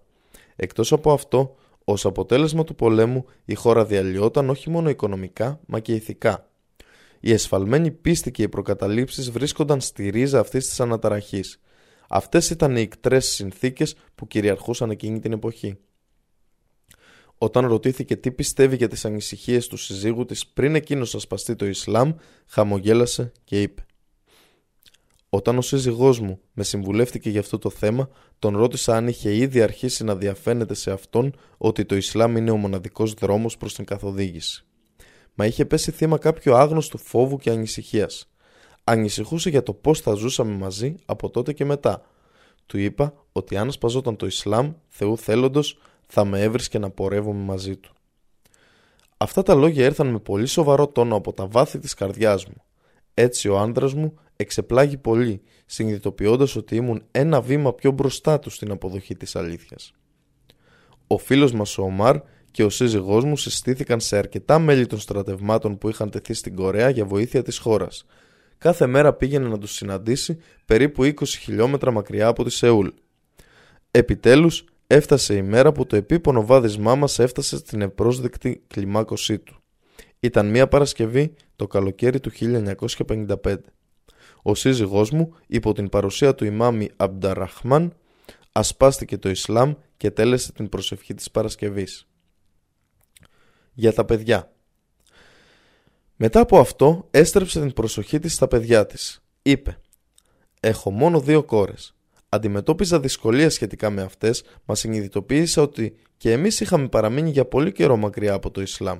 Εκτός 0.56 0.92
από 0.92 1.12
αυτό, 1.12 1.56
ως 1.84 2.04
αποτέλεσμα 2.04 2.64
του 2.64 2.74
πολέμου 2.74 3.24
η 3.44 3.54
χώρα 3.54 3.84
διαλυόταν 3.84 4.50
όχι 4.50 4.70
μόνο 4.70 4.88
οικονομικά, 4.88 5.60
μα 5.66 5.80
και 5.80 5.94
ηθικά. 5.94 6.48
Η 7.20 7.32
εσφαλμένη 7.32 7.90
πίστη 7.90 8.30
και 8.30 8.42
οι 8.42 8.48
προκαταλήψεις 8.48 9.30
βρίσκονταν 9.30 9.80
στη 9.80 10.08
ρίζα 10.08 10.40
αυτής 10.40 10.68
της 10.68 10.80
αναταραχής. 10.80 11.60
Αυτές 12.08 12.50
ήταν 12.50 12.76
οι 12.76 12.80
ικτρές 12.80 13.26
συνθήκες 13.26 13.94
που 14.14 14.26
κυριαρχούσαν 14.26 14.90
εκείνη 14.90 15.20
την 15.20 15.32
εποχή. 15.32 15.78
Όταν 17.38 17.66
ρωτήθηκε 17.66 18.16
τι 18.16 18.30
πιστεύει 18.30 18.76
για 18.76 18.88
τις 18.88 19.04
ανησυχίες 19.04 19.66
του 19.66 19.76
συζύγου 19.76 20.24
της 20.24 20.46
πριν 20.46 20.74
εκείνος 20.74 21.14
ασπαστεί 21.14 21.56
το 21.56 21.66
Ισλάμ, 21.66 22.12
χαμογέλασε 22.46 23.32
και 23.44 23.62
είπε 23.62 23.82
«Όταν 25.28 25.58
ο 25.58 25.60
σύζυγός 25.60 26.20
μου 26.20 26.40
με 26.52 26.62
συμβουλεύτηκε 26.62 27.30
για 27.30 27.40
αυτό 27.40 27.58
το 27.58 27.70
θέμα, 27.70 28.08
τον 28.38 28.56
ρώτησα 28.56 28.96
αν 28.96 29.08
είχε 29.08 29.36
ήδη 29.36 29.62
αρχίσει 29.62 30.04
να 30.04 30.16
διαφαίνεται 30.16 30.74
σε 30.74 30.90
αυτόν 30.90 31.34
ότι 31.58 31.84
το 31.84 31.96
Ισλάμ 31.96 32.36
είναι 32.36 32.50
ο 32.50 32.56
μοναδικός 32.56 33.14
δρόμος 33.14 33.56
προς 33.56 33.74
την 33.74 33.84
καθοδήγηση. 33.84 34.64
Μα 35.34 35.46
είχε 35.46 35.64
πέσει 35.64 35.90
θύμα 35.90 36.18
κάποιο 36.18 36.54
άγνωστο 36.56 36.98
φόβου 36.98 37.38
και 37.38 37.50
ανησυχίας. 37.50 38.30
Ανησυχούσε 38.84 39.50
για 39.50 39.62
το 39.62 39.72
πώς 39.72 40.00
θα 40.00 40.12
ζούσαμε 40.14 40.56
μαζί 40.56 40.94
από 41.04 41.30
τότε 41.30 41.52
και 41.52 41.64
μετά. 41.64 42.02
Του 42.66 42.78
είπα 42.78 43.14
ότι 43.32 43.56
αν 43.56 43.72
σπαζόταν 43.72 44.16
το 44.16 44.26
Ισλάμ, 44.26 44.72
Θεού 44.88 45.18
θέλοντος, 45.18 45.78
θα 46.08 46.24
με 46.24 46.42
έβρισκε 46.42 46.78
να 46.78 46.90
πορεύομαι 46.90 47.44
μαζί 47.44 47.76
του. 47.76 47.92
Αυτά 49.16 49.42
τα 49.42 49.54
λόγια 49.54 49.84
ήρθαν 49.84 50.06
με 50.06 50.18
πολύ 50.18 50.46
σοβαρό 50.46 50.88
τόνο 50.88 51.16
από 51.16 51.32
τα 51.32 51.46
βάθη 51.46 51.78
της 51.78 51.94
καρδιάς 51.94 52.46
μου. 52.46 52.62
Έτσι 53.14 53.48
ο 53.48 53.58
άντρας 53.58 53.94
μου 53.94 54.18
εξεπλάγει 54.36 54.96
πολύ, 54.96 55.42
συνειδητοποιώντας 55.66 56.56
ότι 56.56 56.76
ήμουν 56.76 57.02
ένα 57.10 57.40
βήμα 57.40 57.74
πιο 57.74 57.90
μπροστά 57.90 58.38
του 58.38 58.50
στην 58.50 58.70
αποδοχή 58.70 59.16
της 59.16 59.36
αλήθειας. 59.36 59.92
Ο 61.06 61.18
φίλος 61.18 61.52
μας 61.52 61.78
ο 61.78 61.82
Ομάρ 61.82 62.20
και 62.50 62.64
ο 62.64 62.70
σύζυγός 62.70 63.24
μου 63.24 63.36
συστήθηκαν 63.36 64.00
σε 64.00 64.16
αρκετά 64.16 64.58
μέλη 64.58 64.86
των 64.86 64.98
στρατευμάτων 64.98 65.78
που 65.78 65.88
είχαν 65.88 66.10
τεθεί 66.10 66.34
στην 66.34 66.54
Κορέα 66.54 66.90
για 66.90 67.04
βοήθεια 67.04 67.42
της 67.42 67.58
χώρας. 67.58 68.06
Κάθε 68.58 68.86
μέρα 68.86 69.12
πήγαινε 69.12 69.48
να 69.48 69.58
τους 69.58 69.72
συναντήσει 69.72 70.38
περίπου 70.64 71.04
20 71.04 71.24
χιλιόμετρα 71.26 71.90
μακριά 71.90 72.26
από 72.26 72.44
τη 72.44 72.50
Σεούλ. 72.50 72.88
Επιτέλους 73.90 74.64
έφτασε 74.90 75.34
η 75.34 75.42
μέρα 75.42 75.72
που 75.72 75.86
το 75.86 75.96
επίπονο 75.96 76.46
βάδισμά 76.46 76.94
μας 76.94 77.18
έφτασε 77.18 77.56
στην 77.56 77.80
επρόσδεκτη 77.80 78.62
κλιμάκωσή 78.66 79.38
του. 79.38 79.62
Ήταν 80.20 80.50
μια 80.50 80.68
Παρασκευή 80.68 81.34
το 81.56 81.66
καλοκαίρι 81.66 82.20
του 82.20 82.30
1955. 82.30 83.56
Ο 84.42 84.54
σύζυγός 84.54 85.10
μου, 85.10 85.34
υπό 85.46 85.72
την 85.72 85.88
παρουσία 85.88 86.34
του 86.34 86.44
ημάμι 86.44 86.88
Αμπνταραχμάν, 86.96 87.96
ασπάστηκε 88.52 89.18
το 89.18 89.28
Ισλάμ 89.28 89.74
και 89.96 90.10
τέλεσε 90.10 90.52
την 90.52 90.68
προσευχή 90.68 91.14
της 91.14 91.30
Παρασκευής. 91.30 92.08
Για 93.72 93.92
τα 93.92 94.04
παιδιά 94.04 94.52
Μετά 96.16 96.40
από 96.40 96.58
αυτό 96.58 97.08
έστρεψε 97.10 97.60
την 97.60 97.72
προσοχή 97.72 98.18
της 98.18 98.34
στα 98.34 98.48
παιδιά 98.48 98.86
της. 98.86 99.22
Είπε 99.42 99.80
«Έχω 100.60 100.90
μόνο 100.90 101.20
δύο 101.20 101.44
κόρες. 101.44 101.97
Αντιμετώπιζα 102.28 103.00
δυσκολία 103.00 103.50
σχετικά 103.50 103.90
με 103.90 104.02
αυτές, 104.02 104.44
μα 104.64 104.74
συνειδητοποίησα 104.74 105.62
ότι 105.62 105.94
και 106.16 106.32
εμείς 106.32 106.60
είχαμε 106.60 106.88
παραμείνει 106.88 107.30
για 107.30 107.44
πολύ 107.44 107.72
καιρό 107.72 107.96
μακριά 107.96 108.32
από 108.32 108.50
το 108.50 108.60
Ισλάμ. 108.60 108.98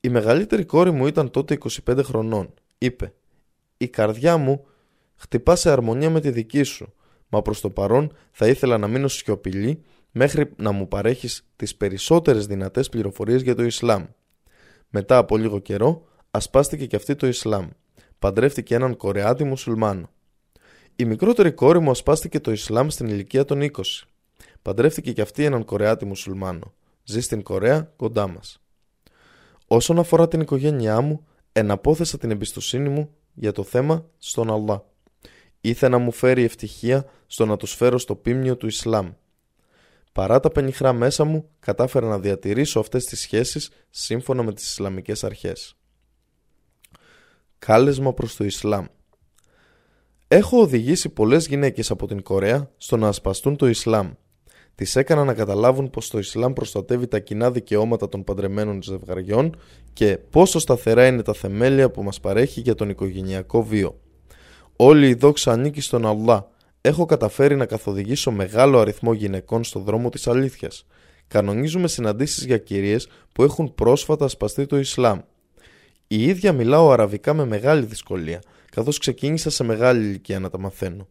Η 0.00 0.08
μεγαλύτερη 0.08 0.64
κόρη 0.64 0.90
μου 0.90 1.06
ήταν 1.06 1.30
τότε 1.30 1.58
25 1.86 2.00
χρονών. 2.04 2.54
Είπε 2.78 3.12
«Η 3.76 3.88
καρδιά 3.88 4.36
μου 4.36 4.66
χτυπά 5.16 5.56
σε 5.56 5.70
αρμονία 5.70 6.10
με 6.10 6.20
τη 6.20 6.30
δική 6.30 6.62
σου, 6.62 6.92
μα 7.28 7.42
προς 7.42 7.60
το 7.60 7.70
παρόν 7.70 8.12
θα 8.30 8.48
ήθελα 8.48 8.78
να 8.78 8.88
μείνω 8.88 9.08
σιωπηλή 9.08 9.82
μέχρι 10.10 10.50
να 10.56 10.72
μου 10.72 10.88
παρέχεις 10.88 11.46
τις 11.56 11.76
περισσότερες 11.76 12.46
δυνατές 12.46 12.88
πληροφορίες 12.88 13.42
για 13.42 13.54
το 13.54 13.62
Ισλάμ. 13.62 14.04
Μετά 14.88 15.16
από 15.16 15.36
λίγο 15.36 15.58
καιρό 15.58 16.04
ασπάστηκε 16.30 16.86
και 16.86 16.96
αυτή 16.96 17.14
το 17.14 17.26
Ισλάμ. 17.26 17.68
Παντρεύτηκε 18.18 18.74
έναν 18.74 18.96
Κορεάτη 18.96 19.44
μουσουλμάνο. 19.44 20.10
Η 20.96 21.04
μικρότερη 21.04 21.52
κόρη 21.52 21.80
μου 21.80 21.90
ασπάστηκε 21.90 22.40
το 22.40 22.50
Ισλάμ 22.50 22.88
στην 22.88 23.06
ηλικία 23.06 23.44
των 23.44 23.60
20. 23.60 23.68
Παντρεύτηκε 24.62 25.12
και 25.12 25.20
αυτή 25.20 25.44
έναν 25.44 25.64
Κορεάτη 25.64 26.04
μουσουλμάνο. 26.04 26.72
Ζει 27.04 27.20
στην 27.20 27.42
Κορέα 27.42 27.92
κοντά 27.96 28.28
μας. 28.28 28.60
Όσον 29.66 29.98
αφορά 29.98 30.28
την 30.28 30.40
οικογένειά 30.40 31.00
μου, 31.00 31.26
εναπόθεσα 31.52 32.18
την 32.18 32.30
εμπιστοσύνη 32.30 32.88
μου 32.88 33.10
για 33.34 33.52
το 33.52 33.62
θέμα 33.62 34.06
στον 34.18 34.52
Αλλά. 34.52 34.84
Ήθελα 35.60 35.98
να 35.98 36.04
μου 36.04 36.12
φέρει 36.12 36.44
ευτυχία 36.44 37.04
στο 37.26 37.46
να 37.46 37.56
τους 37.56 37.74
φέρω 37.74 37.98
στο 37.98 38.14
πίμνιο 38.14 38.56
του 38.56 38.66
Ισλάμ. 38.66 39.12
Παρά 40.12 40.40
τα 40.40 40.50
πενιχρά 40.50 40.92
μέσα 40.92 41.24
μου, 41.24 41.48
κατάφερα 41.60 42.08
να 42.08 42.18
διατηρήσω 42.18 42.80
αυτές 42.80 43.04
τις 43.04 43.20
σχέσεις 43.20 43.70
σύμφωνα 43.90 44.42
με 44.42 44.52
τις 44.52 44.70
Ισλαμικές 44.70 45.24
αρχές. 45.24 45.76
Κάλεσμα 47.58 48.12
προς 48.12 48.36
το 48.36 48.44
Ισλάμ 48.44 48.86
Έχω 50.36 50.60
οδηγήσει 50.60 51.08
πολλές 51.08 51.46
γυναίκες 51.46 51.90
από 51.90 52.06
την 52.06 52.22
Κορέα 52.22 52.70
στο 52.76 52.96
να 52.96 53.08
ασπαστούν 53.08 53.56
το 53.56 53.68
Ισλάμ. 53.68 54.10
Τις 54.74 54.96
έκανα 54.96 55.24
να 55.24 55.34
καταλάβουν 55.34 55.90
πως 55.90 56.08
το 56.10 56.18
Ισλάμ 56.18 56.52
προστατεύει 56.52 57.06
τα 57.06 57.18
κοινά 57.18 57.50
δικαιώματα 57.50 58.08
των 58.08 58.24
παντρεμένων 58.24 58.82
ζευγαριών 58.82 59.56
και 59.92 60.18
πόσο 60.30 60.58
σταθερά 60.58 61.06
είναι 61.06 61.22
τα 61.22 61.32
θεμέλια 61.32 61.90
που 61.90 62.02
μας 62.02 62.20
παρέχει 62.20 62.60
για 62.60 62.74
τον 62.74 62.88
οικογενειακό 62.88 63.64
βίο. 63.64 64.00
Όλη 64.76 65.08
η 65.08 65.14
δόξα 65.14 65.52
ανήκει 65.52 65.80
στον 65.80 66.06
Αλλά. 66.06 66.48
Έχω 66.80 67.04
καταφέρει 67.04 67.56
να 67.56 67.66
καθοδηγήσω 67.66 68.30
μεγάλο 68.30 68.78
αριθμό 68.78 69.12
γυναικών 69.12 69.64
στο 69.64 69.80
δρόμο 69.80 70.08
της 70.08 70.26
αλήθειας. 70.26 70.86
Κανονίζουμε 71.28 71.88
συναντήσεις 71.88 72.44
για 72.44 72.58
κυρίες 72.58 73.08
που 73.32 73.42
έχουν 73.42 73.74
πρόσφατα 73.74 74.24
ασπαστεί 74.24 74.66
το 74.66 74.78
Ισλάμ. 74.78 75.18
Η 76.06 76.24
ίδια 76.24 76.52
μιλάω 76.52 76.90
αραβικά 76.90 77.34
με 77.34 77.44
μεγάλη 77.44 77.84
δυσκολία, 77.84 78.40
καθώς 78.74 78.98
ξεκίνησα 78.98 79.50
σε 79.50 79.64
μεγάλη 79.64 80.04
ηλικία 80.04 80.40
να 80.40 80.50
τα 80.50 80.58
μαθαίνω. 80.58 81.08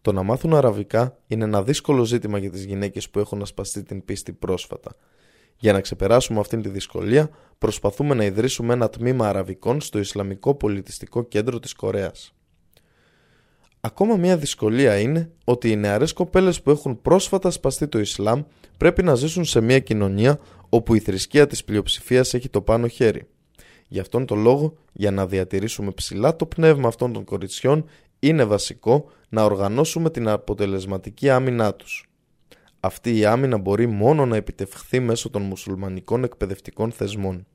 Το 0.00 0.12
να 0.12 0.22
μάθουν 0.22 0.54
αραβικά 0.54 1.18
είναι 1.26 1.44
ένα 1.44 1.62
δύσκολο 1.62 2.04
ζήτημα 2.04 2.38
για 2.38 2.50
τις 2.50 2.64
γυναίκες 2.64 3.10
που 3.10 3.18
έχουν 3.18 3.42
ασπαστεί 3.42 3.82
την 3.82 4.04
πίστη 4.04 4.32
πρόσφατα. 4.32 4.94
Για 5.56 5.72
να 5.72 5.80
ξεπεράσουμε 5.80 6.40
αυτήν 6.40 6.62
τη 6.62 6.68
δυσκολία, 6.68 7.30
προσπαθούμε 7.58 8.14
να 8.14 8.24
ιδρύσουμε 8.24 8.72
ένα 8.72 8.88
τμήμα 8.88 9.28
αραβικών 9.28 9.80
στο 9.80 9.98
Ισλαμικό 9.98 10.54
Πολιτιστικό 10.54 11.22
Κέντρο 11.22 11.58
της 11.58 11.72
Κορέας. 11.72 12.34
Ακόμα 13.80 14.16
μια 14.16 14.36
δυσκολία 14.36 14.98
είναι 14.98 15.30
ότι 15.44 15.70
οι 15.70 15.76
νεαρές 15.76 16.12
κοπέλες 16.12 16.62
που 16.62 16.70
έχουν 16.70 17.02
πρόσφατα 17.02 17.50
σπαστεί 17.50 17.88
το 17.88 17.98
Ισλάμ 17.98 18.42
πρέπει 18.76 19.02
να 19.02 19.14
ζήσουν 19.14 19.44
σε 19.44 19.60
μια 19.60 19.78
κοινωνία 19.78 20.40
όπου 20.68 20.94
η 20.94 20.98
θρησκεία 20.98 21.46
της 21.46 21.64
πλειοψηφίας 21.64 22.34
έχει 22.34 22.48
το 22.48 22.60
πάνω 22.60 22.86
χέρι. 22.86 23.26
Γι' 23.92 24.00
αυτόν 24.00 24.26
τον 24.26 24.38
λόγο, 24.38 24.76
για 24.92 25.10
να 25.10 25.26
διατηρήσουμε 25.26 25.90
ψηλά 25.90 26.36
το 26.36 26.46
πνεύμα 26.46 26.88
αυτών 26.88 27.12
των 27.12 27.24
κοριτσιών, 27.24 27.84
είναι 28.18 28.44
βασικό 28.44 29.10
να 29.28 29.44
οργανώσουμε 29.44 30.10
την 30.10 30.28
αποτελεσματική 30.28 31.30
άμυνά 31.30 31.74
τους. 31.74 32.10
Αυτή 32.80 33.18
η 33.18 33.24
άμυνα 33.24 33.58
μπορεί 33.58 33.86
μόνο 33.86 34.26
να 34.26 34.36
επιτευχθεί 34.36 35.00
μέσω 35.00 35.30
των 35.30 35.42
μουσουλμανικών 35.42 36.24
εκπαιδευτικών 36.24 36.92
θεσμών. 36.92 37.46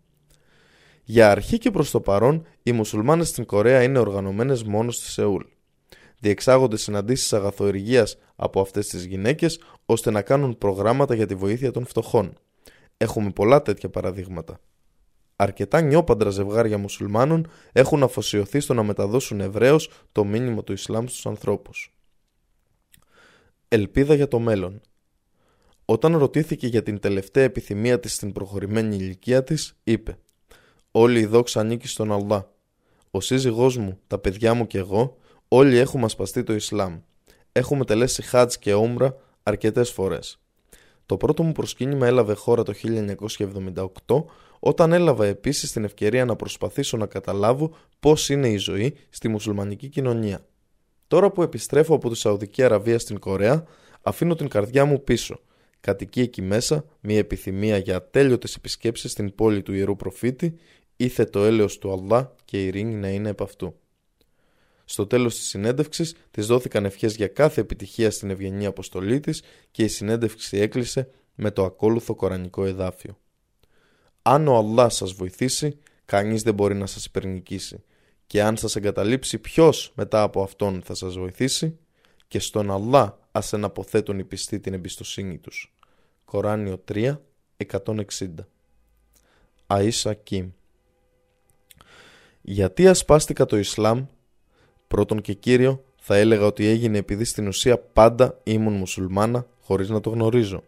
Για 1.04 1.32
αρχή 1.32 1.58
και 1.58 1.72
προς 1.72 1.92
το 1.92 2.02
παρόν, 2.02 2.46
οι 2.64 2.72
μουσουλμάνες 2.72 3.28
στην 3.28 3.46
Κορέα 3.46 3.84
είναι 3.84 4.00
οργανωμένες 4.00 4.64
μόνο 4.64 4.92
στη 4.92 5.06
Σεούλ. 5.06 5.44
Διεξάγονται 6.20 6.78
συναντήσεις 6.78 7.34
αγαθοεργίας 7.34 8.18
από 8.36 8.62
αυτές 8.62 8.88
τις 8.88 9.06
γυναίκες 9.06 9.62
ώστε 9.86 10.12
να 10.12 10.22
κάνουν 10.22 10.58
προγράμματα 10.58 11.16
για 11.16 11.26
τη 11.26 11.36
βοήθεια 11.36 11.72
των 11.72 11.86
φτωχών. 11.86 12.34
Έχουμε 12.98 13.32
πολλά 13.32 13.62
τέτοια 13.62 13.90
παραδείγματα. 13.90 14.60
Αρκετά 15.40 15.82
νιόπαντρα 15.82 16.30
ζευγάρια 16.30 16.78
μουσουλμάνων 16.78 17.48
έχουν 17.72 18.04
αφοσιωθεί 18.04 18.60
στο 18.60 18.74
να 18.74 18.84
μεταδώσουν 18.84 19.42
ευρέως 19.42 19.90
το 20.12 20.24
μήνυμα 20.24 20.64
του 20.64 20.72
Ισλάμ 20.72 21.06
στους 21.06 21.26
ανθρώπους. 21.26 21.98
Ελπίδα 23.68 24.14
για 24.14 24.28
το 24.28 24.40
μέλλον 24.40 24.82
Όταν 25.86 26.18
ρωτήθηκε 26.18 26.68
για 26.68 26.84
την 26.84 27.00
τελευταία 27.00 27.44
επιθυμία 27.44 28.00
της 28.00 28.14
στην 28.14 28.32
προχωρημένη 28.32 28.96
ηλικία 28.96 29.44
της, 29.44 29.80
είπε 29.84 30.18
«Όλη 30.92 31.20
η 31.20 31.26
δόξα 31.26 31.60
ανήκει 31.60 31.88
στον 31.88 32.12
Αλλά. 32.12 32.52
Ο 33.12 33.22
σύζυγός 33.22 33.78
μου, 33.78 34.00
τα 34.08 34.20
παιδιά 34.20 34.54
μου 34.54 34.68
και 34.68 34.78
εγώ, 34.78 35.18
όλοι 35.48 35.78
έχουμε 35.78 36.06
ασπαστεί 36.06 36.44
το 36.44 36.54
Ισλάμ. 36.54 37.00
Έχουμε 37.52 37.86
τελέσει 37.86 38.22
χάτς 38.22 38.58
και 38.58 38.74
όμρα 38.74 39.16
αρκετές 39.44 39.92
φορές. 39.92 40.40
Το 41.08 41.18
πρώτο 41.18 41.44
μου 41.44 41.52
προσκύνημα 41.52 42.08
έλαβε 42.08 42.34
χώρα 42.34 42.64
το 42.64 42.74
1978 44.06 44.24
όταν 44.60 44.94
έλαβα 44.94 45.26
επίσης 45.26 45.72
την 45.72 45.84
ευκαιρία 45.84 46.26
να 46.26 46.36
προσπαθήσω 46.36 46.98
να 46.98 47.06
καταλάβω 47.06 47.76
πώς 48.00 48.30
είναι 48.30 48.50
η 48.50 48.58
ζωή 48.58 48.96
στη 49.10 49.28
μουσουλμανική 49.28 49.88
κοινωνία. 49.88 50.46
Τώρα 51.08 51.32
που 51.32 51.42
επιστρέφω 51.42 51.96
από 51.96 52.10
τη 52.10 52.18
Σαουδική 52.18 52.64
Αραβία 52.64 53.00
στην 53.00 53.20
Κορέα, 53.20 53.66
αφήνω 54.02 54.36
την 54.36 54.48
καρδιά 54.48 54.86
μου 54.86 55.04
πίσω. 55.04 55.40
Κατοικεί 55.80 56.22
εκεί 56.22 56.42
μέσα 56.42 56.86
μια 57.00 57.18
επιθυμία 57.18 57.78
για 57.78 57.96
ατέλειωτες 57.96 58.56
επισκέψεις 58.56 59.12
στην 59.12 59.36
πόλη 59.36 59.62
του 59.62 59.74
Ιερού 59.74 59.96
Προφήτη, 59.96 60.60
ήθε 60.96 61.26
το 61.26 61.44
έλεος 61.44 61.78
του 61.78 61.92
Αλλά 61.92 62.36
και 62.46 62.64
η 62.64 62.66
ειρήνη 62.66 62.94
να 62.94 63.10
είναι 63.10 63.30
επ' 63.30 63.42
αυτού. 63.42 63.76
Στο 64.90 65.08
τέλος 65.08 65.36
της 65.36 65.48
συνέντευξης 65.48 66.16
της 66.32 66.46
δόθηκαν 66.46 66.86
ευχές 66.86 67.16
για 67.16 67.28
κάθε 67.28 67.62
επιτυχία 67.62 68.12
στην 68.12 68.30
ευγενή 68.30 68.66
αποστολή 68.66 69.20
της 69.20 69.44
και 69.72 69.84
η 69.84 69.88
συνέντευξη 69.88 70.58
έκλεισε 70.58 71.10
με 71.36 71.52
το 71.52 71.64
ακόλουθο 71.64 72.16
κορανικό 72.16 72.66
εδάφιο. 72.66 73.18
Αν 74.22 74.48
ο 74.48 74.76
Allah 74.76 74.88
σας 74.90 75.14
βοηθήσει, 75.14 75.78
κανείς 76.06 76.42
δεν 76.42 76.54
μπορεί 76.54 76.76
να 76.76 76.86
σας 76.86 77.06
υπερνικήσει. 77.06 77.84
Και 78.28 78.44
αν 78.44 78.58
σας 78.58 78.76
εγκαταλείψει 78.76 79.38
ποιος 79.38 79.92
μετά 79.96 80.22
από 80.22 80.42
αυτόν 80.42 80.82
θα 80.86 80.94
σας 80.94 81.18
βοηθήσει, 81.18 81.78
και 82.28 82.40
στον 82.40 82.68
Allah 82.72 83.14
ας 83.32 83.54
εναποθέτουν 83.54 84.20
οι 84.20 84.24
πιστοί 84.24 84.60
την 84.60 84.74
εμπιστοσύνη 84.74 85.38
τους. 85.38 85.74
Κοράνιο 86.26 86.84
3, 86.86 87.22
160 87.58 88.48
Αΐσα 89.68 90.14
Κιμ 90.24 90.50
Γιατί 92.42 92.88
ασπάστηκα 92.88 93.46
το 93.46 93.58
Ισλάμ, 93.58 94.06
πρώτον 94.88 95.22
και 95.22 95.34
κύριο, 95.34 95.84
θα 95.98 96.16
έλεγα 96.16 96.46
ότι 96.46 96.66
έγινε 96.66 96.98
επειδή 96.98 97.24
στην 97.24 97.48
ουσία 97.48 97.78
πάντα 97.78 98.40
ήμουν 98.44 98.74
μουσουλμάνα 98.74 99.46
χωρίς 99.62 99.90
να 99.90 100.00
το 100.00 100.10
γνωρίζω. 100.10 100.64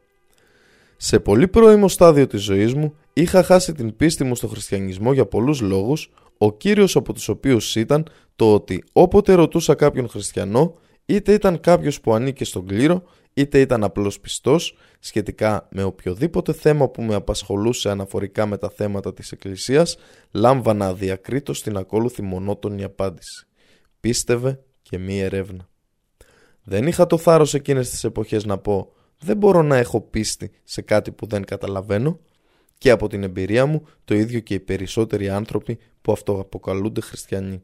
Σε 0.98 1.20
πολύ 1.20 1.48
πρώιμο 1.48 1.88
στάδιο 1.88 2.28
της 2.28 2.42
ζωής 2.42 2.74
μου 2.74 2.96
είχα 3.14 3.44
χάσει 3.44 3.74
την 3.74 3.96
πίστη 3.96 4.24
μου 4.24 4.36
στο 4.36 4.48
χριστιανισμό 4.48 5.14
για 5.14 5.26
πολλούς 5.26 5.62
λόγους, 5.62 6.12
ο 6.38 6.54
κύριος 6.54 6.96
από 6.96 7.14
τους 7.14 7.30
οποίους 7.30 7.76
ήταν 7.76 8.08
το 8.36 8.54
ότι 8.54 8.84
όποτε 8.94 9.34
ρωτούσα 9.34 9.76
κάποιον 9.76 10.10
χριστιανό, 10.10 10.74
είτε 11.06 11.34
ήταν 11.34 11.60
κάποιος 11.60 12.02
που 12.02 12.14
ανήκε 12.14 12.46
στον 12.46 12.66
κλήρο, 12.66 13.04
είτε 13.34 13.60
ήταν 13.60 13.84
απλός 13.84 14.20
πιστός, 14.20 14.78
σχετικά 15.00 15.68
με 15.72 15.84
οποιοδήποτε 15.84 16.54
θέμα 16.54 16.90
που 16.90 17.02
με 17.02 17.16
απασχολούσε 17.16 17.90
αναφορικά 17.90 18.46
με 18.46 18.58
τα 18.58 18.70
θέματα 18.70 19.14
της 19.14 19.32
Εκκλησίας, 19.32 19.98
λάμβανα 20.32 20.88
αδιακρίτως 20.88 21.62
την 21.62 21.78
ακόλουθη 21.78 22.22
μονότονη 22.22 22.84
απάντηση. 22.84 23.49
Πίστευε 24.00 24.64
και 24.82 24.98
μη 24.98 25.20
ερεύνα. 25.20 25.70
Δεν 26.64 26.88
είχα 26.88 27.08
το 27.08 27.18
θάρρος 27.18 27.54
εκείνες 27.54 27.90
τις 27.90 28.04
εποχές 28.04 28.46
να 28.46 28.58
πω 28.58 28.94
δεν 29.20 29.38
μπορώ 29.38 29.62
να 29.62 29.78
έχω 29.78 30.02
πίστη 30.02 30.52
σε 30.64 30.82
κάτι 30.82 31.12
που 31.12 31.26
δεν 31.26 31.46
καταλαβαίνω 31.46 32.20
και 32.78 32.90
από 32.90 33.08
την 33.08 33.24
εμπειρία 33.24 33.66
μου 33.66 33.88
το 34.06 34.16
ίδιο 34.16 34.40
και 34.40 34.54
οι 34.54 34.60
περισσότεροι 34.60 35.30
άνθρωποι 35.30 35.78
που 36.02 36.12
αυτοαποκαλούνται 36.12 37.02
χριστιανοί. 37.02 37.64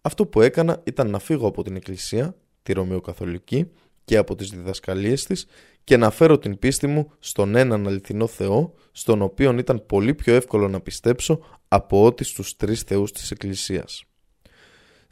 Αυτό 0.00 0.26
που 0.26 0.40
έκανα 0.40 0.80
ήταν 0.84 1.10
να 1.10 1.18
φύγω 1.18 1.46
από 1.46 1.62
την 1.62 1.76
εκκλησία, 1.76 2.36
τη 2.62 2.72
Ρωμαιοκαθολική 2.72 3.70
και 4.04 4.16
από 4.16 4.34
τις 4.34 4.50
διδασκαλίες 4.50 5.24
της 5.24 5.46
και 5.84 5.96
να 5.96 6.10
φέρω 6.10 6.38
την 6.38 6.58
πίστη 6.58 6.86
μου 6.86 7.10
στον 7.18 7.54
έναν 7.54 7.86
αληθινό 7.86 8.26
Θεό, 8.26 8.74
στον 8.92 9.22
οποίο 9.22 9.58
ήταν 9.58 9.86
πολύ 9.86 10.14
πιο 10.14 10.34
εύκολο 10.34 10.68
να 10.68 10.80
πιστέψω 10.80 11.40
από 11.68 12.04
ό,τι 12.04 12.24
στους 12.24 12.56
τρεις 12.56 12.82
θεούς 12.82 13.12
της 13.12 13.30
Εκκλησίας. 13.30 14.04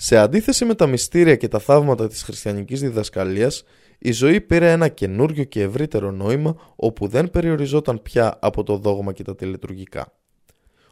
Σε 0.05 0.17
αντίθεση 0.17 0.65
με 0.65 0.75
τα 0.75 0.87
μυστήρια 0.87 1.37
και 1.37 1.49
τα 1.49 1.59
θαύματα 1.59 2.07
της 2.09 2.23
χριστιανικής 2.23 2.81
διδασκαλίας, 2.81 3.65
η 3.99 4.13
ζωή 4.13 4.41
πήρε 4.41 4.71
ένα 4.71 4.89
καινούριο 4.89 5.45
και 5.45 5.63
ευρύτερο 5.63 6.11
νόημα 6.11 6.57
όπου 6.77 7.09
δεν 7.09 7.31
περιοριζόταν 7.31 8.03
πια 8.03 8.39
από 8.41 8.63
το 8.63 8.77
δόγμα 8.77 9.13
και 9.13 9.23
τα 9.23 9.35
τελετουργικά. 9.35 10.13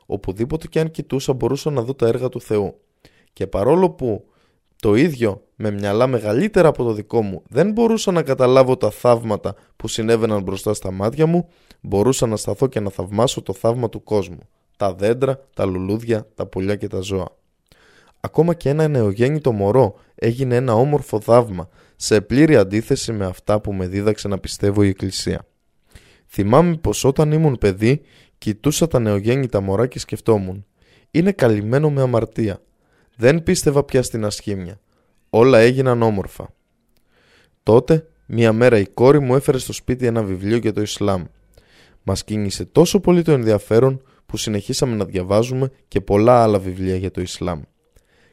Οπουδήποτε 0.06 0.66
και 0.66 0.80
αν 0.80 0.90
κοιτούσα 0.90 1.32
μπορούσα 1.32 1.70
να 1.70 1.82
δω 1.82 1.94
τα 1.94 2.06
έργα 2.06 2.28
του 2.28 2.40
Θεού. 2.40 2.80
Και 3.32 3.46
παρόλο 3.46 3.90
που 3.90 4.24
το 4.76 4.94
ίδιο 4.94 5.42
με 5.54 5.70
μυαλά 5.70 6.06
μεγαλύτερα 6.06 6.68
από 6.68 6.84
το 6.84 6.92
δικό 6.92 7.22
μου 7.22 7.42
δεν 7.48 7.72
μπορούσα 7.72 8.12
να 8.12 8.22
καταλάβω 8.22 8.76
τα 8.76 8.90
θαύματα 8.90 9.54
που 9.76 9.88
συνέβαιναν 9.88 10.42
μπροστά 10.42 10.74
στα 10.74 10.90
μάτια 10.90 11.26
μου, 11.26 11.48
μπορούσα 11.80 12.26
να 12.26 12.36
σταθώ 12.36 12.66
και 12.66 12.80
να 12.80 12.90
θαυμάσω 12.90 13.42
το 13.42 13.52
θαύμα 13.52 13.88
του 13.88 14.02
κόσμου. 14.02 14.48
Τα 14.76 14.94
δέντρα, 14.94 15.48
τα 15.54 15.64
λουλούδια, 15.64 16.26
τα 16.34 16.46
πουλιά 16.46 16.76
και 16.76 16.86
τα 16.86 17.00
ζώα. 17.00 17.38
Ακόμα 18.20 18.54
και 18.54 18.68
ένα 18.68 18.88
νεογέννητο 18.88 19.52
μωρό 19.52 19.94
έγινε 20.14 20.54
ένα 20.54 20.74
όμορφο 20.74 21.20
θαύμα, 21.20 21.68
σε 21.96 22.20
πλήρη 22.20 22.56
αντίθεση 22.56 23.12
με 23.12 23.24
αυτά 23.24 23.60
που 23.60 23.72
με 23.72 23.86
δίδαξε 23.86 24.28
να 24.28 24.38
πιστεύω 24.38 24.82
η 24.82 24.88
Εκκλησία. 24.88 25.46
Θυμάμαι 26.26 26.76
πως 26.76 27.04
όταν 27.04 27.32
ήμουν 27.32 27.58
παιδί, 27.58 28.00
κοιτούσα 28.38 28.88
τα 28.88 28.98
νεογέννητα 28.98 29.60
μωρά 29.60 29.86
και 29.86 29.98
σκεφτόμουν 29.98 30.66
«Είναι 31.10 31.32
καλυμμένο 31.32 31.90
με 31.90 32.00
αμαρτία. 32.00 32.60
Δεν 33.16 33.42
πίστευα 33.42 33.84
πια 33.84 34.02
στην 34.02 34.24
ασχήμια. 34.24 34.80
Όλα 35.30 35.58
έγιναν 35.58 36.02
όμορφα». 36.02 36.54
Τότε, 37.62 38.06
μία 38.26 38.52
μέρα 38.52 38.78
η 38.78 38.86
κόρη 38.86 39.18
μου 39.18 39.34
έφερε 39.34 39.58
στο 39.58 39.72
σπίτι 39.72 40.06
ένα 40.06 40.22
βιβλίο 40.22 40.56
για 40.56 40.72
το 40.72 40.80
Ισλάμ. 40.80 41.24
Μας 42.02 42.24
κίνησε 42.24 42.64
τόσο 42.64 43.00
πολύ 43.00 43.22
το 43.22 43.32
ενδιαφέρον 43.32 44.02
που 44.26 44.36
συνεχίσαμε 44.36 44.96
να 44.96 45.04
διαβάζουμε 45.04 45.70
και 45.88 46.00
πολλά 46.00 46.42
άλλα 46.42 46.58
βιβλία 46.58 46.96
για 46.96 47.10
το 47.10 47.20
Ισλάμ. 47.20 47.60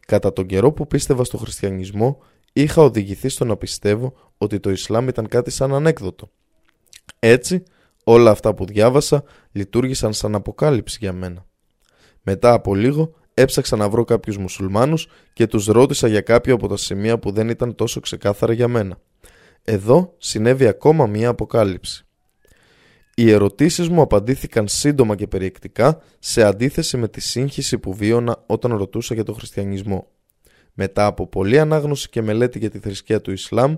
Κατά 0.08 0.34
τον 0.34 0.46
καιρό 0.46 0.72
που 0.72 0.88
πίστευα 0.88 1.24
στο 1.24 1.38
χριστιανισμό, 1.38 2.18
είχα 2.54 2.82
οδηγηθεί 2.82 3.30
στο 3.30 3.46
να 3.46 3.58
πιστεύω 3.58 4.14
ότι 4.38 4.60
το 4.60 4.70
Ισλάμ 4.70 5.08
ήταν 5.08 5.28
κάτι 5.28 5.52
σαν 5.52 5.74
ανέκδοτο. 5.74 6.30
Έτσι, 7.20 7.64
όλα 8.04 8.32
αυτά 8.32 8.54
που 8.54 8.66
διάβασα 8.66 9.24
λειτουργήσαν 9.52 10.14
σαν 10.14 10.36
αποκάλυψη 10.36 10.98
για 11.02 11.14
μένα. 11.14 11.46
Μετά 12.22 12.54
από 12.54 12.76
λίγο 12.76 13.14
έψαξα 13.34 13.76
να 13.76 13.90
βρω 13.90 14.04
κάποιους 14.04 14.38
μουσουλμάνους 14.38 15.08
και 15.34 15.48
τους 15.48 15.66
ρώτησα 15.66 16.08
για 16.08 16.22
κάποια 16.22 16.54
από 16.54 16.68
τα 16.68 16.78
σημεία 16.78 17.20
που 17.20 17.32
δεν 17.32 17.50
ήταν 17.50 17.76
τόσο 17.76 18.00
ξεκάθαρα 18.00 18.54
για 18.54 18.68
μένα. 18.68 18.98
Εδώ 19.64 20.14
συνέβη 20.18 20.68
ακόμα 20.68 21.06
μία 21.06 21.30
αποκάλυψη. 21.30 22.07
Οι 23.20 23.32
ερωτήσεις 23.32 23.90
μου 23.90 24.02
απαντήθηκαν 24.02 24.68
σύντομα 24.68 25.16
και 25.16 25.28
περιεκτικά 25.28 26.02
σε 26.20 26.44
αντίθεση 26.44 26.98
με 26.98 27.08
τη 27.08 27.22
σύγχυση 27.22 27.78
που 27.78 27.94
βίωνα 27.94 28.44
όταν 28.46 28.76
ρωτούσα 28.78 29.14
για 29.14 29.24
τον 29.24 29.36
χριστιανισμό. 29.36 30.08
Μετά 30.74 31.06
από 31.06 31.28
πολλή 31.28 31.60
ανάγνωση 31.60 32.10
και 32.10 32.22
μελέτη 32.22 32.60
για 32.60 32.70
τη 32.70 32.80
θρησκεία 32.80 33.22
του 33.22 33.32
Ισλάμ 33.32 33.76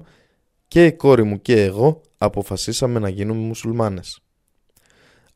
και 0.68 0.86
η 0.86 0.94
κόρη 0.94 1.24
μου 1.24 1.42
και 1.42 1.64
εγώ 1.64 2.02
αποφασίσαμε 2.18 3.00
να 3.00 3.10
γίνουμε 3.10 3.40
μουσουλμάνες. 3.40 4.20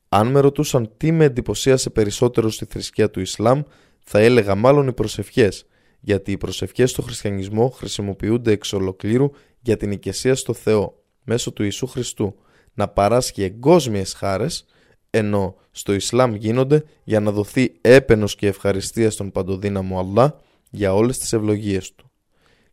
Αν 0.09 0.27
με 0.27 0.39
ρωτούσαν 0.39 0.91
τι 0.97 1.11
με 1.11 1.25
εντυπωσίασε 1.25 1.89
περισσότερο 1.89 2.49
στη 2.49 2.65
θρησκεία 2.65 3.09
του 3.09 3.19
Ισλάμ 3.19 3.61
θα 4.03 4.19
έλεγα 4.19 4.55
μάλλον 4.55 4.87
οι 4.87 4.93
προσευχές 4.93 5.65
γιατί 5.99 6.31
οι 6.31 6.37
προσευχές 6.37 6.89
στο 6.89 7.01
χριστιανισμό 7.01 7.69
χρησιμοποιούνται 7.69 8.51
εξ 8.51 8.73
ολοκλήρου 8.73 9.29
για 9.59 9.77
την 9.77 9.91
οικεσία 9.91 10.35
στο 10.35 10.53
Θεό 10.53 11.03
μέσω 11.23 11.51
του 11.51 11.63
Ιησού 11.63 11.87
Χριστού 11.87 12.35
να 12.73 12.87
παράσχει 12.87 13.43
εγκόσμιες 13.43 14.13
χάρες 14.13 14.65
ενώ 15.09 15.55
στο 15.71 15.93
Ισλάμ 15.93 16.35
γίνονται 16.35 16.83
για 17.03 17.19
να 17.19 17.31
δοθεί 17.31 17.73
έπαινος 17.81 18.35
και 18.35 18.47
ευχαριστία 18.47 19.11
στον 19.11 19.31
παντοδύναμο 19.31 19.99
Αλλά 19.99 20.39
για 20.69 20.93
όλες 20.93 21.17
τις 21.17 21.33
ευλογίες 21.33 21.95
του. 21.95 22.11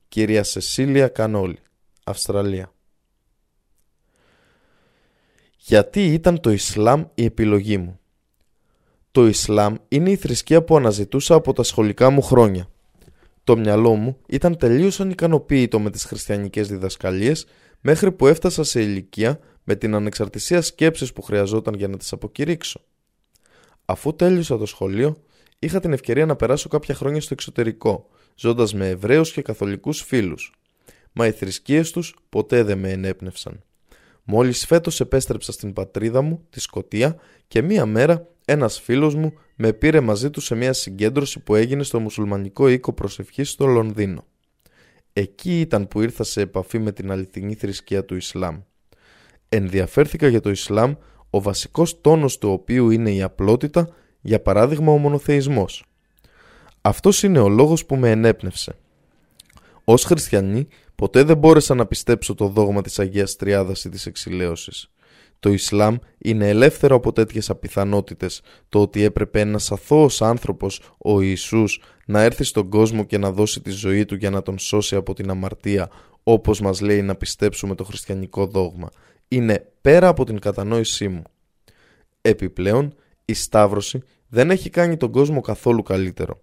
Κυρία 0.08 0.42
Σεσίλια 0.42 1.08
Κανόλη, 1.08 1.58
Αυστραλία. 2.04 2.72
Γιατί 5.56 6.12
ήταν 6.12 6.40
το 6.40 6.50
Ισλάμ 6.50 7.04
η 7.14 7.24
επιλογή 7.24 7.78
μου; 7.78 8.00
Το 9.10 9.26
Ισλάμ 9.26 9.74
είναι 9.88 10.10
η 10.10 10.16
θρησκεία 10.16 10.62
που 10.62 10.76
αναζητούσα 10.76 11.34
από 11.34 11.52
τα 11.52 11.62
σχολικά 11.62 12.10
μου 12.10 12.22
χρόνια. 12.22 12.68
Το 13.44 13.56
μυαλό 13.56 13.94
μου 13.94 14.16
ήταν 14.26 14.56
τελείως 14.56 15.00
ανικανοποίητο 15.00 15.80
με 15.80 15.90
τις 15.90 16.04
χριστιανικές 16.04 16.68
διδασκαλίες 16.68 17.46
μέχρι 17.80 18.12
που 18.12 18.26
έφτασα 18.26 18.64
σε 18.64 18.82
ηλικία 18.82 19.38
με 19.70 19.76
την 19.76 19.94
ανεξαρτησία 19.94 20.62
σκέψης 20.62 21.12
που 21.12 21.22
χρειαζόταν 21.22 21.74
για 21.74 21.88
να 21.88 21.96
τις 21.96 22.12
αποκηρύξω. 22.12 22.80
Αφού 23.84 24.16
τέλειωσα 24.16 24.58
το 24.58 24.66
σχολείο, 24.66 25.22
είχα 25.58 25.80
την 25.80 25.92
ευκαιρία 25.92 26.26
να 26.26 26.36
περάσω 26.36 26.68
κάποια 26.68 26.94
χρόνια 26.94 27.20
στο 27.20 27.34
εξωτερικό, 27.34 28.08
ζώντας 28.34 28.74
με 28.74 28.88
Εβραίους 28.88 29.32
και 29.32 29.42
Καθολικούς 29.42 30.02
φίλους. 30.02 30.52
Μα 31.12 31.26
οι 31.26 31.32
θρησκείες 31.32 31.90
τους 31.90 32.16
ποτέ 32.28 32.62
δεν 32.62 32.78
με 32.78 32.90
ενέπνευσαν. 32.90 33.62
Μόλις 34.24 34.66
φέτος 34.66 35.00
επέστρεψα 35.00 35.52
στην 35.52 35.72
πατρίδα 35.72 36.22
μου, 36.22 36.46
τη 36.50 36.60
Σκοτία, 36.60 37.16
και 37.48 37.62
μία 37.62 37.86
μέρα 37.86 38.28
ένας 38.44 38.80
φίλος 38.80 39.14
μου 39.14 39.32
με 39.56 39.72
πήρε 39.72 40.00
μαζί 40.00 40.30
του 40.30 40.40
σε 40.40 40.54
μια 40.54 40.72
συγκέντρωση 40.72 41.40
που 41.40 41.54
έγινε 41.54 41.82
στο 41.82 42.00
μουσουλμανικό 42.00 42.68
οίκο 42.68 42.92
προσευχής 42.92 43.50
στο 43.50 43.66
Λονδίνο. 43.66 44.24
Εκεί 45.12 45.60
ήταν 45.60 45.88
που 45.88 46.00
ήρθα 46.00 46.24
σε 46.24 46.40
επαφή 46.40 46.78
με 46.78 46.92
την 46.92 47.10
αληθινή 47.10 47.54
θρησκεία 47.54 48.04
του 48.04 48.16
Ισλάμ. 48.16 48.60
Ενδιαφέρθηκα 49.52 50.28
για 50.28 50.40
το 50.40 50.50
Ισλάμ, 50.50 50.94
ο 51.30 51.40
βασικός 51.40 52.00
τόνος 52.00 52.38
του 52.38 52.50
οποίου 52.50 52.90
είναι 52.90 53.10
η 53.10 53.22
απλότητα, 53.22 53.88
για 54.20 54.40
παράδειγμα 54.40 54.92
ο 54.92 54.98
μονοθεϊσμός. 54.98 55.84
Αυτός 56.80 57.22
είναι 57.22 57.38
ο 57.38 57.48
λόγος 57.48 57.86
που 57.86 57.96
με 57.96 58.10
ενέπνευσε. 58.10 58.76
Ως 59.84 60.04
χριστιανή, 60.04 60.66
ποτέ 60.94 61.22
δεν 61.22 61.36
μπόρεσα 61.36 61.74
να 61.74 61.86
πιστέψω 61.86 62.34
το 62.34 62.46
δόγμα 62.48 62.82
της 62.82 62.98
Αγίας 62.98 63.36
Τριάδας 63.36 63.84
ή 63.84 63.88
της 63.88 64.06
Εξηλαίωσης. 64.06 64.90
Το 65.40 65.50
Ισλάμ 65.50 65.96
είναι 66.18 66.48
ελεύθερο 66.48 66.96
από 66.96 67.12
τέτοιες 67.12 67.50
απιθανότητες, 67.50 68.42
το 68.68 68.80
ότι 68.80 69.02
έπρεπε 69.02 69.40
ένας 69.40 69.72
αθώος 69.72 70.22
άνθρωπος, 70.22 70.80
ο 70.98 71.20
Ιησούς, 71.20 71.82
να 72.06 72.22
έρθει 72.22 72.44
στον 72.44 72.68
κόσμο 72.68 73.04
και 73.04 73.18
να 73.18 73.32
δώσει 73.32 73.60
τη 73.60 73.70
ζωή 73.70 74.04
του 74.04 74.14
για 74.14 74.30
να 74.30 74.42
τον 74.42 74.58
σώσει 74.58 74.96
από 74.96 75.14
την 75.14 75.30
αμαρτία, 75.30 75.90
όπως 76.22 76.60
μας 76.60 76.80
λέει 76.80 77.02
να 77.02 77.14
πιστέψουμε 77.14 77.74
το 77.74 77.84
χριστιανικό 77.84 78.46
δόγμα 78.46 78.90
είναι 79.32 79.72
πέρα 79.80 80.08
από 80.08 80.24
την 80.24 80.38
κατανόησή 80.38 81.08
μου. 81.08 81.22
Επιπλέον, 82.20 82.94
η 83.24 83.34
Σταύρωση 83.34 84.02
δεν 84.28 84.50
έχει 84.50 84.70
κάνει 84.70 84.96
τον 84.96 85.10
κόσμο 85.10 85.40
καθόλου 85.40 85.82
καλύτερο. 85.82 86.40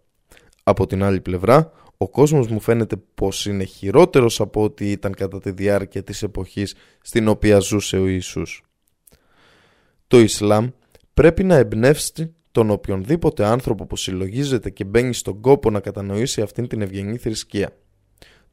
Από 0.64 0.88
την 0.88 1.03
άλλη 1.03 1.22
πλευρά, 1.22 1.72
ο 1.97 2.09
κόσμος 2.09 2.47
μου 2.47 2.59
φαίνεται 2.59 2.95
πως 3.14 3.45
είναι 3.45 3.64
χειρότερος 3.64 4.39
από 4.39 4.64
ό,τι 4.64 4.91
ήταν 4.91 5.14
κατά 5.14 5.39
τη 5.39 5.51
διάρκεια 5.51 6.03
της 6.03 6.23
εποχής 6.23 6.76
στην 7.01 7.27
οποία 7.27 7.59
ζούσε 7.59 7.97
ο 7.97 8.07
Ιησούς. 8.07 8.64
Το 10.07 10.19
Ισλάμ 10.19 10.69
πρέπει 11.14 11.43
να 11.43 11.55
εμπνεύσει 11.55 12.35
τον 12.51 12.69
οποιονδήποτε 12.69 13.45
άνθρωπο 13.45 13.85
που 13.85 13.95
συλλογίζεται 13.95 14.69
και 14.69 14.84
μπαίνει 14.84 15.14
στον 15.14 15.41
κόπο 15.41 15.69
να 15.69 15.80
κατανοήσει 15.80 16.41
αυτήν 16.41 16.68
την 16.68 16.81
ευγενή 16.81 17.18
θρησκεία. 17.18 17.77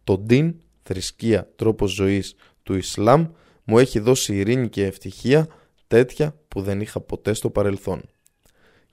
Το 0.05 0.19
ντίν, 0.19 0.55
θρησκεία, 0.83 1.53
τρόπος 1.57 1.93
ζωής 1.93 2.35
του 2.63 2.75
Ισλάμ 2.75 3.27
μου 3.65 3.79
έχει 3.79 3.99
δώσει 3.99 4.37
ειρήνη 4.37 4.69
και 4.69 4.85
ευτυχία 4.85 5.47
τέτοια 5.87 6.37
που 6.49 6.63
δεν 6.63 6.81
είχα 6.81 7.01
ποτέ 7.01 7.35
στο 7.35 7.51
παρελθόν. 7.51 8.03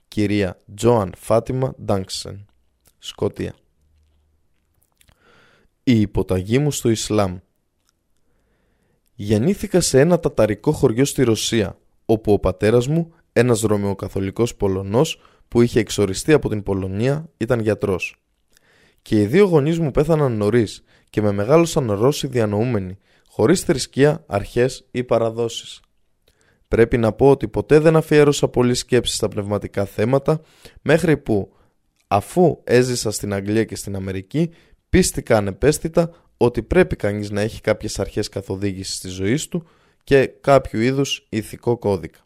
Κυρία 0.08 0.60
Τζόαν 0.74 1.12
Φάτιμα 1.16 1.74
Ντάνξεν, 1.84 2.46
Σκοτία. 2.98 3.54
Η 5.84 6.00
υποταγή 6.00 6.58
μου 6.58 6.70
στο 6.70 6.88
Ισλάμ 6.88 7.38
Γεννήθηκα 9.14 9.80
σε 9.80 10.00
ένα 10.00 10.20
ταταρικό 10.20 10.72
χωριό 10.72 11.04
στη 11.04 11.22
Ρωσία, 11.22 11.78
όπου 12.06 12.32
ο 12.32 12.38
πατέρας 12.38 12.86
μου, 12.86 13.14
ένας 13.32 13.60
ρωμαιοκαθολικός 13.60 14.54
Πολωνός 14.54 15.20
που 15.48 15.62
είχε 15.62 15.80
εξοριστεί 15.80 16.32
από 16.32 16.48
την 16.48 16.62
Πολωνία, 16.62 17.30
ήταν 17.36 17.60
γιατρός. 17.60 18.16
Και 19.02 19.20
οι 19.20 19.26
δύο 19.26 19.44
γονείς 19.44 19.78
μου 19.78 19.90
πέθαναν 19.90 20.36
νωρίς 20.36 20.82
και 21.10 21.22
με 21.22 21.32
μεγάλωσαν 21.32 21.92
Ρώσοι 21.92 22.26
διανοούμενοι 22.26 22.98
χωρίς 23.34 23.60
θρησκεία, 23.60 24.24
αρχές 24.26 24.86
ή 24.90 25.04
παραδόσεις. 25.04 25.80
Πρέπει 26.68 26.98
να 26.98 27.12
πω 27.12 27.30
ότι 27.30 27.48
ποτέ 27.48 27.78
δεν 27.78 27.96
αφιέρωσα 27.96 28.48
πολύ 28.48 28.74
σκέψη 28.74 29.14
στα 29.14 29.28
πνευματικά 29.28 29.84
θέματα, 29.84 30.40
μέχρι 30.82 31.16
που, 31.16 31.52
αφού 32.08 32.60
έζησα 32.64 33.10
στην 33.10 33.32
Αγγλία 33.32 33.64
και 33.64 33.76
στην 33.76 33.96
Αμερική, 33.96 34.50
πίστηκα 34.88 35.36
ανεπαίσθητα 35.36 36.10
ότι 36.36 36.62
πρέπει 36.62 36.96
κανείς 36.96 37.30
να 37.30 37.40
έχει 37.40 37.60
κάποιες 37.60 37.98
αρχές 37.98 38.28
καθοδήγησης 38.28 39.00
της 39.00 39.12
ζωής 39.12 39.48
του 39.48 39.66
και 40.04 40.26
κάποιο 40.26 40.80
είδους 40.80 41.26
ηθικό 41.28 41.78
κώδικα. 41.78 42.18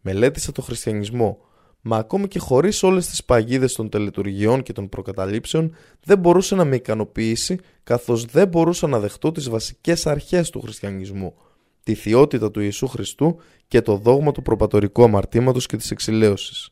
Μελέτησα 0.00 0.52
το 0.52 0.62
χριστιανισμό, 0.62 1.38
μα 1.86 1.96
ακόμη 1.96 2.28
και 2.28 2.38
χωρίς 2.38 2.82
όλες 2.82 3.06
τις 3.06 3.24
παγίδες 3.24 3.74
των 3.74 3.88
τελετουργιών 3.88 4.62
και 4.62 4.72
των 4.72 4.88
προκαταλήψεων 4.88 5.74
δεν 6.04 6.18
μπορούσε 6.18 6.54
να 6.54 6.64
με 6.64 6.76
ικανοποιήσει 6.76 7.58
καθώς 7.82 8.24
δεν 8.24 8.48
μπορούσα 8.48 8.86
να 8.86 8.98
δεχτώ 8.98 9.32
τις 9.32 9.48
βασικές 9.48 10.06
αρχές 10.06 10.50
του 10.50 10.60
χριστιανισμού, 10.60 11.34
τη 11.82 11.94
θειότητα 11.94 12.50
του 12.50 12.60
Ιησού 12.60 12.86
Χριστού 12.86 13.36
και 13.68 13.80
το 13.80 13.96
δόγμα 13.96 14.32
του 14.32 14.42
προπατορικού 14.42 15.02
αμαρτήματος 15.02 15.66
και 15.66 15.76
της 15.76 15.90
εξηλαίωσης. 15.90 16.70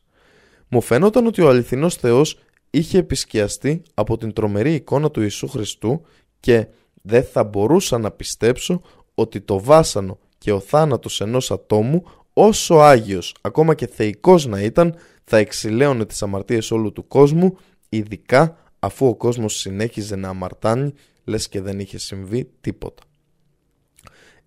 Μου 0.67 0.81
φαινόταν 0.81 1.25
ότι 1.25 1.41
ο 1.41 1.49
αληθινός 1.49 1.95
Θεός 1.95 2.39
είχε 2.69 2.97
επισκιαστεί 2.97 3.81
από 3.93 4.17
την 4.17 4.33
τρομερή 4.33 4.73
εικόνα 4.73 5.11
του 5.11 5.21
Ιησού 5.21 5.47
Χριστού 5.47 6.01
και 6.39 6.67
δεν 7.01 7.23
θα 7.23 7.43
μπορούσα 7.43 7.97
να 7.97 8.11
πιστέψω 8.11 8.81
ότι 9.15 9.41
το 9.41 9.59
βάσανο 9.59 10.19
και 10.37 10.51
ο 10.51 10.59
θάνατος 10.59 11.21
ενός 11.21 11.51
ατόμου 11.51 12.03
όσο 12.33 12.75
Άγιος 12.75 13.35
ακόμα 13.41 13.75
και 13.75 13.87
θεϊκός 13.87 14.45
να 14.45 14.61
ήταν 14.61 14.95
θα 15.23 15.37
εξηλαίωνε 15.37 16.05
τις 16.05 16.23
αμαρτίες 16.23 16.71
όλου 16.71 16.91
του 16.91 17.07
κόσμου 17.07 17.57
ειδικά 17.89 18.57
αφού 18.79 19.07
ο 19.07 19.15
κόσμος 19.15 19.55
συνέχιζε 19.55 20.15
να 20.15 20.29
αμαρτάνει 20.29 20.93
λες 21.23 21.49
και 21.49 21.61
δεν 21.61 21.79
είχε 21.79 21.97
συμβεί 21.97 22.49
τίποτα. 22.61 23.03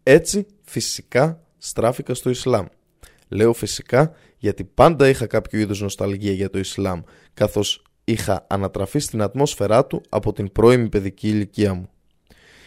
Έτσι 0.03 0.47
φυσικά 0.65 1.41
στράφηκα 1.59 2.15
στο 2.15 2.31
Ισλάμ. 2.31 2.67
Λέω 3.29 3.53
φυσικά 3.53 4.13
γιατί 4.39 4.65
πάντα 4.65 5.09
είχα 5.09 5.27
κάποιο 5.27 5.59
είδους 5.61 5.81
νοσταλγία 5.81 6.33
για 6.33 6.51
το 6.51 6.59
Ισλάμ 6.59 7.01
καθώς 7.35 7.83
είχα 8.05 8.47
ανατραφεί 8.49 8.99
στην 8.99 9.23
ατμόσφαιρά 9.23 9.87
του 9.87 10.03
από 10.09 10.33
την 10.33 10.53
πρώιμη 10.53 10.89
παιδική 10.89 11.29
ηλικία 11.29 11.75
μου. 11.75 11.91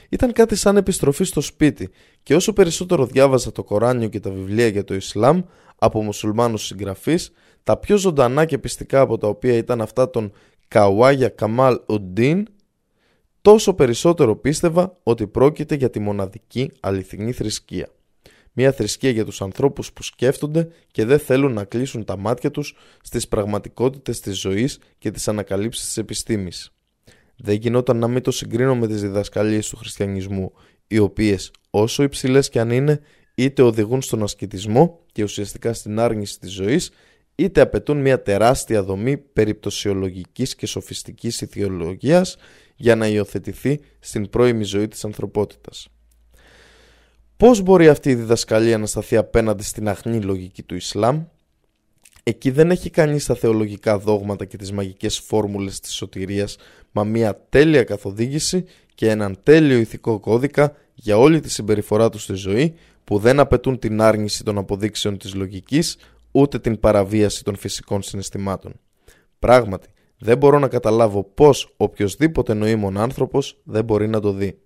Ήταν 0.10 0.34
κάτι 0.34 0.56
σαν 0.56 0.78
επιστροφή 0.78 1.24
στο 1.24 1.42
σπίτι 1.42 1.90
και 2.24 2.36
όσο 2.36 2.54
περισσότερο 2.54 3.06
διάβαζα 3.06 3.52
το 3.52 3.64
Κοράνιο 3.64 4.08
και 4.08 4.20
τα 4.20 4.30
βιβλία 4.30 4.68
για 4.68 4.84
το 4.84 4.96
Ισλάμ 4.96 5.42
από 5.76 6.04
μουσουλμάνους 6.04 6.66
συγγραφείς, 6.66 7.32
τα 7.64 7.78
πιο 7.78 7.98
ζωντανά 7.98 8.46
και 8.46 8.58
πιστικά 8.58 9.00
από 9.02 9.18
τα 9.18 9.28
οποία 9.28 9.54
ήταν 9.54 9.82
αυτά 9.82 10.10
των 10.10 10.32
Καουάγια 10.68 11.30
Καμάλ 11.30 11.80
Ουντίν, 11.88 12.48
τόσο 13.42 13.74
περισσότερο 13.74 14.36
πίστευα 14.36 14.98
ότι 15.04 15.28
πρόκειται 15.28 15.76
για 15.76 15.90
τη 15.90 16.00
μοναδική 16.00 16.72
αληθινή 16.80 17.32
θρησκεία. 17.32 17.88
Μια 18.54 18.72
θρησκεία 18.72 19.10
για 19.10 19.26
τους 19.26 19.42
ανθρώπους 19.42 19.94
που 19.94 20.04
σκέφτονται 20.04 20.68
και 20.92 21.06
δεν 21.06 21.20
θέλουν 21.20 21.54
να 21.54 21.64
κλείσουν 21.64 22.06
τα 22.06 22.18
μάτια 22.18 22.52
τους 22.52 22.76
στις 23.02 23.28
πραγματικότητες 23.28 24.20
της 24.20 24.40
ζωής 24.40 24.80
και 24.98 25.12
τις 25.12 25.28
ανακαλύψεις 25.28 25.86
της 25.86 25.98
επιστήμης. 25.98 26.74
Δεν 27.42 27.56
γινόταν 27.56 27.98
να 27.98 28.08
μην 28.08 28.22
το 28.22 28.32
συγκρίνω 28.32 28.76
με 28.76 28.88
τις 28.88 29.02
διδασκαλίες 29.02 29.70
του 29.70 29.78
χριστιανισμού, 29.78 30.52
οι 30.88 30.98
οποίες 30.98 31.52
όσο 31.70 32.04
υψηλές 32.04 32.50
και 32.50 32.60
αν 32.60 32.70
είναι, 32.70 33.00
είτε 33.36 33.62
οδηγούν 33.62 34.02
στον 34.02 34.24
ασκητισμό 34.24 35.00
και 35.12 35.24
ουσιαστικά 35.24 35.74
στην 35.74 36.00
άρνηση 36.00 36.40
της 36.40 36.52
ζωής, 36.52 36.92
είτε 37.36 37.62
απαιτούν 37.62 37.98
μια 37.98 38.22
τεράστια 38.22 38.84
δομή 38.84 39.18
περιπτωσιολογικής 39.18 40.56
και 40.56 40.66
σοφιστικής 40.66 41.42
ηθιολογίας 41.42 42.38
για 42.76 42.96
να 42.96 43.08
υιοθετηθεί 43.08 43.80
στην 44.00 44.30
πρώιμη 44.30 44.64
ζωή 44.64 44.88
της 44.88 45.06
ανθρωπότητας. 45.06 45.88
Πώς 47.38 47.62
μπορεί 47.62 47.88
αυτή 47.88 48.10
η 48.10 48.16
διδασκαλία 48.16 48.78
να 48.78 48.86
σταθεί 48.86 49.16
απέναντι 49.16 49.64
στην 49.64 49.88
αχνή 49.90 50.22
λογική 50.22 50.64
του 50.64 50.76
Ισλάμ, 50.76 51.24
Εκεί 52.24 52.52
δεν 52.52 52.72
έχει 52.72 52.90
κανείς 52.90 53.26
τα 53.26 53.36
θεολογικά 53.36 53.98
δόγματα 53.98 54.46
και 54.46 54.58
τις 54.58 54.72
μαγικές 54.72 55.20
φόρμουλες 55.20 55.80
της 55.80 55.94
σωτηρίας, 55.94 56.58
μα 56.92 57.04
μια 57.04 57.46
τέλεια 57.50 57.84
καθοδήγηση 57.84 58.66
και 58.96 59.10
έναν 59.10 59.40
τέλειο 59.44 59.78
ηθικό 59.78 60.20
κώδικα 60.20 60.76
για 60.94 61.18
όλη 61.18 61.40
τη 61.40 61.50
συμπεριφορά 61.50 62.10
τους 62.10 62.24
στη 62.24 62.34
ζωή 62.34 62.74
που 63.04 63.18
δεν 63.18 63.40
απαιτούν 63.40 63.80
την 63.80 64.02
άρνηση 64.02 64.44
των 64.44 64.58
αποδείξεων 64.58 65.18
της 65.18 65.34
λογικής 65.34 65.98
ούτε 66.32 66.60
την 66.60 66.80
παραβίαση 66.80 67.44
των 67.44 67.56
φυσικών 67.56 68.02
συναισθημάτων. 68.02 68.74
Πράγματι, 69.40 69.90
δεν 70.18 70.38
μπορώ 70.38 70.60
να 70.60 70.68
καταλάβω 70.68 71.24
πώς 71.24 71.74
οποιοδήποτε 71.78 72.54
νοήμων 72.54 72.98
άνθρωπος 72.98 73.60
δεν 73.64 73.84
μπορεί 73.84 74.08
να 74.08 74.20
το 74.20 74.32
δει. 74.32 74.60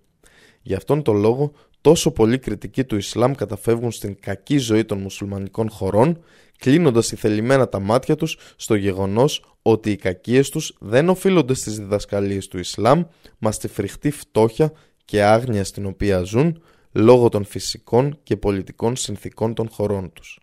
Γι' 0.62 0.74
αυτόν 0.74 1.02
τον 1.02 1.16
λόγο 1.16 1.52
τόσο 1.84 2.10
πολλοί 2.10 2.38
κριτικοί 2.38 2.84
του 2.84 2.96
Ισλάμ 2.96 3.32
καταφεύγουν 3.32 3.92
στην 3.92 4.16
κακή 4.20 4.58
ζωή 4.58 4.84
των 4.84 4.98
μουσουλμανικών 4.98 5.70
χωρών, 5.70 6.22
κλείνοντας 6.58 7.12
θελημένα 7.16 7.68
τα 7.68 7.80
μάτια 7.80 8.16
τους 8.16 8.38
στο 8.56 8.74
γεγονός 8.74 9.56
ότι 9.62 9.90
οι 9.90 9.96
κακίες 9.96 10.48
τους 10.48 10.76
δεν 10.78 11.08
οφείλονται 11.08 11.54
στις 11.54 11.78
διδασκαλίες 11.78 12.48
του 12.48 12.58
Ισλάμ, 12.58 13.02
μα 13.38 13.52
στη 13.52 13.68
φρικτή 13.68 14.10
φτώχεια 14.10 14.72
και 15.04 15.22
άγνοια 15.22 15.64
στην 15.64 15.86
οποία 15.86 16.22
ζουν, 16.22 16.62
λόγω 16.92 17.28
των 17.28 17.44
φυσικών 17.44 18.18
και 18.22 18.36
πολιτικών 18.36 18.96
συνθήκων 18.96 19.54
των 19.54 19.68
χωρών 19.68 20.12
τους. 20.12 20.40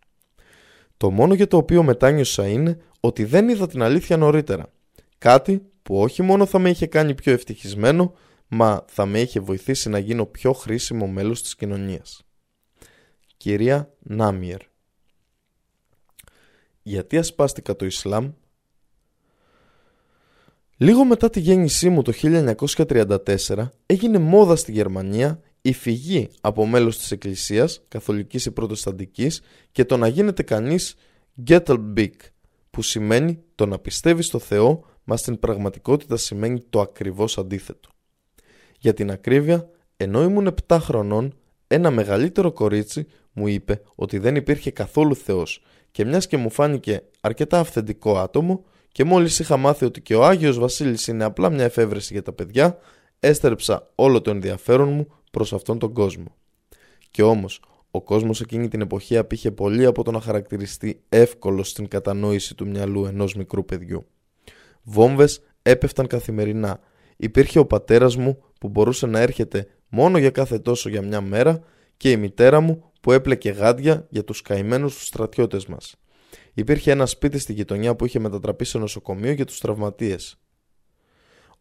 Το 0.97 1.11
μόνο 1.11 1.33
για 1.33 1.47
το 1.47 1.57
οποίο 1.57 1.83
μετάνιωσα 1.83 2.47
είναι 2.47 2.77
ότι 2.99 3.23
δεν 3.23 3.49
είδα 3.49 3.67
την 3.67 3.81
αλήθεια 3.81 4.17
νωρίτερα. 4.17 4.71
Κάτι 5.17 5.61
που 5.83 6.01
όχι 6.01 6.21
μόνο 6.21 6.45
θα 6.45 6.59
με 6.59 6.69
είχε 6.69 6.85
κάνει 6.85 7.13
πιο 7.13 7.31
ευτυχισμένο, 7.31 8.13
μα 8.53 8.85
θα 8.87 9.05
με 9.05 9.19
είχε 9.19 9.39
βοηθήσει 9.39 9.89
να 9.89 9.99
γίνω 9.99 10.25
πιο 10.25 10.53
χρήσιμο 10.53 11.07
μέλος 11.07 11.41
της 11.41 11.55
κοινωνίας. 11.55 12.21
Κυρία 13.37 13.93
Νάμιερ 13.99 14.61
Γιατί 16.81 17.17
ασπάστηκα 17.17 17.75
το 17.75 17.85
Ισλάμ; 17.85 18.31
Λίγο 20.77 21.05
μετά 21.05 21.29
τη 21.29 21.39
γέννησή 21.39 21.89
μου 21.89 22.01
το 22.01 22.11
1934 22.21 23.69
έγινε 23.85 24.17
μόδα 24.17 24.55
στη 24.55 24.71
Γερμανία 24.71 25.41
η 25.61 25.73
φυγή 25.73 26.29
από 26.41 26.65
μέλος 26.65 26.97
της 26.97 27.11
Εκκλησίας, 27.11 27.81
καθολικής 27.87 28.45
ή 28.45 28.51
προτεσταντικής 28.51 29.41
και 29.71 29.85
το 29.85 29.97
να 29.97 30.07
γίνεται 30.07 30.43
κανείς 30.43 30.95
Gettelbig, 31.47 32.13
που 32.69 32.81
σημαίνει 32.81 33.43
το 33.55 33.65
να 33.65 33.79
πιστεύεις 33.79 34.25
στο 34.25 34.39
Θεό, 34.39 34.85
μα 35.03 35.17
στην 35.17 35.39
πραγματικότητα 35.39 36.17
σημαίνει 36.17 36.61
το 36.69 36.81
ακριβώς 36.81 37.37
αντίθετο. 37.37 37.89
Για 38.81 38.93
την 38.93 39.11
ακρίβεια, 39.11 39.69
ενώ 39.97 40.23
ήμουν 40.23 40.55
7 40.67 40.77
χρονών, 40.81 41.33
ένα 41.67 41.91
μεγαλύτερο 41.91 42.51
κορίτσι 42.51 43.07
μου 43.31 43.47
είπε 43.47 43.81
ότι 43.95 44.17
δεν 44.17 44.35
υπήρχε 44.35 44.71
καθόλου 44.71 45.15
Θεός 45.15 45.63
και 45.91 46.05
μιας 46.05 46.27
και 46.27 46.37
μου 46.37 46.49
φάνηκε 46.49 47.01
αρκετά 47.21 47.59
αυθεντικό 47.59 48.17
άτομο 48.17 48.63
και 48.91 49.03
μόλις 49.03 49.39
είχα 49.39 49.57
μάθει 49.57 49.85
ότι 49.85 50.01
και 50.01 50.15
ο 50.15 50.25
Άγιος 50.25 50.59
Βασίλης 50.59 51.07
είναι 51.07 51.23
απλά 51.23 51.49
μια 51.49 51.63
εφεύρεση 51.63 52.13
για 52.13 52.21
τα 52.21 52.33
παιδιά, 52.33 52.77
έστρεψα 53.19 53.89
όλο 53.95 54.21
το 54.21 54.29
ενδιαφέρον 54.31 54.89
μου 54.89 55.07
προς 55.31 55.53
αυτόν 55.53 55.79
τον 55.79 55.93
κόσμο. 55.93 56.35
Και 57.11 57.23
όμως, 57.23 57.61
ο 57.91 58.01
κόσμος 58.01 58.41
εκείνη 58.41 58.67
την 58.67 58.81
εποχή 58.81 59.17
απήχε 59.17 59.51
πολύ 59.51 59.85
από 59.85 60.03
το 60.03 60.11
να 60.11 60.21
χαρακτηριστεί 60.21 61.01
εύκολο 61.09 61.63
στην 61.63 61.87
κατανόηση 61.87 62.55
του 62.55 62.67
μυαλού 62.67 63.05
ενός 63.05 63.35
μικρού 63.35 63.65
παιδιού. 63.65 64.05
Βόμβες 64.83 65.41
έπεφταν 65.61 66.07
καθημερινά. 66.07 66.79
Υπήρχε 67.17 67.59
ο 67.59 67.65
πατέρας 67.65 68.15
μου 68.15 68.43
που 68.61 68.69
μπορούσε 68.69 69.05
να 69.05 69.19
έρχεται 69.19 69.67
μόνο 69.89 70.17
για 70.17 70.29
κάθε 70.29 70.59
τόσο 70.59 70.89
για 70.89 71.01
μια 71.01 71.21
μέρα 71.21 71.59
και 71.97 72.11
η 72.11 72.17
μητέρα 72.17 72.59
μου 72.59 72.91
που 73.01 73.11
έπλεκε 73.11 73.49
γάντια 73.49 74.07
για 74.09 74.23
τους 74.23 74.41
καημένους 74.41 74.95
τους 74.95 75.05
στρατιώτες 75.05 75.65
μας. 75.65 75.95
Υπήρχε 76.53 76.91
ένα 76.91 77.05
σπίτι 77.05 77.39
στη 77.39 77.53
γειτονιά 77.53 77.95
που 77.95 78.05
είχε 78.05 78.19
μετατραπεί 78.19 78.65
σε 78.65 78.77
νοσοκομείο 78.77 79.31
για 79.31 79.45
τους 79.45 79.59
τραυματίες. 79.59 80.39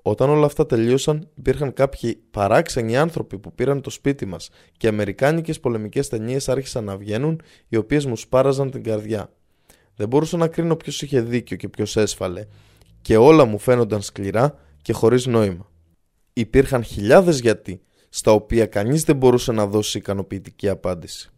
Όταν 0.02 0.30
όλα 0.30 0.46
αυτά 0.46 0.66
τελείωσαν, 0.66 1.28
υπήρχαν 1.34 1.72
κάποιοι 1.72 2.14
παράξενοι 2.30 2.96
άνθρωποι 2.96 3.38
που 3.38 3.54
πήραν 3.54 3.80
το 3.80 3.90
σπίτι 3.90 4.26
μας 4.26 4.50
και 4.76 4.88
αμερικάνικες 4.88 5.60
πολεμικές 5.60 6.08
ταινίες 6.08 6.48
άρχισαν 6.48 6.84
να 6.84 6.96
βγαίνουν, 6.96 7.42
οι 7.68 7.76
οποίες 7.76 8.06
μου 8.06 8.16
σπάραζαν 8.16 8.70
την 8.70 8.82
καρδιά. 8.82 9.32
Δεν 9.96 10.08
μπορούσα 10.08 10.36
να 10.36 10.48
κρίνω 10.48 10.76
ποιος 10.76 11.02
είχε 11.02 11.20
δίκιο 11.20 11.56
και 11.56 11.68
ποιος 11.68 11.96
έσφαλε, 11.96 12.46
και 13.02 13.16
όλα 13.16 13.44
μου 13.44 13.58
φαίνονταν 13.58 14.02
σκληρά 14.02 14.58
και 14.82 14.92
χωρίς 14.92 15.26
νόημα. 15.26 15.69
Υπήρχαν 16.32 16.82
χιλιάδες 16.82 17.40
γιατί, 17.40 17.80
στα 18.08 18.32
οποία 18.32 18.66
κανείς 18.66 19.04
δεν 19.04 19.16
μπορούσε 19.16 19.52
να 19.52 19.66
δώσει 19.66 19.98
ικανοποιητική 19.98 20.68
απάντηση. 20.68 21.30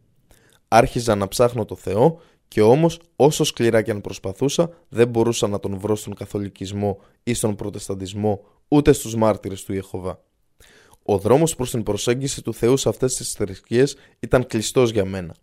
Άρχιζα 0.69 1.15
να 1.15 1.29
ψάχνω 1.29 1.65
το 1.65 1.77
Θεό 1.77 2.21
και 2.49 2.63
όμως 2.63 3.01
όσο 3.17 3.45
σκληρά 3.45 3.83
και 3.83 3.91
αν 3.91 4.01
προσπαθούσα 4.01 4.71
δεν 4.89 5.09
μπορούσα 5.09 5.49
να 5.49 5.61
τον 5.61 5.79
βρω 5.79 5.97
στον 5.97 6.15
καθολικισμό 6.15 7.01
ή 7.23 7.35
στον 7.35 7.55
προτεσταντισμό 7.55 8.45
ούτε 8.69 8.93
στους 8.93 9.15
μάρτυρες 9.15 9.65
του 9.65 9.73
Ιεχωβά. 9.73 10.21
Ο 11.03 11.19
δρόμος 11.19 11.57
προς 11.57 11.71
την 11.71 11.83
προσέγγιση 11.83 12.43
του 12.43 12.55
Θεού 12.55 12.77
σε 12.77 12.89
αυτές 12.89 13.15
τις 13.15 13.33
θρησκείες 13.33 13.97
ήταν 14.21 14.47
κλειστός 14.47 14.91
για 14.91 15.05
μένα. 15.05 15.35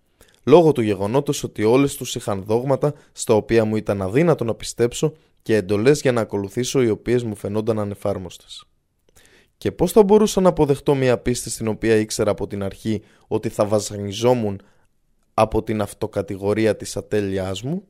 Λόγω 0.44 0.72
του 0.72 0.82
γεγονότος 0.82 1.44
ότι 1.44 1.64
όλες 1.64 1.96
τους 1.96 2.16
είχαν 2.16 2.44
δόγματα 2.44 2.94
στα 3.12 3.34
οποία 3.34 3.66
μου 3.66 3.76
ήταν 3.76 4.02
αδύνατο 4.02 4.44
να 4.44 4.56
πιστέψω 4.56 5.14
και 5.42 5.56
εντολές 5.56 6.02
για 6.02 6.12
να 6.12 6.22
ακολουθήσω 6.22 6.82
οι 6.82 6.90
οποίες 6.90 7.24
μου 7.24 7.36
φαινόταν 7.36 7.80
ανεφάρμοστες. 7.80 8.64
Και 9.60 9.72
πώς 9.72 9.92
θα 9.92 10.04
μπορούσα 10.04 10.42
να 10.42 10.50
αποδεχτώ 10.50 10.96
μια 10.96 11.18
πίστη 11.18 11.50
στην 11.50 11.68
οποία 11.68 11.96
ήξερα 11.96 12.32
από 12.32 12.48
την 12.48 12.64
αρχή 12.64 13.02
ότι 13.28 13.50
θα 13.50 13.66
βασανιζόμουν 13.66 14.62
από 15.34 15.64
την 15.64 15.82
αυτοκατηγορία 15.82 16.76
της 16.76 16.98
ατέλειάς 16.98 17.62
μου; 17.62 17.84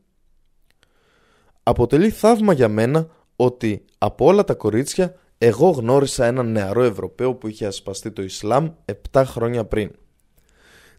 Αποτελεί 1.64 2.10
θαύμα 2.10 2.54
για 2.54 2.68
μένα 2.68 3.08
ότι 3.36 3.86
από 3.98 4.26
όλα 4.26 4.44
τα 4.44 4.54
κορίτσια 4.54 5.16
εγώ 5.38 5.70
γνώρισα 5.70 6.26
έναν 6.26 6.52
νεαρό 6.52 6.84
Ευρωπαίο 6.84 7.36
που 7.36 7.48
είχε 7.48 7.66
ασπαστεί 7.66 8.12
το 8.12 8.22
Ισλάμ 8.22 8.70
7 9.12 9.24
χρόνια 9.26 9.66
πριν. 9.66 9.92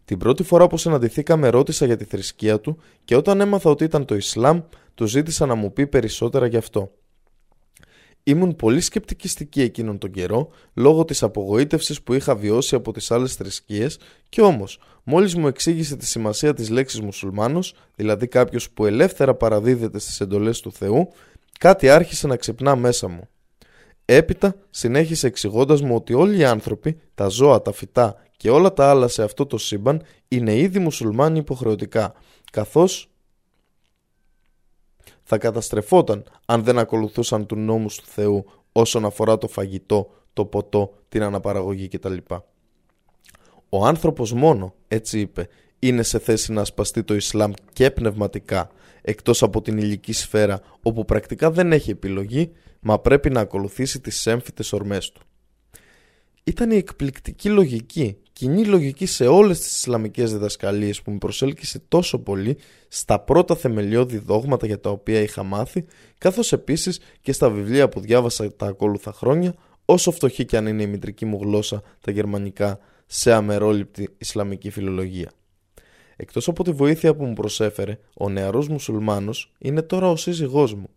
Την 0.05 0.17
πρώτη 0.17 0.43
φορά 0.43 0.67
που 0.67 0.77
συναντηθήκαμε 0.77 1.49
ρώτησα 1.49 1.85
για 1.85 1.97
τη 1.97 2.03
θρησκεία 2.03 2.59
του 2.59 2.77
και 3.03 3.15
όταν 3.15 3.41
έμαθα 3.41 3.69
ότι 3.69 3.83
ήταν 3.83 4.05
το 4.05 4.15
Ισλάμ 4.15 4.61
του 4.95 5.05
ζήτησα 5.05 5.45
να 5.45 5.55
μου 5.55 5.73
πει 5.73 5.87
περισσότερα 5.87 6.45
γι' 6.45 6.57
αυτό. 6.57 6.91
Ήμουν 8.23 8.55
πολύ 8.55 8.81
σκεπτικιστική 8.81 9.61
εκείνον 9.61 9.97
τον 9.97 10.11
καιρό 10.11 10.49
λόγω 10.73 11.05
της 11.05 11.23
απογοήτευσης 11.23 12.01
που 12.01 12.13
είχα 12.13 12.35
βιώσει 12.35 12.75
από 12.75 12.91
τις 12.91 13.11
άλλες 13.11 13.35
θρησκείες 13.35 13.99
και 14.29 14.41
όμως 14.41 14.79
μόλις 15.03 15.35
μου 15.35 15.47
εξήγησε 15.47 15.95
τη 15.95 16.05
σημασία 16.05 16.53
της 16.53 16.69
λέξης 16.69 17.01
μουσουλμάνος, 17.01 17.73
δηλαδή 17.95 18.27
κάποιος 18.27 18.69
που 18.69 18.85
ελεύθερα 18.85 19.35
παραδίδεται 19.35 19.99
στις 19.99 20.19
εντολές 20.19 20.59
του 20.59 20.71
Θεού, 20.71 21.07
κάτι 21.59 21.89
άρχισε 21.89 22.27
να 22.27 22.35
ξυπνά 22.35 22.75
μέσα 22.75 23.07
μου. 23.07 23.27
Έπειτα 24.05 24.55
συνέχισε 24.69 25.27
εξηγώντας 25.27 25.81
μου 25.81 25.95
ότι 25.95 26.13
όλοι 26.13 26.37
οι 26.37 26.43
άνθρωποι, 26.43 26.99
τα 27.15 27.27
ζώα, 27.27 27.61
τα 27.61 27.71
φυτά 27.71 28.15
και 28.37 28.49
όλα 28.49 28.73
τα 28.73 28.89
άλλα 28.89 29.07
σε 29.07 29.23
αυτό 29.23 29.45
το 29.45 29.57
σύμπαν 29.57 30.01
είναι 30.27 30.57
ήδη 30.57 30.79
μουσουλμάνοι 30.79 31.39
υποχρεωτικά, 31.39 32.13
καθώς 32.51 33.10
θα 35.33 35.39
καταστρεφόταν 35.39 36.23
αν 36.45 36.63
δεν 36.63 36.79
ακολουθούσαν 36.79 37.45
του 37.45 37.55
νόμους 37.55 37.95
του 37.95 38.05
Θεού 38.05 38.45
όσον 38.71 39.05
αφορά 39.05 39.37
το 39.37 39.47
φαγητό, 39.47 40.09
το 40.33 40.45
ποτό, 40.45 40.93
την 41.09 41.23
αναπαραγωγή 41.23 41.87
κτλ. 41.87 42.17
Ο 43.69 43.85
άνθρωπος 43.85 44.33
μόνο, 44.33 44.73
έτσι 44.87 45.19
είπε, 45.19 45.47
είναι 45.79 46.03
σε 46.03 46.19
θέση 46.19 46.51
να 46.51 46.61
ασπαστεί 46.61 47.03
το 47.03 47.15
Ισλάμ 47.15 47.51
και 47.73 47.91
πνευματικά, 47.91 48.69
εκτός 49.01 49.43
από 49.43 49.61
την 49.61 49.77
ηλική 49.77 50.13
σφαίρα 50.13 50.61
όπου 50.81 51.05
πρακτικά 51.05 51.51
δεν 51.51 51.71
έχει 51.71 51.91
επιλογή, 51.91 52.51
μα 52.79 52.99
πρέπει 52.99 53.29
να 53.29 53.39
ακολουθήσει 53.39 53.99
τις 53.99 54.25
έμφυτες 54.25 54.73
ορμές 54.73 55.11
του. 55.11 55.21
Ήταν 56.43 56.71
η 56.71 56.75
εκπληκτική 56.75 57.49
λογική, 57.49 58.17
κοινή 58.41 58.65
λογική 58.65 59.05
σε 59.05 59.27
όλες 59.27 59.59
τις 59.59 59.77
Ισλαμικές 59.77 60.31
διδασκαλίες 60.31 61.01
που 61.01 61.11
με 61.11 61.17
προσέλκυσε 61.17 61.81
τόσο 61.87 62.19
πολύ 62.19 62.57
στα 62.87 63.19
πρώτα 63.19 63.55
θεμελιώδη 63.55 64.17
δόγματα 64.17 64.65
για 64.65 64.79
τα 64.79 64.89
οποία 64.89 65.19
είχα 65.19 65.43
μάθει, 65.43 65.85
καθώς 66.17 66.53
επίσης 66.53 66.99
και 67.21 67.31
στα 67.31 67.49
βιβλία 67.49 67.89
που 67.89 67.99
διάβασα 67.99 68.55
τα 68.55 68.65
ακόλουθα 68.65 69.11
χρόνια, 69.11 69.55
όσο 69.85 70.11
φτωχή 70.11 70.45
και 70.45 70.57
αν 70.57 70.67
είναι 70.67 70.83
η 70.83 70.87
μητρική 70.87 71.25
μου 71.25 71.39
γλώσσα, 71.41 71.81
τα 72.01 72.11
γερμανικά, 72.11 72.79
σε 73.05 73.33
αμερόληπτη 73.33 74.09
Ισλαμική 74.17 74.69
φιλολογία. 74.69 75.31
Εκτός 76.15 76.47
από 76.47 76.63
τη 76.63 76.71
βοήθεια 76.71 77.15
που 77.15 77.25
μου 77.25 77.33
προσέφερε, 77.33 77.99
ο 78.13 78.29
νεαρός 78.29 78.67
μουσουλμάνος 78.67 79.51
είναι 79.59 79.81
τώρα 79.81 80.09
ο 80.09 80.15
σύζυγός 80.15 80.73
μου, 80.73 80.89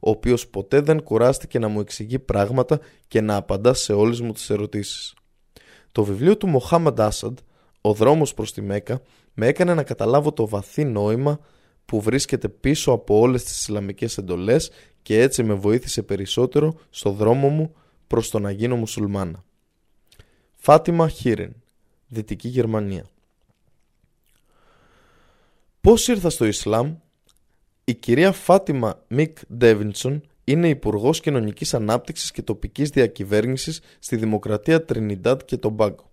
ο 0.00 0.10
οποίος 0.10 0.48
ποτέ 0.48 0.80
δεν 0.80 1.02
κουράστηκε 1.02 1.58
να 1.58 1.68
μου 1.68 1.80
εξηγεί 1.80 2.18
πράγματα 2.18 2.80
και 3.08 3.20
να 3.20 3.36
απαντά 3.36 3.74
σε 3.74 3.92
όλες 3.92 4.20
μου 4.20 4.32
τις 4.32 4.50
ερωτήσεις. 4.50 5.14
Το 5.92 6.04
βιβλίο 6.04 6.36
του 6.36 6.46
Μοχάμαντ 6.46 7.00
Άσαντ, 7.00 7.38
«Ο 7.80 7.92
δρόμος 7.92 8.34
προς 8.34 8.52
τη 8.52 8.62
Μέκα», 8.62 9.00
με 9.34 9.46
έκανε 9.46 9.74
να 9.74 9.82
καταλάβω 9.82 10.32
το 10.32 10.48
βαθύ 10.48 10.84
νόημα 10.84 11.40
που 11.84 12.00
βρίσκεται 12.00 12.48
πίσω 12.48 12.92
από 12.92 13.18
όλες 13.18 13.44
τις 13.44 13.58
Ισλαμικές 13.58 14.18
εντολές 14.18 14.70
και 15.02 15.20
έτσι 15.20 15.42
με 15.42 15.54
βοήθησε 15.54 16.02
περισσότερο 16.02 16.74
στο 16.90 17.10
δρόμο 17.10 17.48
μου 17.48 17.74
προς 18.06 18.30
το 18.30 18.38
να 18.38 18.50
γίνω 18.50 18.76
μουσουλμάνα. 18.76 19.44
Φάτιμα 20.56 21.08
Χίρεν, 21.08 21.54
Δυτική 22.06 22.48
Γερμανία 22.48 23.06
Πώς 25.80 26.08
ήρθα 26.08 26.30
στο 26.30 26.44
Ισλάμ; 26.44 26.94
Η 27.84 27.94
κυρία 27.94 28.32
Φάτιμα 28.32 29.02
Μικ 29.08 29.38
Ντέβινσον 29.54 30.22
είναι 30.52 30.68
Υπουργός 30.68 31.20
Κοινωνικής 31.20 31.74
Ανάπτυξης 31.74 32.30
και 32.30 32.42
Τοπικής 32.42 32.90
Διακυβέρνησης 32.90 33.80
στη 33.98 34.16
Δημοκρατία 34.16 34.84
Τρινιντάντ 34.84 35.40
και 35.44 35.56
Τομπάγκο. 35.56 36.10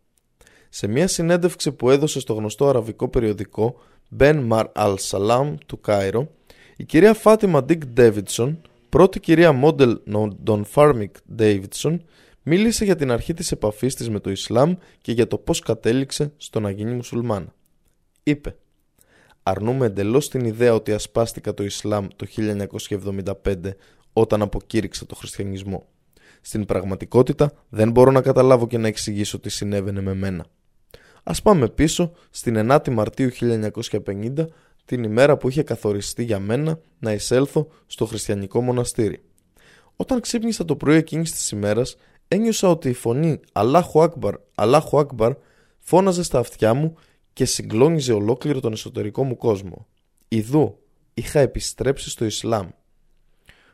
Σε 0.69 0.87
μια 0.87 1.07
συνέντευξη 1.07 1.71
που 1.71 1.89
έδωσε 1.89 2.19
στο 2.19 2.33
γνωστό 2.33 2.67
αραβικό 2.67 3.07
περιοδικό 3.07 3.75
Minbar 4.19 4.65
Al 4.75 4.95
Islam 5.09 5.53
του 5.65 5.81
Καΐρου, 5.81 6.31
η 6.77 6.83
κυρία 6.83 7.13
Φάτιμα 7.13 7.63
Ντίκ 7.63 7.85
Ντέβινσον, 7.85 8.61
πρώην 8.89 9.19
κυρία 9.19 9.51
Μόντελ 9.51 9.99
Ντοναφάμικ 10.45 11.15
Ντέιβιντσον, 11.35 12.03
μίλησε 12.43 12.85
για 12.85 12.95
την 12.95 13.11
αρχή 13.11 13.33
της 13.33 13.51
επαφής 13.51 13.95
της 13.95 14.09
με 14.09 14.19
το 14.19 14.29
Ισλάμ 14.29 14.73
και 15.01 15.11
για 15.11 15.27
το 15.27 15.37
πώς 15.37 15.59
κατέληξε 15.59 16.31
στο 16.37 16.59
να 16.59 16.69
γίνει 16.69 16.93
μουσουλμάνα. 16.93 17.53
Είπε 18.23 18.55
αρνούμε 19.49 19.85
εντελώς 19.85 20.29
την 20.29 20.45
ιδέα 20.45 20.73
ότι 20.73 20.93
ασπάστηκα 20.93 21.53
το 21.53 21.63
Ισλάμ 21.63 22.07
το 22.15 22.27
1975 23.43 23.55
όταν 24.13 24.41
αποκήρυξα 24.41 25.05
το 25.05 25.15
χριστιανισμό. 25.15 25.87
Στην 26.41 26.65
πραγματικότητα 26.65 27.51
δεν 27.69 27.91
μπορώ 27.91 28.11
να 28.11 28.21
καταλάβω 28.21 28.67
και 28.67 28.77
να 28.77 28.87
εξηγήσω 28.87 29.39
τι 29.39 29.49
συνέβαινε 29.49 30.01
με 30.01 30.13
μένα. 30.13 30.45
Ας 31.23 31.41
πάμε 31.41 31.69
πίσω 31.69 32.11
στην 32.29 32.69
9η 32.71 32.89
Μαρτίου 32.89 33.29
1950 33.39 34.45
την 34.85 35.03
ημέρα 35.03 35.37
που 35.37 35.49
είχε 35.49 35.63
καθοριστεί 35.63 36.23
για 36.23 36.39
μένα 36.39 36.79
να 36.99 37.11
εισέλθω 37.13 37.67
στο 37.85 38.05
χριστιανικό 38.05 38.61
μοναστήρι. 38.61 39.21
Όταν 39.95 40.19
ξύπνησα 40.19 40.65
το 40.65 40.75
πρωί 40.75 40.97
εκείνης 40.97 41.31
της 41.31 41.51
ημέρας, 41.51 41.95
ένιωσα 42.27 42.69
ότι 42.69 42.89
η 42.89 42.93
φωνή 42.93 43.39
Αλάχου 43.51 44.01
Ακμπαρ, 44.01 44.35
Αλάχου 44.55 44.99
Ακμπαρ 44.99 45.33
φώναζε 45.79 46.23
στα 46.23 46.39
αυτιά 46.39 46.73
μου 46.73 46.95
και 47.33 47.45
συγκλώνιζε 47.45 48.13
ολόκληρο 48.13 48.59
τον 48.59 48.71
εσωτερικό 48.71 49.23
μου 49.23 49.35
κόσμο. 49.35 49.87
Ιδού, 50.27 50.79
είχα 51.13 51.39
επιστρέψει 51.39 52.09
στο 52.09 52.25
Ισλάμ. 52.25 52.69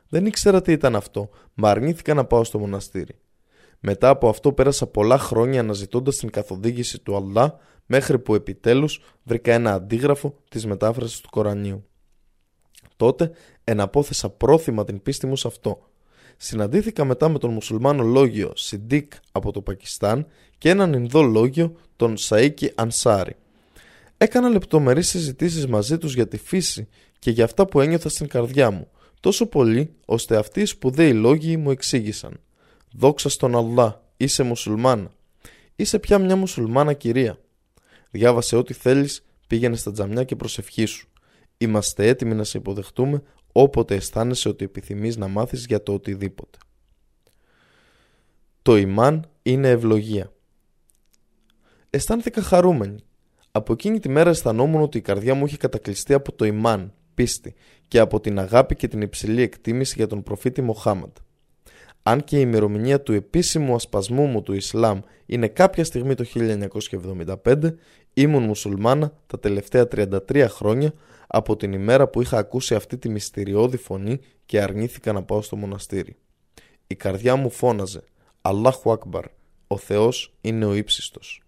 Δεν 0.09 0.25
ήξερα 0.25 0.61
τι 0.61 0.71
ήταν 0.71 0.95
αυτό, 0.95 1.29
μα 1.53 1.69
αρνήθηκα 1.69 2.13
να 2.13 2.25
πάω 2.25 2.43
στο 2.43 2.59
μοναστήρι. 2.59 3.19
Μετά 3.79 4.09
από 4.09 4.29
αυτό 4.29 4.53
πέρασα 4.53 4.87
πολλά 4.87 5.17
χρόνια 5.17 5.59
αναζητώντας 5.59 6.17
την 6.17 6.29
καθοδήγηση 6.29 6.99
του 6.99 7.15
Αλλά 7.15 7.57
μέχρι 7.85 8.19
που 8.19 8.35
επιτέλους 8.35 9.01
βρήκα 9.23 9.53
ένα 9.53 9.73
αντίγραφο 9.73 10.35
της 10.49 10.65
μετάφρασης 10.65 11.19
του 11.19 11.29
Κορανίου. 11.29 11.85
Τότε 12.95 13.31
εναπόθεσα 13.63 14.29
πρόθυμα 14.29 14.83
την 14.83 15.01
πίστη 15.01 15.27
μου 15.27 15.35
σε 15.35 15.47
αυτό. 15.47 15.89
Συναντήθηκα 16.37 17.05
μετά 17.05 17.29
με 17.29 17.37
τον 17.37 17.53
μουσουλμάνο 17.53 18.03
λόγιο 18.03 18.51
Σιντίκ 18.55 19.13
από 19.31 19.51
το 19.51 19.61
Πακιστάν 19.61 20.27
και 20.57 20.69
έναν 20.69 20.93
Ινδό 20.93 21.21
λόγιο 21.21 21.75
τον 21.95 22.15
Σαΐκι 22.17 22.67
Ανσάρι. 22.75 23.35
Έκανα 24.17 24.49
λεπτομερείς 24.49 25.07
συζητήσεις 25.07 25.67
μαζί 25.67 25.97
τους 25.97 26.13
για 26.13 26.27
τη 26.27 26.37
φύση 26.37 26.87
και 27.19 27.31
για 27.31 27.43
αυτά 27.43 27.65
που 27.65 27.79
ένιωθα 27.79 28.09
στην 28.09 28.27
καρδιά 28.27 28.71
μου, 28.71 28.87
τόσο 29.25 29.45
πολύ 29.45 29.95
ώστε 30.05 30.37
αυτοί 30.37 30.61
οι 30.61 30.65
σπουδαίοι 30.65 31.13
λόγοι 31.13 31.57
μου 31.57 31.71
εξήγησαν. 31.71 32.39
Δόξα 32.91 33.29
στον 33.29 33.55
Αλλά, 33.55 34.03
είσαι 34.17 34.43
μουσουλμάνα. 34.43 35.11
Είσαι 35.75 35.99
πια 35.99 36.19
μια 36.19 36.35
μουσουλμάνα 36.35 36.93
κυρία. 36.93 37.37
Διάβασε 38.11 38.55
ό,τι 38.55 38.73
θέλεις, 38.73 39.25
πήγαινε 39.47 39.75
στα 39.75 39.91
τζαμιά 39.91 40.23
και 40.23 40.35
προσευχήσου. 40.35 41.07
Είμαστε 41.57 42.07
έτοιμοι 42.07 42.35
να 42.35 42.43
σε 42.43 42.57
υποδεχτούμε 42.57 43.21
όποτε 43.51 43.95
αισθάνεσαι 43.95 44.49
ότι 44.49 44.65
επιθυμείς 44.65 45.17
να 45.17 45.27
μάθεις 45.27 45.65
για 45.65 45.83
το 45.83 45.93
οτιδήποτε. 45.93 46.57
Το 48.61 48.77
ημάν 48.77 49.29
είναι 49.41 49.69
ευλογία. 49.69 50.31
Αισθάνθηκα 51.89 52.41
χαρούμενη 52.41 52.97
από 53.51 53.73
εκείνη 53.73 53.99
τη 53.99 54.09
μέρα 54.09 54.29
αισθανόμουν 54.29 54.81
ότι 54.81 54.97
η 54.97 55.01
καρδιά 55.01 55.33
μου 55.33 55.45
είχε 55.45 55.57
κατακλειστεί 55.57 56.13
από 56.13 56.31
το 56.31 56.45
ημάν, 56.45 56.93
πίστη, 57.15 57.53
και 57.87 57.99
από 57.99 58.19
την 58.19 58.39
αγάπη 58.39 58.75
και 58.75 58.87
την 58.87 59.01
υψηλή 59.01 59.41
εκτίμηση 59.41 59.93
για 59.97 60.07
τον 60.07 60.23
προφήτη 60.23 60.61
Μοχάμαντ. 60.61 61.15
Αν 62.03 62.23
και 62.23 62.37
η 62.37 62.41
ημερομηνία 62.43 63.01
του 63.01 63.13
επίσημου 63.13 63.75
ασπασμού 63.75 64.25
μου 64.25 64.41
του 64.41 64.53
Ισλάμ 64.53 64.99
είναι 65.25 65.47
κάποια 65.47 65.83
στιγμή 65.83 66.15
το 66.15 66.25
1975, 67.43 67.73
ήμουν 68.13 68.43
μουσουλμάνα 68.43 69.13
τα 69.27 69.39
τελευταία 69.39 69.87
33 69.95 70.45
χρόνια 70.49 70.93
από 71.27 71.55
την 71.55 71.73
ημέρα 71.73 72.07
που 72.07 72.21
είχα 72.21 72.37
ακούσει 72.37 72.75
αυτή 72.75 72.97
τη 72.97 73.09
μυστηριώδη 73.09 73.77
φωνή 73.77 74.19
και 74.45 74.61
αρνήθηκα 74.61 75.13
να 75.13 75.23
πάω 75.23 75.41
στο 75.41 75.55
μοναστήρι. 75.55 76.15
Η 76.87 76.95
καρδιά 76.95 77.35
μου 77.35 77.49
φώναζε 77.49 78.03
«Αλλάχου 78.41 78.91
Ακμπαρ, 78.91 79.25
ο 79.67 79.77
Θεός 79.77 80.35
είναι 80.41 80.65
ο 80.65 80.73
ύψιστος». 80.73 81.43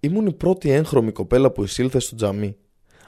Ήμουν 0.00 0.26
η 0.26 0.32
πρώτη 0.32 0.70
έγχρωμη 0.70 1.12
κοπέλα 1.12 1.50
που 1.50 1.62
εισήλθε 1.62 1.98
στο 1.98 2.16
τζαμί. 2.16 2.56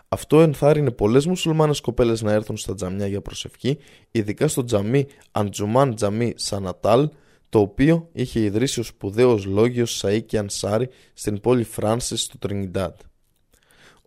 Αυτό 0.09 0.41
ενθάρρυνε 0.41 0.91
πολλές 0.91 1.27
μουσουλμάνες 1.27 1.81
κοπέλες 1.81 2.23
να 2.23 2.33
έρθουν 2.33 2.57
στα 2.57 2.75
τζαμιά 2.75 3.07
για 3.07 3.21
προσευχή, 3.21 3.79
ειδικά 4.11 4.49
στο 4.49 4.65
τζαμί 4.65 5.07
Αντζουμάν 5.31 5.95
Τζαμί 5.95 6.33
Σανατάλ, 6.37 7.09
το 7.49 7.61
οποίο 7.61 8.09
είχε 8.13 8.41
ιδρύσει 8.41 8.81
ο 8.81 8.83
σπουδαίος 8.83 9.45
λόγιος 9.45 10.03
Σαΐκη 10.03 10.37
Ανσάρι 10.37 10.89
στην 11.15 11.41
πόλη 11.41 11.65
Φράνσι 11.65 12.17
στο 12.17 12.39
Τρινιντάντ. 12.39 12.95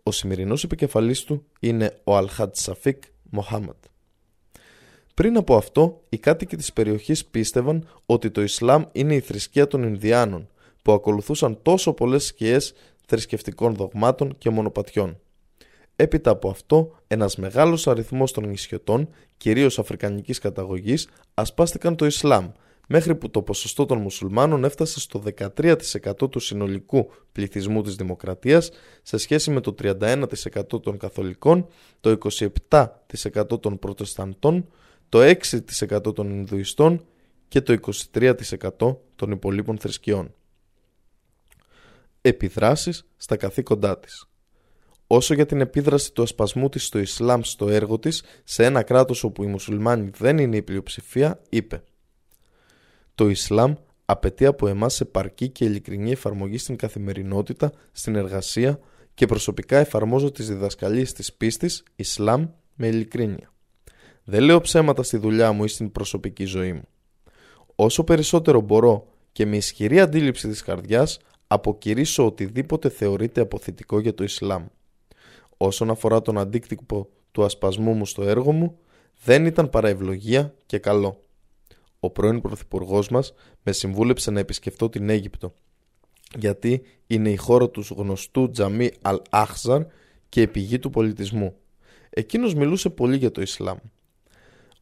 Ο 0.02 0.10
σημερινός 0.10 0.64
επικεφαλής 0.64 1.24
του 1.24 1.44
είναι 1.60 2.00
ο 2.04 2.16
Αλχάτ 2.16 2.56
Σαφίκ 2.56 3.02
Μοχάμαντ. 3.22 3.76
Πριν 5.14 5.36
από 5.36 5.56
αυτό, 5.56 6.00
οι 6.08 6.18
κάτοικοι 6.18 6.56
της 6.56 6.72
περιοχής 6.72 7.24
πίστευαν 7.24 7.88
ότι 8.06 8.30
το 8.30 8.42
Ισλάμ 8.42 8.84
είναι 8.92 9.14
η 9.14 9.20
θρησκεία 9.20 9.66
των 9.66 9.82
Ινδιάνων 9.82 10.48
που 10.82 10.92
ακολουθούσαν 10.92 11.58
τόσο 11.62 11.92
πολλές 11.92 12.26
σκιές 12.26 12.72
θρησκευτικών 13.06 13.74
δογμάτων 13.74 14.38
και 14.38 14.50
μονοπατιών. 14.50 15.20
Έπειτα 15.96 16.30
από 16.30 16.50
αυτό, 16.50 16.98
ένας 17.06 17.36
μεγάλος 17.36 17.86
αριθμός 17.86 18.32
των 18.32 18.48
νησιωτών, 18.48 19.08
κυρίως 19.36 19.78
αφρικανικής 19.78 20.38
καταγωγής, 20.38 21.08
ασπάστηκαν 21.34 21.96
το 21.96 22.06
Ισλάμ, 22.06 22.50
μέχρι 22.88 23.14
που 23.14 23.30
το 23.30 23.42
ποσοστό 23.42 23.86
των 23.86 23.98
μουσουλμάνων 23.98 24.64
έφτασε 24.64 25.00
στο 25.00 25.22
13% 25.38 26.30
του 26.30 26.40
συνολικού 26.40 27.10
πληθυσμού 27.32 27.82
της 27.82 27.96
δημοκρατίας 27.96 28.70
σε 29.02 29.16
σχέση 29.16 29.50
με 29.50 29.60
το 29.60 29.74
31% 29.82 30.82
των 30.82 30.98
καθολικών, 30.98 31.66
το 32.00 32.18
27% 32.68 33.60
των 33.60 33.78
προτεσταντών, 33.78 34.68
το 35.08 35.20
6% 35.20 36.14
των 36.14 36.30
Ινδουιστών 36.30 37.04
και 37.48 37.60
το 37.60 37.78
23% 38.12 38.96
των 39.16 39.30
υπολείπων 39.30 39.78
θρησκειών. 39.78 40.34
Επιδράσεις 42.20 43.08
στα 43.16 43.36
καθήκοντά 43.36 43.98
της 43.98 44.26
Όσο 45.14 45.34
για 45.34 45.46
την 45.46 45.60
επίδραση 45.60 46.12
του 46.12 46.22
ασπασμού 46.22 46.68
της 46.68 46.86
στο 46.86 46.98
Ισλάμ 46.98 47.40
στο 47.42 47.68
έργο 47.68 47.98
της 47.98 48.22
σε 48.44 48.64
ένα 48.64 48.82
κράτος 48.82 49.24
όπου 49.24 49.42
οι 49.42 49.46
μουσουλμάνοι 49.46 50.10
δεν 50.16 50.38
είναι 50.38 50.56
η 50.56 50.62
πλειοψηφία, 50.62 51.40
είπε 51.48 51.82
«Το 53.14 53.28
Ισλάμ 53.28 53.74
απαιτεί 54.04 54.46
από 54.46 54.66
εμάς 54.66 55.00
επαρκή 55.00 55.48
και 55.48 55.64
ειλικρινή 55.64 56.10
εφαρμογή 56.10 56.58
στην 56.58 56.76
καθημερινότητα, 56.76 57.72
στην 57.92 58.14
εργασία 58.16 58.80
και 59.14 59.26
προσωπικά 59.26 59.78
εφαρμόζω 59.78 60.30
τις 60.30 60.48
διδασκαλίες 60.48 61.12
της 61.12 61.32
πίστης 61.32 61.82
Ισλάμ 61.96 62.46
με 62.74 62.86
ειλικρίνεια. 62.86 63.52
Δεν 64.24 64.42
λέω 64.42 64.60
ψέματα 64.60 65.02
στη 65.02 65.16
δουλειά 65.16 65.52
μου 65.52 65.64
ή 65.64 65.68
στην 65.68 65.92
προσωπική 65.92 66.44
ζωή 66.44 66.72
μου. 66.72 66.88
Όσο 67.74 68.04
περισσότερο 68.04 68.60
μπορώ 68.60 69.06
και 69.32 69.46
με 69.46 69.56
ισχυρή 69.56 70.00
αντίληψη 70.00 70.48
της 70.48 70.62
καρδιάς 70.62 71.18
αποκηρύσω 71.46 72.26
οτιδήποτε 72.26 72.88
θεωρείται 72.88 73.40
αποθητικό 73.40 74.00
για 74.00 74.14
το 74.14 74.24
Ισλάμ. 74.24 74.66
Όσον 75.64 75.90
αφορά 75.90 76.22
τον 76.22 76.38
αντίκτυπο 76.38 77.08
του 77.32 77.44
ασπασμού 77.44 77.92
μου 77.92 78.06
στο 78.06 78.22
έργο 78.22 78.52
μου, 78.52 78.78
δεν 79.24 79.46
ήταν 79.46 79.70
παρά 79.70 79.88
ευλογία 79.88 80.54
και 80.66 80.78
καλό. 80.78 81.24
Ο 82.00 82.10
πρώην 82.10 82.40
Πρωθυπουργός 82.40 83.08
μας 83.08 83.34
με 83.62 83.72
συμβούλεψε 83.72 84.30
να 84.30 84.40
επισκεφτώ 84.40 84.88
την 84.88 85.08
Αίγυπτο, 85.08 85.54
γιατί 86.38 86.82
είναι 87.06 87.30
η 87.30 87.36
χώρα 87.36 87.68
τους 87.68 87.90
γνωστού 87.90 88.50
Τζαμί 88.50 88.90
Αλ-Άχζαρ 89.02 89.82
και 90.28 90.40
η 90.40 90.46
πηγή 90.46 90.78
του 90.78 90.90
πολιτισμού. 90.90 91.54
Εκείνος 92.10 92.54
μιλούσε 92.54 92.90
πολύ 92.90 93.16
για 93.16 93.30
το 93.30 93.40
Ισλάμ. 93.40 93.78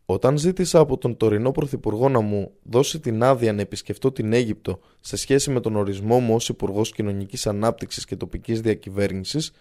Όταν 0.04 0.38
ζήτησα 0.38 0.78
από 0.78 0.98
τον 0.98 1.16
τωρινό 1.16 1.50
Πρωθυπουργό 1.50 2.08
να 2.08 2.20
μου 2.20 2.50
δώσει 2.62 3.00
την 3.00 3.22
άδεια 3.22 3.52
να 3.52 3.60
επισκεφτώ 3.60 4.12
την 4.12 4.32
Αίγυπτο 4.32 4.80
σε 5.00 5.16
σχέση 5.16 5.50
με 5.50 5.60
τον 5.60 5.76
ορισμό 5.76 6.18
μου 6.18 6.34
ως 6.34 6.48
Υπουργός 6.48 6.92
Κοινωνικής 6.92 7.46
Ανάπτυξης 7.46 8.04
και 8.04 8.16
Τοπικής 8.16 8.60
Διακυβέρνησης, 8.60 9.52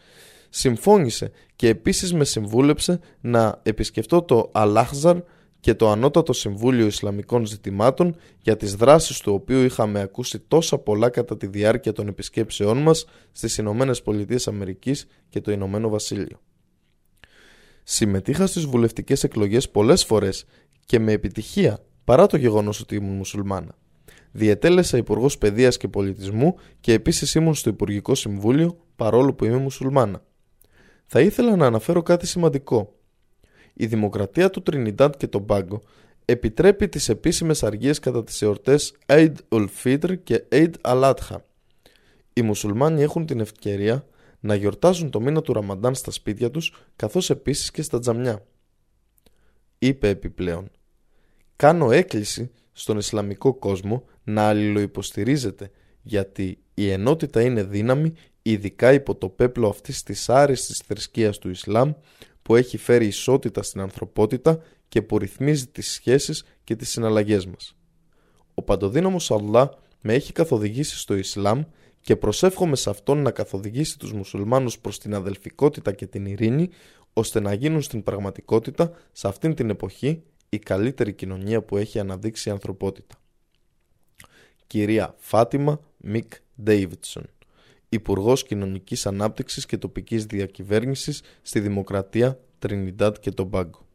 συμφώνησε 0.50 1.32
και 1.56 1.68
επίσης 1.68 2.14
με 2.14 2.26
συμβούλεψε 2.26 3.00
να 3.22 3.60
επισκεφτώ 3.64 4.22
το 4.22 4.50
Αλάχζαρ 4.54 5.18
και 5.60 5.74
το 5.74 5.90
Ανώτατο 5.90 6.34
Συμβούλιο 6.34 6.86
Ισλαμικών 6.86 7.46
Ζητημάτων 7.46 8.16
για 8.42 8.58
τις 8.58 8.76
δράσεις 8.76 9.20
του 9.20 9.34
οποίου 9.34 9.60
είχαμε 9.64 10.00
ακούσει 10.00 10.40
τόσα 10.40 10.78
πολλά 10.78 11.10
κατά 11.10 11.38
τη 11.38 11.48
διάρκεια 11.48 11.92
των 11.92 12.08
επισκέψεών 12.08 12.78
μας 12.78 13.06
στις 13.32 13.58
Ηνωμένες 13.58 14.02
Πολιτείες 14.02 14.48
Αμερικής 14.48 15.08
και 15.30 15.42
το 15.42 15.52
Ηνωμένο 15.52 15.90
Βασίλειο. 15.90 16.40
Συμμετείχα 17.84 18.48
στις 18.48 18.66
βουλευτικές 18.66 19.24
εκλογές 19.24 19.70
πολλές 19.70 20.06
φορές 20.06 20.46
και 20.86 21.00
με 21.00 21.12
επιτυχία 21.12 21.80
παρά 22.04 22.26
το 22.26 22.38
γεγονός 22.38 22.80
ότι 22.80 22.96
ήμουν 22.96 23.16
μουσουλμάνα. 23.16 23.76
Διετέλεσα 24.32 24.98
Υπουργός 24.98 25.38
Παιδείας 25.38 25.78
και 25.78 25.88
Πολιτισμού 25.88 26.56
και 26.80 26.94
επίσης 26.94 27.36
ήμουν 27.36 27.54
στο 27.54 27.70
Υπουργικό 27.70 28.16
Συμβούλιο 28.16 28.78
παρόλο 28.96 29.34
που 29.34 29.46
είμαι 29.46 29.58
μουσουλμάνα. 29.58 30.24
Θα 31.12 31.22
ήθελα 31.22 31.56
να 31.56 31.66
αναφέρω 31.66 32.02
κάτι 32.02 32.28
σημαντικό. 32.28 32.96
Η 33.74 33.86
δημοκρατία 33.86 34.50
του 34.50 34.62
Τρινιντάντ 34.62 35.14
και 35.18 35.28
τον 35.28 35.46
Πάγκο 35.46 35.82
επιτρέπει 36.26 36.90
τις 36.90 37.10
επίσημες 37.10 37.64
αργίες 37.64 38.00
κατά 38.00 38.24
τις 38.24 38.42
εορτές 38.42 38.94
Eid 39.06 39.34
ul-Fitr 39.50 40.24
και 40.24 40.44
Eid 40.52 40.72
al-Adha. 40.82 41.36
Οι 42.34 42.42
μουσουλμάνοι 42.42 43.02
έχουν 43.02 43.26
την 43.26 43.40
ευκαιρία 43.40 44.06
να 44.40 44.56
γιορτάζουν 44.56 45.10
το 45.10 45.22
μήνα 45.22 45.42
του 45.42 45.54
Ραμαντάν 45.54 45.96
στα 45.96 46.12
σπίτια 46.12 46.52
τους 46.52 46.74
καθώς 46.96 47.30
επίσης 47.30 47.72
και 47.72 47.82
στα 47.82 48.00
τζαμιά. 48.00 48.46
Είπε 49.80 50.08
επιπλέον 50.10 50.72
«Κάνω 51.56 51.92
έκκληση 51.92 52.52
στον 52.72 52.98
Ισλαμικό 52.98 53.54
κόσμο 53.54 54.06
να 54.24 54.48
αλληλοϊποστηρίζεται 54.48 55.72
γιατί 56.02 56.58
η 56.74 56.90
ενότητα 56.90 57.42
είναι 57.42 57.64
δύναμη 57.64 58.14
ειδικά 58.52 58.94
υπό 58.94 59.16
το 59.16 59.30
πέπλο 59.30 59.68
αυτής 59.68 60.04
της 60.04 60.30
άριστης 60.30 60.78
θρησκείας 60.78 61.38
του 61.38 61.50
Ισλάμ 61.50 61.92
που 62.42 62.56
έχει 62.56 62.78
φέρει 62.78 63.06
ισότητα 63.06 63.64
στην 63.64 63.82
ανθρωπότητα 63.82 64.60
και 64.88 65.02
που 65.02 65.18
ρυθμίζει 65.18 65.68
τις 65.68 65.92
σχέσεις 65.92 66.44
και 66.64 66.76
τις 66.76 66.90
συναλλαγές 66.90 67.46
μας. 67.46 67.76
Ο 68.54 68.62
παντοδύναμος 68.62 69.32
Αλλά 69.32 69.78
με 70.02 70.14
έχει 70.14 70.34
καθοδηγήσει 70.34 70.98
στο 70.98 71.16
Ισλάμ 71.16 71.64
και 72.02 72.16
προσεύχομαι 72.16 72.76
σε 72.76 72.90
αυτόν 72.90 73.22
να 73.22 73.32
καθοδηγήσει 73.32 74.00
τους 74.00 74.14
μουσουλμάνους 74.14 74.80
προς 74.80 75.00
την 75.00 75.14
αδελφικότητα 75.14 75.92
και 75.92 76.08
την 76.08 76.26
ειρήνη 76.26 76.70
ώστε 77.14 77.40
να 77.40 77.54
γίνουν 77.54 77.82
στην 77.82 78.04
πραγματικότητα 78.04 78.92
σε 79.12 79.28
αυτήν 79.28 79.56
την 79.56 79.70
εποχή 79.70 80.24
η 80.50 80.60
καλύτερη 80.60 81.14
κοινωνία 81.14 81.62
που 81.62 81.78
έχει 81.78 82.00
αναδείξει 82.00 82.50
η 82.50 82.52
ανθρωπότητα. 82.52 83.16
Κυρία 84.68 85.16
Φάτιμα 85.18 85.80
Μικ 85.98 86.34
Ντέιβιτσον 86.64 87.30
Υπουργός 87.90 88.44
Κοινωνικής 88.44 89.06
Ανάπτυξης 89.06 89.66
και 89.66 89.78
Τοπικής 89.78 90.26
Διακυβέρνησης 90.26 91.22
στη 91.42 91.60
Δημοκρατία 91.60 92.40
Τρινιντάτ 92.60 93.16
και 93.20 93.32
τον 93.32 93.50
Πάγκο. 93.50 93.89